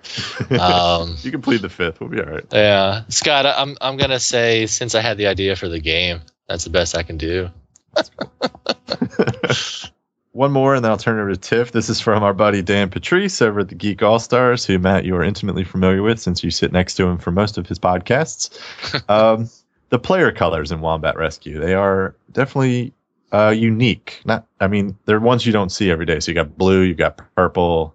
Um, 0.61 1.17
you 1.23 1.33
can 1.33 1.43
plead 1.43 1.61
the 1.63 1.69
fifth. 1.69 2.01
We'll 2.01 2.11
be 2.11 2.21
all 2.21 2.31
right. 2.31 2.45
yeah, 2.53 3.03
Scott, 3.09 3.45
I'm 3.47 3.77
I'm 3.81 3.97
gonna 3.97 4.21
say 4.21 4.67
since 4.67 4.95
I 4.95 5.01
had 5.01 5.17
the 5.17 5.27
idea 5.27 5.57
for 5.57 5.69
the 5.69 5.81
game, 5.81 6.21
that's 6.49 6.63
the 6.63 6.71
best 6.71 6.97
I 6.97 7.03
can 7.03 7.17
do. 7.17 7.51
One 10.33 10.51
more, 10.51 10.75
and 10.75 10.85
then 10.85 10.91
I'll 10.91 10.99
turn 10.99 11.19
it 11.19 11.23
over 11.23 11.31
to 11.31 11.37
Tiff. 11.37 11.71
This 11.71 11.89
is 11.89 12.01
from 12.01 12.25
our 12.25 12.35
buddy 12.35 12.61
Dan 12.61 12.91
Patriss 12.91 13.41
over 13.41 13.61
at 13.61 13.69
the 13.69 13.77
Geek 13.77 14.03
All 14.03 14.19
Stars, 14.19 14.65
who 14.65 14.81
Matt 14.81 15.05
you 15.05 15.15
are 15.15 15.23
intimately 15.23 15.63
familiar 15.63 16.03
with 16.03 16.19
since 16.19 16.43
you 16.43 16.51
sit 16.51 16.73
next 16.73 16.95
to 16.97 17.07
him 17.07 17.19
for 17.19 17.31
most 17.31 17.57
of 17.57 17.69
his 17.69 17.79
podcasts. 17.79 18.51
um, 19.09 19.49
the 19.91 19.99
player 20.01 20.33
colors 20.33 20.73
in 20.73 20.81
Wombat 20.81 21.17
Rescue 21.17 21.61
they 21.61 21.75
are 21.75 22.17
definitely 22.33 22.93
uh, 23.33 23.51
unique. 23.51 24.21
Not, 24.25 24.47
I 24.61 24.67
mean, 24.67 24.97
they're 25.05 25.21
ones 25.21 25.47
you 25.47 25.53
don't 25.53 25.71
see 25.71 25.91
every 25.91 26.07
day. 26.07 26.19
So 26.19 26.33
you 26.33 26.35
got 26.35 26.59
blue, 26.59 26.81
you 26.81 26.95
got 26.95 27.21
purple, 27.37 27.95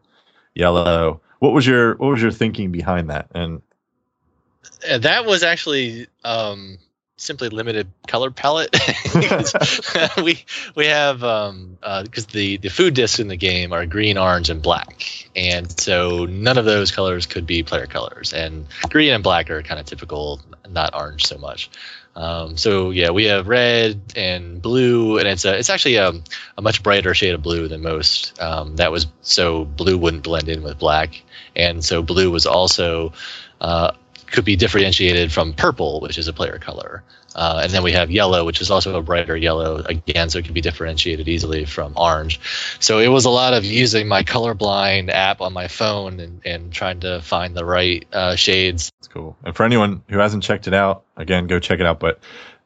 yellow. 0.56 1.22
What 1.40 1.54
was 1.54 1.68
your 1.68 1.96
what 1.96 2.12
was 2.12 2.22
your 2.22 2.32
thinking 2.32 2.72
behind 2.72 3.10
that? 3.10 3.28
And 3.34 3.62
Uh, 4.90 4.98
that 5.00 5.26
was 5.26 5.44
actually 5.44 6.08
um, 6.24 6.78
simply 7.20 7.50
limited 7.50 7.88
color 8.08 8.32
palette. 8.32 8.76
we 10.24 10.44
we 10.76 10.86
have 10.88 11.24
um 11.24 11.78
because 12.04 12.26
the 12.28 12.58
the 12.58 12.70
food 12.70 12.94
discs 12.94 13.20
in 13.20 13.28
the 13.28 13.38
game 13.38 13.74
are 13.74 13.86
green, 13.86 14.18
orange, 14.18 14.50
and 14.50 14.62
black, 14.62 15.30
and 15.36 15.80
so 15.80 16.26
none 16.26 16.58
of 16.58 16.66
those 16.66 16.92
colors 16.92 17.26
could 17.26 17.46
be 17.46 17.64
player 17.64 17.88
colors. 17.88 18.34
And 18.34 18.68
green 18.90 19.14
and 19.14 19.24
black 19.24 19.50
are 19.50 19.62
kind 19.62 19.80
of 19.80 19.86
typical, 19.86 20.42
not 20.68 20.96
orange 20.96 21.26
so 21.26 21.38
much. 21.38 21.70
Um, 22.16 22.58
so 22.58 22.90
yeah, 22.90 23.12
we 23.12 23.26
have 23.26 23.48
red 23.48 24.02
and 24.16 24.62
blue, 24.62 25.20
and 25.20 25.28
it's 25.28 25.46
a, 25.46 25.58
it's 25.58 25.70
actually 25.70 25.96
a, 25.96 26.12
a 26.58 26.62
much 26.62 26.84
brighter 26.84 27.14
shade 27.14 27.34
of 27.34 27.42
blue 27.42 27.68
than 27.68 27.82
most. 27.82 28.42
Um, 28.42 28.76
that 28.78 28.92
was 28.92 29.08
so 29.22 29.66
blue 29.66 29.98
wouldn't 29.98 30.24
blend 30.24 30.50
in 30.50 30.64
with 30.64 30.80
black, 30.80 31.22
and 31.56 31.84
so 31.84 32.02
blue 32.02 32.32
was 32.32 32.46
also 32.46 33.14
uh, 33.62 33.92
could 34.32 34.46
be 34.46 34.56
differentiated 34.56 35.32
from 35.32 35.54
purple, 35.54 36.00
which 36.02 36.18
is 36.18 36.28
a 36.28 36.34
player 36.34 36.60
color. 36.60 37.04
Uh, 37.36 37.62
and 37.64 37.72
then 37.72 37.84
we 37.84 37.92
have 37.92 38.10
yellow, 38.10 38.46
which 38.46 38.60
is 38.60 38.72
also 38.72 38.98
a 38.98 39.02
brighter 39.02 39.38
yellow 39.38 39.78
again, 39.78 40.30
so 40.30 40.40
it 40.40 40.46
can 40.46 40.54
be 40.54 40.62
differentiated 40.62 41.28
easily 41.28 41.66
from 41.66 41.94
orange. 41.96 42.40
So 42.80 43.00
it 43.00 43.08
was 43.08 43.26
a 43.26 43.30
lot 43.30 43.54
of 43.54 43.64
using 43.64 44.08
my 44.08 44.24
colorblind 44.24 45.10
app 45.10 45.42
on 45.42 45.54
my 45.54 45.68
phone 45.68 46.20
and, 46.20 46.42
and 46.46 46.74
trying 46.74 47.02
to 47.02 47.22
find 47.22 47.56
the 47.56 47.66
right 47.66 48.06
uh, 48.12 48.36
shades. 48.36 48.92
it's 49.00 49.08
cool. 49.08 49.38
And 49.44 49.56
for 49.56 49.64
anyone 49.64 50.04
who 50.10 50.18
hasn't 50.18 50.44
checked 50.44 50.68
it 50.68 50.74
out, 50.74 51.04
again, 51.16 51.48
go 51.48 51.60
check 51.60 51.80
it 51.80 51.86
out. 51.86 52.00
But 52.00 52.20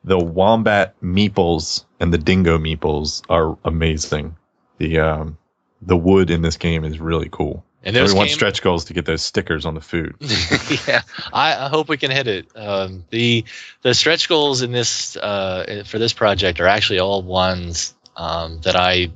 the 0.03 0.17
wombat 0.17 0.99
meeples 1.01 1.83
and 1.99 2.13
the 2.13 2.17
dingo 2.17 2.57
meeples 2.57 3.21
are 3.29 3.57
amazing. 3.65 4.35
The 4.77 4.99
um, 4.99 5.37
the 5.81 5.97
wood 5.97 6.29
in 6.29 6.41
this 6.41 6.57
game 6.57 6.85
is 6.85 6.99
really 6.99 7.29
cool. 7.29 7.65
And 7.83 7.95
So 7.95 8.01
those 8.01 8.13
we 8.13 8.17
want 8.17 8.29
came- 8.29 8.35
stretch 8.35 8.61
goals 8.61 8.85
to 8.85 8.93
get 8.93 9.05
those 9.05 9.21
stickers 9.21 9.65
on 9.65 9.73
the 9.75 9.81
food. 9.81 10.15
yeah, 10.87 11.01
I, 11.33 11.65
I 11.65 11.69
hope 11.69 11.89
we 11.89 11.97
can 11.97 12.11
hit 12.11 12.27
it. 12.27 12.47
Um, 12.55 13.03
the 13.09 13.43
the 13.81 13.93
stretch 13.93 14.29
goals 14.29 14.61
in 14.61 14.71
this 14.71 15.17
uh, 15.17 15.83
for 15.85 15.99
this 15.99 16.13
project 16.13 16.59
are 16.61 16.67
actually 16.67 16.99
all 16.99 17.21
ones 17.21 17.93
um, 18.15 18.61
that 18.61 18.75
I 18.75 19.11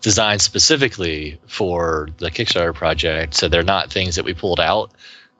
designed 0.00 0.40
specifically 0.40 1.38
for 1.46 2.08
the 2.18 2.30
Kickstarter 2.30 2.74
project. 2.74 3.34
So 3.34 3.48
they're 3.48 3.62
not 3.62 3.90
things 3.92 4.16
that 4.16 4.24
we 4.24 4.34
pulled 4.34 4.60
out, 4.60 4.92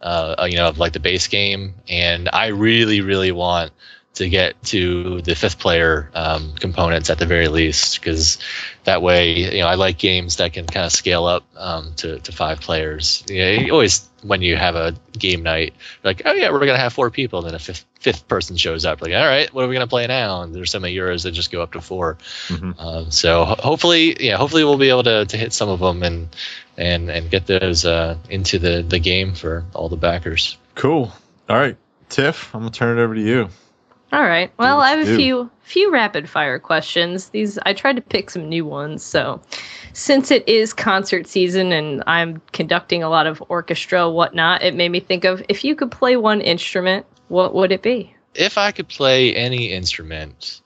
uh, 0.02 0.46
you 0.50 0.56
know, 0.56 0.68
of 0.68 0.78
like 0.78 0.92
the 0.92 1.00
base 1.00 1.28
game. 1.28 1.74
And 1.88 2.28
I 2.32 2.48
really, 2.48 3.00
really 3.00 3.32
want 3.32 3.72
to 4.16 4.28
get 4.30 4.60
to 4.64 5.20
the 5.20 5.34
fifth 5.34 5.58
player 5.58 6.10
um, 6.14 6.54
components 6.54 7.10
at 7.10 7.18
the 7.18 7.26
very 7.26 7.48
least, 7.48 8.00
because 8.00 8.38
that 8.84 9.02
way, 9.02 9.54
you 9.56 9.60
know, 9.60 9.66
I 9.66 9.74
like 9.74 9.98
games 9.98 10.36
that 10.36 10.54
can 10.54 10.66
kind 10.66 10.86
of 10.86 10.92
scale 10.92 11.26
up 11.26 11.44
um, 11.54 11.92
to, 11.96 12.18
to 12.20 12.32
five 12.32 12.60
players. 12.60 13.22
You, 13.28 13.38
know, 13.38 13.50
you 13.50 13.72
always, 13.72 14.08
when 14.22 14.40
you 14.40 14.56
have 14.56 14.74
a 14.74 14.94
game 15.12 15.42
night, 15.42 15.74
like, 16.02 16.22
oh 16.24 16.32
yeah, 16.32 16.50
we're 16.50 16.60
gonna 16.60 16.78
have 16.78 16.94
four 16.94 17.10
people, 17.10 17.40
and 17.40 17.48
then 17.48 17.54
a 17.54 17.58
fifth 17.58 17.84
fifth 18.00 18.26
person 18.26 18.56
shows 18.56 18.86
up. 18.86 19.02
Like, 19.02 19.12
all 19.12 19.26
right, 19.26 19.52
what 19.52 19.64
are 19.64 19.68
we 19.68 19.74
gonna 19.74 19.86
play 19.86 20.06
now? 20.06 20.42
And 20.42 20.54
there's 20.54 20.70
some 20.70 20.84
of 20.84 20.90
yours 20.90 21.24
that 21.24 21.32
just 21.32 21.50
go 21.50 21.60
up 21.60 21.72
to 21.72 21.80
4 21.82 22.16
Mhm. 22.48 22.74
Um, 22.78 23.10
so 23.10 23.44
hopefully, 23.44 24.16
yeah, 24.24 24.36
hopefully 24.36 24.64
we'll 24.64 24.78
be 24.78 24.88
able 24.88 25.02
to, 25.04 25.26
to 25.26 25.36
hit 25.36 25.52
some 25.52 25.68
of 25.68 25.80
them 25.80 26.02
and 26.02 26.28
and 26.78 27.10
and 27.10 27.30
get 27.30 27.46
those 27.46 27.84
uh, 27.84 28.16
into 28.30 28.58
the 28.58 28.82
the 28.82 28.98
game 28.98 29.34
for 29.34 29.64
all 29.74 29.90
the 29.90 29.96
backers. 29.96 30.56
Cool. 30.74 31.12
All 31.50 31.56
right, 31.56 31.76
Tiff, 32.08 32.54
I'm 32.54 32.60
gonna 32.60 32.70
turn 32.70 32.98
it 32.98 33.02
over 33.02 33.14
to 33.14 33.20
you. 33.20 33.50
All 34.16 34.24
right. 34.24 34.50
Well, 34.58 34.80
I 34.80 34.92
have 34.92 35.06
a 35.06 35.14
few 35.14 35.50
few 35.60 35.92
rapid 35.92 36.26
fire 36.26 36.58
questions. 36.58 37.28
These 37.28 37.58
I 37.58 37.74
tried 37.74 37.96
to 37.96 38.02
pick 38.02 38.30
some 38.30 38.48
new 38.48 38.64
ones. 38.64 39.02
So, 39.02 39.42
since 39.92 40.30
it 40.30 40.48
is 40.48 40.72
concert 40.72 41.26
season 41.26 41.70
and 41.70 42.02
I'm 42.06 42.40
conducting 42.50 43.02
a 43.02 43.10
lot 43.10 43.26
of 43.26 43.42
orchestra 43.50 44.08
whatnot, 44.08 44.62
it 44.62 44.74
made 44.74 44.88
me 44.88 45.00
think 45.00 45.26
of 45.26 45.42
if 45.50 45.64
you 45.64 45.76
could 45.76 45.90
play 45.90 46.16
one 46.16 46.40
instrument, 46.40 47.04
what 47.28 47.52
would 47.52 47.72
it 47.72 47.82
be? 47.82 48.16
If 48.34 48.56
I 48.56 48.72
could 48.72 48.88
play 48.88 49.34
any 49.34 49.66
instrument, 49.66 50.62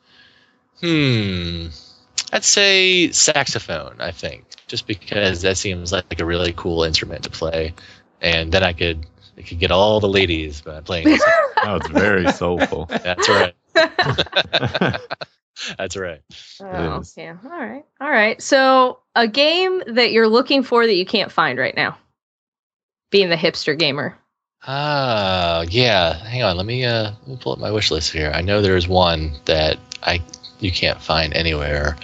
hmm, 0.80 1.66
I'd 2.32 2.44
say 2.44 3.11
saxophone. 3.11 3.96
I 3.98 4.12
think 4.12 4.44
just 4.68 4.86
because 4.86 5.42
that 5.42 5.57
seems 5.57 5.90
like 5.90 6.20
a 6.20 6.24
really 6.24 6.53
cool 6.53 6.84
instrument 6.84 7.24
to 7.24 7.30
play, 7.30 7.74
and 8.20 8.53
then 8.53 8.62
I 8.62 8.74
could 8.74 9.07
I 9.41 9.43
could 9.43 9.59
get 9.59 9.70
all 9.70 10.01
the 10.01 10.09
ladies 10.09 10.61
by 10.61 10.80
playing. 10.82 11.05
the 11.09 11.18
sax- 11.18 11.64
Oh, 11.64 11.76
it's 11.76 11.88
very 11.88 12.30
soulful. 12.30 12.84
That's 12.86 13.26
right. 13.28 13.55
That's 15.78 15.97
right. 15.97 16.20
Oh, 16.61 17.03
yeah. 17.16 17.36
All 17.43 17.51
right. 17.51 17.84
All 18.01 18.11
right. 18.11 18.41
So, 18.43 18.99
a 19.14 19.26
game 19.26 19.82
that 19.86 20.12
you're 20.12 20.28
looking 20.28 20.62
for 20.62 20.86
that 20.86 20.95
you 20.95 21.07
can't 21.07 21.32
find 21.32 21.59
right 21.59 21.74
now. 21.74 21.97
Being 23.11 23.30
the 23.30 23.36
hipster 23.36 23.78
gamer. 23.78 24.18
Ah, 24.66 25.62
yeah. 25.68 26.14
Hang 26.14 26.43
on. 26.43 26.59
Let 26.59 26.66
me 26.66 26.84
uh 26.84 27.12
let 27.20 27.28
me 27.28 27.38
pull 27.41 27.53
up 27.53 27.59
my 27.59 27.70
wish 27.70 27.91
list 27.91 28.12
here. 28.12 28.30
I 28.34 28.43
know 28.43 28.61
there's 28.61 28.86
one 28.86 29.32
that 29.47 29.78
I 30.03 30.22
you 30.59 30.70
can't 30.70 31.01
find 31.01 31.32
anywhere. 31.32 31.97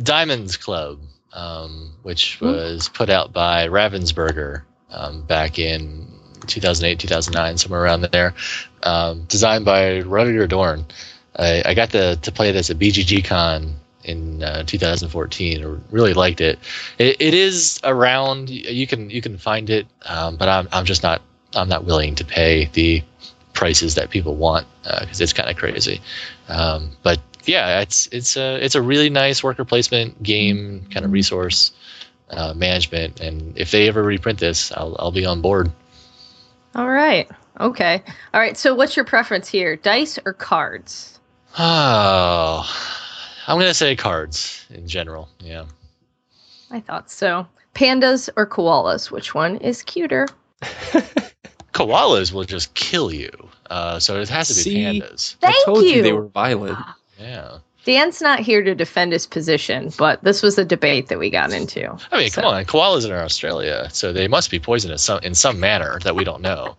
Diamonds 0.00 0.56
Club, 0.56 1.00
um, 1.32 1.92
which 2.02 2.40
was 2.40 2.88
put 2.88 3.10
out 3.10 3.32
by 3.32 3.66
Ravensburger 3.66 4.62
um, 4.90 5.22
back 5.22 5.58
in 5.58 6.06
2008, 6.48 6.98
2009, 6.98 7.58
somewhere 7.58 7.82
around 7.82 8.02
there. 8.02 8.34
Um, 8.82 9.24
designed 9.24 9.64
by 9.64 10.02
Rüdiger 10.02 10.48
Dorn. 10.48 10.86
I, 11.36 11.62
I 11.64 11.74
got 11.74 11.90
to, 11.90 12.16
to 12.16 12.32
play 12.32 12.48
it 12.50 12.56
as 12.56 12.70
a 12.70 12.74
BGG 12.74 13.24
con 13.24 13.76
in 14.04 14.42
uh, 14.42 14.64
2014. 14.64 15.64
I 15.64 15.76
really 15.90 16.14
liked 16.14 16.40
it. 16.40 16.58
it. 16.98 17.20
It 17.20 17.34
is 17.34 17.80
around. 17.84 18.50
You 18.50 18.86
can 18.86 19.10
you 19.10 19.20
can 19.20 19.38
find 19.38 19.70
it, 19.70 19.86
um, 20.06 20.36
but 20.36 20.48
I'm 20.48 20.68
I'm 20.72 20.84
just 20.84 21.02
not 21.02 21.22
I'm 21.54 21.68
not 21.68 21.84
willing 21.84 22.16
to 22.16 22.24
pay 22.24 22.66
the 22.72 23.02
prices 23.52 23.96
that 23.96 24.10
people 24.10 24.36
want 24.36 24.66
because 24.82 25.20
uh, 25.20 25.24
it's 25.24 25.32
kind 25.32 25.50
of 25.50 25.56
crazy. 25.56 26.00
Um, 26.48 26.92
but 27.02 27.20
yeah, 27.44 27.80
it's 27.80 28.08
it's 28.12 28.36
a 28.36 28.64
it's 28.64 28.74
a 28.74 28.82
really 28.82 29.10
nice 29.10 29.42
worker 29.42 29.64
placement 29.64 30.22
game 30.22 30.86
kind 30.90 31.04
of 31.04 31.12
resource 31.12 31.72
uh, 32.30 32.54
management. 32.54 33.20
And 33.20 33.58
if 33.58 33.70
they 33.70 33.88
ever 33.88 34.02
reprint 34.02 34.38
this, 34.38 34.72
I'll 34.72 34.96
I'll 34.98 35.12
be 35.12 35.26
on 35.26 35.40
board. 35.40 35.70
All 36.74 36.88
right. 36.88 37.28
Okay. 37.60 38.02
All 38.32 38.40
right. 38.40 38.56
So, 38.56 38.74
what's 38.74 38.96
your 38.96 39.04
preference 39.04 39.48
here, 39.48 39.76
dice 39.76 40.18
or 40.24 40.32
cards? 40.32 41.18
Oh, 41.58 42.64
I'm 43.46 43.58
gonna 43.58 43.74
say 43.74 43.96
cards 43.96 44.64
in 44.70 44.86
general. 44.86 45.28
Yeah. 45.40 45.64
I 46.70 46.80
thought 46.80 47.10
so. 47.10 47.46
Pandas 47.74 48.28
or 48.36 48.46
koalas? 48.46 49.10
Which 49.10 49.34
one 49.34 49.56
is 49.56 49.82
cuter? 49.82 50.26
koalas 51.72 52.32
will 52.32 52.44
just 52.44 52.74
kill 52.74 53.12
you. 53.12 53.30
Uh, 53.70 53.98
so 53.98 54.20
it 54.20 54.28
has 54.28 54.48
to 54.48 54.54
be 54.54 54.60
See? 54.60 54.76
pandas. 54.76 55.36
Thank 55.36 55.56
I 55.56 55.62
told 55.64 55.84
you. 55.84 55.90
you. 55.96 56.02
they 56.02 56.12
were 56.12 56.26
violent. 56.26 56.78
Yeah. 57.18 57.58
Dan's 57.88 58.20
not 58.20 58.40
here 58.40 58.62
to 58.62 58.74
defend 58.74 59.12
his 59.12 59.26
position, 59.26 59.90
but 59.96 60.22
this 60.22 60.42
was 60.42 60.58
a 60.58 60.64
debate 60.64 61.08
that 61.08 61.18
we 61.18 61.30
got 61.30 61.52
into. 61.54 61.90
I 62.12 62.18
mean, 62.18 62.28
So- 62.28 62.42
come 62.42 62.52
on, 62.52 62.62
koalas 62.66 63.08
are 63.08 63.16
in 63.16 63.22
Australia, 63.22 63.88
so 63.90 64.12
they 64.12 64.28
must 64.28 64.50
be 64.50 64.58
poisonous 64.58 65.02
some, 65.02 65.20
in 65.22 65.34
some 65.34 65.58
manner 65.58 65.98
that 66.00 66.14
we 66.14 66.22
don't 66.22 66.42
know. 66.42 66.76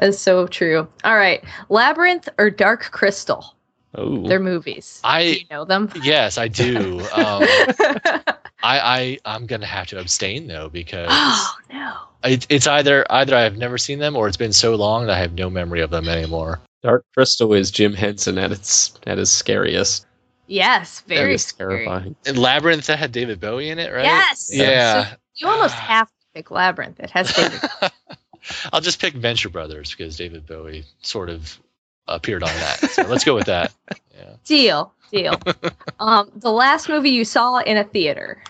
That's 0.00 0.18
so 0.18 0.48
true. 0.48 0.88
All 1.04 1.14
right. 1.16 1.44
Labyrinth 1.68 2.28
or 2.38 2.50
Dark 2.50 2.90
Crystal? 2.90 3.54
Oh, 3.94 4.26
They're 4.26 4.40
movies. 4.40 5.00
I- 5.04 5.22
Do 5.22 5.30
you 5.38 5.44
know 5.52 5.64
them? 5.64 5.88
Yes, 6.02 6.38
I 6.38 6.48
do. 6.48 6.98
Um, 7.14 7.44
I, 8.64 8.78
I 8.80 9.18
I'm 9.24 9.46
gonna 9.46 9.66
have 9.66 9.86
to 9.88 10.00
abstain 10.00 10.48
though 10.48 10.70
because 10.70 11.06
oh, 11.12 11.54
no. 11.70 11.94
it, 12.24 12.46
it's 12.48 12.66
either 12.66 13.06
either 13.10 13.36
I've 13.36 13.58
never 13.58 13.78
seen 13.78 14.00
them 14.00 14.16
or 14.16 14.26
it's 14.26 14.38
been 14.38 14.54
so 14.54 14.74
long 14.74 15.06
that 15.06 15.14
I 15.14 15.18
have 15.18 15.34
no 15.34 15.50
memory 15.50 15.82
of 15.82 15.90
them 15.90 16.08
anymore. 16.08 16.60
Dark 16.84 17.06
Crystal 17.14 17.54
is 17.54 17.70
Jim 17.70 17.94
Henson 17.94 18.36
at 18.36 18.52
its 18.52 18.92
at 19.06 19.16
his 19.16 19.32
scariest. 19.32 20.06
Yes, 20.46 21.00
very 21.08 21.34
is 21.34 21.42
scary. 21.46 21.86
terrifying. 21.86 22.14
And 22.26 22.36
Labyrinth 22.36 22.86
that 22.88 22.98
had 22.98 23.10
David 23.10 23.40
Bowie 23.40 23.70
in 23.70 23.78
it, 23.78 23.90
right? 23.90 24.04
Yes. 24.04 24.50
Yeah. 24.52 25.06
So 25.06 25.16
you 25.36 25.48
almost 25.48 25.74
have 25.74 26.08
to 26.08 26.14
pick 26.34 26.50
Labyrinth. 26.50 27.00
It 27.00 27.08
has 27.10 27.32
David. 27.32 27.58
I'll 28.72 28.82
just 28.82 29.00
pick 29.00 29.14
Venture 29.14 29.48
Brothers 29.48 29.94
because 29.94 30.18
David 30.18 30.46
Bowie 30.46 30.84
sort 31.00 31.30
of 31.30 31.58
appeared 32.06 32.42
on 32.42 32.50
that. 32.50 32.90
So 32.90 33.02
let's 33.04 33.24
go 33.24 33.34
with 33.34 33.46
that. 33.46 33.72
Yeah. 34.16 34.36
deal. 34.44 34.94
Deal. 35.10 35.34
um, 35.98 36.30
the 36.36 36.52
last 36.52 36.88
movie 36.88 37.10
you 37.10 37.24
saw 37.24 37.58
in 37.58 37.76
a 37.76 37.82
theater. 37.82 38.40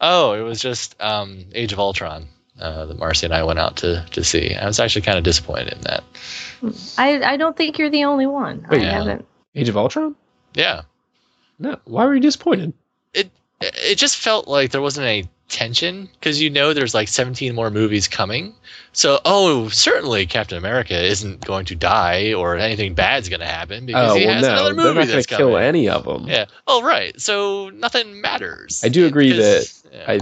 Oh, 0.00 0.32
it 0.32 0.40
was 0.40 0.60
just 0.60 1.00
um, 1.00 1.44
Age 1.54 1.72
of 1.72 1.78
Ultron 1.78 2.26
uh, 2.60 2.86
that 2.86 2.98
Marcy 2.98 3.26
and 3.26 3.34
I 3.34 3.42
went 3.44 3.58
out 3.58 3.76
to 3.78 4.04
to 4.12 4.24
see. 4.24 4.54
I 4.54 4.66
was 4.66 4.78
actually 4.80 5.02
kind 5.02 5.18
of 5.18 5.24
disappointed 5.24 5.72
in 5.72 5.80
that. 5.82 6.04
I, 6.98 7.22
I 7.32 7.36
don't 7.36 7.56
think 7.56 7.78
you're 7.78 7.90
the 7.90 8.04
only 8.04 8.26
one. 8.26 8.66
I 8.68 8.72
Wait. 8.72 8.82
Yeah. 8.82 8.92
haven't. 8.92 9.26
Age 9.54 9.68
of 9.68 9.76
Ultron? 9.76 10.14
Yeah, 10.54 10.82
No. 11.58 11.78
Why 11.84 12.04
were 12.06 12.14
you 12.14 12.20
disappointed? 12.20 12.72
it 13.14 13.30
it 13.60 13.96
just 13.96 14.16
felt 14.16 14.48
like 14.48 14.70
there 14.70 14.80
wasn't 14.80 15.06
any 15.06 15.28
tension 15.48 16.08
because 16.14 16.40
you 16.40 16.48
know 16.48 16.72
there's 16.72 16.94
like 16.94 17.08
17 17.08 17.54
more 17.54 17.70
movies 17.70 18.08
coming. 18.08 18.54
So 18.92 19.20
oh, 19.24 19.68
certainly 19.68 20.26
Captain 20.26 20.56
America 20.58 20.98
isn't 20.98 21.44
going 21.44 21.66
to 21.66 21.74
die 21.74 22.32
or 22.32 22.56
anything 22.56 22.94
bad's 22.94 23.28
going 23.28 23.40
to 23.40 23.46
happen 23.46 23.86
because 23.86 24.12
Oh 24.12 24.14
he 24.14 24.24
well, 24.26 24.34
has 24.34 24.42
no, 24.42 24.52
another 24.52 24.64
they're 24.64 24.74
movie 24.74 24.86
not 24.86 24.94
going 24.94 25.08
that's 25.08 25.26
to 25.26 25.36
kill 25.36 25.56
any 25.56 25.88
of 25.88 26.04
them. 26.04 26.26
Yeah. 26.26 26.46
Oh, 26.66 26.82
right. 26.82 27.18
So 27.20 27.70
nothing 27.70 28.20
matters. 28.20 28.82
I 28.84 28.88
do 28.88 29.06
agree 29.06 29.32
that 29.32 29.72
yeah. 29.92 30.04
I 30.08 30.20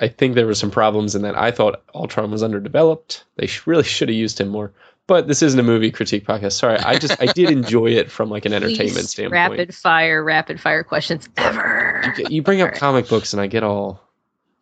I 0.00 0.08
think 0.08 0.34
there 0.34 0.46
were 0.46 0.54
some 0.54 0.70
problems 0.70 1.14
in 1.14 1.22
that. 1.22 1.36
I 1.36 1.50
thought 1.50 1.82
Ultron 1.94 2.30
was 2.30 2.42
underdeveloped. 2.42 3.24
They 3.36 3.46
sh- 3.46 3.66
really 3.66 3.84
should 3.84 4.08
have 4.08 4.16
used 4.16 4.40
him 4.40 4.48
more. 4.48 4.72
But 5.06 5.26
this 5.26 5.42
isn't 5.42 5.58
a 5.58 5.64
movie 5.64 5.90
critique 5.90 6.24
podcast. 6.24 6.52
Sorry, 6.52 6.78
I 6.78 6.96
just 6.98 7.20
I 7.20 7.26
did 7.26 7.50
enjoy 7.50 7.88
it 7.88 8.10
from 8.10 8.30
like 8.30 8.44
an 8.44 8.52
entertainment 8.52 8.96
Least 8.96 9.10
standpoint. 9.10 9.32
Rapid 9.50 9.74
fire, 9.74 10.22
rapid 10.22 10.60
fire 10.60 10.84
questions 10.84 11.28
ever. 11.36 12.14
You, 12.16 12.26
you 12.30 12.42
bring 12.42 12.60
up 12.60 12.66
Alright. 12.68 12.80
comic 12.80 13.08
books 13.08 13.32
and 13.32 13.42
I 13.42 13.48
get 13.48 13.64
all. 13.64 14.00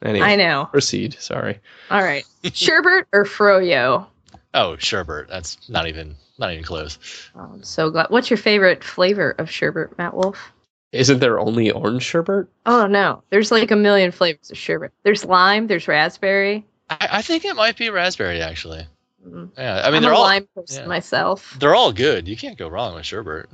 Anyway, 0.03 0.27
I 0.27 0.37
know. 0.37 0.67
proceed. 0.71 1.15
Sorry. 1.21 1.61
All 1.91 2.03
right. 2.03 2.25
Sherbert 2.43 3.05
or 3.13 3.25
Froyo? 3.27 4.07
Oh, 4.55 4.77
sherbet. 4.77 5.29
That's 5.29 5.69
not 5.69 5.87
even 5.87 6.17
not 6.39 6.53
even 6.53 6.65
close. 6.65 6.99
Oh, 7.37 7.41
I'm 7.41 7.63
so 7.63 7.91
glad. 7.91 8.07
What's 8.09 8.31
your 8.31 8.39
favorite 8.39 8.83
flavor 8.83 9.33
of 9.33 9.51
sherbet, 9.51 9.99
Matt 9.99 10.15
Wolfe? 10.15 10.53
Isn't 10.93 11.21
there 11.21 11.39
only 11.39 11.71
orange 11.71 12.03
sherbet? 12.03 12.49
Oh 12.67 12.87
no, 12.87 13.23
there's 13.31 13.51
like 13.53 13.71
a 13.71 13.77
million 13.77 14.11
flavors 14.11 14.51
of 14.51 14.59
sherbet. 14.59 14.93
There's 15.05 15.25
lime. 15.25 15.67
There's 15.69 15.87
raspberry. 15.87 16.65
I, 16.89 17.09
I 17.13 17.23
think 17.23 17.45
it 17.45 17.55
might 17.55 17.77
be 17.77 17.91
raspberry 17.91 18.43
actually. 18.43 18.87
Mm. 19.27 19.51
Yeah. 19.57 19.83
I 19.85 19.87
mean, 19.91 19.97
I'm 19.97 20.03
they're 20.03 20.13
a 20.13 20.17
all 20.17 20.23
lime 20.25 20.49
person 20.55 20.83
yeah. 20.83 20.89
myself. 20.89 21.57
they're 21.61 21.75
all 21.75 21.93
good. 21.93 22.27
You 22.27 22.37
can't 22.37 22.59
go 22.59 22.69
wrong 22.69 22.95
with 22.95 23.07
sherbet. 23.07 23.47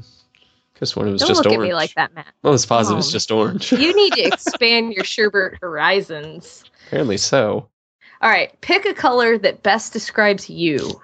Because 0.72 0.94
when 0.94 1.08
it 1.08 1.12
was 1.12 1.20
Don't 1.22 1.28
just 1.28 1.38
look 1.44 1.46
orange. 1.52 1.62
at 1.62 1.68
me 1.68 1.74
like 1.74 1.94
that, 1.94 2.14
Matt. 2.14 2.26
Well, 2.42 2.52
it's 2.52 2.66
positive. 2.66 2.98
It's 2.98 3.08
Oh. 3.08 3.12
just 3.12 3.30
orange. 3.30 3.72
You 3.72 3.96
need 3.96 4.12
to 4.14 4.22
expand 4.26 4.92
your 4.92 5.04
sherbet 5.04 5.54
horizons. 5.60 6.64
Apparently 6.86 7.16
so. 7.16 7.68
All 8.22 8.30
right, 8.30 8.58
pick 8.62 8.84
a 8.86 8.94
color 8.94 9.36
that 9.38 9.62
best 9.62 9.92
describes 9.92 10.48
you. 10.48 11.00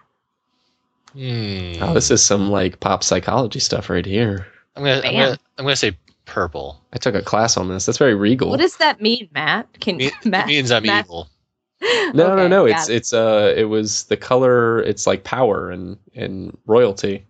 Hmm. 1.13 1.75
Oh, 1.83 1.93
this 1.95 2.11
is 2.11 2.25
some 2.25 2.51
like 2.51 2.81
pop 2.81 3.03
psychology 3.05 3.59
stuff 3.61 3.91
right 3.91 4.05
here. 4.07 4.47
I'm 4.77 4.83
gonna, 4.85 5.03
I'm 5.07 5.13
gonna 5.15 5.39
I'm 5.59 5.65
gonna 5.65 5.77
say 5.77 5.97
purple. 6.33 6.83
I 6.95 6.99
took 6.99 7.15
a 7.15 7.21
class 7.23 7.57
on 7.59 7.69
this. 7.69 7.85
That's 7.87 7.99
very 7.99 8.15
regal. 8.15 8.49
What 8.51 8.61
does 8.61 8.79
that 8.79 9.01
mean, 9.03 9.29
Matt? 9.35 9.69
Can 9.81 9.99
Me- 9.99 10.11
Matt? 10.25 10.45
it 10.45 10.49
means 10.49 10.71
I'm 10.73 10.83
Matt- 10.85 11.05
evil. 11.05 11.29
no, 11.83 12.13
no, 12.15 12.33
Okay, 12.33 12.49
no. 12.49 12.67
got 12.69 12.81
It's 12.81 12.89
it. 12.89 12.95
it's 12.97 13.13
uh 13.13 13.53
it 13.57 13.65
was 13.65 14.05
the 14.05 14.17
color. 14.17 14.81
It's 14.83 15.07
like 15.07 15.25
power 15.25 15.71
and 15.71 15.99
and 16.15 16.57
royalty. 16.67 17.27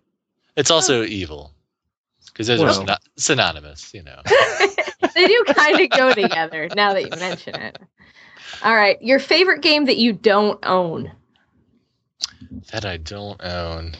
It's 0.55 0.71
also 0.71 1.03
evil 1.03 1.51
because 2.27 2.47
those 2.47 2.59
Well. 2.61 2.81
are 2.81 2.85
syno- 2.85 2.97
synonymous. 3.17 3.93
You 3.93 4.03
know. 4.03 4.21
they 5.15 5.27
do 5.27 5.43
kind 5.47 5.81
of 5.81 5.89
go 5.89 6.13
together 6.13 6.69
now 6.75 6.93
that 6.93 7.03
you 7.03 7.19
mention 7.19 7.55
it. 7.55 7.77
All 8.63 8.75
right, 8.75 9.01
your 9.01 9.19
favorite 9.19 9.61
game 9.61 9.85
that 9.85 9.97
you 9.97 10.13
don't 10.13 10.63
own, 10.65 11.11
that 12.71 12.85
I 12.85 12.97
don't 12.97 13.43
own. 13.43 13.95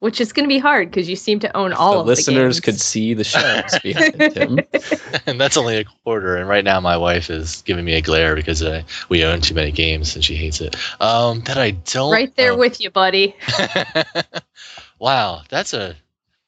Which 0.00 0.20
is 0.20 0.32
going 0.32 0.44
to 0.44 0.48
be 0.48 0.58
hard 0.58 0.90
because 0.90 1.08
you 1.08 1.16
seem 1.16 1.40
to 1.40 1.56
own 1.56 1.72
all 1.72 2.00
of 2.00 2.06
the 2.06 2.12
of 2.12 2.18
listeners 2.18 2.56
the 2.56 2.62
could 2.62 2.80
see 2.80 3.14
the 3.14 3.24
shelves 3.24 3.78
behind 3.80 4.14
him. 4.36 4.60
and 5.26 5.40
that's 5.40 5.56
only 5.56 5.78
a 5.78 5.84
quarter. 6.04 6.36
And 6.36 6.48
right 6.48 6.64
now, 6.64 6.80
my 6.80 6.96
wife 6.96 7.30
is 7.30 7.62
giving 7.62 7.84
me 7.84 7.94
a 7.94 8.00
glare 8.00 8.34
because 8.34 8.62
uh, 8.62 8.82
we 9.08 9.24
own 9.24 9.40
too 9.40 9.54
many 9.54 9.72
games 9.72 10.14
and 10.14 10.24
she 10.24 10.36
hates 10.36 10.60
it. 10.60 10.76
Um, 11.00 11.40
that 11.42 11.58
I 11.58 11.72
don't. 11.72 12.12
right 12.12 12.34
there 12.36 12.52
own. 12.52 12.58
with 12.58 12.80
you, 12.80 12.90
buddy. 12.90 13.34
wow, 14.98 15.42
that's 15.48 15.74
a 15.74 15.96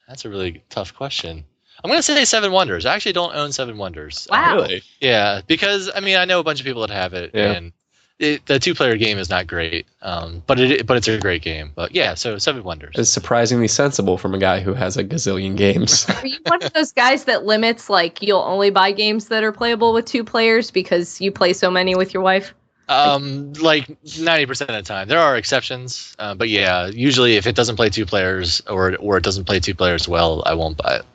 that's 0.07 0.25
a 0.25 0.29
really 0.29 0.63
tough 0.69 0.93
question. 0.95 1.45
I'm 1.83 1.89
gonna 1.89 2.03
say 2.03 2.25
Seven 2.25 2.51
Wonders. 2.51 2.85
I 2.85 2.95
actually 2.95 3.13
don't 3.13 3.35
own 3.35 3.51
Seven 3.51 3.77
Wonders. 3.77 4.27
Wow. 4.29 4.55
Really? 4.57 4.83
Yeah, 4.99 5.41
because 5.45 5.89
I 5.93 5.99
mean 5.99 6.17
I 6.17 6.25
know 6.25 6.39
a 6.39 6.43
bunch 6.43 6.59
of 6.59 6.65
people 6.65 6.81
that 6.81 6.93
have 6.93 7.13
it, 7.13 7.31
Yeah. 7.33 7.51
and 7.53 7.73
it, 8.21 8.45
the 8.45 8.59
two-player 8.59 8.97
game 8.97 9.17
is 9.17 9.29
not 9.29 9.47
great, 9.47 9.87
um, 10.01 10.43
but 10.45 10.59
it 10.59 10.85
but 10.85 10.97
it's 10.97 11.07
a 11.07 11.17
great 11.17 11.41
game. 11.41 11.71
But 11.73 11.93
yeah, 11.93 12.13
so 12.13 12.37
Seven 12.37 12.63
Wonders. 12.63 12.95
It's 12.97 13.09
surprisingly 13.09 13.67
sensible 13.67 14.17
from 14.17 14.33
a 14.33 14.37
guy 14.37 14.59
who 14.59 14.73
has 14.73 14.97
a 14.97 15.03
gazillion 15.03 15.57
games. 15.57 16.07
Are 16.21 16.25
you 16.25 16.37
one 16.45 16.63
of 16.63 16.71
those 16.73 16.91
guys 16.91 17.25
that 17.25 17.45
limits 17.45 17.89
like 17.89 18.21
you'll 18.21 18.39
only 18.39 18.69
buy 18.69 18.91
games 18.91 19.29
that 19.29 19.43
are 19.43 19.51
playable 19.51 19.93
with 19.93 20.05
two 20.05 20.23
players 20.23 20.71
because 20.71 21.19
you 21.19 21.31
play 21.31 21.53
so 21.53 21.71
many 21.71 21.95
with 21.95 22.13
your 22.13 22.23
wife? 22.23 22.53
Um, 22.87 23.53
like 23.53 23.89
ninety 24.19 24.45
percent 24.45 24.69
of 24.69 24.75
the 24.75 24.83
time, 24.83 25.07
there 25.07 25.19
are 25.19 25.35
exceptions, 25.37 26.15
uh, 26.19 26.35
but 26.35 26.49
yeah, 26.49 26.87
usually 26.87 27.37
if 27.37 27.47
it 27.47 27.55
doesn't 27.55 27.75
play 27.75 27.89
two 27.89 28.05
players 28.05 28.61
or 28.61 28.95
or 28.97 29.17
it 29.17 29.23
doesn't 29.23 29.45
play 29.45 29.59
two 29.59 29.75
players 29.75 30.07
well, 30.07 30.43
I 30.45 30.53
won't 30.53 30.77
buy 30.77 30.97
it. 30.97 31.05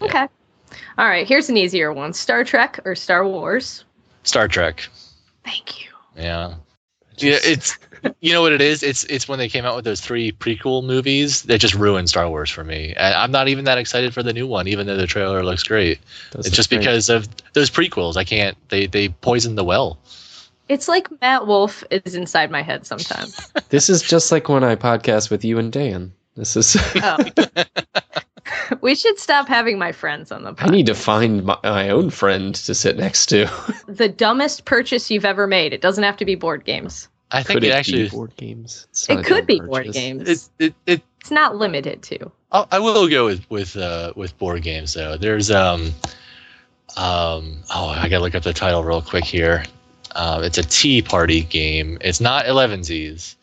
Yeah. 0.00 0.06
Okay. 0.06 0.28
All 0.98 1.08
right, 1.08 1.26
here's 1.26 1.48
an 1.48 1.56
easier 1.56 1.92
one: 1.92 2.12
Star 2.12 2.44
Trek 2.44 2.80
or 2.84 2.94
Star 2.94 3.26
Wars? 3.26 3.84
Star 4.24 4.46
Trek, 4.46 4.88
Thank 5.44 5.80
you. 5.80 5.91
Yeah, 6.16 6.54
yeah, 7.16 7.38
it's 7.42 7.78
you 8.20 8.32
know 8.32 8.42
what 8.42 8.52
it 8.52 8.60
is. 8.60 8.82
It's 8.82 9.04
it's 9.04 9.28
when 9.28 9.38
they 9.38 9.48
came 9.48 9.64
out 9.64 9.76
with 9.76 9.84
those 9.84 10.00
three 10.00 10.32
prequel 10.32 10.84
movies 10.84 11.42
that 11.42 11.58
just 11.58 11.74
ruined 11.74 12.08
Star 12.08 12.28
Wars 12.28 12.50
for 12.50 12.64
me. 12.64 12.94
And 12.96 13.14
I'm 13.14 13.30
not 13.30 13.48
even 13.48 13.64
that 13.66 13.78
excited 13.78 14.14
for 14.14 14.22
the 14.22 14.32
new 14.32 14.46
one, 14.46 14.68
even 14.68 14.86
though 14.86 14.96
the 14.96 15.06
trailer 15.06 15.44
looks 15.44 15.62
great. 15.62 15.98
That's 16.32 16.46
it's 16.46 16.56
just 16.56 16.70
great. 16.70 16.80
because 16.80 17.10
of 17.10 17.28
those 17.52 17.70
prequels. 17.70 18.16
I 18.16 18.24
can't. 18.24 18.56
They 18.68 18.86
they 18.86 19.08
poisoned 19.08 19.58
the 19.58 19.64
well. 19.64 19.98
It's 20.68 20.88
like 20.88 21.08
Matt 21.20 21.46
Wolfe 21.46 21.84
is 21.90 22.14
inside 22.14 22.50
my 22.50 22.62
head 22.62 22.86
sometimes. 22.86 23.52
this 23.68 23.90
is 23.90 24.00
just 24.00 24.32
like 24.32 24.48
when 24.48 24.64
I 24.64 24.76
podcast 24.76 25.30
with 25.30 25.44
you 25.44 25.58
and 25.58 25.72
Dan. 25.72 26.12
This 26.34 26.56
is. 26.56 26.76
Oh. 26.96 27.18
we 28.80 28.94
should 28.94 29.18
stop 29.18 29.48
having 29.48 29.78
my 29.78 29.92
friends 29.92 30.32
on 30.32 30.42
the 30.42 30.54
I 30.58 30.68
need 30.68 30.86
to 30.86 30.94
find 30.94 31.44
my, 31.44 31.58
my 31.62 31.88
own 31.90 32.10
friend 32.10 32.54
to 32.54 32.74
sit 32.74 32.96
next 32.96 33.26
to. 33.26 33.50
the 33.86 34.08
dumbest 34.08 34.64
purchase 34.64 35.10
you've 35.10 35.24
ever 35.24 35.46
made. 35.46 35.72
It 35.72 35.80
doesn't 35.80 36.04
have 36.04 36.16
to 36.18 36.24
be 36.24 36.34
board 36.34 36.64
games. 36.64 37.08
I 37.30 37.42
think 37.42 37.56
Could 37.56 37.64
it, 37.64 37.68
it 37.68 37.72
actually 37.72 38.02
be 38.04 38.08
board 38.10 38.36
games? 38.36 38.86
It's 38.90 39.08
It 39.08 39.24
could 39.24 39.46
damn 39.46 39.46
be 39.46 39.60
board 39.60 39.92
games. 39.92 40.28
it, 40.28 40.48
it, 40.58 40.74
it 40.86 41.02
it's 41.20 41.30
not 41.30 41.56
limited 41.56 42.02
to. 42.02 42.30
I'll, 42.50 42.68
I 42.70 42.78
will 42.80 43.08
go 43.08 43.24
with 43.26 43.48
with 43.48 43.76
uh, 43.76 44.12
with 44.16 44.36
board 44.38 44.62
games 44.62 44.92
though. 44.94 45.16
There's 45.16 45.50
um 45.50 45.92
um 46.96 47.62
oh 47.74 47.86
I 47.88 48.08
gotta 48.08 48.20
look 48.20 48.34
up 48.34 48.42
the 48.42 48.52
title 48.52 48.84
real 48.84 49.00
quick 49.00 49.24
here. 49.24 49.64
Um, 50.14 50.42
it's 50.42 50.58
a 50.58 50.62
tea 50.62 51.00
party 51.00 51.42
game. 51.42 51.96
It's 52.02 52.20
not 52.20 52.44
Elevenses. 52.44 53.36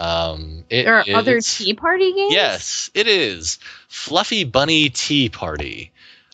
Um, 0.00 0.64
it 0.70 0.84
There 0.84 0.94
are 0.94 1.04
other 1.14 1.40
tea 1.40 1.74
party 1.74 2.12
games. 2.14 2.32
Yes, 2.32 2.90
it 2.94 3.06
is 3.06 3.58
Fluffy 3.88 4.44
Bunny 4.44 4.88
Tea 4.88 5.28
Party. 5.28 5.92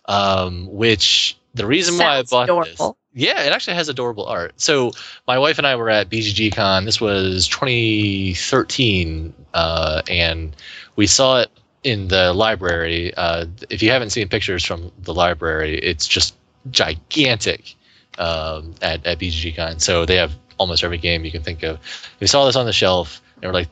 Um, 0.08 0.72
which 0.72 1.36
the 1.54 1.66
reason 1.66 1.98
why 1.98 2.18
I 2.18 2.22
bought 2.22 2.44
adorable. 2.44 2.96
this, 3.12 3.24
yeah, 3.24 3.42
it 3.42 3.52
actually 3.52 3.74
has 3.74 3.88
adorable 3.88 4.26
art. 4.26 4.52
So 4.60 4.92
my 5.26 5.38
wife 5.38 5.58
and 5.58 5.66
I 5.66 5.74
were 5.74 5.90
at 5.90 6.08
BGG 6.08 6.54
Con. 6.54 6.84
This 6.84 7.00
was 7.00 7.48
2013, 7.48 9.34
uh, 9.52 10.02
and 10.08 10.54
we 10.94 11.08
saw 11.08 11.40
it 11.40 11.50
in 11.82 12.06
the 12.06 12.32
library. 12.32 13.12
Uh, 13.16 13.46
if 13.68 13.82
you 13.82 13.90
haven't 13.90 14.10
seen 14.10 14.28
pictures 14.28 14.64
from 14.64 14.92
the 15.02 15.12
library, 15.12 15.76
it's 15.78 16.06
just 16.06 16.36
gigantic 16.70 17.74
um, 18.18 18.76
at 18.80 19.04
at 19.04 19.18
BGG 19.18 19.56
Con. 19.56 19.80
So 19.80 20.06
they 20.06 20.16
have 20.16 20.36
almost 20.56 20.84
every 20.84 20.98
game 20.98 21.24
you 21.24 21.32
can 21.32 21.42
think 21.42 21.64
of. 21.64 21.80
We 22.20 22.28
saw 22.28 22.46
this 22.46 22.54
on 22.54 22.66
the 22.66 22.72
shelf, 22.72 23.20
and 23.36 23.44
we're 23.44 23.52
like, 23.52 23.68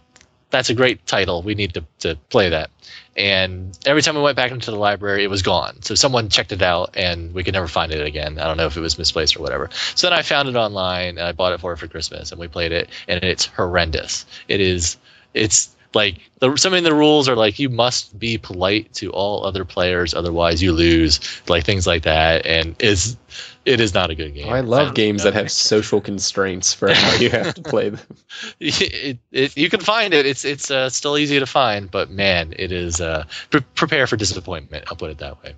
"That's 0.51 0.71
a 0.71 0.75
great 0.75 1.07
title. 1.07 1.43
We 1.43 1.55
need 1.55 1.75
to 1.75 1.85
to 2.01 2.17
play 2.29 2.51
that." 2.51 2.71
And 3.17 3.79
every 3.87 4.03
time 4.03 4.17
we 4.17 4.23
went 4.23 4.37
back 4.37 4.51
into 4.51 4.71
the 4.71 4.77
library, 4.77 5.23
it 5.25 5.31
was 5.31 5.43
gone. 5.43 5.83
So 5.83 5.95
someone 5.95 6.29
checked 6.29 6.53
it 6.53 6.63
out, 6.63 6.97
and 6.97 7.33
we 7.33 7.45
could 7.45 7.55
never 7.55 7.69
find 7.69 7.93
it 7.93 8.05
again. 8.05 8.39
I 8.39 8.45
don't 8.45 8.57
know 8.57 8.67
if 8.67 8.77
it 8.77 8.81
was 8.81 8.99
misplaced 8.99 9.37
or 9.37 9.41
whatever. 9.41 9.71
So 9.95 10.09
then 10.09 10.19
I 10.19 10.23
found 10.23 10.49
it 10.49 10.57
online, 10.57 11.19
and 11.19 11.27
I 11.27 11.33
bought 11.33 11.53
it 11.53 11.61
for 11.61 11.71
her 11.71 11.77
for 11.77 11.87
Christmas, 11.87 12.33
and 12.33 12.41
we 12.41 12.49
played 12.49 12.73
it, 12.73 12.89
and 13.07 13.23
it's 13.23 13.47
horrendous. 13.47 14.27
It 14.49 14.61
is. 14.61 14.97
It's 15.33 15.74
like 15.95 16.19
the, 16.41 16.57
some 16.57 16.75
of 16.75 16.85
the 16.85 16.95
rules 16.95 17.29
are 17.29 17.37
like 17.37 17.59
you 17.59 17.69
must 17.69 18.19
be 18.19 18.39
polite 18.39 18.93
to 18.95 19.11
all 19.11 19.45
other 19.45 19.65
players, 19.65 20.15
otherwise 20.15 20.63
you 20.63 20.73
lose. 20.73 21.21
Like 21.49 21.65
things 21.65 21.87
like 21.87 22.03
that, 22.03 22.47
and 22.47 22.75
is 22.81 23.17
it 23.65 23.81
is 23.81 23.95
not 23.95 24.11
a 24.11 24.15
good 24.15 24.35
game. 24.35 24.49
Oh, 24.49 24.53
I 24.53 24.61
love 24.61 24.89
don't 24.89 24.95
games 24.95 25.25
know. 25.25 25.31
that 25.31 25.39
have 25.39 25.51
social 25.51 26.01
constraints 26.01 26.75
for 26.75 26.93
how 26.93 27.15
you 27.17 27.31
have 27.31 27.55
to 27.55 27.63
play 27.63 27.91
them. 27.91 28.01
it, 28.61 29.19
it, 29.33 29.57
you 29.57 29.71
can 29.71 29.81
find 29.81 30.15
it. 30.15 30.27
It's 30.27 30.45
it's 30.45 30.71
uh, 30.71 30.91
still 30.91 31.17
easy 31.17 31.39
to 31.39 31.47
find, 31.47 31.91
but 31.91 32.11
man, 32.11 32.55
it 32.59 32.73
is. 32.73 33.01
Uh, 33.01 33.25
pre- 33.51 33.61
prepare 33.75 34.07
for 34.07 34.17
disappointment. 34.17 34.85
I'll 34.89 34.97
put 34.97 35.11
it 35.11 35.19
that 35.19 35.43
way. 35.43 35.55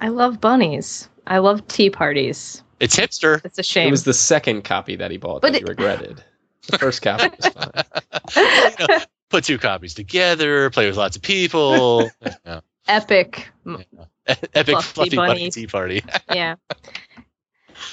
I 0.00 0.08
love 0.08 0.40
bunnies. 0.40 1.08
I 1.26 1.38
love 1.38 1.66
tea 1.68 1.90
parties. 1.90 2.62
It's 2.78 2.96
hipster. 2.96 3.44
It's 3.44 3.58
a 3.58 3.62
shame. 3.62 3.88
It 3.88 3.90
was 3.90 4.04
the 4.04 4.14
second 4.14 4.62
copy 4.62 4.96
that 4.96 5.10
he 5.10 5.16
bought 5.16 5.42
But 5.42 5.52
that 5.52 5.60
he 5.60 5.64
regretted. 5.64 6.22
The 6.68 6.78
first 6.78 7.02
copy 7.02 7.28
was 7.36 7.46
fine. 8.34 8.74
You 8.78 8.86
know, 8.88 8.98
put 9.30 9.44
two 9.44 9.58
copies 9.58 9.94
together. 9.94 10.70
Play 10.70 10.86
with 10.88 10.96
lots 10.96 11.16
of 11.16 11.22
people. 11.22 12.10
you 12.24 12.30
know, 12.44 12.60
Epic. 12.88 13.48
M- 13.66 13.84
epic 14.26 14.66
Fluffy 14.66 14.82
fluffy, 14.92 15.16
bunny 15.16 15.32
bunnies. 15.34 15.54
tea 15.54 15.66
party. 15.66 16.02
Yeah. 16.34 16.56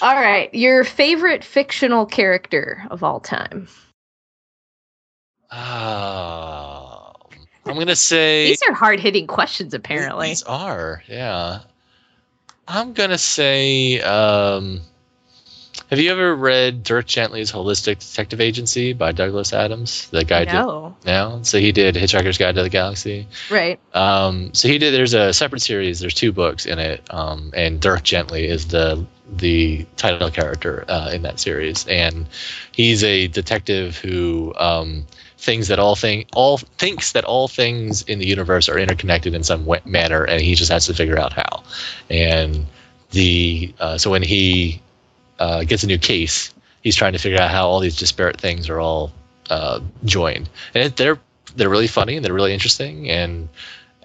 all 0.01 0.15
right. 0.15 0.53
Your 0.53 0.83
favorite 0.83 1.43
fictional 1.43 2.05
character 2.05 2.83
of 2.89 3.03
all 3.03 3.19
time? 3.19 3.67
Ah, 5.51 7.11
I'm 7.65 7.77
gonna 7.77 7.95
say 7.95 8.47
These 8.47 8.63
are 8.67 8.73
hard 8.73 8.99
hitting 8.99 9.27
questions, 9.27 9.73
apparently. 9.73 10.29
These 10.29 10.43
are, 10.43 11.03
yeah. 11.07 11.59
I'm 12.67 12.93
gonna 12.93 13.17
say. 13.17 14.01
Um, 14.01 14.81
have 15.93 15.99
you 15.99 16.11
ever 16.11 16.35
read 16.35 16.81
Dirk 16.81 17.05
Gently's 17.05 17.51
Holistic 17.51 17.99
Detective 17.99 18.41
Agency 18.41 18.93
by 18.93 19.11
Douglas 19.11 19.53
Adams? 19.53 20.09
The 20.09 20.25
guy 20.25 20.45
did 20.45 20.53
No. 20.55 20.95
now. 21.05 21.43
So 21.43 21.59
he 21.59 21.71
did 21.71 21.93
Hitchhiker's 21.93 22.39
Guide 22.39 22.55
to 22.55 22.63
the 22.63 22.69
Galaxy. 22.69 23.27
Right. 23.51 23.79
Um, 23.93 24.55
so 24.55 24.67
he 24.69 24.79
did. 24.79 24.91
There's 24.91 25.13
a 25.13 25.33
separate 25.33 25.61
series. 25.61 25.99
There's 25.99 26.15
two 26.15 26.31
books 26.31 26.65
in 26.65 26.79
it, 26.79 27.03
um, 27.13 27.51
and 27.55 27.79
Dirk 27.79 28.01
Gently 28.01 28.47
is 28.47 28.69
the 28.69 29.05
the 29.31 29.85
title 29.95 30.31
character 30.31 30.83
uh, 30.87 31.11
in 31.13 31.21
that 31.21 31.39
series, 31.39 31.85
and 31.87 32.27
he's 32.71 33.03
a 33.03 33.27
detective 33.27 33.97
who 33.97 34.51
um, 34.57 35.05
thinks 35.37 35.67
that 35.67 35.77
all 35.77 35.95
thing 35.95 36.25
all 36.33 36.57
thinks 36.57 37.11
that 37.11 37.23
all 37.23 37.47
things 37.47 38.01
in 38.01 38.17
the 38.17 38.25
universe 38.25 38.67
are 38.67 38.79
interconnected 38.79 39.35
in 39.35 39.43
some 39.43 39.63
wa- 39.65 39.77
manner, 39.85 40.23
and 40.23 40.41
he 40.41 40.55
just 40.55 40.71
has 40.71 40.87
to 40.87 40.95
figure 40.95 41.19
out 41.19 41.33
how. 41.33 41.61
And 42.09 42.65
the 43.11 43.75
uh, 43.79 43.99
so 43.99 44.09
when 44.09 44.23
he 44.23 44.81
uh, 45.39 45.63
gets 45.63 45.83
a 45.83 45.87
new 45.87 45.97
case, 45.97 46.53
he's 46.81 46.95
trying 46.95 47.13
to 47.13 47.19
figure 47.19 47.39
out 47.39 47.51
how 47.51 47.67
all 47.67 47.79
these 47.79 47.97
disparate 47.97 48.39
things 48.39 48.69
are 48.69 48.79
all 48.79 49.11
uh, 49.49 49.79
joined, 50.05 50.49
and 50.73 50.83
it, 50.83 50.95
they're 50.97 51.19
they're 51.55 51.69
really 51.69 51.87
funny 51.87 52.15
and 52.15 52.25
they're 52.25 52.33
really 52.33 52.53
interesting 52.53 53.09
and 53.09 53.47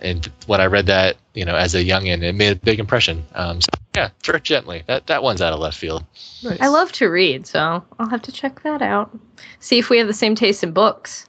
and 0.00 0.30
when 0.46 0.60
I 0.60 0.66
read 0.66 0.86
that, 0.86 1.16
you 1.34 1.44
know, 1.44 1.56
as 1.56 1.74
a 1.74 1.84
youngin, 1.84 2.22
it 2.22 2.34
made 2.34 2.52
a 2.52 2.56
big 2.56 2.78
impression. 2.78 3.26
Um, 3.34 3.60
so 3.60 3.68
yeah, 3.94 4.10
Dirk 4.22 4.44
Gently. 4.44 4.82
That 4.86 5.06
that 5.09 5.22
one's 5.22 5.42
out 5.42 5.52
of 5.52 5.60
left 5.60 5.76
field. 5.76 6.05
Nice. 6.42 6.60
I 6.60 6.68
love 6.68 6.92
to 6.92 7.06
read, 7.06 7.46
so 7.46 7.84
I'll 7.98 8.09
have 8.09 8.22
to 8.22 8.32
check 8.32 8.62
that 8.62 8.82
out. 8.82 9.16
See 9.60 9.78
if 9.78 9.90
we 9.90 9.98
have 9.98 10.06
the 10.06 10.14
same 10.14 10.34
taste 10.34 10.62
in 10.62 10.72
books. 10.72 11.28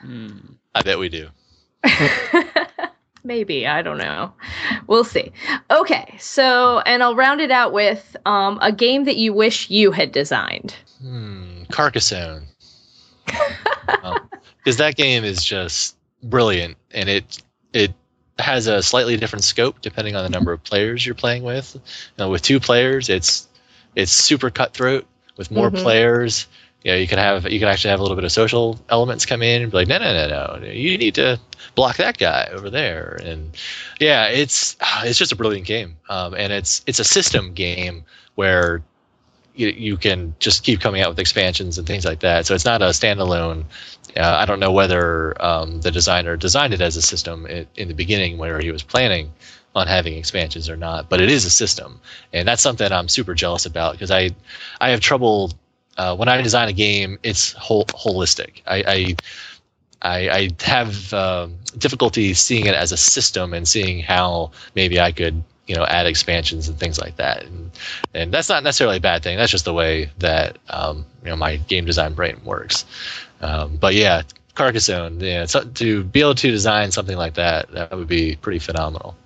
Hmm. 0.00 0.38
I 0.74 0.82
bet 0.82 0.98
we 0.98 1.08
do. 1.08 1.28
Maybe 3.24 3.66
I 3.66 3.82
don't 3.82 3.98
know. 3.98 4.32
We'll 4.88 5.04
see. 5.04 5.32
Okay, 5.70 6.16
so 6.18 6.80
and 6.80 7.02
I'll 7.02 7.14
round 7.14 7.40
it 7.40 7.50
out 7.52 7.72
with 7.72 8.16
um, 8.26 8.58
a 8.60 8.72
game 8.72 9.04
that 9.04 9.16
you 9.16 9.32
wish 9.32 9.70
you 9.70 9.92
had 9.92 10.10
designed. 10.12 10.74
Hmm, 11.00 11.62
Carcassonne. 11.70 12.46
Because 14.64 14.76
that 14.76 14.94
game 14.94 15.24
is 15.24 15.42
just 15.44 15.96
brilliant, 16.22 16.76
and 16.92 17.08
it 17.08 17.42
it 17.72 17.92
has 18.38 18.68
a 18.68 18.80
slightly 18.82 19.16
different 19.16 19.44
scope 19.44 19.80
depending 19.82 20.14
on 20.14 20.22
the 20.22 20.30
number 20.30 20.52
of 20.52 20.62
players 20.62 21.04
you're 21.04 21.16
playing 21.16 21.42
with. 21.42 21.74
You 21.74 21.80
know, 22.18 22.30
with 22.30 22.42
two 22.42 22.60
players, 22.60 23.08
it's 23.08 23.48
it's 23.96 24.12
super 24.12 24.50
cutthroat. 24.50 25.06
With 25.36 25.50
more 25.50 25.70
Mhm. 25.70 25.82
players, 25.82 26.46
you 26.84 26.92
know, 26.92 26.98
you 26.98 27.06
can 27.06 27.18
have 27.18 27.50
you 27.50 27.58
can 27.58 27.68
actually 27.68 27.90
have 27.90 28.00
a 28.00 28.02
little 28.02 28.16
bit 28.16 28.24
of 28.24 28.32
social 28.32 28.78
elements 28.88 29.26
come 29.26 29.42
in 29.42 29.62
and 29.62 29.70
be 29.70 29.76
like, 29.76 29.88
no, 29.88 29.98
no, 29.98 30.28
no, 30.28 30.58
no, 30.60 30.66
you 30.66 30.98
need 30.98 31.14
to 31.14 31.38
block 31.74 31.96
that 31.96 32.18
guy 32.18 32.48
over 32.52 32.70
there, 32.70 33.18
and 33.22 33.56
yeah, 34.00 34.26
it's 34.26 34.76
it's 35.04 35.18
just 35.18 35.32
a 35.32 35.36
brilliant 35.36 35.66
game, 35.66 35.96
um, 36.08 36.34
and 36.34 36.52
it's 36.52 36.82
it's 36.86 36.98
a 36.98 37.04
system 37.04 37.52
game 37.52 38.04
where 38.34 38.82
you, 39.54 39.68
you 39.68 39.96
can 39.96 40.34
just 40.38 40.64
keep 40.64 40.80
coming 40.80 41.02
out 41.02 41.10
with 41.10 41.18
expansions 41.18 41.78
and 41.78 41.86
things 41.86 42.04
like 42.04 42.20
that. 42.20 42.46
So 42.46 42.54
it's 42.54 42.64
not 42.64 42.80
a 42.82 42.86
standalone. 42.86 43.64
Uh, 44.16 44.36
I 44.38 44.46
don't 44.46 44.60
know 44.60 44.72
whether 44.72 45.40
um, 45.42 45.82
the 45.82 45.90
designer 45.90 46.36
designed 46.36 46.72
it 46.72 46.80
as 46.80 46.96
a 46.96 47.02
system 47.02 47.46
in, 47.46 47.66
in 47.76 47.88
the 47.88 47.94
beginning 47.94 48.38
where 48.38 48.60
he 48.60 48.70
was 48.70 48.82
planning 48.82 49.32
on 49.74 49.86
having 49.86 50.14
expansions 50.14 50.68
or 50.68 50.76
not, 50.76 51.08
but 51.08 51.20
it 51.20 51.30
is 51.30 51.44
a 51.44 51.50
system, 51.50 52.00
and 52.32 52.46
that's 52.46 52.62
something 52.62 52.90
I'm 52.90 53.08
super 53.08 53.34
jealous 53.34 53.66
about 53.66 53.92
because 53.92 54.10
I 54.10 54.30
I 54.80 54.90
have 54.90 55.00
trouble 55.00 55.52
uh, 55.96 56.16
when 56.16 56.28
I 56.28 56.40
design 56.42 56.68
a 56.68 56.72
game. 56.72 57.18
It's 57.22 57.52
whole, 57.52 57.84
holistic. 57.86 58.62
I, 58.66 58.84
I 58.86 59.16
I, 60.04 60.50
have 60.62 61.14
um, 61.14 61.58
difficulty 61.78 62.34
seeing 62.34 62.66
it 62.66 62.74
as 62.74 62.90
a 62.90 62.96
system 62.96 63.54
and 63.54 63.66
seeing 63.68 64.00
how 64.00 64.50
maybe 64.74 65.00
I 65.00 65.12
could 65.12 65.44
you 65.66 65.76
know 65.76 65.84
add 65.84 66.06
expansions 66.06 66.68
and 66.68 66.78
things 66.78 67.00
like 67.00 67.16
that 67.16 67.44
and 67.44 67.70
and 68.12 68.34
that's 68.34 68.48
not 68.48 68.64
necessarily 68.64 68.96
a 68.96 69.00
bad 69.00 69.22
thing 69.22 69.36
that's 69.36 69.50
just 69.50 69.64
the 69.64 69.72
way 69.72 70.10
that 70.18 70.58
um, 70.68 71.06
you 71.22 71.30
know 71.30 71.36
my 71.36 71.56
game 71.56 71.84
design 71.84 72.14
brain 72.14 72.40
works 72.44 72.84
um, 73.40 73.76
but 73.76 73.94
yeah 73.94 74.22
Carcassonne 74.54 75.20
yeah 75.20 75.46
so, 75.46 75.62
to 75.62 76.02
be 76.02 76.20
able 76.20 76.34
to 76.34 76.50
design 76.50 76.90
something 76.90 77.16
like 77.16 77.34
that 77.34 77.70
that 77.70 77.92
would 77.92 78.08
be 78.08 78.36
pretty 78.36 78.58
phenomenal 78.58 79.16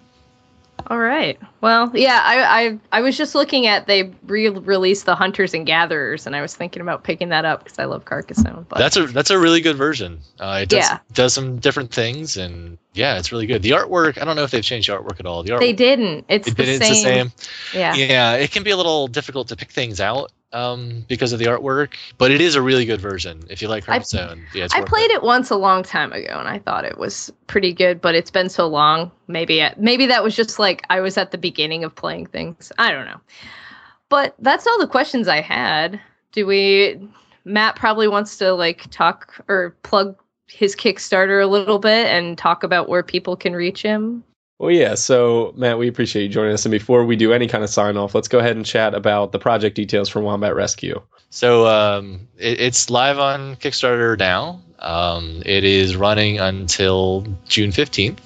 All 0.89 0.99
right. 0.99 1.39
Well, 1.61 1.91
yeah, 1.95 2.21
I 2.23 2.65
I, 2.67 2.79
I 2.93 3.01
was 3.01 3.17
just 3.17 3.35
looking 3.35 3.67
at 3.67 3.87
they 3.87 4.13
re-released 4.27 5.05
the 5.07 5.17
Hunters 5.17 5.53
and 5.53 5.67
Gatherers, 5.67 6.27
and 6.27 6.37
I 6.37 6.43
was 6.43 6.55
thinking 6.55 6.81
about 6.81 7.03
picking 7.03 7.31
that 7.31 7.45
up 7.45 7.65
because 7.65 7.79
I 7.81 7.87
love 7.87 8.05
Carcassonne. 8.05 8.67
But 8.69 8.79
that's 8.79 8.97
a 8.97 9.07
that's 9.07 9.31
a 9.31 9.39
really 9.39 9.61
good 9.61 9.77
version 9.77 10.21
uh, 10.39 10.61
it 10.63 10.69
does 10.69 10.79
Yeah. 10.89 10.99
does 11.13 11.35
some 11.35 11.59
different 11.59 11.93
things 11.93 12.37
and 12.37 12.79
yeah 12.95 13.19
it's 13.19 13.33
really 13.33 13.47
good 13.47 13.63
the 13.63 13.71
artwork 13.71 14.21
I 14.21 14.25
don't 14.25 14.37
know 14.37 14.45
if 14.45 14.51
they've 14.53 14.63
changed 14.63 14.89
the 14.89 14.93
artwork 14.97 15.19
at 15.19 15.27
all 15.27 15.43
the 15.43 15.51
artwork 15.53 15.61
they 15.61 15.73
didn't. 15.73 16.27
It's, 16.29 16.47
it- 16.49 16.57
the, 16.57 16.63
it's 16.63 16.79
same. 16.87 16.91
the 16.91 16.95
same 16.95 17.33
Yeah. 17.75 17.95
yeah 17.95 18.33
it 18.35 18.53
can 18.53 18.63
be 18.63 18.71
a 18.71 18.77
little 18.77 19.09
difficult 19.09 19.49
to 19.49 19.57
pick 19.57 19.73
things 19.73 20.01
out 20.01 20.31
um, 20.57 21.05
because 21.09 21.33
of 21.33 21.39
the 21.39 21.47
artwork 21.47 21.95
but 22.19 22.31
it 22.31 22.41
is 22.41 22.55
a 22.55 22.63
really 22.63 22.85
good 22.85 23.01
version 23.01 23.43
if 23.51 23.61
you 23.61 23.69
like 23.69 23.89
I- 23.89 23.99
Carcassonne 23.99 24.45
yeah 24.55 24.67
I 24.73 24.83
played 24.83 25.11
it 25.11 25.23
once 25.23 25.51
a 25.51 25.57
long 25.57 25.83
time 25.83 26.13
ago, 26.13 26.39
and 26.39 26.49
I 26.49 26.59
thought 26.59 26.85
it 26.85 26.99
was 26.99 27.33
pretty 27.47 27.73
good. 27.73 28.01
But 28.01 28.15
it's 28.15 28.31
been 28.31 28.49
so 28.49 28.67
long. 28.67 29.11
Maybe 29.29 29.61
it, 29.61 29.79
maybe 29.79 30.07
that 30.07 30.23
was 30.23 30.37
just 30.37 30.59
like 30.59 30.85
I 30.91 31.01
was 31.01 31.17
at 31.17 31.31
the 31.31 31.39
beginning 31.39 31.85
of 31.85 31.95
playing 31.95 32.27
things. 32.27 32.73
I 32.79 32.93
don't 32.93 33.07
know. 33.07 33.21
But 34.09 34.35
that's 34.39 34.67
all 34.67 34.79
the 34.79 34.87
questions 34.87 35.29
I 35.29 35.41
had. 35.41 36.01
Do 36.33 36.47
we? 36.47 37.09
Matt 37.45 37.77
probably 37.77 38.09
wants 38.09 38.37
to 38.39 38.53
like 38.53 38.91
talk 38.91 39.43
or 39.49 39.77
plug 39.83 40.17
his 40.47 40.77
Kickstarter 40.77 41.43
a 41.43 41.47
little 41.47 41.79
bit 41.79 42.07
and 42.07 42.37
talk 42.39 42.63
about 42.63 42.89
where 42.89 43.03
people 43.03 43.37
can 43.37 43.55
reach 43.55 43.83
him. 43.83 44.25
Well, 44.59 44.71
yeah. 44.71 44.95
So, 44.95 45.53
Matt, 45.57 45.79
we 45.79 45.89
appreciate 45.89 46.25
you 46.25 46.29
joining 46.29 46.55
us. 46.55 46.65
And 46.65 46.73
before 46.73 47.05
we 47.05 47.17
do 47.17 47.33
any 47.33 47.47
kind 47.47 47.63
of 47.63 47.71
sign 47.71 47.97
off, 47.97 48.15
let's 48.15 48.29
go 48.29 48.39
ahead 48.39 48.57
and 48.57 48.65
chat 48.65 48.95
about 48.95 49.33
the 49.33 49.39
project 49.39 49.77
details 49.77 50.09
for 50.09 50.21
Wombat 50.21 50.55
Rescue. 50.55 51.03
So 51.29 51.67
um, 51.67 52.29
it, 52.39 52.61
it's 52.61 52.89
live 52.89 53.19
on 53.19 53.57
Kickstarter 53.57 54.19
now. 54.19 54.63
Um, 54.79 55.43
it 55.45 55.65
is 55.65 55.97
running 55.97 56.39
until 56.39 57.27
June 57.47 57.71
15th. 57.71 58.19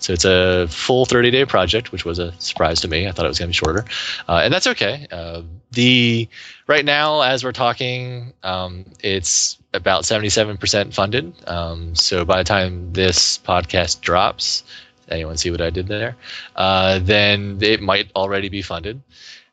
So 0.00 0.12
it's 0.12 0.24
a 0.24 0.68
full 0.68 1.04
30 1.04 1.30
day 1.30 1.44
project, 1.44 1.92
which 1.92 2.04
was 2.04 2.18
a 2.18 2.32
surprise 2.40 2.80
to 2.82 2.88
me. 2.88 3.08
I 3.08 3.12
thought 3.12 3.24
it 3.24 3.28
was 3.28 3.38
going 3.38 3.48
to 3.48 3.60
be 3.60 3.66
shorter, 3.66 3.84
uh, 4.28 4.40
and 4.44 4.54
that's 4.54 4.68
okay. 4.68 5.08
Uh, 5.10 5.42
the 5.72 6.28
right 6.68 6.84
now, 6.84 7.22
as 7.22 7.42
we're 7.42 7.52
talking, 7.52 8.32
um, 8.44 8.84
it's 9.02 9.58
about 9.74 10.04
77% 10.04 10.94
funded. 10.94 11.34
Um, 11.48 11.96
so 11.96 12.24
by 12.24 12.38
the 12.38 12.44
time 12.44 12.92
this 12.92 13.38
podcast 13.38 14.00
drops, 14.00 14.62
anyone 15.10 15.36
see 15.36 15.50
what 15.50 15.60
I 15.60 15.70
did 15.70 15.88
there? 15.88 16.16
Uh, 16.54 16.98
then 17.00 17.58
it 17.60 17.80
might 17.80 18.10
already 18.14 18.48
be 18.48 18.62
funded. 18.62 19.02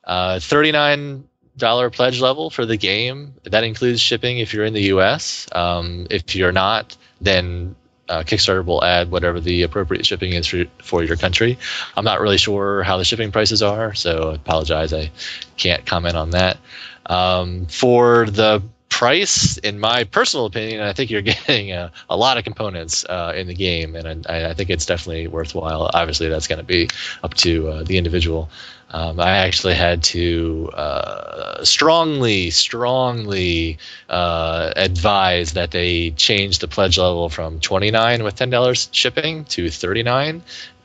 Uh, 0.04 0.40
39 0.40 1.28
dollar 1.58 1.90
pledge 1.90 2.22
level 2.22 2.50
for 2.50 2.66
the 2.66 2.78
game. 2.78 3.34
That 3.44 3.64
includes 3.64 4.02
shipping 4.02 4.40
if 4.40 4.54
you're 4.54 4.66
in 4.66 4.74
the 4.74 4.84
U.S. 4.84 5.48
Um, 5.52 6.08
if 6.10 6.36
you're 6.36 6.52
not, 6.52 6.98
then 7.22 7.76
uh, 8.10 8.24
Kickstarter 8.24 8.64
will 8.64 8.84
add 8.84 9.10
whatever 9.10 9.40
the 9.40 9.64
appropriate 9.64 10.06
shipping 10.06 10.34
is 10.34 10.48
for, 10.48 10.66
for 10.84 11.04
your 11.04 11.16
country. 11.16 11.58
I'm 11.96 12.06
not 12.06 12.22
really 12.22 12.38
sure 12.38 12.84
how 12.84 12.98
the 12.98 13.06
shipping 13.06 13.32
prices 13.32 13.64
are, 13.64 13.94
so 13.94 14.32
I 14.32 14.36
apologize. 14.36 14.94
I 14.94 15.12
can't 15.58 15.86
comment 15.86 16.16
on 16.16 16.32
that. 16.32 16.58
Um, 17.06 17.68
for 17.68 18.26
the 18.26 18.64
price, 18.96 19.58
in 19.58 19.78
my 19.78 20.06
personal 20.06 20.46
opinion, 20.46 20.82
I 20.82 20.94
think 20.94 21.12
you're 21.12 21.22
getting 21.34 21.74
a, 21.74 21.92
a 22.10 22.16
lot 22.16 22.38
of 22.38 22.46
components 22.46 23.04
uh, 23.04 23.34
in 23.36 23.48
the 23.48 23.54
game, 23.54 23.94
and 23.94 24.26
I, 24.26 24.52
I, 24.52 24.54
think 24.54 24.70
it's 24.70 24.86
definitely 24.86 25.28
worthwhile. 25.28 25.92
Obviously, 25.94 26.30
that's 26.30 26.48
going 26.48 26.60
to 26.60 26.66
be 26.66 26.88
up 27.22 27.34
to 27.36 27.68
uh, 27.68 27.84
the 27.84 27.98
individual. 27.98 28.50
Um, 28.92 29.20
I 29.20 29.40
actually 29.40 29.74
had 29.74 30.02
to 30.16 30.70
uh, 30.74 31.66
strongly, 31.66 32.52
strongly 32.52 33.80
uh, 34.08 34.72
advise 34.78 35.54
that 35.54 35.72
they 35.72 36.12
change 36.12 36.60
the 36.60 36.70
pledge 36.70 36.98
level 36.98 37.28
from 37.28 37.60
29 37.60 38.24
with 38.24 38.38
$10 38.38 38.90
shipping 38.94 39.44
to 39.46 39.70
39, 39.70 40.42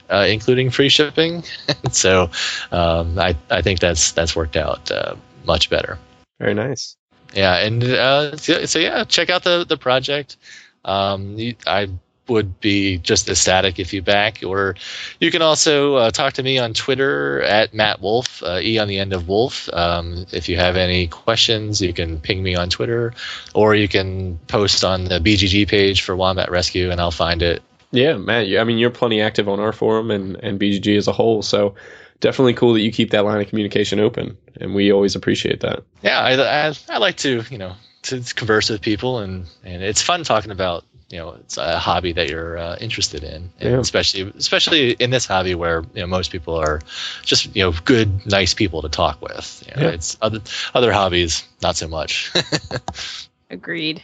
uh, 0.08 0.26
including 0.28 0.70
free 0.70 0.88
shipping. 0.88 1.44
so 1.92 2.30
um, 2.72 3.16
I, 3.20 3.36
I 3.48 3.62
think 3.62 3.78
that's 3.78 4.10
that's 4.10 4.34
worked 4.34 4.56
out 4.56 4.90
uh, 4.90 5.14
much 5.44 5.70
better. 5.70 5.96
Very 6.40 6.54
nice. 6.54 6.96
Yeah, 7.34 7.56
and 7.56 7.84
uh, 7.84 8.36
so, 8.36 8.64
so, 8.64 8.78
yeah, 8.78 9.04
check 9.04 9.30
out 9.30 9.44
the 9.44 9.64
the 9.64 9.76
project. 9.76 10.36
Um, 10.84 11.36
I 11.66 11.88
would 12.30 12.60
be 12.60 12.96
just 12.98 13.28
ecstatic 13.28 13.78
if 13.78 13.92
you 13.92 14.00
back. 14.00 14.38
Or 14.46 14.76
you 15.18 15.30
can 15.30 15.42
also 15.42 15.96
uh, 15.96 16.10
talk 16.10 16.34
to 16.34 16.42
me 16.42 16.58
on 16.58 16.72
Twitter 16.72 17.42
at 17.42 17.74
Matt 17.74 18.00
Wolfe, 18.00 18.42
uh, 18.42 18.60
E 18.62 18.78
on 18.78 18.88
the 18.88 18.98
end 18.98 19.12
of 19.12 19.28
Wolf. 19.28 19.68
Um, 19.72 20.24
if 20.32 20.48
you 20.48 20.56
have 20.56 20.76
any 20.76 21.08
questions, 21.08 21.82
you 21.82 21.92
can 21.92 22.20
ping 22.20 22.42
me 22.42 22.54
on 22.54 22.70
Twitter, 22.70 23.12
or 23.52 23.74
you 23.74 23.88
can 23.88 24.38
post 24.46 24.84
on 24.84 25.04
the 25.04 25.18
BGG 25.18 25.68
page 25.68 26.02
for 26.02 26.16
Wombat 26.16 26.50
Rescue, 26.50 26.90
and 26.90 27.00
I'll 27.00 27.10
find 27.10 27.42
it. 27.42 27.62
Yeah, 27.90 28.16
Matt. 28.16 28.46
I 28.56 28.64
mean, 28.64 28.78
you're 28.78 28.90
plenty 28.90 29.20
active 29.20 29.48
on 29.48 29.58
our 29.58 29.72
forum 29.72 30.10
and 30.10 30.36
and 30.36 30.58
BGG 30.58 30.96
as 30.96 31.08
a 31.08 31.12
whole, 31.12 31.42
so 31.42 31.74
definitely 32.20 32.54
cool 32.54 32.74
that 32.74 32.80
you 32.80 32.92
keep 32.92 33.10
that 33.10 33.24
line 33.24 33.40
of 33.40 33.48
communication 33.48 34.00
open, 34.00 34.36
and 34.60 34.74
we 34.74 34.92
always 34.92 35.16
appreciate 35.16 35.60
that. 35.60 35.82
Yeah, 36.02 36.20
I, 36.20 36.68
I, 36.68 36.74
I 36.88 36.98
like 36.98 37.16
to 37.18 37.42
you 37.50 37.58
know 37.58 37.74
to 38.02 38.22
converse 38.34 38.70
with 38.70 38.80
people, 38.80 39.18
and 39.18 39.46
and 39.64 39.82
it's 39.82 40.02
fun 40.02 40.24
talking 40.24 40.50
about 40.50 40.84
you 41.10 41.18
know 41.18 41.32
it's 41.32 41.56
a 41.56 41.78
hobby 41.78 42.12
that 42.12 42.30
you're 42.30 42.56
uh, 42.56 42.76
interested 42.80 43.24
in 43.24 43.50
and 43.58 43.70
yeah. 43.72 43.78
especially 43.78 44.32
especially 44.36 44.92
in 44.92 45.10
this 45.10 45.26
hobby 45.26 45.54
where 45.54 45.82
you 45.94 46.00
know 46.00 46.06
most 46.06 46.30
people 46.30 46.54
are 46.54 46.80
just 47.24 47.54
you 47.54 47.64
know 47.64 47.74
good 47.84 48.26
nice 48.26 48.54
people 48.54 48.82
to 48.82 48.88
talk 48.88 49.20
with 49.20 49.64
you 49.66 49.74
know, 49.74 49.88
yeah. 49.88 49.94
it's 49.94 50.16
other 50.22 50.40
other 50.72 50.92
hobbies 50.92 51.46
not 51.62 51.76
so 51.76 51.88
much 51.88 52.32
agreed 53.50 54.02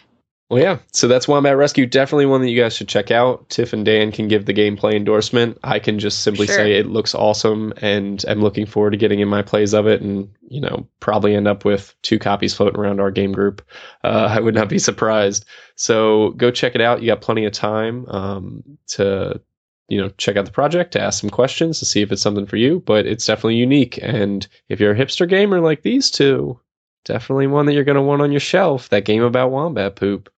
well, 0.48 0.62
yeah. 0.62 0.78
So 0.92 1.08
that's 1.08 1.26
Wombat 1.26 1.56
Rescue. 1.56 1.86
Definitely 1.86 2.26
one 2.26 2.40
that 2.40 2.50
you 2.50 2.60
guys 2.60 2.76
should 2.76 2.88
check 2.88 3.10
out. 3.10 3.48
Tiff 3.48 3.72
and 3.72 3.84
Dan 3.84 4.12
can 4.12 4.28
give 4.28 4.46
the 4.46 4.54
gameplay 4.54 4.94
endorsement. 4.94 5.58
I 5.64 5.80
can 5.80 5.98
just 5.98 6.20
simply 6.20 6.46
sure. 6.46 6.54
say 6.54 6.74
it 6.74 6.86
looks 6.86 7.16
awesome, 7.16 7.72
and 7.78 8.24
I'm 8.28 8.40
looking 8.40 8.64
forward 8.64 8.92
to 8.92 8.96
getting 8.96 9.18
in 9.18 9.28
my 9.28 9.42
plays 9.42 9.74
of 9.74 9.88
it, 9.88 10.02
and 10.02 10.28
you 10.48 10.60
know, 10.60 10.86
probably 11.00 11.34
end 11.34 11.48
up 11.48 11.64
with 11.64 11.96
two 12.02 12.20
copies 12.20 12.54
floating 12.54 12.78
around 12.78 13.00
our 13.00 13.10
game 13.10 13.32
group. 13.32 13.60
Uh, 14.04 14.28
I 14.36 14.38
would 14.38 14.54
not 14.54 14.68
be 14.68 14.78
surprised. 14.78 15.44
So 15.74 16.30
go 16.30 16.52
check 16.52 16.76
it 16.76 16.80
out. 16.80 17.02
You 17.02 17.08
got 17.08 17.22
plenty 17.22 17.44
of 17.44 17.52
time 17.52 18.06
um, 18.06 18.62
to 18.88 19.40
you 19.88 20.00
know 20.00 20.10
check 20.10 20.36
out 20.36 20.44
the 20.44 20.52
project 20.52 20.92
to 20.92 21.00
ask 21.00 21.20
some 21.20 21.30
questions 21.30 21.78
to 21.78 21.84
see 21.84 22.02
if 22.02 22.10
it's 22.10 22.22
something 22.22 22.46
for 22.46 22.56
you 22.56 22.82
but 22.86 23.06
it's 23.06 23.26
definitely 23.26 23.54
unique 23.54 24.00
and 24.02 24.48
if 24.68 24.80
you're 24.80 24.90
a 24.90 24.98
hipster 24.98 25.28
gamer 25.28 25.60
like 25.60 25.82
these 25.82 26.10
two 26.10 26.58
definitely 27.04 27.46
one 27.46 27.66
that 27.66 27.72
you're 27.72 27.84
going 27.84 27.94
to 27.94 28.02
want 28.02 28.20
on 28.20 28.32
your 28.32 28.40
shelf 28.40 28.88
that 28.88 29.04
game 29.04 29.22
about 29.22 29.52
wombat 29.52 29.94
poop 29.94 30.28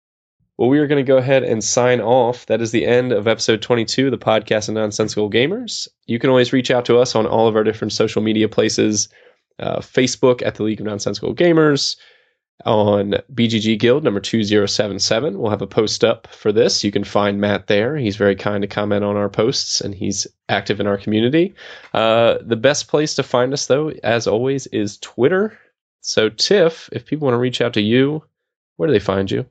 well, 0.59 0.69
we 0.69 0.81
are 0.81 0.87
going 0.89 1.05
to 1.05 1.09
go 1.09 1.17
ahead 1.17 1.45
and 1.45 1.63
sign 1.63 2.01
off. 2.01 2.47
That 2.47 2.61
is 2.61 2.73
the 2.73 2.85
end 2.85 3.13
of 3.13 3.29
episode 3.29 3.63
22 3.63 4.07
of 4.07 4.11
the 4.11 4.19
podcast 4.19 4.69
of 4.69 4.75
Nonsensical 4.75 5.31
Gamers. 5.31 5.89
You 6.07 6.19
can 6.19 6.31
always 6.31 6.53
reach 6.53 6.71
out 6.71 6.85
to 6.87 6.99
us 6.99 7.15
on 7.15 7.27
all 7.27 7.47
of 7.47 7.55
our 7.55 7.65
different 7.65 7.93
social 7.93 8.21
media 8.21 8.49
places 8.49 9.09
uh, 9.61 9.79
Facebook 9.79 10.45
at 10.45 10.57
the 10.57 10.65
League 10.65 10.81
of 10.81 10.87
Nonsensical 10.87 11.35
Gamers, 11.35 11.97
on 12.65 13.15
BGG 13.33 13.79
Guild 13.79 14.03
number 14.03 14.21
2077. 14.21 15.39
We'll 15.39 15.51
have 15.51 15.63
a 15.63 15.67
post 15.67 16.03
up 16.03 16.27
for 16.29 16.51
this. 16.51 16.83
You 16.83 16.91
can 16.91 17.05
find 17.05 17.41
Matt 17.41 17.69
there. 17.69 17.97
He's 17.97 18.17
very 18.17 18.35
kind 18.35 18.63
to 18.63 18.69
comment 18.69 19.05
on 19.05 19.17
our 19.17 19.29
posts 19.29 19.81
and 19.81 19.95
he's 19.95 20.27
active 20.49 20.81
in 20.81 20.87
our 20.87 20.99
community. 20.99 21.55
Uh, 21.95 22.39
the 22.43 22.57
best 22.57 22.89
place 22.89 23.15
to 23.15 23.23
find 23.23 23.53
us, 23.53 23.67
though, 23.67 23.91
as 24.03 24.27
always, 24.27 24.67
is 24.69 24.99
Twitter. 24.99 25.57
So, 26.01 26.29
Tiff, 26.29 26.89
if 26.93 27.07
people 27.07 27.27
want 27.27 27.35
to 27.35 27.41
reach 27.41 27.61
out 27.61 27.75
to 27.75 27.81
you, 27.81 28.25
where 28.77 28.89
do 28.89 28.93
they 28.93 28.99
find 28.99 29.31
you? 29.31 29.47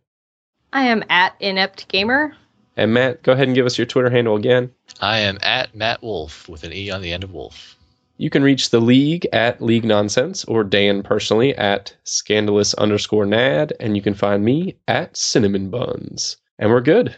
I 0.73 0.83
am 0.83 1.03
at 1.09 1.35
Inept 1.39 1.87
Gamer. 1.87 2.35
And 2.75 2.93
Matt, 2.93 3.23
go 3.23 3.31
ahead 3.31 3.47
and 3.47 3.55
give 3.55 3.65
us 3.65 3.77
your 3.77 3.87
Twitter 3.87 4.09
handle 4.09 4.35
again. 4.35 4.71
I 5.01 5.19
am 5.19 5.37
at 5.41 5.75
Matt 5.75 6.03
Wolfe 6.03 6.47
with 6.47 6.63
an 6.63 6.73
E 6.73 6.91
on 6.91 7.01
the 7.01 7.11
end 7.11 7.23
of 7.23 7.33
Wolf. 7.33 7.75
You 8.17 8.29
can 8.29 8.43
reach 8.43 8.69
the 8.69 8.81
league 8.81 9.27
at 9.31 9.61
League 9.61 9.85
Nonsense 9.85 10.43
or 10.45 10.63
Dan 10.63 11.03
personally 11.03 11.55
at 11.55 11.95
scandalous 12.03 12.73
underscore 12.75 13.25
nad, 13.25 13.73
and 13.79 13.95
you 13.95 14.01
can 14.01 14.15
find 14.15 14.43
me 14.43 14.75
at 14.87 15.15
Cinnamon 15.15 15.69
Buns. 15.69 16.37
And 16.57 16.71
we're 16.71 16.81
good. 16.81 17.15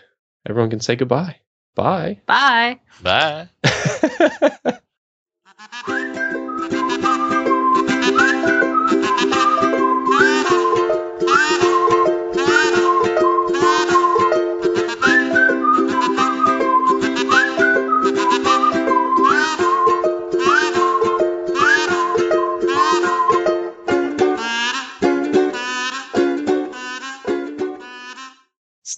Everyone 0.47 0.69
can 0.69 0.81
say 0.81 0.95
goodbye. 0.95 1.37
Bye. 1.75 2.19
Bye. 2.25 2.79
Bye. 3.01 3.47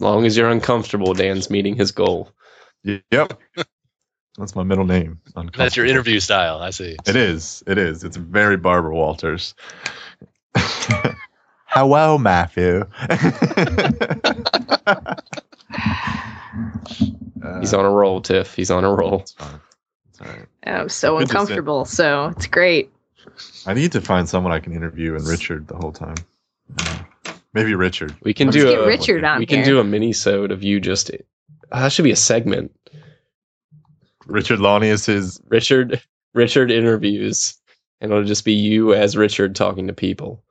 long 0.01 0.25
as 0.25 0.35
you're 0.35 0.49
uncomfortable, 0.49 1.13
Dan's 1.13 1.49
meeting 1.49 1.75
his 1.75 1.91
goal. 1.91 2.31
Yep. 2.83 3.39
That's 4.37 4.55
my 4.55 4.63
middle 4.63 4.85
name. 4.85 5.19
That's 5.55 5.75
your 5.75 5.85
interview 5.85 6.19
style. 6.19 6.59
I 6.59 6.69
see. 6.69 6.95
It 7.05 7.15
is. 7.15 7.63
It 7.67 7.77
is. 7.77 8.03
It's 8.03 8.17
very 8.17 8.57
Barbara 8.57 8.95
Walters. 8.95 9.53
Hello, 11.65 12.17
Matthew. 12.17 12.85
He's 17.59 17.73
on 17.73 17.85
a 17.85 17.89
roll, 17.89 18.21
Tiff. 18.21 18.55
He's 18.55 18.71
on 18.71 18.83
a 18.83 18.93
roll. 18.93 19.19
It's 19.19 19.33
fine. 19.33 19.61
It's 20.09 20.21
all 20.21 20.27
right. 20.27 20.45
I'm 20.63 20.89
so 20.89 21.17
uncomfortable, 21.17 21.85
so 21.85 22.27
it's 22.27 22.47
great. 22.47 22.91
I 23.65 23.73
need 23.73 23.91
to 23.93 24.01
find 24.01 24.27
someone 24.27 24.51
I 24.51 24.59
can 24.59 24.73
interview 24.73 25.15
and 25.15 25.27
Richard 25.27 25.67
the 25.67 25.75
whole 25.75 25.91
time. 25.91 26.15
Maybe 27.53 27.75
Richard. 27.75 28.15
We 28.23 28.33
can 28.33 28.47
Let's 28.47 28.57
do 28.57 28.81
a 28.81 28.87
Richard 28.87 29.23
on 29.23 29.39
We 29.39 29.45
can 29.45 29.65
do 29.65 29.79
a 29.79 29.83
mini 29.83 30.13
sode 30.13 30.51
of 30.51 30.63
you 30.63 30.79
just. 30.79 31.11
Uh, 31.71 31.81
that 31.81 31.91
should 31.91 32.03
be 32.03 32.11
a 32.11 32.15
segment. 32.15 32.71
Richard 34.25 34.59
Launius 34.59 35.05
his 35.05 35.41
Richard. 35.47 36.01
Richard 36.33 36.71
interviews, 36.71 37.57
and 37.99 38.11
it'll 38.11 38.23
just 38.23 38.45
be 38.45 38.53
you 38.53 38.93
as 38.93 39.17
Richard 39.17 39.55
talking 39.55 39.87
to 39.87 39.93
people. 39.93 40.43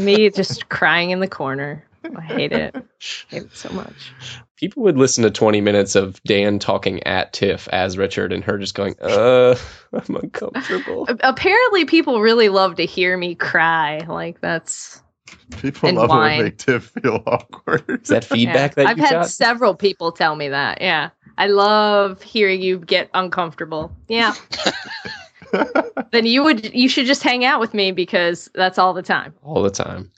Me 0.00 0.28
just 0.34 0.68
crying 0.68 1.10
in 1.10 1.20
the 1.20 1.28
corner. 1.28 1.84
I 2.16 2.20
hate 2.20 2.52
it. 2.52 2.74
I 2.74 2.82
hate 3.28 3.44
it 3.44 3.56
so 3.56 3.70
much. 3.70 4.12
People 4.56 4.82
would 4.82 4.98
listen 4.98 5.24
to 5.24 5.30
20 5.30 5.60
minutes 5.60 5.94
of 5.94 6.22
Dan 6.24 6.58
talking 6.58 7.02
at 7.04 7.32
Tiff 7.32 7.68
as 7.68 7.96
Richard 7.96 8.32
and 8.32 8.44
her 8.44 8.58
just 8.58 8.74
going, 8.74 8.94
uh, 9.00 9.56
I'm 9.92 10.16
uncomfortable. 10.16 11.06
Apparently, 11.20 11.84
people 11.84 12.20
really 12.20 12.48
love 12.48 12.76
to 12.76 12.86
hear 12.86 13.16
me 13.16 13.34
cry. 13.34 13.98
Like, 14.06 14.40
that's 14.40 15.02
People 15.58 15.92
love 15.92 16.08
wine. 16.10 16.36
when 16.38 16.44
make 16.46 16.58
Tiff 16.58 16.92
feel 17.02 17.22
awkward. 17.26 18.02
Is 18.02 18.08
that 18.08 18.24
feedback 18.24 18.76
yeah. 18.76 18.84
that 18.84 18.86
I've 18.86 18.98
had 18.98 19.10
got? 19.10 19.28
several 19.28 19.74
people 19.74 20.12
tell 20.12 20.36
me 20.36 20.48
that. 20.48 20.80
Yeah. 20.80 21.10
I 21.36 21.48
love 21.48 22.22
hearing 22.22 22.62
you 22.62 22.78
get 22.78 23.10
uncomfortable. 23.14 23.94
Yeah. 24.08 24.34
then 26.10 26.26
you 26.26 26.42
would 26.44 26.74
you 26.74 26.88
should 26.88 27.06
just 27.06 27.22
hang 27.22 27.44
out 27.44 27.60
with 27.60 27.74
me 27.74 27.92
because 27.92 28.50
that's 28.54 28.78
all 28.78 28.94
the 28.94 29.02
time. 29.02 29.34
All 29.42 29.62
the 29.62 29.70
time. 29.70 30.10